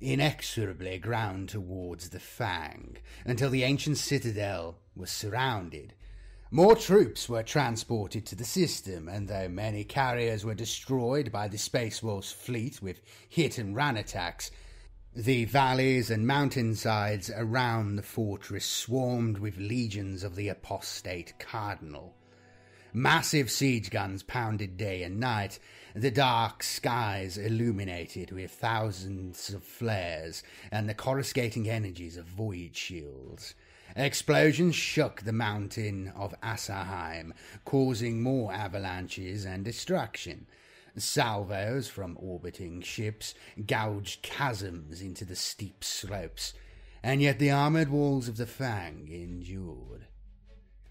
inexorably 0.00 1.00
ground 1.00 1.48
towards 1.48 2.10
the 2.10 2.20
Fang, 2.20 2.98
until 3.24 3.50
the 3.50 3.64
ancient 3.64 3.98
citadel 3.98 4.78
was 4.94 5.10
surrounded 5.10 5.94
more 6.50 6.74
troops 6.74 7.28
were 7.28 7.42
transported 7.42 8.24
to 8.26 8.34
the 8.34 8.44
system, 8.44 9.08
and 9.08 9.28
though 9.28 9.48
many 9.48 9.84
carriers 9.84 10.44
were 10.44 10.54
destroyed 10.54 11.30
by 11.30 11.48
the 11.48 11.58
Space 11.58 12.02
Wolves 12.02 12.32
fleet 12.32 12.80
with 12.80 13.00
hit 13.28 13.58
and 13.58 13.76
run 13.76 13.96
attacks, 13.96 14.50
the 15.14 15.44
valleys 15.46 16.10
and 16.10 16.26
mountainsides 16.26 17.30
around 17.34 17.96
the 17.96 18.02
fortress 18.02 18.64
swarmed 18.64 19.38
with 19.38 19.58
legions 19.58 20.22
of 20.22 20.36
the 20.36 20.48
apostate 20.48 21.34
Cardinal. 21.38 22.14
Massive 22.92 23.50
siege 23.50 23.90
guns 23.90 24.22
pounded 24.22 24.76
day 24.76 25.02
and 25.02 25.20
night, 25.20 25.58
the 25.94 26.10
dark 26.10 26.62
skies 26.62 27.36
illuminated 27.36 28.30
with 28.30 28.50
thousands 28.52 29.50
of 29.50 29.62
flares 29.62 30.42
and 30.70 30.88
the 30.88 30.94
coruscating 30.94 31.68
energies 31.68 32.16
of 32.16 32.24
void 32.24 32.74
shields. 32.74 33.54
Explosions 33.98 34.76
shook 34.76 35.22
the 35.22 35.32
mountain 35.32 36.12
of 36.14 36.32
Asaheim, 36.40 37.32
causing 37.64 38.22
more 38.22 38.52
avalanches 38.52 39.44
and 39.44 39.64
destruction. 39.64 40.46
Salvos 40.96 41.88
from 41.88 42.16
orbiting 42.20 42.80
ships 42.80 43.34
gouged 43.66 44.22
chasms 44.22 45.00
into 45.00 45.24
the 45.24 45.34
steep 45.34 45.82
slopes, 45.82 46.52
and 47.02 47.20
yet 47.20 47.40
the 47.40 47.50
armored 47.50 47.88
walls 47.88 48.28
of 48.28 48.36
the 48.36 48.46
Fang 48.46 49.08
endured. 49.10 50.06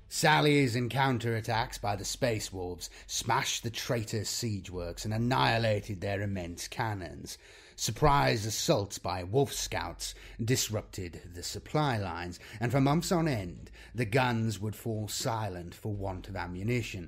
Sallies 0.09 0.75
and 0.75 0.91
counterattacks 0.91 1.79
by 1.79 1.95
the 1.95 2.03
Space 2.03 2.51
Wolves 2.51 2.89
smashed 3.05 3.63
the 3.63 3.69
traitor 3.69 4.25
siege 4.25 4.69
works 4.69 5.05
and 5.05 5.13
annihilated 5.13 6.01
their 6.01 6.21
immense 6.21 6.67
cannons, 6.67 7.37
Surprise 7.79 8.43
assaults 8.43 8.97
by 8.97 9.23
wolf 9.23 9.53
scouts 9.53 10.15
disrupted 10.43 11.21
the 11.35 11.43
supply 11.43 11.95
lines, 11.95 12.39
and 12.59 12.71
for 12.71 12.81
months 12.81 13.11
on 13.11 13.27
end 13.27 13.69
the 13.93 14.03
guns 14.03 14.59
would 14.59 14.75
fall 14.75 15.07
silent 15.07 15.75
for 15.75 15.93
want 15.93 16.27
of 16.27 16.35
ammunition. 16.35 17.07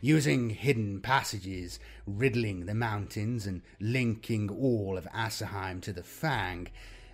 Using 0.00 0.48
hidden 0.48 1.02
passages, 1.02 1.78
riddling 2.06 2.64
the 2.64 2.74
mountains 2.74 3.46
and 3.46 3.60
linking 3.78 4.48
all 4.48 4.96
of 4.96 5.06
Asaheim 5.14 5.82
to 5.82 5.92
the 5.92 6.02
Fang, 6.02 6.68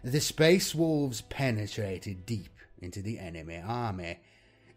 the 0.04 0.20
space 0.20 0.72
wolves 0.72 1.22
penetrated 1.22 2.24
deep 2.24 2.56
into 2.80 3.02
the 3.02 3.18
enemy 3.18 3.60
army. 3.66 4.20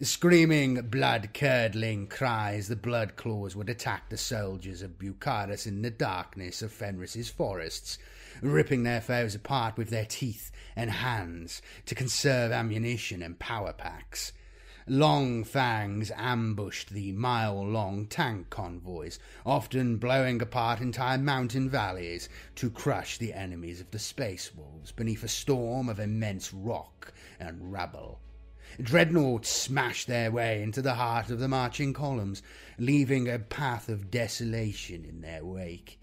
Screaming, 0.02 0.82
blood 0.90 1.30
curdling 1.34 2.08
cries, 2.08 2.68
the 2.68 2.76
blood 2.76 3.16
claws 3.16 3.56
would 3.56 3.70
attack 3.70 4.10
the 4.10 4.18
soldiers 4.18 4.82
of 4.82 4.98
Bucharis 4.98 5.68
in 5.68 5.84
the 5.84 5.92
darkness 5.92 6.64
of 6.64 6.72
Fenris's 6.72 7.30
forests, 7.30 7.98
ripping 8.42 8.84
their 8.84 9.02
foes 9.02 9.36
apart 9.36 9.78
with 9.78 9.90
their 9.90 10.06
teeth 10.06 10.52
and 10.76 10.90
hands 10.90 11.62
to 11.86 11.96
conserve 11.96 12.52
ammunition 12.52 13.22
and 13.22 13.40
power 13.40 13.74
packs. 13.74 14.32
Long 14.88 15.44
fangs 15.44 16.12
ambushed 16.16 16.92
the 16.92 17.12
mile 17.12 17.66
long 17.66 18.06
tank 18.06 18.52
convoys, 18.52 19.18
often 19.44 19.98
blowing 19.98 20.40
apart 20.44 20.80
entire 20.80 21.18
mountain 21.18 21.70
valleys 21.70 22.30
to 22.56 22.70
crush 22.70 23.18
the 23.18 23.34
enemies 23.34 23.82
of 23.82 23.90
the 23.90 23.98
Space 23.98 24.54
Wolves 24.54 24.92
beneath 24.92 25.24
a 25.24 25.28
storm 25.28 25.90
of 25.90 26.00
immense 26.00 26.54
rock 26.54 27.14
and 27.40 27.72
rubble. 27.72 28.20
Dreadnoughts 28.80 29.50
smashed 29.50 30.06
their 30.06 30.32
way 30.32 30.62
into 30.62 30.84
the 30.84 30.96
heart 30.96 31.32
of 31.32 31.40
the 31.40 31.48
marching 31.48 31.94
columns, 31.94 32.44
leaving 32.78 33.28
a 33.28 33.40
path 33.40 33.90
of 33.90 34.12
desolation 34.12 35.04
in 35.04 35.22
their 35.22 35.44
wake. 35.44 36.00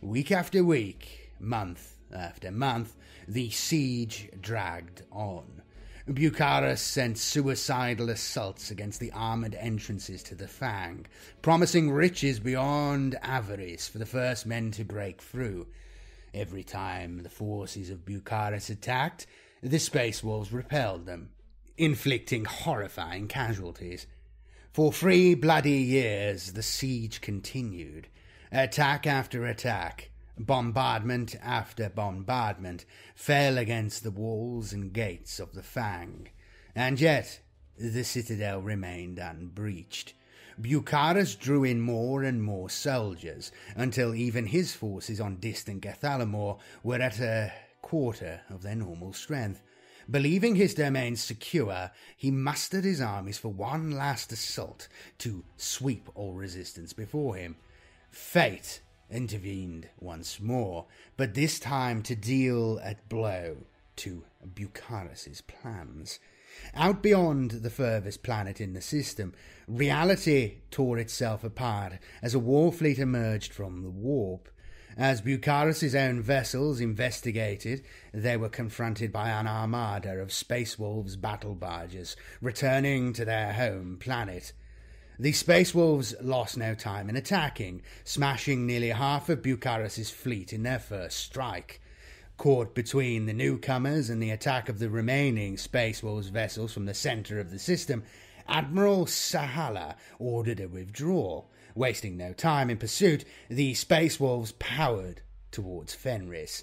Week 0.00 0.32
after 0.32 0.64
week, 0.64 1.17
month 1.40 1.96
after 2.14 2.50
month, 2.50 2.96
the 3.26 3.50
siege 3.50 4.30
dragged 4.40 5.02
on. 5.10 5.62
Bucharis 6.08 6.80
sent 6.80 7.18
suicidal 7.18 8.08
assaults 8.08 8.70
against 8.70 8.98
the 8.98 9.12
armoured 9.12 9.54
entrances 9.54 10.22
to 10.22 10.34
the 10.34 10.48
Fang, 10.48 11.06
promising 11.42 11.90
riches 11.90 12.40
beyond 12.40 13.18
avarice 13.20 13.88
for 13.88 13.98
the 13.98 14.06
first 14.06 14.46
men 14.46 14.70
to 14.70 14.84
break 14.84 15.20
through. 15.20 15.66
Every 16.32 16.64
time 16.64 17.22
the 17.22 17.28
forces 17.28 17.90
of 17.90 18.06
Bucharis 18.06 18.70
attacked, 18.70 19.26
the 19.62 19.78
Space 19.78 20.24
Wolves 20.24 20.52
repelled 20.52 21.04
them, 21.04 21.30
inflicting 21.76 22.46
horrifying 22.46 23.28
casualties. 23.28 24.06
For 24.72 24.92
three 24.92 25.34
bloody 25.34 25.72
years 25.72 26.52
the 26.52 26.62
siege 26.62 27.20
continued, 27.20 28.08
attack 28.50 29.06
after 29.06 29.44
attack, 29.44 30.07
bombardment 30.38 31.34
after 31.42 31.88
bombardment 31.88 32.84
fell 33.14 33.58
against 33.58 34.02
the 34.02 34.10
walls 34.10 34.72
and 34.72 34.92
gates 34.92 35.40
of 35.40 35.52
the 35.52 35.62
Fang, 35.62 36.28
and 36.74 37.00
yet 37.00 37.40
the 37.76 38.04
citadel 38.04 38.60
remained 38.60 39.18
unbreached. 39.18 40.14
Bucharis 40.60 41.38
drew 41.38 41.62
in 41.62 41.80
more 41.80 42.24
and 42.24 42.42
more 42.42 42.68
soldiers 42.68 43.52
until 43.76 44.14
even 44.14 44.46
his 44.46 44.74
forces 44.74 45.20
on 45.20 45.36
distant 45.36 45.82
Gathalamor 45.82 46.58
were 46.82 47.00
at 47.00 47.20
a 47.20 47.52
quarter 47.80 48.40
of 48.50 48.62
their 48.62 48.74
normal 48.74 49.12
strength. 49.12 49.62
Believing 50.10 50.56
his 50.56 50.74
domain 50.74 51.16
secure, 51.16 51.90
he 52.16 52.30
mustered 52.30 52.84
his 52.84 53.00
armies 53.00 53.38
for 53.38 53.52
one 53.52 53.92
last 53.92 54.32
assault 54.32 54.88
to 55.18 55.44
sweep 55.56 56.08
all 56.14 56.32
resistance 56.32 56.92
before 56.92 57.36
him. 57.36 57.56
Fate 58.10 58.80
intervened 59.10 59.88
once 59.98 60.40
more, 60.40 60.86
but 61.16 61.34
this 61.34 61.58
time 61.58 62.02
to 62.02 62.14
deal 62.14 62.78
a 62.78 62.96
blow 63.08 63.58
to 63.96 64.24
Bucharis's 64.54 65.40
plans. 65.40 66.18
Out 66.74 67.02
beyond 67.02 67.50
the 67.50 67.70
furthest 67.70 68.22
planet 68.22 68.60
in 68.60 68.72
the 68.72 68.80
system, 68.80 69.34
reality 69.66 70.58
tore 70.70 70.98
itself 70.98 71.44
apart 71.44 71.94
as 72.22 72.34
a 72.34 72.38
war 72.38 72.72
fleet 72.72 72.98
emerged 72.98 73.52
from 73.52 73.82
the 73.82 73.90
warp. 73.90 74.48
As 74.96 75.20
Bucharis's 75.20 75.94
own 75.94 76.20
vessels 76.20 76.80
investigated, 76.80 77.84
they 78.12 78.36
were 78.36 78.48
confronted 78.48 79.12
by 79.12 79.30
an 79.30 79.46
armada 79.46 80.18
of 80.18 80.32
Space 80.32 80.78
Wolves 80.78 81.14
battle 81.14 81.54
barges 81.54 82.16
returning 82.40 83.12
to 83.12 83.24
their 83.24 83.52
home 83.52 83.96
planet. 84.00 84.52
The 85.20 85.32
Space 85.32 85.74
Wolves 85.74 86.14
lost 86.20 86.56
no 86.56 86.76
time 86.76 87.08
in 87.08 87.16
attacking, 87.16 87.82
smashing 88.04 88.64
nearly 88.64 88.90
half 88.90 89.28
of 89.28 89.42
Bucharis's 89.42 90.10
fleet 90.10 90.52
in 90.52 90.62
their 90.62 90.78
first 90.78 91.18
strike. 91.18 91.80
Caught 92.36 92.72
between 92.72 93.26
the 93.26 93.32
newcomers 93.32 94.10
and 94.10 94.22
the 94.22 94.30
attack 94.30 94.68
of 94.68 94.78
the 94.78 94.88
remaining 94.88 95.56
Space 95.56 96.04
Wolves 96.04 96.28
vessels 96.28 96.72
from 96.72 96.84
the 96.84 96.94
center 96.94 97.40
of 97.40 97.50
the 97.50 97.58
system, 97.58 98.04
Admiral 98.46 99.06
Sahala 99.06 99.96
ordered 100.20 100.60
a 100.60 100.68
withdrawal. 100.68 101.50
Wasting 101.74 102.16
no 102.16 102.32
time 102.32 102.70
in 102.70 102.76
pursuit, 102.76 103.24
the 103.48 103.74
Space 103.74 104.20
Wolves 104.20 104.52
powered 104.60 105.22
towards 105.50 105.94
Fenris. 105.94 106.62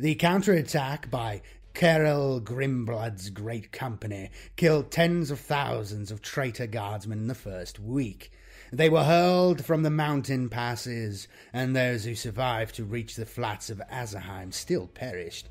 The 0.00 0.16
counterattack 0.16 1.08
by 1.08 1.42
Kjarl 1.74 2.42
Grimblood's 2.42 3.30
great 3.30 3.72
company 3.72 4.30
killed 4.56 4.90
tens 4.90 5.30
of 5.30 5.40
thousands 5.40 6.10
of 6.10 6.20
traitor 6.20 6.66
guardsmen 6.66 7.18
in 7.18 7.26
the 7.28 7.34
first 7.34 7.80
week. 7.80 8.30
They 8.70 8.88
were 8.88 9.04
hurled 9.04 9.64
from 9.64 9.82
the 9.82 9.90
mountain 9.90 10.48
passes, 10.48 11.28
and 11.52 11.74
those 11.74 12.04
who 12.04 12.14
survived 12.14 12.74
to 12.76 12.84
reach 12.84 13.16
the 13.16 13.26
flats 13.26 13.70
of 13.70 13.82
Asaheim 13.90 14.52
still 14.52 14.86
perished. 14.86 15.48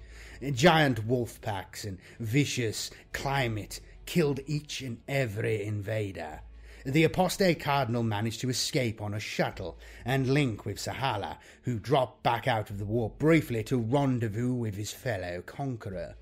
Giant 0.54 1.06
wolf 1.06 1.42
packs 1.42 1.86
and 1.86 2.00
vicious 2.20 2.92
climate 3.14 3.80
killed 4.06 4.40
each 4.48 4.82
and 4.82 5.02
every 5.08 5.64
invader. 5.64 6.42
The 6.86 7.04
apostate 7.04 7.60
cardinal 7.60 8.02
managed 8.02 8.42
to 8.42 8.50
escape 8.50 9.02
on 9.02 9.14
a 9.14 9.20
shuttle 9.20 9.78
and 10.04 10.34
link 10.34 10.66
with 10.66 10.78
Sahala, 10.78 11.38
who 11.64 11.78
dropped 11.78 12.24
back 12.24 12.48
out 12.48 12.70
of 12.70 12.80
the 12.80 12.86
warp 12.86 13.20
briefly 13.20 13.64
to 13.66 13.78
rendezvous 13.78 14.54
with 14.54 14.76
his 14.76 14.92
fellow 14.92 15.44
conqueror. 15.44 16.16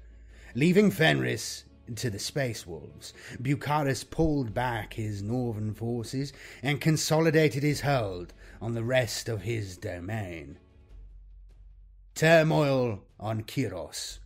Leaving 0.56 0.92
Fenris 0.92 1.64
to 1.96 2.10
the 2.10 2.20
Space 2.20 2.68
Wolves, 2.68 3.14
Bucharis 3.42 4.04
pulled 4.04 4.54
back 4.54 4.94
his 4.94 5.24
northern 5.24 5.74
forces 5.74 6.34
and 6.62 6.82
consolidated 6.82 7.64
his 7.64 7.82
hold 7.82 8.34
on 8.62 8.74
the 8.74 8.84
rest 8.84 9.30
of 9.30 9.44
his 9.44 9.78
domain. 9.78 10.58
Turmoil 12.16 13.04
on 13.18 13.44
Kiros. 13.44 14.20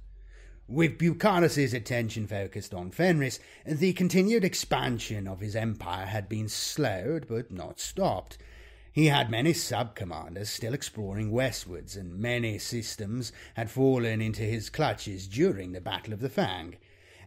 With 0.73 0.97
Bucharis's 0.97 1.71
attention 1.75 2.25
focused 2.25 2.73
on 2.73 2.89
Fenris, 2.89 3.39
the 3.63 3.93
continued 3.93 4.43
expansion 4.43 5.27
of 5.27 5.39
his 5.39 5.55
empire 5.55 6.07
had 6.07 6.27
been 6.27 6.49
slowed 6.49 7.27
but 7.27 7.51
not 7.51 7.79
stopped. 7.79 8.39
He 8.91 9.05
had 9.05 9.29
many 9.29 9.53
sub 9.53 9.93
commanders 9.93 10.49
still 10.49 10.73
exploring 10.73 11.29
westwards, 11.29 11.95
and 11.95 12.17
many 12.17 12.57
systems 12.57 13.31
had 13.53 13.69
fallen 13.69 14.19
into 14.19 14.41
his 14.41 14.71
clutches 14.71 15.27
during 15.27 15.73
the 15.73 15.79
Battle 15.79 16.11
of 16.11 16.21
the 16.21 16.27
Fang. 16.29 16.77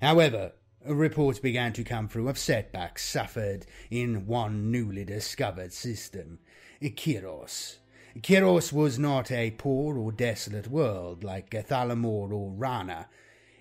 However, 0.02 0.50
reports 0.84 1.38
began 1.38 1.72
to 1.74 1.84
come 1.84 2.08
through 2.08 2.28
of 2.28 2.38
setbacks 2.38 3.04
suffered 3.04 3.64
in 3.92 4.26
one 4.26 4.72
newly 4.72 5.04
discovered 5.04 5.72
system, 5.72 6.40
Kiros. 6.82 7.76
Kiros 8.22 8.72
was 8.72 8.98
not 8.98 9.30
a 9.30 9.52
poor 9.52 9.96
or 9.96 10.10
desolate 10.10 10.66
world 10.66 11.22
like 11.22 11.50
Gathalamor 11.50 12.32
or 12.32 12.50
Rana. 12.50 13.06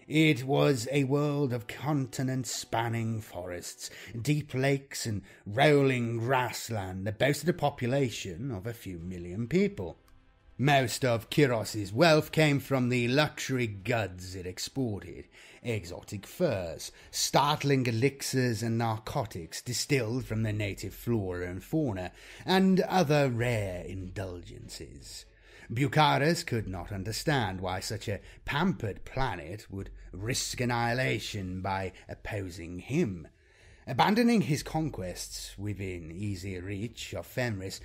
It 0.08 0.44
was 0.44 0.88
a 0.92 1.06
world 1.06 1.52
of 1.52 1.66
continent 1.66 2.46
spanning 2.46 3.22
forests, 3.22 3.90
deep 4.22 4.54
lakes, 4.54 5.08
and 5.08 5.24
rolling 5.48 6.20
grassland 6.20 7.08
that 7.08 7.18
boasted 7.18 7.50
a 7.50 7.54
population 7.54 8.52
of 8.52 8.68
a 8.68 8.74
few 8.74 9.00
million 9.00 9.48
people. 9.48 9.98
Most 10.60 11.04
of 11.04 11.32
Kiros's 11.32 11.92
wealth 11.92 12.32
came 12.32 12.60
from 12.60 12.90
the 12.90 13.08
luxury 13.08 13.66
goods 13.66 14.36
it 14.36 14.46
exported 14.46 15.28
exotic 15.64 16.28
furs, 16.28 16.92
startling 17.10 17.88
elixirs 17.88 18.62
and 18.62 18.78
narcotics 18.78 19.60
distilled 19.60 20.26
from 20.26 20.44
the 20.44 20.54
native 20.54 20.94
flora 20.94 21.50
and 21.50 21.64
fauna, 21.64 22.12
and 22.46 22.80
other 22.82 23.28
rare 23.28 23.84
indulgences. 23.84 25.26
Bucharis 25.72 26.46
could 26.46 26.68
not 26.68 26.92
understand 26.92 27.62
why 27.62 27.80
such 27.80 28.08
a 28.08 28.20
pampered 28.46 29.04
planet 29.06 29.66
would 29.70 29.90
risk 30.12 30.62
annihilation 30.62 31.62
by 31.62 31.92
opposing 32.08 32.80
him. 32.80 33.28
Abandoning 33.88 34.42
his 34.42 34.64
conquests 34.64 35.56
within 35.58 36.12
easy 36.12 36.60
reach 36.60 37.14
of 37.14 37.28
Fenris, 37.28 37.82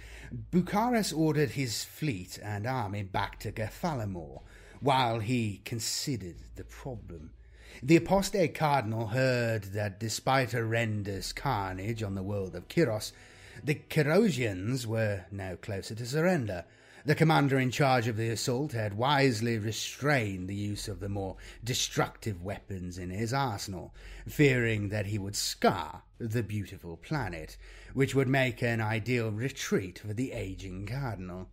Bucharis 0.50 1.12
ordered 1.12 1.50
his 1.50 1.84
fleet 1.84 2.38
and 2.42 2.66
army 2.66 3.02
back 3.02 3.38
to 3.40 3.52
Gathalamor 3.52 4.40
while 4.80 5.18
he 5.20 5.60
considered 5.64 6.36
the 6.56 6.64
problem. 6.64 7.32
The 7.82 7.96
apostate 7.96 8.54
cardinal 8.54 9.08
heard 9.08 9.64
that 9.74 10.00
despite 10.00 10.52
horrendous 10.52 11.32
carnage 11.32 12.02
on 12.02 12.14
the 12.14 12.22
world 12.22 12.54
of 12.54 12.68
Kiros, 12.68 13.12
the 13.62 13.74
Kirosians 13.74 14.86
were 14.86 15.26
now 15.30 15.56
closer 15.56 15.94
to 15.94 16.06
surrender. 16.06 16.64
The 17.04 17.14
commander 17.14 17.58
in 17.58 17.70
charge 17.70 18.08
of 18.08 18.18
the 18.18 18.28
assault 18.28 18.72
had 18.72 18.92
wisely 18.92 19.56
restrained 19.56 20.48
the 20.48 20.54
use 20.54 20.86
of 20.86 21.00
the 21.00 21.08
more 21.08 21.36
destructive 21.64 22.42
weapons 22.42 22.98
in 22.98 23.08
his 23.08 23.32
arsenal, 23.32 23.94
fearing 24.28 24.90
that 24.90 25.06
he 25.06 25.18
would 25.18 25.34
scar 25.34 26.02
the 26.18 26.42
beautiful 26.42 26.98
planet, 26.98 27.56
which 27.94 28.14
would 28.14 28.28
make 28.28 28.62
an 28.62 28.82
ideal 28.82 29.30
retreat 29.30 29.98
for 29.98 30.12
the 30.12 30.32
aging 30.32 30.86
cardinal. 30.86 31.48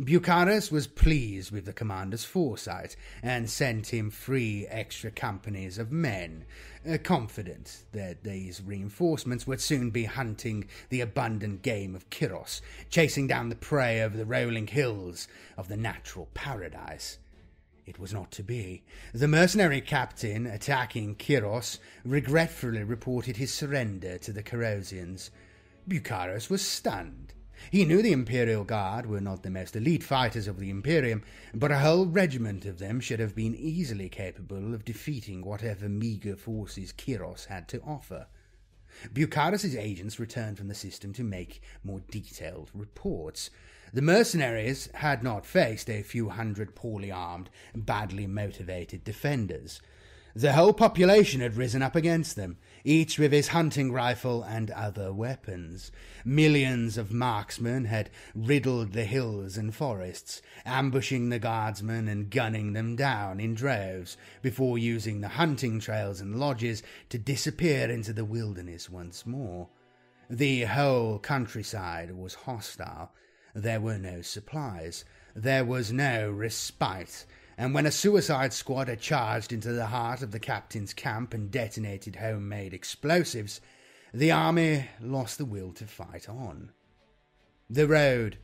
Bucharis 0.00 0.70
was 0.70 0.86
pleased 0.86 1.50
with 1.50 1.64
the 1.64 1.72
commander's 1.72 2.22
foresight 2.22 2.94
and 3.20 3.50
sent 3.50 3.92
him 3.92 4.12
three 4.12 4.64
extra 4.68 5.10
companies 5.10 5.76
of 5.76 5.90
men, 5.90 6.44
uh, 6.88 6.98
confident 7.02 7.82
that 7.90 8.22
these 8.22 8.62
reinforcements 8.62 9.44
would 9.44 9.60
soon 9.60 9.90
be 9.90 10.04
hunting 10.04 10.68
the 10.90 11.00
abundant 11.00 11.62
game 11.62 11.96
of 11.96 12.08
Kiros, 12.10 12.60
chasing 12.90 13.26
down 13.26 13.48
the 13.48 13.56
prey 13.56 14.00
over 14.00 14.16
the 14.16 14.24
rolling 14.24 14.68
hills 14.68 15.26
of 15.56 15.66
the 15.66 15.76
natural 15.76 16.28
paradise. 16.32 17.18
It 17.84 17.98
was 17.98 18.12
not 18.12 18.30
to 18.32 18.44
be. 18.44 18.84
The 19.12 19.26
mercenary 19.26 19.80
captain 19.80 20.46
attacking 20.46 21.16
Kiros 21.16 21.80
regretfully 22.04 22.84
reported 22.84 23.36
his 23.36 23.52
surrender 23.52 24.16
to 24.18 24.32
the 24.32 24.44
Kirosians. 24.44 25.30
Bucharis 25.88 26.48
was 26.48 26.62
stunned 26.62 27.34
He 27.70 27.84
knew 27.84 28.00
the 28.00 28.12
Imperial 28.12 28.64
Guard 28.64 29.06
were 29.06 29.20
not 29.20 29.42
the 29.42 29.50
most 29.50 29.76
elite 29.76 30.02
fighters 30.02 30.48
of 30.48 30.58
the 30.58 30.70
Imperium, 30.70 31.22
but 31.54 31.70
a 31.70 31.80
whole 31.80 32.06
regiment 32.06 32.64
of 32.64 32.78
them 32.78 32.98
should 32.98 33.20
have 33.20 33.34
been 33.34 33.54
easily 33.54 34.08
capable 34.08 34.74
of 34.74 34.84
defeating 34.84 35.42
whatever 35.42 35.88
meagre 35.88 36.36
forces 36.36 36.92
Kiros 36.92 37.46
had 37.46 37.68
to 37.68 37.82
offer. 37.82 38.26
Bucharis's 39.12 39.76
agents 39.76 40.18
returned 40.18 40.56
from 40.56 40.68
the 40.68 40.74
system 40.74 41.12
to 41.12 41.22
make 41.22 41.60
more 41.84 42.00
detailed 42.10 42.70
reports. 42.72 43.50
The 43.92 44.02
mercenaries 44.02 44.88
had 44.94 45.22
not 45.22 45.46
faced 45.46 45.90
a 45.90 46.02
few 46.02 46.30
hundred 46.30 46.74
poorly 46.74 47.10
armed, 47.10 47.50
badly 47.74 48.26
motivated 48.26 49.04
defenders. 49.04 49.80
The 50.34 50.52
whole 50.52 50.72
population 50.72 51.40
had 51.40 51.56
risen 51.56 51.82
up 51.82 51.96
against 51.96 52.36
them, 52.36 52.58
each 52.84 53.18
with 53.18 53.32
his 53.32 53.48
hunting 53.48 53.92
rifle 53.92 54.42
and 54.42 54.70
other 54.70 55.12
weapons. 55.12 55.90
Millions 56.24 56.96
of 56.98 57.12
marksmen 57.12 57.84
had 57.84 58.10
riddled 58.34 58.92
the 58.92 59.04
hills 59.04 59.56
and 59.56 59.74
forests, 59.74 60.42
ambushing 60.64 61.28
the 61.28 61.38
guardsmen 61.38 62.08
and 62.08 62.30
gunning 62.30 62.72
them 62.72 62.96
down 62.96 63.40
in 63.40 63.54
droves, 63.54 64.16
before 64.42 64.78
using 64.78 65.20
the 65.20 65.28
hunting 65.28 65.80
trails 65.80 66.20
and 66.20 66.38
lodges 66.38 66.82
to 67.08 67.18
disappear 67.18 67.90
into 67.90 68.12
the 68.12 68.24
wilderness 68.24 68.88
once 68.90 69.26
more. 69.26 69.68
The 70.30 70.64
whole 70.64 71.18
countryside 71.18 72.10
was 72.10 72.34
hostile. 72.34 73.12
There 73.54 73.80
were 73.80 73.98
no 73.98 74.20
supplies. 74.22 75.04
There 75.34 75.64
was 75.64 75.92
no 75.92 76.30
respite 76.30 77.24
and 77.58 77.74
when 77.74 77.86
a 77.86 77.90
suicide 77.90 78.52
squad 78.52 78.86
had 78.86 79.00
charged 79.00 79.52
into 79.52 79.72
the 79.72 79.86
heart 79.86 80.22
of 80.22 80.30
the 80.30 80.38
captain's 80.38 80.94
camp 80.94 81.34
and 81.34 81.50
detonated 81.50 82.16
homemade 82.16 82.72
explosives, 82.72 83.60
the 84.14 84.30
army 84.30 84.88
lost 85.00 85.38
the 85.38 85.44
will 85.44 85.72
to 85.72 85.84
fight 85.84 86.28
on. 86.28 86.70
The 87.68 87.88
road 87.88 88.38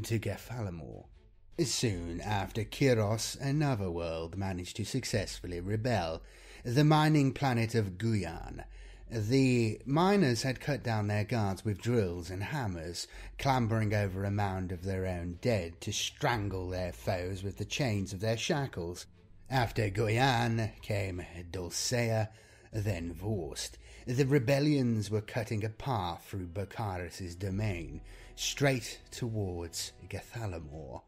to 0.00 0.20
Gathalamor. 0.20 1.06
Soon 1.64 2.20
after 2.20 2.62
Kiros, 2.62 3.36
another 3.40 3.90
world 3.90 4.36
managed 4.36 4.76
to 4.76 4.84
successfully 4.84 5.60
rebel, 5.60 6.22
the 6.64 6.84
mining 6.84 7.32
planet 7.32 7.74
of 7.74 7.98
Guyan, 7.98 8.64
the 9.14 9.80
miners 9.86 10.42
had 10.42 10.58
cut 10.58 10.82
down 10.82 11.06
their 11.06 11.22
guards 11.22 11.64
with 11.64 11.80
drills 11.80 12.30
and 12.30 12.42
hammers, 12.42 13.06
clambering 13.38 13.94
over 13.94 14.24
a 14.24 14.30
mound 14.30 14.72
of 14.72 14.82
their 14.82 15.06
own 15.06 15.38
dead 15.40 15.80
to 15.82 15.92
strangle 15.92 16.68
their 16.68 16.92
foes 16.92 17.44
with 17.44 17.56
the 17.56 17.64
chains 17.64 18.12
of 18.12 18.18
their 18.18 18.36
shackles. 18.36 19.06
After 19.48 19.88
Goyan 19.88 20.72
came 20.82 21.24
Dulcea, 21.52 22.28
then 22.72 23.14
Vorst. 23.14 23.78
The 24.04 24.26
rebellions 24.26 25.12
were 25.12 25.20
cutting 25.20 25.64
a 25.64 25.68
path 25.68 26.26
through 26.28 26.48
Bucharis's 26.48 27.36
domain, 27.36 28.00
straight 28.34 28.98
towards 29.12 29.92
Gathalamor. 30.08 31.02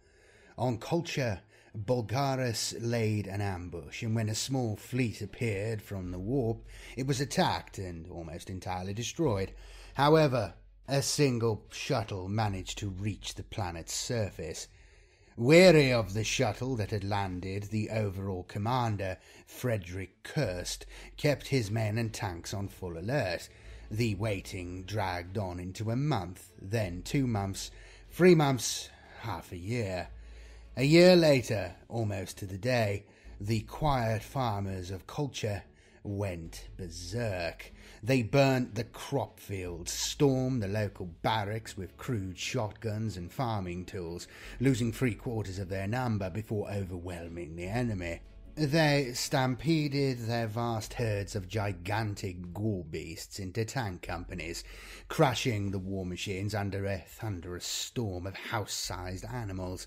On 0.56 0.78
culture, 0.78 1.40
Bucharis 1.76 2.74
laid 2.80 3.26
an 3.26 3.42
ambush, 3.42 4.02
and 4.02 4.14
when 4.14 4.30
a 4.30 4.34
small 4.34 4.76
fleet 4.76 5.20
appeared 5.20 5.82
from 5.82 6.10
the 6.10 6.18
warp, 6.18 6.64
it 6.96 7.06
was 7.06 7.20
attacked 7.20 7.76
and 7.76 8.10
almost 8.10 8.48
entirely 8.48 8.94
destroyed. 8.94 9.52
However, 9.94 10.54
a 10.88 11.02
single 11.02 11.66
shuttle 11.70 12.28
managed 12.28 12.78
to 12.78 12.88
reach 12.88 13.34
the 13.34 13.42
planet's 13.42 13.92
surface. 13.92 14.68
Weary 15.36 15.92
of 15.92 16.14
the 16.14 16.24
shuttle 16.24 16.76
that 16.76 16.92
had 16.92 17.04
landed, 17.04 17.64
the 17.64 17.90
overall 17.90 18.44
commander, 18.44 19.18
Frederick 19.46 20.22
Kirst, 20.22 20.86
kept 21.18 21.48
his 21.48 21.70
men 21.70 21.98
and 21.98 22.14
tanks 22.14 22.54
on 22.54 22.68
full 22.68 22.96
alert. 22.96 23.50
The 23.90 24.14
waiting 24.14 24.84
dragged 24.84 25.36
on 25.36 25.60
into 25.60 25.90
a 25.90 25.96
month, 25.96 26.52
then 26.58 27.02
two 27.02 27.26
months, 27.26 27.70
three 28.10 28.34
months, 28.34 28.88
half 29.20 29.52
a 29.52 29.58
year. 29.58 30.08
A 30.78 30.84
year 30.84 31.16
later, 31.16 31.74
almost 31.88 32.36
to 32.36 32.46
the 32.46 32.58
day, 32.58 33.06
the 33.40 33.60
quiet 33.60 34.22
farmers 34.22 34.90
of 34.90 35.06
culture 35.06 35.62
went 36.02 36.68
berserk. 36.76 37.72
They 38.02 38.22
burnt 38.22 38.74
the 38.74 38.84
crop 38.84 39.40
fields, 39.40 39.90
stormed 39.90 40.62
the 40.62 40.68
local 40.68 41.06
barracks 41.22 41.78
with 41.78 41.96
crude 41.96 42.38
shotguns 42.38 43.16
and 43.16 43.32
farming 43.32 43.86
tools, 43.86 44.28
losing 44.60 44.92
three 44.92 45.14
quarters 45.14 45.58
of 45.58 45.70
their 45.70 45.86
number 45.86 46.28
before 46.28 46.70
overwhelming 46.70 47.56
the 47.56 47.68
enemy. 47.68 48.20
They 48.54 49.12
stampeded 49.14 50.26
their 50.26 50.46
vast 50.46 50.92
herds 50.92 51.34
of 51.34 51.48
gigantic 51.48 52.52
gore 52.52 52.84
beasts 52.84 53.38
into 53.38 53.64
tank 53.64 54.02
companies, 54.02 54.62
crushing 55.08 55.70
the 55.70 55.78
war 55.78 56.04
machines 56.04 56.54
under 56.54 56.84
a 56.84 56.98
thunderous 56.98 57.64
storm 57.64 58.26
of 58.26 58.34
house 58.34 58.74
sized 58.74 59.24
animals. 59.24 59.86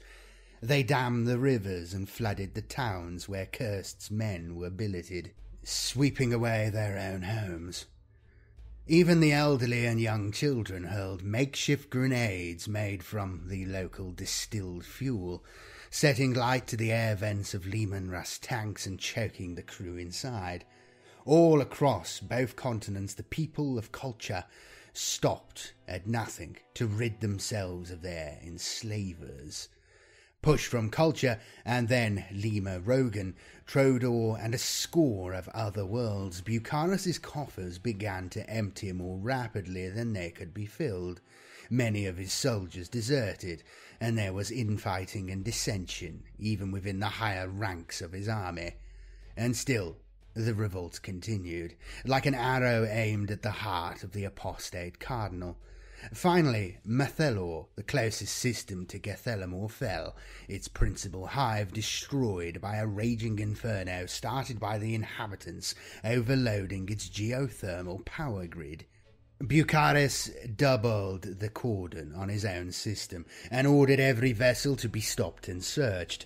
They 0.62 0.84
dammed 0.84 1.26
the 1.26 1.40
rivers 1.40 1.94
and 1.94 2.10
flooded 2.10 2.54
the 2.54 2.62
towns 2.62 3.30
where 3.30 3.46
Kirst's 3.46 4.12
men 4.12 4.58
were 4.58 4.70
billeted, 4.70 5.32
sweeping 5.64 6.34
away 6.34 6.70
their 6.70 6.98
own 6.98 7.22
homes. 7.22 7.86
Even 8.86 9.22
the 9.22 9.32
elderly 9.32 9.86
and 9.86 10.02
young 10.02 10.34
children 10.34 10.86
hurled 10.86 11.24
makeshift 11.24 11.90
grenades 11.90 12.68
made 12.68 13.04
from 13.04 13.44
the 13.48 13.66
local 13.68 14.12
distilled 14.12 14.84
fuel, 14.84 15.46
setting 15.90 16.34
light 16.34 16.68
to 16.68 16.76
the 16.76 16.92
air 16.92 17.16
vents 17.16 17.54
of 17.54 17.66
Leman 17.66 18.10
Russ 18.10 18.38
tanks 18.38 18.86
and 18.86 19.00
choking 19.00 19.56
the 19.56 19.62
crew 19.62 19.96
inside. 19.96 20.66
All 21.24 21.62
across 21.62 22.20
both 22.20 22.58
continents, 22.58 23.14
the 23.14 23.24
people 23.24 23.78
of 23.78 23.94
culture 23.94 24.44
stopped 24.92 25.74
at 25.88 26.06
nothing 26.06 26.58
to 26.74 26.86
rid 26.86 27.22
themselves 27.22 27.92
of 27.92 28.02
their 28.02 28.40
enslavers. 28.44 29.70
Push 30.42 30.68
from 30.68 30.90
Culture, 30.90 31.38
and 31.66 31.90
then 31.90 32.24
Lima 32.32 32.80
Rogan, 32.80 33.36
Trodor, 33.68 34.38
and 34.42 34.56
a 34.56 34.58
score 34.58 35.34
of 35.34 35.50
other 35.50 35.86
worlds, 35.86 36.40
Bucharis's 36.40 37.20
coffers 37.20 37.78
began 37.78 38.30
to 38.30 38.50
empty 38.50 38.94
more 38.94 39.18
rapidly 39.18 39.90
than 39.90 40.14
they 40.14 40.30
could 40.30 40.54
be 40.54 40.66
filled. 40.66 41.20
Many 41.70 42.06
of 42.06 42.16
his 42.16 42.32
soldiers 42.32 42.88
deserted, 42.88 43.64
and 44.00 44.18
there 44.18 44.32
was 44.32 44.50
infighting 44.50 45.30
and 45.30 45.44
dissension, 45.44 46.24
even 46.40 46.72
within 46.72 47.02
the 47.02 47.08
higher 47.08 47.50
ranks 47.50 48.00
of 48.02 48.14
his 48.14 48.30
army. 48.30 48.76
And 49.36 49.58
still, 49.58 49.98
the 50.36 50.54
revolt 50.54 51.02
continued, 51.04 51.76
like 52.06 52.26
an 52.26 52.34
arrow 52.34 52.86
aimed 52.90 53.30
at 53.30 53.42
the 53.42 53.52
heart 53.52 54.04
of 54.06 54.14
the 54.14 54.24
apostate 54.24 55.02
cardinal. 55.02 55.58
Finally, 56.14 56.78
Methelor, 56.88 57.68
the 57.76 57.84
closest 57.84 58.36
system 58.36 58.86
to 58.86 59.00
Gathalamor, 59.00 59.70
fell, 59.70 60.16
its 60.48 60.68
principal 60.68 61.28
hive 61.28 61.74
destroyed 61.74 62.62
by 62.62 62.78
a 62.78 62.88
raging 62.88 63.40
inferno 63.40 64.06
started 64.06 64.60
by 64.60 64.78
the 64.78 64.96
inhabitants 64.96 65.76
overloading 66.04 66.88
its 66.90 67.10
geothermal 67.10 68.06
power 68.06 68.48
grid. 68.48 68.86
Bucharis 69.42 70.30
doubled 70.58 71.22
the 71.22 71.50
cordon 71.50 72.14
on 72.14 72.30
his 72.30 72.44
own 72.44 72.72
system 72.72 73.26
and 73.50 73.68
ordered 73.68 74.00
every 74.00 74.34
vessel 74.34 74.76
to 74.76 74.90
be 74.90 75.02
stopped 75.02 75.48
and 75.48 75.64
searched. 75.64 76.26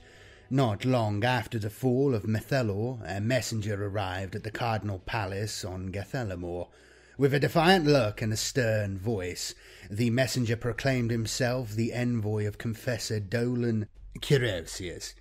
Not 0.50 0.84
long 0.86 1.24
after 1.24 1.58
the 1.60 1.70
fall 1.70 2.14
of 2.14 2.24
Methelor, 2.24 3.02
a 3.06 3.22
messenger 3.22 3.86
arrived 3.86 4.36
at 4.36 4.44
the 4.44 4.52
Cardinal 4.52 5.00
Palace 5.00 5.64
on 5.64 5.91
Gathalamor. 5.91 6.68
With 7.15 7.35
a 7.35 7.40
defiant 7.40 7.85
look 7.85 8.23
and 8.23 8.34
a 8.34 8.38
stern 8.38 8.98
voice, 8.98 9.53
the 9.88 10.10
messenger 10.10 10.56
proclaimed 10.56 11.11
himself 11.11 11.72
the 11.72 11.94
envoy 11.94 12.48
of 12.48 12.57
Confessor 12.57 13.19
Dolan 13.19 13.88
Kirosius. 14.19 15.14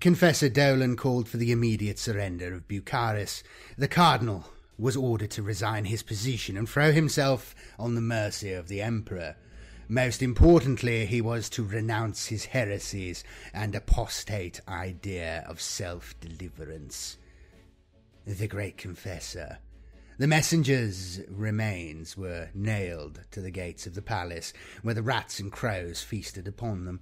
Confessor 0.00 0.48
Dolan 0.48 0.94
called 0.94 1.28
for 1.28 1.38
the 1.38 1.50
immediate 1.50 1.98
surrender 1.98 2.54
of 2.54 2.68
Bucharis. 2.68 3.42
The 3.76 3.88
cardinal 3.88 4.52
was 4.78 4.96
ordered 4.96 5.32
to 5.32 5.42
resign 5.42 5.86
his 5.86 6.04
position 6.04 6.56
and 6.56 6.68
throw 6.68 6.92
himself 6.92 7.56
on 7.80 7.96
the 7.96 8.00
mercy 8.00 8.52
of 8.52 8.68
the 8.68 8.80
emperor. 8.80 9.34
Most 9.88 10.22
importantly, 10.22 11.04
he 11.04 11.20
was 11.20 11.50
to 11.50 11.64
renounce 11.64 12.26
his 12.26 12.44
heresies 12.44 13.24
and 13.52 13.74
apostate 13.74 14.60
idea 14.68 15.44
of 15.48 15.60
self 15.60 16.14
deliverance. 16.20 17.18
The 18.24 18.46
great 18.46 18.76
confessor 18.76 19.58
the 20.20 20.26
messenger's 20.26 21.18
remains 21.30 22.14
were 22.14 22.50
nailed 22.52 23.20
to 23.30 23.40
the 23.40 23.50
gates 23.50 23.86
of 23.86 23.94
the 23.94 24.02
palace, 24.02 24.52
where 24.82 24.94
the 24.94 25.02
rats 25.02 25.40
and 25.40 25.50
crows 25.50 26.02
feasted 26.02 26.46
upon 26.46 26.84
them. 26.84 27.00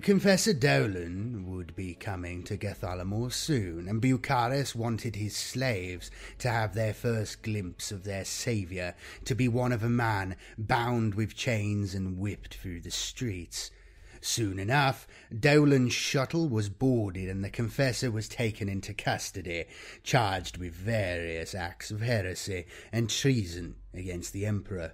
Confessor 0.00 0.54
Dolan 0.54 1.44
would 1.46 1.76
be 1.76 1.92
coming 1.92 2.42
to 2.44 2.56
Gathalamor 2.56 3.30
soon, 3.30 3.86
and 3.86 4.00
Bucharis 4.00 4.74
wanted 4.74 5.16
his 5.16 5.36
slaves 5.36 6.10
to 6.38 6.48
have 6.48 6.72
their 6.72 6.94
first 6.94 7.42
glimpse 7.42 7.92
of 7.92 8.04
their 8.04 8.24
saviour, 8.24 8.94
to 9.26 9.34
be 9.34 9.46
one 9.46 9.70
of 9.70 9.82
a 9.82 9.90
man 9.90 10.34
bound 10.56 11.16
with 11.16 11.36
chains 11.36 11.94
and 11.94 12.16
whipped 12.16 12.54
through 12.54 12.80
the 12.80 12.90
streets. 12.90 13.70
Soon 14.26 14.58
enough, 14.58 15.06
Dolan's 15.38 15.92
shuttle 15.92 16.48
was 16.48 16.70
boarded 16.70 17.28
and 17.28 17.44
the 17.44 17.50
confessor 17.50 18.10
was 18.10 18.26
taken 18.26 18.70
into 18.70 18.94
custody, 18.94 19.66
charged 20.02 20.56
with 20.56 20.72
various 20.72 21.54
acts 21.54 21.90
of 21.90 22.00
heresy 22.00 22.64
and 22.90 23.10
treason 23.10 23.74
against 23.92 24.32
the 24.32 24.46
emperor. 24.46 24.92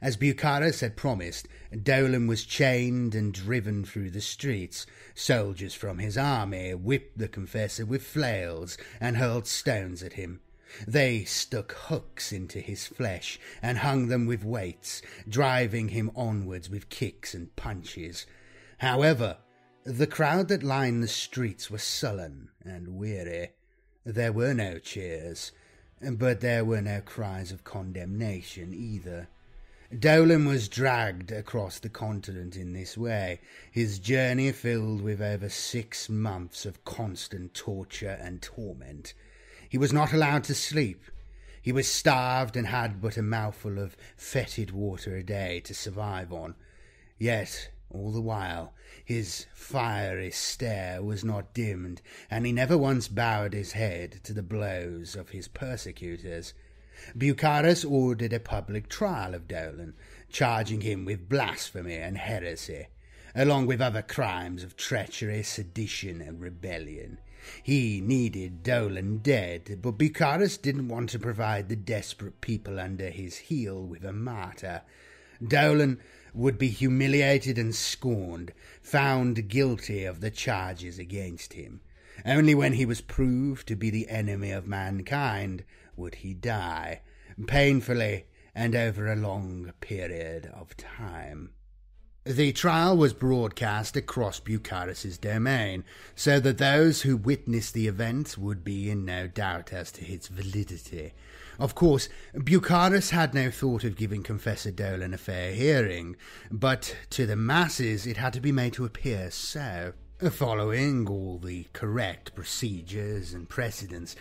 As 0.00 0.16
Bucharis 0.16 0.80
had 0.80 0.96
promised, 0.96 1.48
Dolan 1.82 2.26
was 2.26 2.46
chained 2.46 3.14
and 3.14 3.34
driven 3.34 3.84
through 3.84 4.10
the 4.10 4.22
streets. 4.22 4.86
Soldiers 5.14 5.74
from 5.74 5.98
his 5.98 6.16
army 6.16 6.72
whipped 6.72 7.18
the 7.18 7.28
confessor 7.28 7.84
with 7.84 8.02
flails 8.02 8.78
and 8.98 9.18
hurled 9.18 9.46
stones 9.46 10.02
at 10.02 10.14
him. 10.14 10.40
They 10.88 11.24
stuck 11.24 11.72
hooks 11.72 12.32
into 12.32 12.60
his 12.60 12.86
flesh 12.86 13.38
and 13.60 13.78
hung 13.78 14.08
them 14.08 14.24
with 14.24 14.42
weights, 14.42 15.02
driving 15.28 15.88
him 15.88 16.10
onwards 16.16 16.70
with 16.70 16.88
kicks 16.88 17.34
and 17.34 17.54
punches. 17.54 18.24
However, 18.78 19.38
the 19.84 20.06
crowd 20.06 20.48
that 20.48 20.62
lined 20.62 21.02
the 21.02 21.08
streets 21.08 21.70
was 21.70 21.82
sullen 21.82 22.50
and 22.64 22.96
weary. 22.96 23.50
There 24.04 24.32
were 24.32 24.52
no 24.52 24.78
cheers, 24.78 25.52
but 26.00 26.40
there 26.40 26.64
were 26.64 26.82
no 26.82 27.00
cries 27.00 27.52
of 27.52 27.64
condemnation 27.64 28.74
either. 28.74 29.28
Dolan 29.96 30.46
was 30.46 30.68
dragged 30.68 31.30
across 31.30 31.78
the 31.78 31.88
continent 31.88 32.56
in 32.56 32.72
this 32.72 32.98
way, 32.98 33.40
his 33.70 34.00
journey 34.00 34.50
filled 34.50 35.00
with 35.00 35.22
over 35.22 35.48
six 35.48 36.08
months 36.08 36.66
of 36.66 36.84
constant 36.84 37.54
torture 37.54 38.18
and 38.20 38.42
torment. 38.42 39.14
He 39.68 39.78
was 39.78 39.92
not 39.92 40.12
allowed 40.12 40.44
to 40.44 40.54
sleep. 40.54 41.04
He 41.62 41.72
was 41.72 41.90
starved 41.90 42.56
and 42.56 42.66
had 42.66 43.00
but 43.00 43.16
a 43.16 43.22
mouthful 43.22 43.78
of 43.78 43.96
fetid 44.16 44.72
water 44.72 45.16
a 45.16 45.22
day 45.22 45.60
to 45.60 45.74
survive 45.74 46.32
on. 46.32 46.56
Yet, 47.18 47.70
all 47.90 48.10
the 48.10 48.20
while, 48.20 48.74
his 49.04 49.46
fiery 49.54 50.30
stare 50.30 51.02
was 51.02 51.24
not 51.24 51.54
dimmed, 51.54 52.02
and 52.30 52.44
he 52.44 52.52
never 52.52 52.76
once 52.76 53.08
bowed 53.08 53.52
his 53.52 53.72
head 53.72 54.20
to 54.24 54.32
the 54.32 54.42
blows 54.42 55.14
of 55.14 55.30
his 55.30 55.48
persecutors. 55.48 56.52
Bucharis 57.16 57.84
ordered 57.84 58.32
a 58.32 58.40
public 58.40 58.88
trial 58.88 59.34
of 59.34 59.46
Dolan, 59.46 59.94
charging 60.28 60.80
him 60.80 61.04
with 61.04 61.28
blasphemy 61.28 61.96
and 61.96 62.18
heresy, 62.18 62.88
along 63.34 63.66
with 63.66 63.80
other 63.80 64.02
crimes 64.02 64.64
of 64.64 64.76
treachery, 64.76 65.42
sedition, 65.42 66.20
and 66.20 66.40
rebellion. 66.40 67.18
He 67.62 68.00
needed 68.00 68.64
Dolan 68.64 69.18
dead, 69.18 69.78
but 69.80 69.98
Bucharis 69.98 70.56
didn't 70.60 70.88
want 70.88 71.10
to 71.10 71.18
provide 71.18 71.68
the 71.68 71.76
desperate 71.76 72.40
people 72.40 72.80
under 72.80 73.10
his 73.10 73.36
heel 73.36 73.80
with 73.86 74.04
a 74.04 74.12
martyr. 74.12 74.82
Dolan 75.46 76.00
would 76.36 76.58
be 76.58 76.68
humiliated 76.68 77.58
and 77.58 77.74
scorned, 77.74 78.52
found 78.82 79.48
guilty 79.48 80.04
of 80.04 80.20
the 80.20 80.30
charges 80.30 80.98
against 80.98 81.54
him. 81.54 81.80
Only 82.24 82.54
when 82.54 82.74
he 82.74 82.86
was 82.86 83.00
proved 83.00 83.66
to 83.68 83.76
be 83.76 83.90
the 83.90 84.08
enemy 84.08 84.50
of 84.50 84.66
mankind 84.66 85.64
would 85.96 86.16
he 86.16 86.34
die, 86.34 87.00
painfully 87.46 88.26
and 88.54 88.74
over 88.74 89.10
a 89.10 89.16
long 89.16 89.72
period 89.80 90.50
of 90.54 90.76
time. 90.76 91.50
The 92.24 92.52
trial 92.52 92.96
was 92.96 93.12
broadcast 93.12 93.96
across 93.96 94.40
Bucharis's 94.40 95.16
domain, 95.16 95.84
so 96.16 96.40
that 96.40 96.58
those 96.58 97.02
who 97.02 97.16
witnessed 97.16 97.72
the 97.72 97.86
event 97.86 98.36
would 98.36 98.64
be 98.64 98.90
in 98.90 99.04
no 99.04 99.28
doubt 99.28 99.72
as 99.72 99.92
to 99.92 100.04
its 100.04 100.26
validity. 100.26 101.12
Of 101.58 101.74
course, 101.74 102.08
Bucharis 102.34 103.10
had 103.10 103.34
no 103.34 103.50
thought 103.50 103.84
of 103.84 103.96
giving 103.96 104.22
Confessor 104.22 104.70
Dolan 104.70 105.14
a 105.14 105.18
fair 105.18 105.52
hearing, 105.52 106.16
but 106.50 106.96
to 107.10 107.26
the 107.26 107.36
masses 107.36 108.06
it 108.06 108.18
had 108.18 108.32
to 108.34 108.40
be 108.40 108.52
made 108.52 108.74
to 108.74 108.84
appear 108.84 109.30
so. 109.30 109.92
Following 110.30 111.06
all 111.08 111.38
the 111.38 111.66
correct 111.72 112.34
procedures 112.34 113.32
and 113.32 113.48
precedents, 113.48 114.16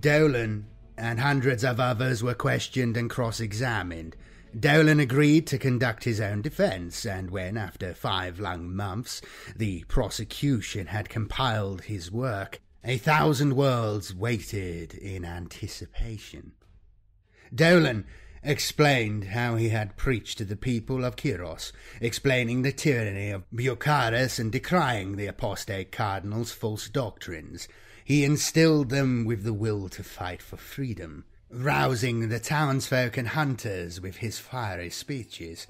Dolan 0.00 0.66
and 0.96 1.20
hundreds 1.20 1.64
of 1.64 1.78
others 1.78 2.22
were 2.22 2.34
questioned 2.34 2.96
and 2.96 3.10
cross 3.10 3.40
examined. 3.40 4.16
Dolan 4.58 5.00
agreed 5.00 5.46
to 5.48 5.58
conduct 5.58 6.04
his 6.04 6.20
own 6.20 6.40
defence, 6.40 7.04
and 7.04 7.30
when, 7.30 7.56
after 7.56 7.92
five 7.94 8.40
long 8.40 8.74
months, 8.74 9.20
the 9.54 9.84
prosecution 9.84 10.86
had 10.86 11.08
compiled 11.08 11.82
his 11.82 12.10
work, 12.10 12.60
a 12.82 12.96
thousand 12.96 13.54
worlds 13.54 14.14
waited 14.14 14.94
in 14.94 15.24
anticipation. 15.24 16.52
Dolan 17.56 18.04
explained 18.42 19.24
how 19.24 19.56
he 19.56 19.70
had 19.70 19.96
preached 19.96 20.38
to 20.38 20.44
the 20.44 20.56
people 20.56 21.04
of 21.04 21.16
Kyros, 21.16 21.72
explaining 22.00 22.62
the 22.62 22.72
tyranny 22.72 23.30
of 23.30 23.42
Bucharis 23.50 24.38
and 24.38 24.52
decrying 24.52 25.16
the 25.16 25.26
apostate 25.26 25.90
cardinal's 25.90 26.52
false 26.52 26.88
doctrines. 26.88 27.66
He 28.04 28.24
instilled 28.24 28.90
them 28.90 29.24
with 29.24 29.42
the 29.42 29.54
will 29.54 29.88
to 29.88 30.04
fight 30.04 30.42
for 30.42 30.56
freedom 30.56 31.24
rousing 31.50 32.28
the 32.28 32.40
townsfolk 32.40 33.16
and 33.16 33.28
hunters 33.28 34.00
with 34.00 34.16
his 34.16 34.38
fiery 34.38 34.90
speeches. 34.90 35.66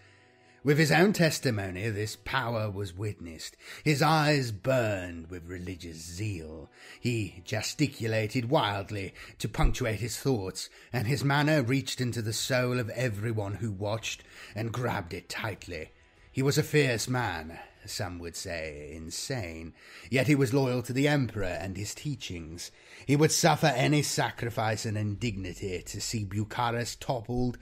With 0.66 0.78
his 0.78 0.90
own 0.90 1.12
testimony, 1.12 1.88
this 1.90 2.16
power 2.16 2.68
was 2.68 2.92
witnessed. 2.92 3.56
His 3.84 4.02
eyes 4.02 4.50
burned 4.50 5.30
with 5.30 5.46
religious 5.46 5.98
zeal. 5.98 6.68
He 7.00 7.40
gesticulated 7.44 8.50
wildly 8.50 9.14
to 9.38 9.48
punctuate 9.48 10.00
his 10.00 10.16
thoughts, 10.16 10.68
and 10.92 11.06
his 11.06 11.22
manner 11.22 11.62
reached 11.62 12.00
into 12.00 12.20
the 12.20 12.32
soul 12.32 12.80
of 12.80 12.90
everyone 12.90 13.54
who 13.54 13.70
watched 13.70 14.24
and 14.56 14.72
grabbed 14.72 15.14
it 15.14 15.28
tightly. 15.28 15.92
He 16.32 16.42
was 16.42 16.58
a 16.58 16.64
fierce 16.64 17.06
man, 17.06 17.60
some 17.84 18.18
would 18.18 18.34
say 18.34 18.90
insane, 18.92 19.72
yet 20.10 20.26
he 20.26 20.34
was 20.34 20.52
loyal 20.52 20.82
to 20.82 20.92
the 20.92 21.06
Emperor 21.06 21.44
and 21.44 21.76
his 21.76 21.94
teachings. 21.94 22.72
He 23.06 23.14
would 23.14 23.30
suffer 23.30 23.68
any 23.68 24.02
sacrifice 24.02 24.84
and 24.84 24.98
indignity 24.98 25.80
to 25.86 26.00
see 26.00 26.24
Bucharis 26.24 26.96
toppled, 26.98 27.56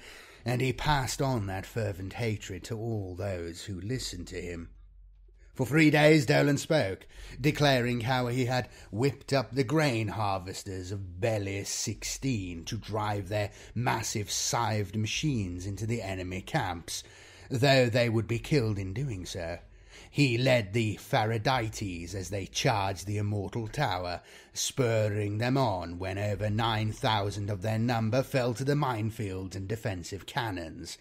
and 0.44 0.60
he 0.60 0.72
passed 0.72 1.22
on 1.22 1.46
that 1.46 1.66
fervent 1.66 2.14
hatred 2.14 2.64
to 2.64 2.78
all 2.78 3.14
those 3.14 3.64
who 3.64 3.80
listened 3.80 4.26
to 4.28 4.40
him. 4.40 4.70
For 5.54 5.64
three 5.64 5.90
days 5.90 6.26
Dolan 6.26 6.58
spoke, 6.58 7.06
declaring 7.40 8.00
how 8.00 8.26
he 8.26 8.46
had 8.46 8.68
whipped 8.90 9.32
up 9.32 9.54
the 9.54 9.62
grain 9.62 10.08
harvesters 10.08 10.90
of 10.90 11.20
Belias 11.20 11.68
16 11.68 12.64
to 12.64 12.76
drive 12.76 13.28
their 13.28 13.52
massive 13.72 14.30
scythed 14.30 14.96
machines 14.96 15.64
into 15.64 15.86
the 15.86 16.02
enemy 16.02 16.40
camps, 16.40 17.04
though 17.48 17.88
they 17.88 18.08
would 18.08 18.26
be 18.26 18.40
killed 18.40 18.80
in 18.80 18.92
doing 18.92 19.24
so. 19.24 19.58
He 20.14 20.38
led 20.38 20.74
the 20.74 20.94
Faradites 20.94 22.14
as 22.14 22.30
they 22.30 22.46
charged 22.46 23.04
the 23.04 23.18
immortal 23.18 23.66
tower, 23.66 24.20
spurring 24.52 25.38
them 25.38 25.56
on 25.58 25.98
when 25.98 26.18
over 26.18 26.48
nine 26.48 26.92
thousand 26.92 27.50
of 27.50 27.62
their 27.62 27.80
number 27.80 28.22
fell 28.22 28.54
to 28.54 28.64
the 28.64 28.74
minefields 28.74 29.56
and 29.56 29.66
defensive 29.66 30.24
cannons. 30.24 30.98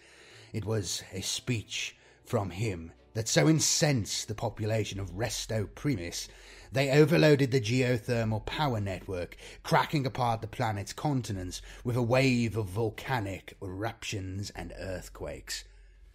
It 0.52 0.64
was 0.64 1.04
a 1.12 1.20
speech 1.20 1.94
from 2.24 2.50
him 2.50 2.90
that 3.12 3.28
so 3.28 3.48
incensed 3.48 4.26
the 4.26 4.34
population 4.34 4.98
of 4.98 5.12
Resto 5.12 5.72
Primus 5.72 6.26
they 6.72 6.90
overloaded 6.90 7.52
the 7.52 7.60
geothermal 7.60 8.44
power 8.44 8.80
network, 8.80 9.36
cracking 9.62 10.06
apart 10.06 10.40
the 10.40 10.48
planet's 10.48 10.92
continents 10.92 11.62
with 11.84 11.94
a 11.94 12.02
wave 12.02 12.56
of 12.56 12.66
volcanic 12.66 13.56
eruptions 13.62 14.50
and 14.56 14.74
earthquakes. 14.76 15.62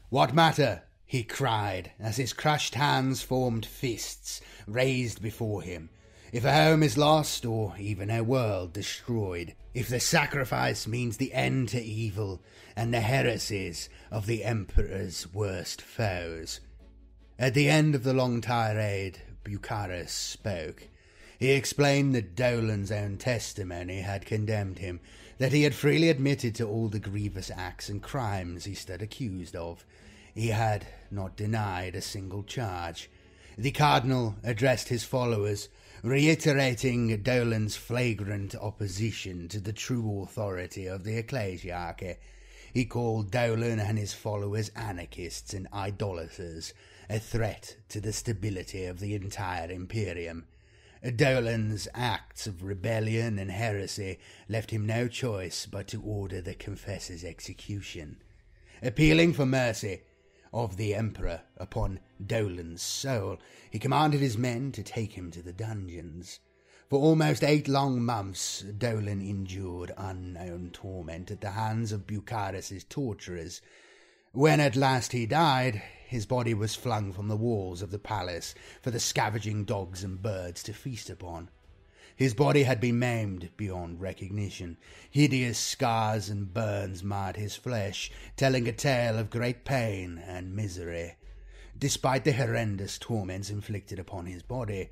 What 0.10 0.34
matter 0.34 0.84
he 1.10 1.24
cried, 1.24 1.92
as 2.00 2.18
his 2.18 2.34
crushed 2.34 2.76
hands 2.76 3.24
formed 3.24 3.66
fists 3.66 4.42
raised 4.68 5.24
before 5.24 5.64
him. 5.64 5.90
If 6.32 6.46
a 6.46 6.54
home 6.54 6.84
is 6.84 7.00
lost, 7.00 7.48
or 7.48 7.74
even 7.80 8.12
a 8.12 8.24
world 8.24 8.74
destroyed, 8.74 9.56
if 9.74 9.88
the 9.88 10.00
sacrifice 10.00 10.86
means 10.86 11.18
the 11.18 11.34
end 11.34 11.70
to 11.70 11.82
evil 11.82 12.44
and 12.76 12.94
the 12.94 13.00
heresies 13.02 13.90
of 14.12 14.28
the 14.28 14.44
Emperor's 14.44 15.26
worst 15.34 15.82
foes. 15.82 16.60
At 17.40 17.56
the 17.56 17.70
end 17.70 17.96
of 17.96 18.04
the 18.04 18.14
long 18.14 18.40
tirade, 18.40 19.20
Bucharis 19.44 20.12
spoke. 20.12 20.90
He 21.40 21.54
explained 21.54 22.14
that 22.14 22.36
Dolan's 22.36 22.92
own 22.92 23.18
testimony 23.18 24.02
had 24.02 24.28
condemned 24.28 24.78
him, 24.78 25.00
that 25.40 25.54
he 25.54 25.64
had 25.64 25.74
freely 25.74 26.12
admitted 26.12 26.54
to 26.54 26.68
all 26.68 26.88
the 26.88 27.00
grievous 27.00 27.50
acts 27.50 27.90
and 27.90 28.00
crimes 28.00 28.66
he 28.66 28.76
stood 28.76 29.02
accused 29.02 29.56
of, 29.56 29.84
he 30.36 30.50
had 30.50 30.86
not 31.12 31.36
denied 31.36 31.96
a 31.96 32.02
single 32.02 32.44
charge. 32.44 33.10
The 33.58 33.72
cardinal 33.72 34.36
addressed 34.44 34.90
his 34.90 35.04
followers, 35.04 35.70
reiterating 36.02 37.22
Dolan's 37.24 37.76
flagrant 37.76 38.56
opposition 38.56 39.48
to 39.50 39.60
the 39.60 39.74
true 39.74 40.22
authority 40.24 40.88
of 40.88 41.04
the 41.04 41.22
ecclesiarchy. 41.22 42.16
He 42.74 42.86
called 42.86 43.32
Dolan 43.32 43.80
and 43.80 43.98
his 43.98 44.14
followers 44.14 44.70
anarchists 44.70 45.54
and 45.54 45.68
idolaters, 45.74 46.74
a 47.10 47.20
threat 47.20 47.76
to 47.90 48.00
the 48.00 48.14
stability 48.14 48.86
of 48.86 49.00
the 49.00 49.16
entire 49.16 49.70
imperium. 49.72 50.46
Dolan's 51.16 51.88
acts 51.94 52.46
of 52.46 52.64
rebellion 52.64 53.40
and 53.40 53.50
heresy 53.50 54.20
left 54.48 54.72
him 54.72 54.86
no 54.86 55.08
choice 55.08 55.66
but 55.66 55.88
to 55.88 56.02
order 56.02 56.42
the 56.42 56.54
confessor's 56.54 57.24
execution. 57.24 58.18
Appealing 58.84 59.34
for 59.34 59.46
mercy, 59.46 60.02
of 60.54 60.78
the 60.78 60.96
Emperor 60.96 61.42
upon 61.58 62.00
Dolan's 62.26 62.82
soul, 62.82 63.38
he 63.70 63.80
commanded 63.80 64.20
his 64.20 64.38
men 64.38 64.72
to 64.72 64.84
take 64.84 65.14
him 65.14 65.32
to 65.32 65.42
the 65.42 65.54
dungeons. 65.54 66.40
For 66.90 67.00
almost 67.00 67.44
eight 67.44 67.68
long 67.68 68.04
months, 68.04 68.62
Dolan 68.62 69.22
endured 69.22 69.94
unknown 69.96 70.72
torment 70.74 71.30
at 71.30 71.42
the 71.42 71.52
hands 71.52 71.92
of 71.92 72.08
Bucharis's 72.08 72.84
torturers. 72.84 73.62
When 74.32 74.60
at 74.60 74.76
last 74.76 75.12
he 75.12 75.28
died, 75.28 75.82
his 76.08 76.26
body 76.26 76.56
was 76.56 76.74
flung 76.74 77.14
from 77.14 77.28
the 77.28 77.38
walls 77.38 77.84
of 77.84 77.92
the 77.92 78.00
palace 78.00 78.56
for 78.82 78.90
the 78.90 79.00
scavenging 79.00 79.66
dogs 79.66 80.04
and 80.04 80.20
birds 80.20 80.64
to 80.64 80.74
feast 80.74 81.12
upon. 81.12 81.50
His 82.20 82.34
body 82.34 82.64
had 82.64 82.82
been 82.82 83.00
maimed 83.00 83.50
beyond 83.56 84.02
recognition. 84.02 84.76
Hideous 85.10 85.58
scars 85.58 86.28
and 86.28 86.54
burns 86.54 87.02
marred 87.02 87.38
his 87.38 87.56
flesh, 87.56 88.12
telling 88.36 88.68
a 88.68 88.74
tale 88.74 89.18
of 89.18 89.30
great 89.30 89.64
pain 89.64 90.22
and 90.28 90.54
misery. 90.54 91.16
Despite 91.78 92.26
the 92.26 92.34
horrendous 92.34 92.98
torments 92.98 93.50
inflicted 93.50 94.00
upon 94.00 94.26
his 94.26 94.44
body, 94.44 94.90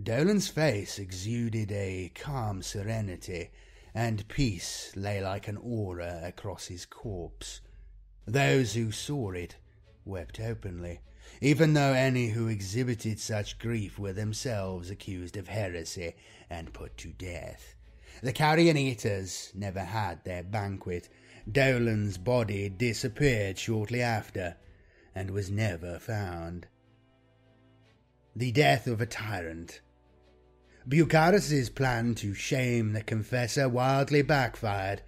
Dolan's 0.00 0.46
face 0.46 1.00
exuded 1.00 1.72
a 1.72 2.12
calm 2.14 2.62
serenity, 2.62 3.50
and 3.92 4.28
peace 4.28 4.92
lay 4.94 5.20
like 5.20 5.48
an 5.48 5.56
aura 5.56 6.20
across 6.22 6.68
his 6.68 6.86
corpse. 6.86 7.60
Those 8.24 8.74
who 8.74 8.92
saw 8.92 9.32
it 9.32 9.56
wept 10.04 10.38
openly, 10.38 11.00
even 11.40 11.74
though 11.74 11.92
any 11.92 12.28
who 12.28 12.46
exhibited 12.46 13.18
such 13.18 13.58
grief 13.58 13.98
were 13.98 14.12
themselves 14.12 14.90
accused 14.90 15.36
of 15.36 15.48
heresy 15.48 16.14
and 16.50 16.72
put 16.72 16.96
to 16.98 17.08
death. 17.08 17.74
The 18.22 18.32
carrion 18.32 18.76
eaters 18.76 19.52
never 19.54 19.80
had 19.80 20.24
their 20.24 20.42
banquet. 20.42 21.08
Dolan's 21.50 22.18
body 22.18 22.68
disappeared 22.68 23.58
shortly 23.58 24.02
after 24.02 24.56
and 25.14 25.30
was 25.30 25.50
never 25.50 25.98
found. 25.98 26.66
The 28.34 28.52
death 28.52 28.86
of 28.86 29.00
a 29.00 29.06
tyrant. 29.06 29.80
Bucharis's 30.86 31.68
plan 31.68 32.14
to 32.16 32.34
shame 32.34 32.92
the 32.92 33.02
confessor 33.02 33.68
wildly 33.68 34.22
backfired. 34.22 35.02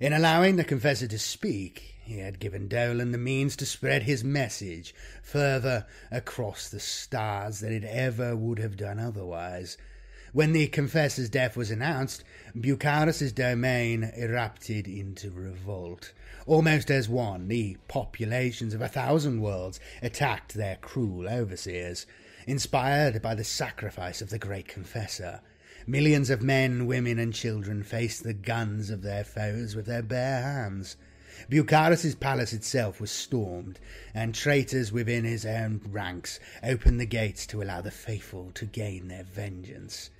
In 0.00 0.12
allowing 0.12 0.56
the 0.56 0.64
confessor 0.64 1.06
to 1.06 1.18
speak, 1.18 1.94
he 2.02 2.18
had 2.18 2.38
given 2.38 2.68
Dolan 2.68 3.12
the 3.12 3.18
means 3.18 3.56
to 3.56 3.66
spread 3.66 4.02
his 4.02 4.22
message 4.22 4.94
further 5.22 5.86
across 6.10 6.68
the 6.68 6.80
stars 6.80 7.60
than 7.60 7.72
it 7.72 7.84
ever 7.84 8.36
would 8.36 8.58
have 8.58 8.76
done 8.76 8.98
otherwise. 8.98 9.78
When 10.34 10.50
the 10.52 10.66
confessor's 10.66 11.30
death 11.30 11.56
was 11.56 11.70
announced, 11.70 12.24
Bucharis's 12.60 13.30
domain 13.30 14.10
erupted 14.16 14.88
into 14.88 15.30
revolt. 15.30 16.12
Almost 16.44 16.90
as 16.90 17.08
one, 17.08 17.46
the 17.46 17.76
populations 17.86 18.74
of 18.74 18.82
a 18.82 18.88
thousand 18.88 19.42
worlds 19.42 19.78
attacked 20.02 20.54
their 20.54 20.74
cruel 20.74 21.28
overseers, 21.28 22.04
inspired 22.48 23.22
by 23.22 23.36
the 23.36 23.44
sacrifice 23.44 24.20
of 24.20 24.30
the 24.30 24.40
great 24.40 24.66
confessor. 24.66 25.40
Millions 25.86 26.30
of 26.30 26.42
men, 26.42 26.86
women, 26.88 27.20
and 27.20 27.32
children 27.32 27.84
faced 27.84 28.24
the 28.24 28.34
guns 28.34 28.90
of 28.90 29.02
their 29.02 29.22
foes 29.22 29.76
with 29.76 29.86
their 29.86 30.02
bare 30.02 30.42
hands. 30.42 30.96
Bucharis's 31.48 32.16
palace 32.16 32.52
itself 32.52 33.00
was 33.00 33.12
stormed, 33.12 33.78
and 34.12 34.34
traitors 34.34 34.90
within 34.90 35.24
his 35.24 35.46
own 35.46 35.80
ranks 35.86 36.40
opened 36.60 36.98
the 36.98 37.06
gates 37.06 37.46
to 37.46 37.62
allow 37.62 37.80
the 37.80 37.92
faithful 37.92 38.50
to 38.54 38.64
gain 38.64 39.06
their 39.06 39.22
vengeance. 39.22 40.10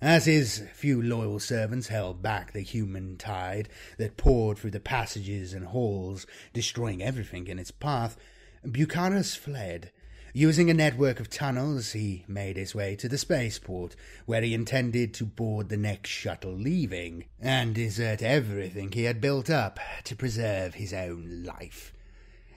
As 0.00 0.26
his 0.26 0.62
few 0.74 1.02
loyal 1.02 1.40
servants 1.40 1.88
held 1.88 2.22
back 2.22 2.52
the 2.52 2.60
human 2.60 3.16
tide 3.16 3.68
that 3.96 4.16
poured 4.16 4.58
through 4.58 4.70
the 4.70 4.80
passages 4.80 5.52
and 5.52 5.66
halls, 5.66 6.24
destroying 6.52 7.02
everything 7.02 7.48
in 7.48 7.58
its 7.58 7.72
path, 7.72 8.16
Bucharis 8.64 9.36
fled, 9.36 9.90
Using 10.34 10.70
a 10.70 10.74
network 10.74 11.18
of 11.18 11.30
tunnels, 11.30 11.92
he 11.92 12.24
made 12.28 12.56
his 12.56 12.74
way 12.74 12.94
to 12.96 13.08
the 13.08 13.18
spaceport, 13.18 13.96
where 14.26 14.42
he 14.42 14.54
intended 14.54 15.14
to 15.14 15.24
board 15.24 15.68
the 15.68 15.76
next 15.76 16.10
shuttle 16.10 16.52
leaving, 16.52 17.24
and 17.40 17.74
desert 17.74 18.22
everything 18.22 18.92
he 18.92 19.04
had 19.04 19.20
built 19.20 19.50
up 19.50 19.80
to 20.04 20.14
preserve 20.14 20.74
his 20.74 20.92
own 20.92 21.42
life. 21.44 21.92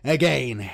Again, 0.04 0.70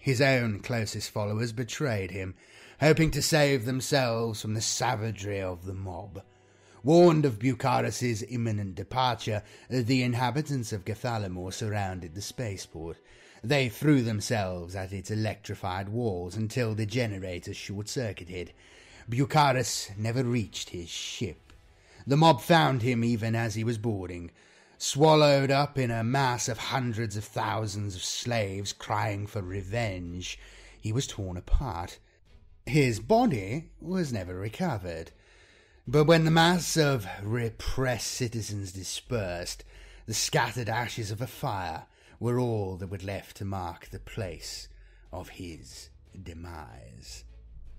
his 0.00 0.20
own 0.20 0.60
closest 0.60 1.10
followers 1.10 1.52
betrayed 1.52 2.10
him, 2.10 2.34
hoping 2.80 3.10
to 3.10 3.22
save 3.22 3.64
themselves 3.64 4.40
from 4.40 4.54
the 4.54 4.60
savagery 4.60 5.40
of 5.40 5.64
the 5.66 5.74
mob. 5.74 6.22
Warned 6.84 7.24
of 7.24 7.40
Bucharis's 7.40 8.24
imminent 8.28 8.76
departure, 8.76 9.42
the 9.68 10.02
inhabitants 10.02 10.72
of 10.72 10.84
Gathalamor 10.84 11.52
surrounded 11.52 12.14
the 12.14 12.22
spaceport. 12.22 12.98
They 13.42 13.68
threw 13.68 14.02
themselves 14.02 14.76
at 14.76 14.92
its 14.92 15.10
electrified 15.10 15.88
walls 15.88 16.36
until 16.36 16.74
the 16.74 16.86
generators 16.86 17.56
short 17.56 17.88
circuited. 17.88 18.52
Bucharis 19.08 19.90
never 19.96 20.22
reached 20.22 20.70
his 20.70 20.88
ship. 20.88 21.52
The 22.06 22.16
mob 22.16 22.40
found 22.40 22.82
him 22.82 23.02
even 23.02 23.34
as 23.34 23.54
he 23.54 23.64
was 23.64 23.76
boarding, 23.76 24.30
swallowed 24.78 25.50
up 25.50 25.78
in 25.78 25.90
a 25.90 26.04
mass 26.04 26.48
of 26.48 26.58
hundreds 26.58 27.16
of 27.16 27.24
thousands 27.24 27.96
of 27.96 28.04
slaves 28.04 28.72
crying 28.72 29.26
for 29.26 29.42
revenge. 29.42 30.38
He 30.80 30.92
was 30.92 31.06
torn 31.08 31.36
apart. 31.36 31.98
His 32.68 33.00
body 33.00 33.70
was 33.80 34.12
never 34.12 34.34
recovered. 34.34 35.10
But 35.86 36.04
when 36.04 36.26
the 36.26 36.30
mass 36.30 36.76
of 36.76 37.06
repressed 37.22 38.08
citizens 38.08 38.72
dispersed, 38.72 39.64
the 40.04 40.12
scattered 40.12 40.68
ashes 40.68 41.10
of 41.10 41.22
a 41.22 41.26
fire 41.26 41.86
were 42.20 42.38
all 42.38 42.76
that 42.76 42.88
were 42.88 42.98
left 42.98 43.38
to 43.38 43.46
mark 43.46 43.88
the 43.88 43.98
place 43.98 44.68
of 45.10 45.30
his 45.30 45.88
demise. 46.22 47.24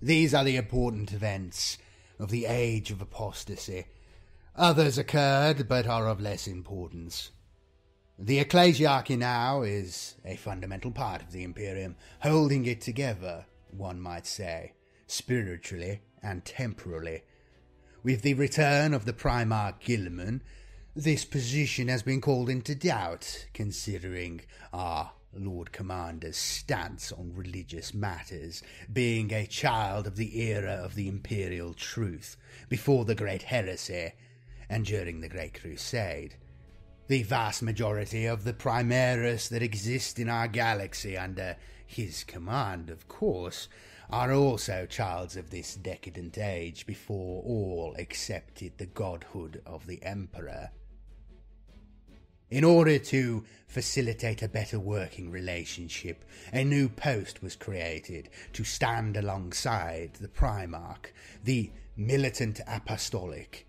These 0.02 0.34
are 0.34 0.42
the 0.42 0.56
important 0.56 1.12
events 1.12 1.78
of 2.18 2.30
the 2.30 2.46
age 2.46 2.90
of 2.90 3.00
apostasy. 3.00 3.86
Others 4.56 4.98
occurred, 4.98 5.68
but 5.68 5.86
are 5.86 6.08
of 6.08 6.20
less 6.20 6.48
importance. 6.48 7.30
The 8.18 8.44
ecclesiarchy 8.44 9.16
now 9.16 9.62
is 9.62 10.16
a 10.24 10.34
fundamental 10.34 10.90
part 10.90 11.22
of 11.22 11.30
the 11.30 11.44
Imperium, 11.44 11.94
holding 12.22 12.66
it 12.66 12.80
together, 12.80 13.46
one 13.70 14.00
might 14.00 14.26
say, 14.26 14.72
spiritually 15.10 16.00
and 16.22 16.44
temporally. 16.44 17.22
With 18.02 18.22
the 18.22 18.34
return 18.34 18.94
of 18.94 19.04
the 19.04 19.12
Primarch 19.12 19.80
Guilliman, 19.80 20.40
this 20.94 21.24
position 21.24 21.88
has 21.88 22.02
been 22.02 22.20
called 22.20 22.48
into 22.48 22.74
doubt, 22.74 23.46
considering 23.52 24.42
our 24.72 25.12
Lord 25.34 25.72
Commander's 25.72 26.36
stance 26.36 27.12
on 27.12 27.34
religious 27.34 27.92
matters, 27.92 28.62
being 28.92 29.32
a 29.32 29.46
child 29.46 30.06
of 30.06 30.16
the 30.16 30.40
era 30.40 30.72
of 30.72 30.94
the 30.94 31.08
Imperial 31.08 31.74
Truth, 31.74 32.36
before 32.68 33.04
the 33.04 33.14
Great 33.14 33.42
Heresy, 33.42 34.12
and 34.68 34.84
during 34.84 35.20
the 35.20 35.28
Great 35.28 35.60
Crusade. 35.60 36.36
The 37.08 37.24
vast 37.24 37.62
majority 37.62 38.26
of 38.26 38.44
the 38.44 38.52
Primaris 38.52 39.48
that 39.48 39.62
exist 39.62 40.18
in 40.18 40.28
our 40.28 40.46
galaxy 40.46 41.16
under 41.16 41.56
his 41.84 42.22
command, 42.22 42.88
of 42.88 43.08
course, 43.08 43.68
are 44.12 44.32
also 44.32 44.86
childs 44.86 45.36
of 45.36 45.50
this 45.50 45.76
decadent 45.76 46.36
age 46.36 46.84
before 46.86 47.42
all 47.44 47.94
accepted 47.98 48.72
the 48.76 48.86
godhood 48.86 49.62
of 49.64 49.86
the 49.86 50.02
Emperor. 50.02 50.70
In 52.50 52.64
order 52.64 52.98
to 52.98 53.44
facilitate 53.68 54.42
a 54.42 54.48
better 54.48 54.80
working 54.80 55.30
relationship, 55.30 56.24
a 56.52 56.64
new 56.64 56.88
post 56.88 57.40
was 57.42 57.54
created 57.54 58.28
to 58.54 58.64
stand 58.64 59.16
alongside 59.16 60.14
the 60.14 60.26
Primarch, 60.26 61.12
the 61.44 61.70
militant 61.96 62.60
apostolic, 62.66 63.68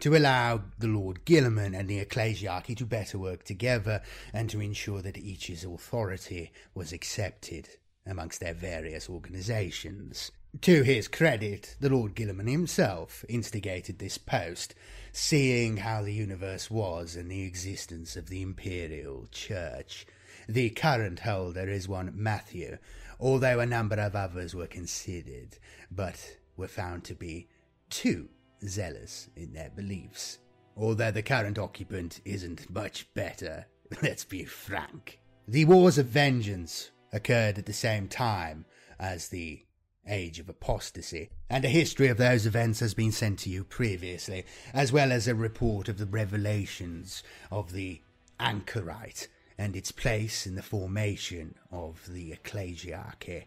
to 0.00 0.16
allow 0.16 0.62
the 0.78 0.88
Lord 0.88 1.24
Guilliman 1.24 1.78
and 1.78 1.88
the 1.88 2.04
ecclesiarchy 2.04 2.76
to 2.78 2.86
better 2.86 3.18
work 3.18 3.44
together 3.44 4.02
and 4.32 4.50
to 4.50 4.60
ensure 4.60 5.02
that 5.02 5.16
each's 5.16 5.62
authority 5.62 6.50
was 6.74 6.92
accepted 6.92 7.68
amongst 8.10 8.40
their 8.40 8.54
various 8.54 9.08
organizations. 9.08 10.30
To 10.62 10.82
his 10.82 11.06
credit, 11.06 11.76
the 11.78 11.88
Lord 11.88 12.14
Guilliman 12.14 12.50
himself 12.50 13.24
instigated 13.28 13.98
this 13.98 14.18
post, 14.18 14.74
seeing 15.12 15.78
how 15.78 16.02
the 16.02 16.12
universe 16.12 16.70
was 16.70 17.14
and 17.14 17.30
the 17.30 17.42
existence 17.42 18.16
of 18.16 18.28
the 18.28 18.42
Imperial 18.42 19.28
Church. 19.30 20.06
The 20.48 20.70
current 20.70 21.20
holder 21.20 21.68
is 21.68 21.88
one 21.88 22.12
Matthew, 22.14 22.78
although 23.20 23.60
a 23.60 23.66
number 23.66 23.94
of 23.96 24.16
others 24.16 24.54
were 24.54 24.66
considered, 24.66 25.56
but 25.90 26.38
were 26.56 26.68
found 26.68 27.04
to 27.04 27.14
be 27.14 27.48
too 27.88 28.28
zealous 28.66 29.30
in 29.36 29.52
their 29.52 29.70
beliefs. 29.70 30.38
Although 30.76 31.12
the 31.12 31.22
current 31.22 31.58
occupant 31.58 32.20
isn't 32.24 32.68
much 32.70 33.12
better, 33.14 33.66
let's 34.02 34.24
be 34.24 34.44
frank. 34.44 35.20
The 35.46 35.64
Wars 35.64 35.98
of 35.98 36.06
Vengeance 36.06 36.90
occurred 37.12 37.58
at 37.58 37.66
the 37.66 37.72
same 37.72 38.08
time 38.08 38.64
as 38.98 39.28
the 39.28 39.64
age 40.08 40.38
of 40.38 40.48
apostasy, 40.48 41.30
and 41.48 41.64
a 41.64 41.68
history 41.68 42.08
of 42.08 42.16
those 42.16 42.46
events 42.46 42.80
has 42.80 42.94
been 42.94 43.12
sent 43.12 43.38
to 43.40 43.50
you 43.50 43.64
previously, 43.64 44.44
as 44.72 44.92
well 44.92 45.12
as 45.12 45.28
a 45.28 45.34
report 45.34 45.88
of 45.88 45.98
the 45.98 46.06
revelations 46.06 47.22
of 47.50 47.72
the 47.72 48.00
anchorite 48.38 49.28
and 49.58 49.76
its 49.76 49.92
place 49.92 50.46
in 50.46 50.54
the 50.54 50.62
formation 50.62 51.54
of 51.70 52.06
the 52.08 52.32
ecclesiarchy. 52.32 53.44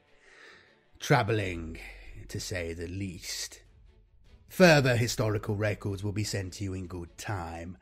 Troubling, 1.00 1.80
to 2.28 2.40
say 2.40 2.74
the 2.74 2.88
least. 2.88 3.62
Further 4.48 4.96
historical 4.96 5.56
records 5.56 6.04
will 6.04 6.12
be 6.12 6.24
sent 6.24 6.54
to 6.54 6.64
you 6.64 6.74
in 6.76 6.86
good 6.86 7.18
time. 7.18 7.78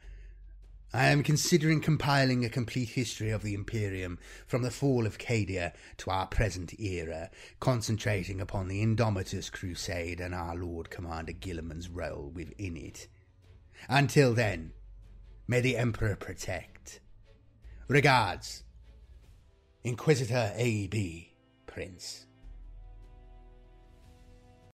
I 0.93 1.07
am 1.07 1.23
considering 1.23 1.80
compiling 1.80 2.43
a 2.43 2.49
complete 2.49 2.89
history 2.89 3.30
of 3.30 3.43
the 3.43 3.53
Imperium 3.53 4.19
from 4.45 4.61
the 4.61 4.72
fall 4.72 5.05
of 5.05 5.18
Cadia 5.18 5.72
to 5.97 6.09
our 6.09 6.27
present 6.27 6.77
era, 6.80 7.30
concentrating 7.61 8.41
upon 8.41 8.68
the 8.68 8.81
Indomitus 8.81 9.49
Crusade 9.49 10.19
and 10.19 10.35
our 10.35 10.55
Lord 10.55 10.89
Commander 10.89 11.31
Guilliman's 11.31 11.88
role 11.88 12.30
within 12.34 12.76
it. 12.76 13.07
Until 13.88 14.34
then, 14.34 14.73
may 15.47 15.61
the 15.61 15.77
Emperor 15.77 16.18
protect. 16.18 16.99
Regards, 17.88 18.63
Inquisitor 19.84 20.51
A.B. 20.55 21.34
Prince. 21.68 22.26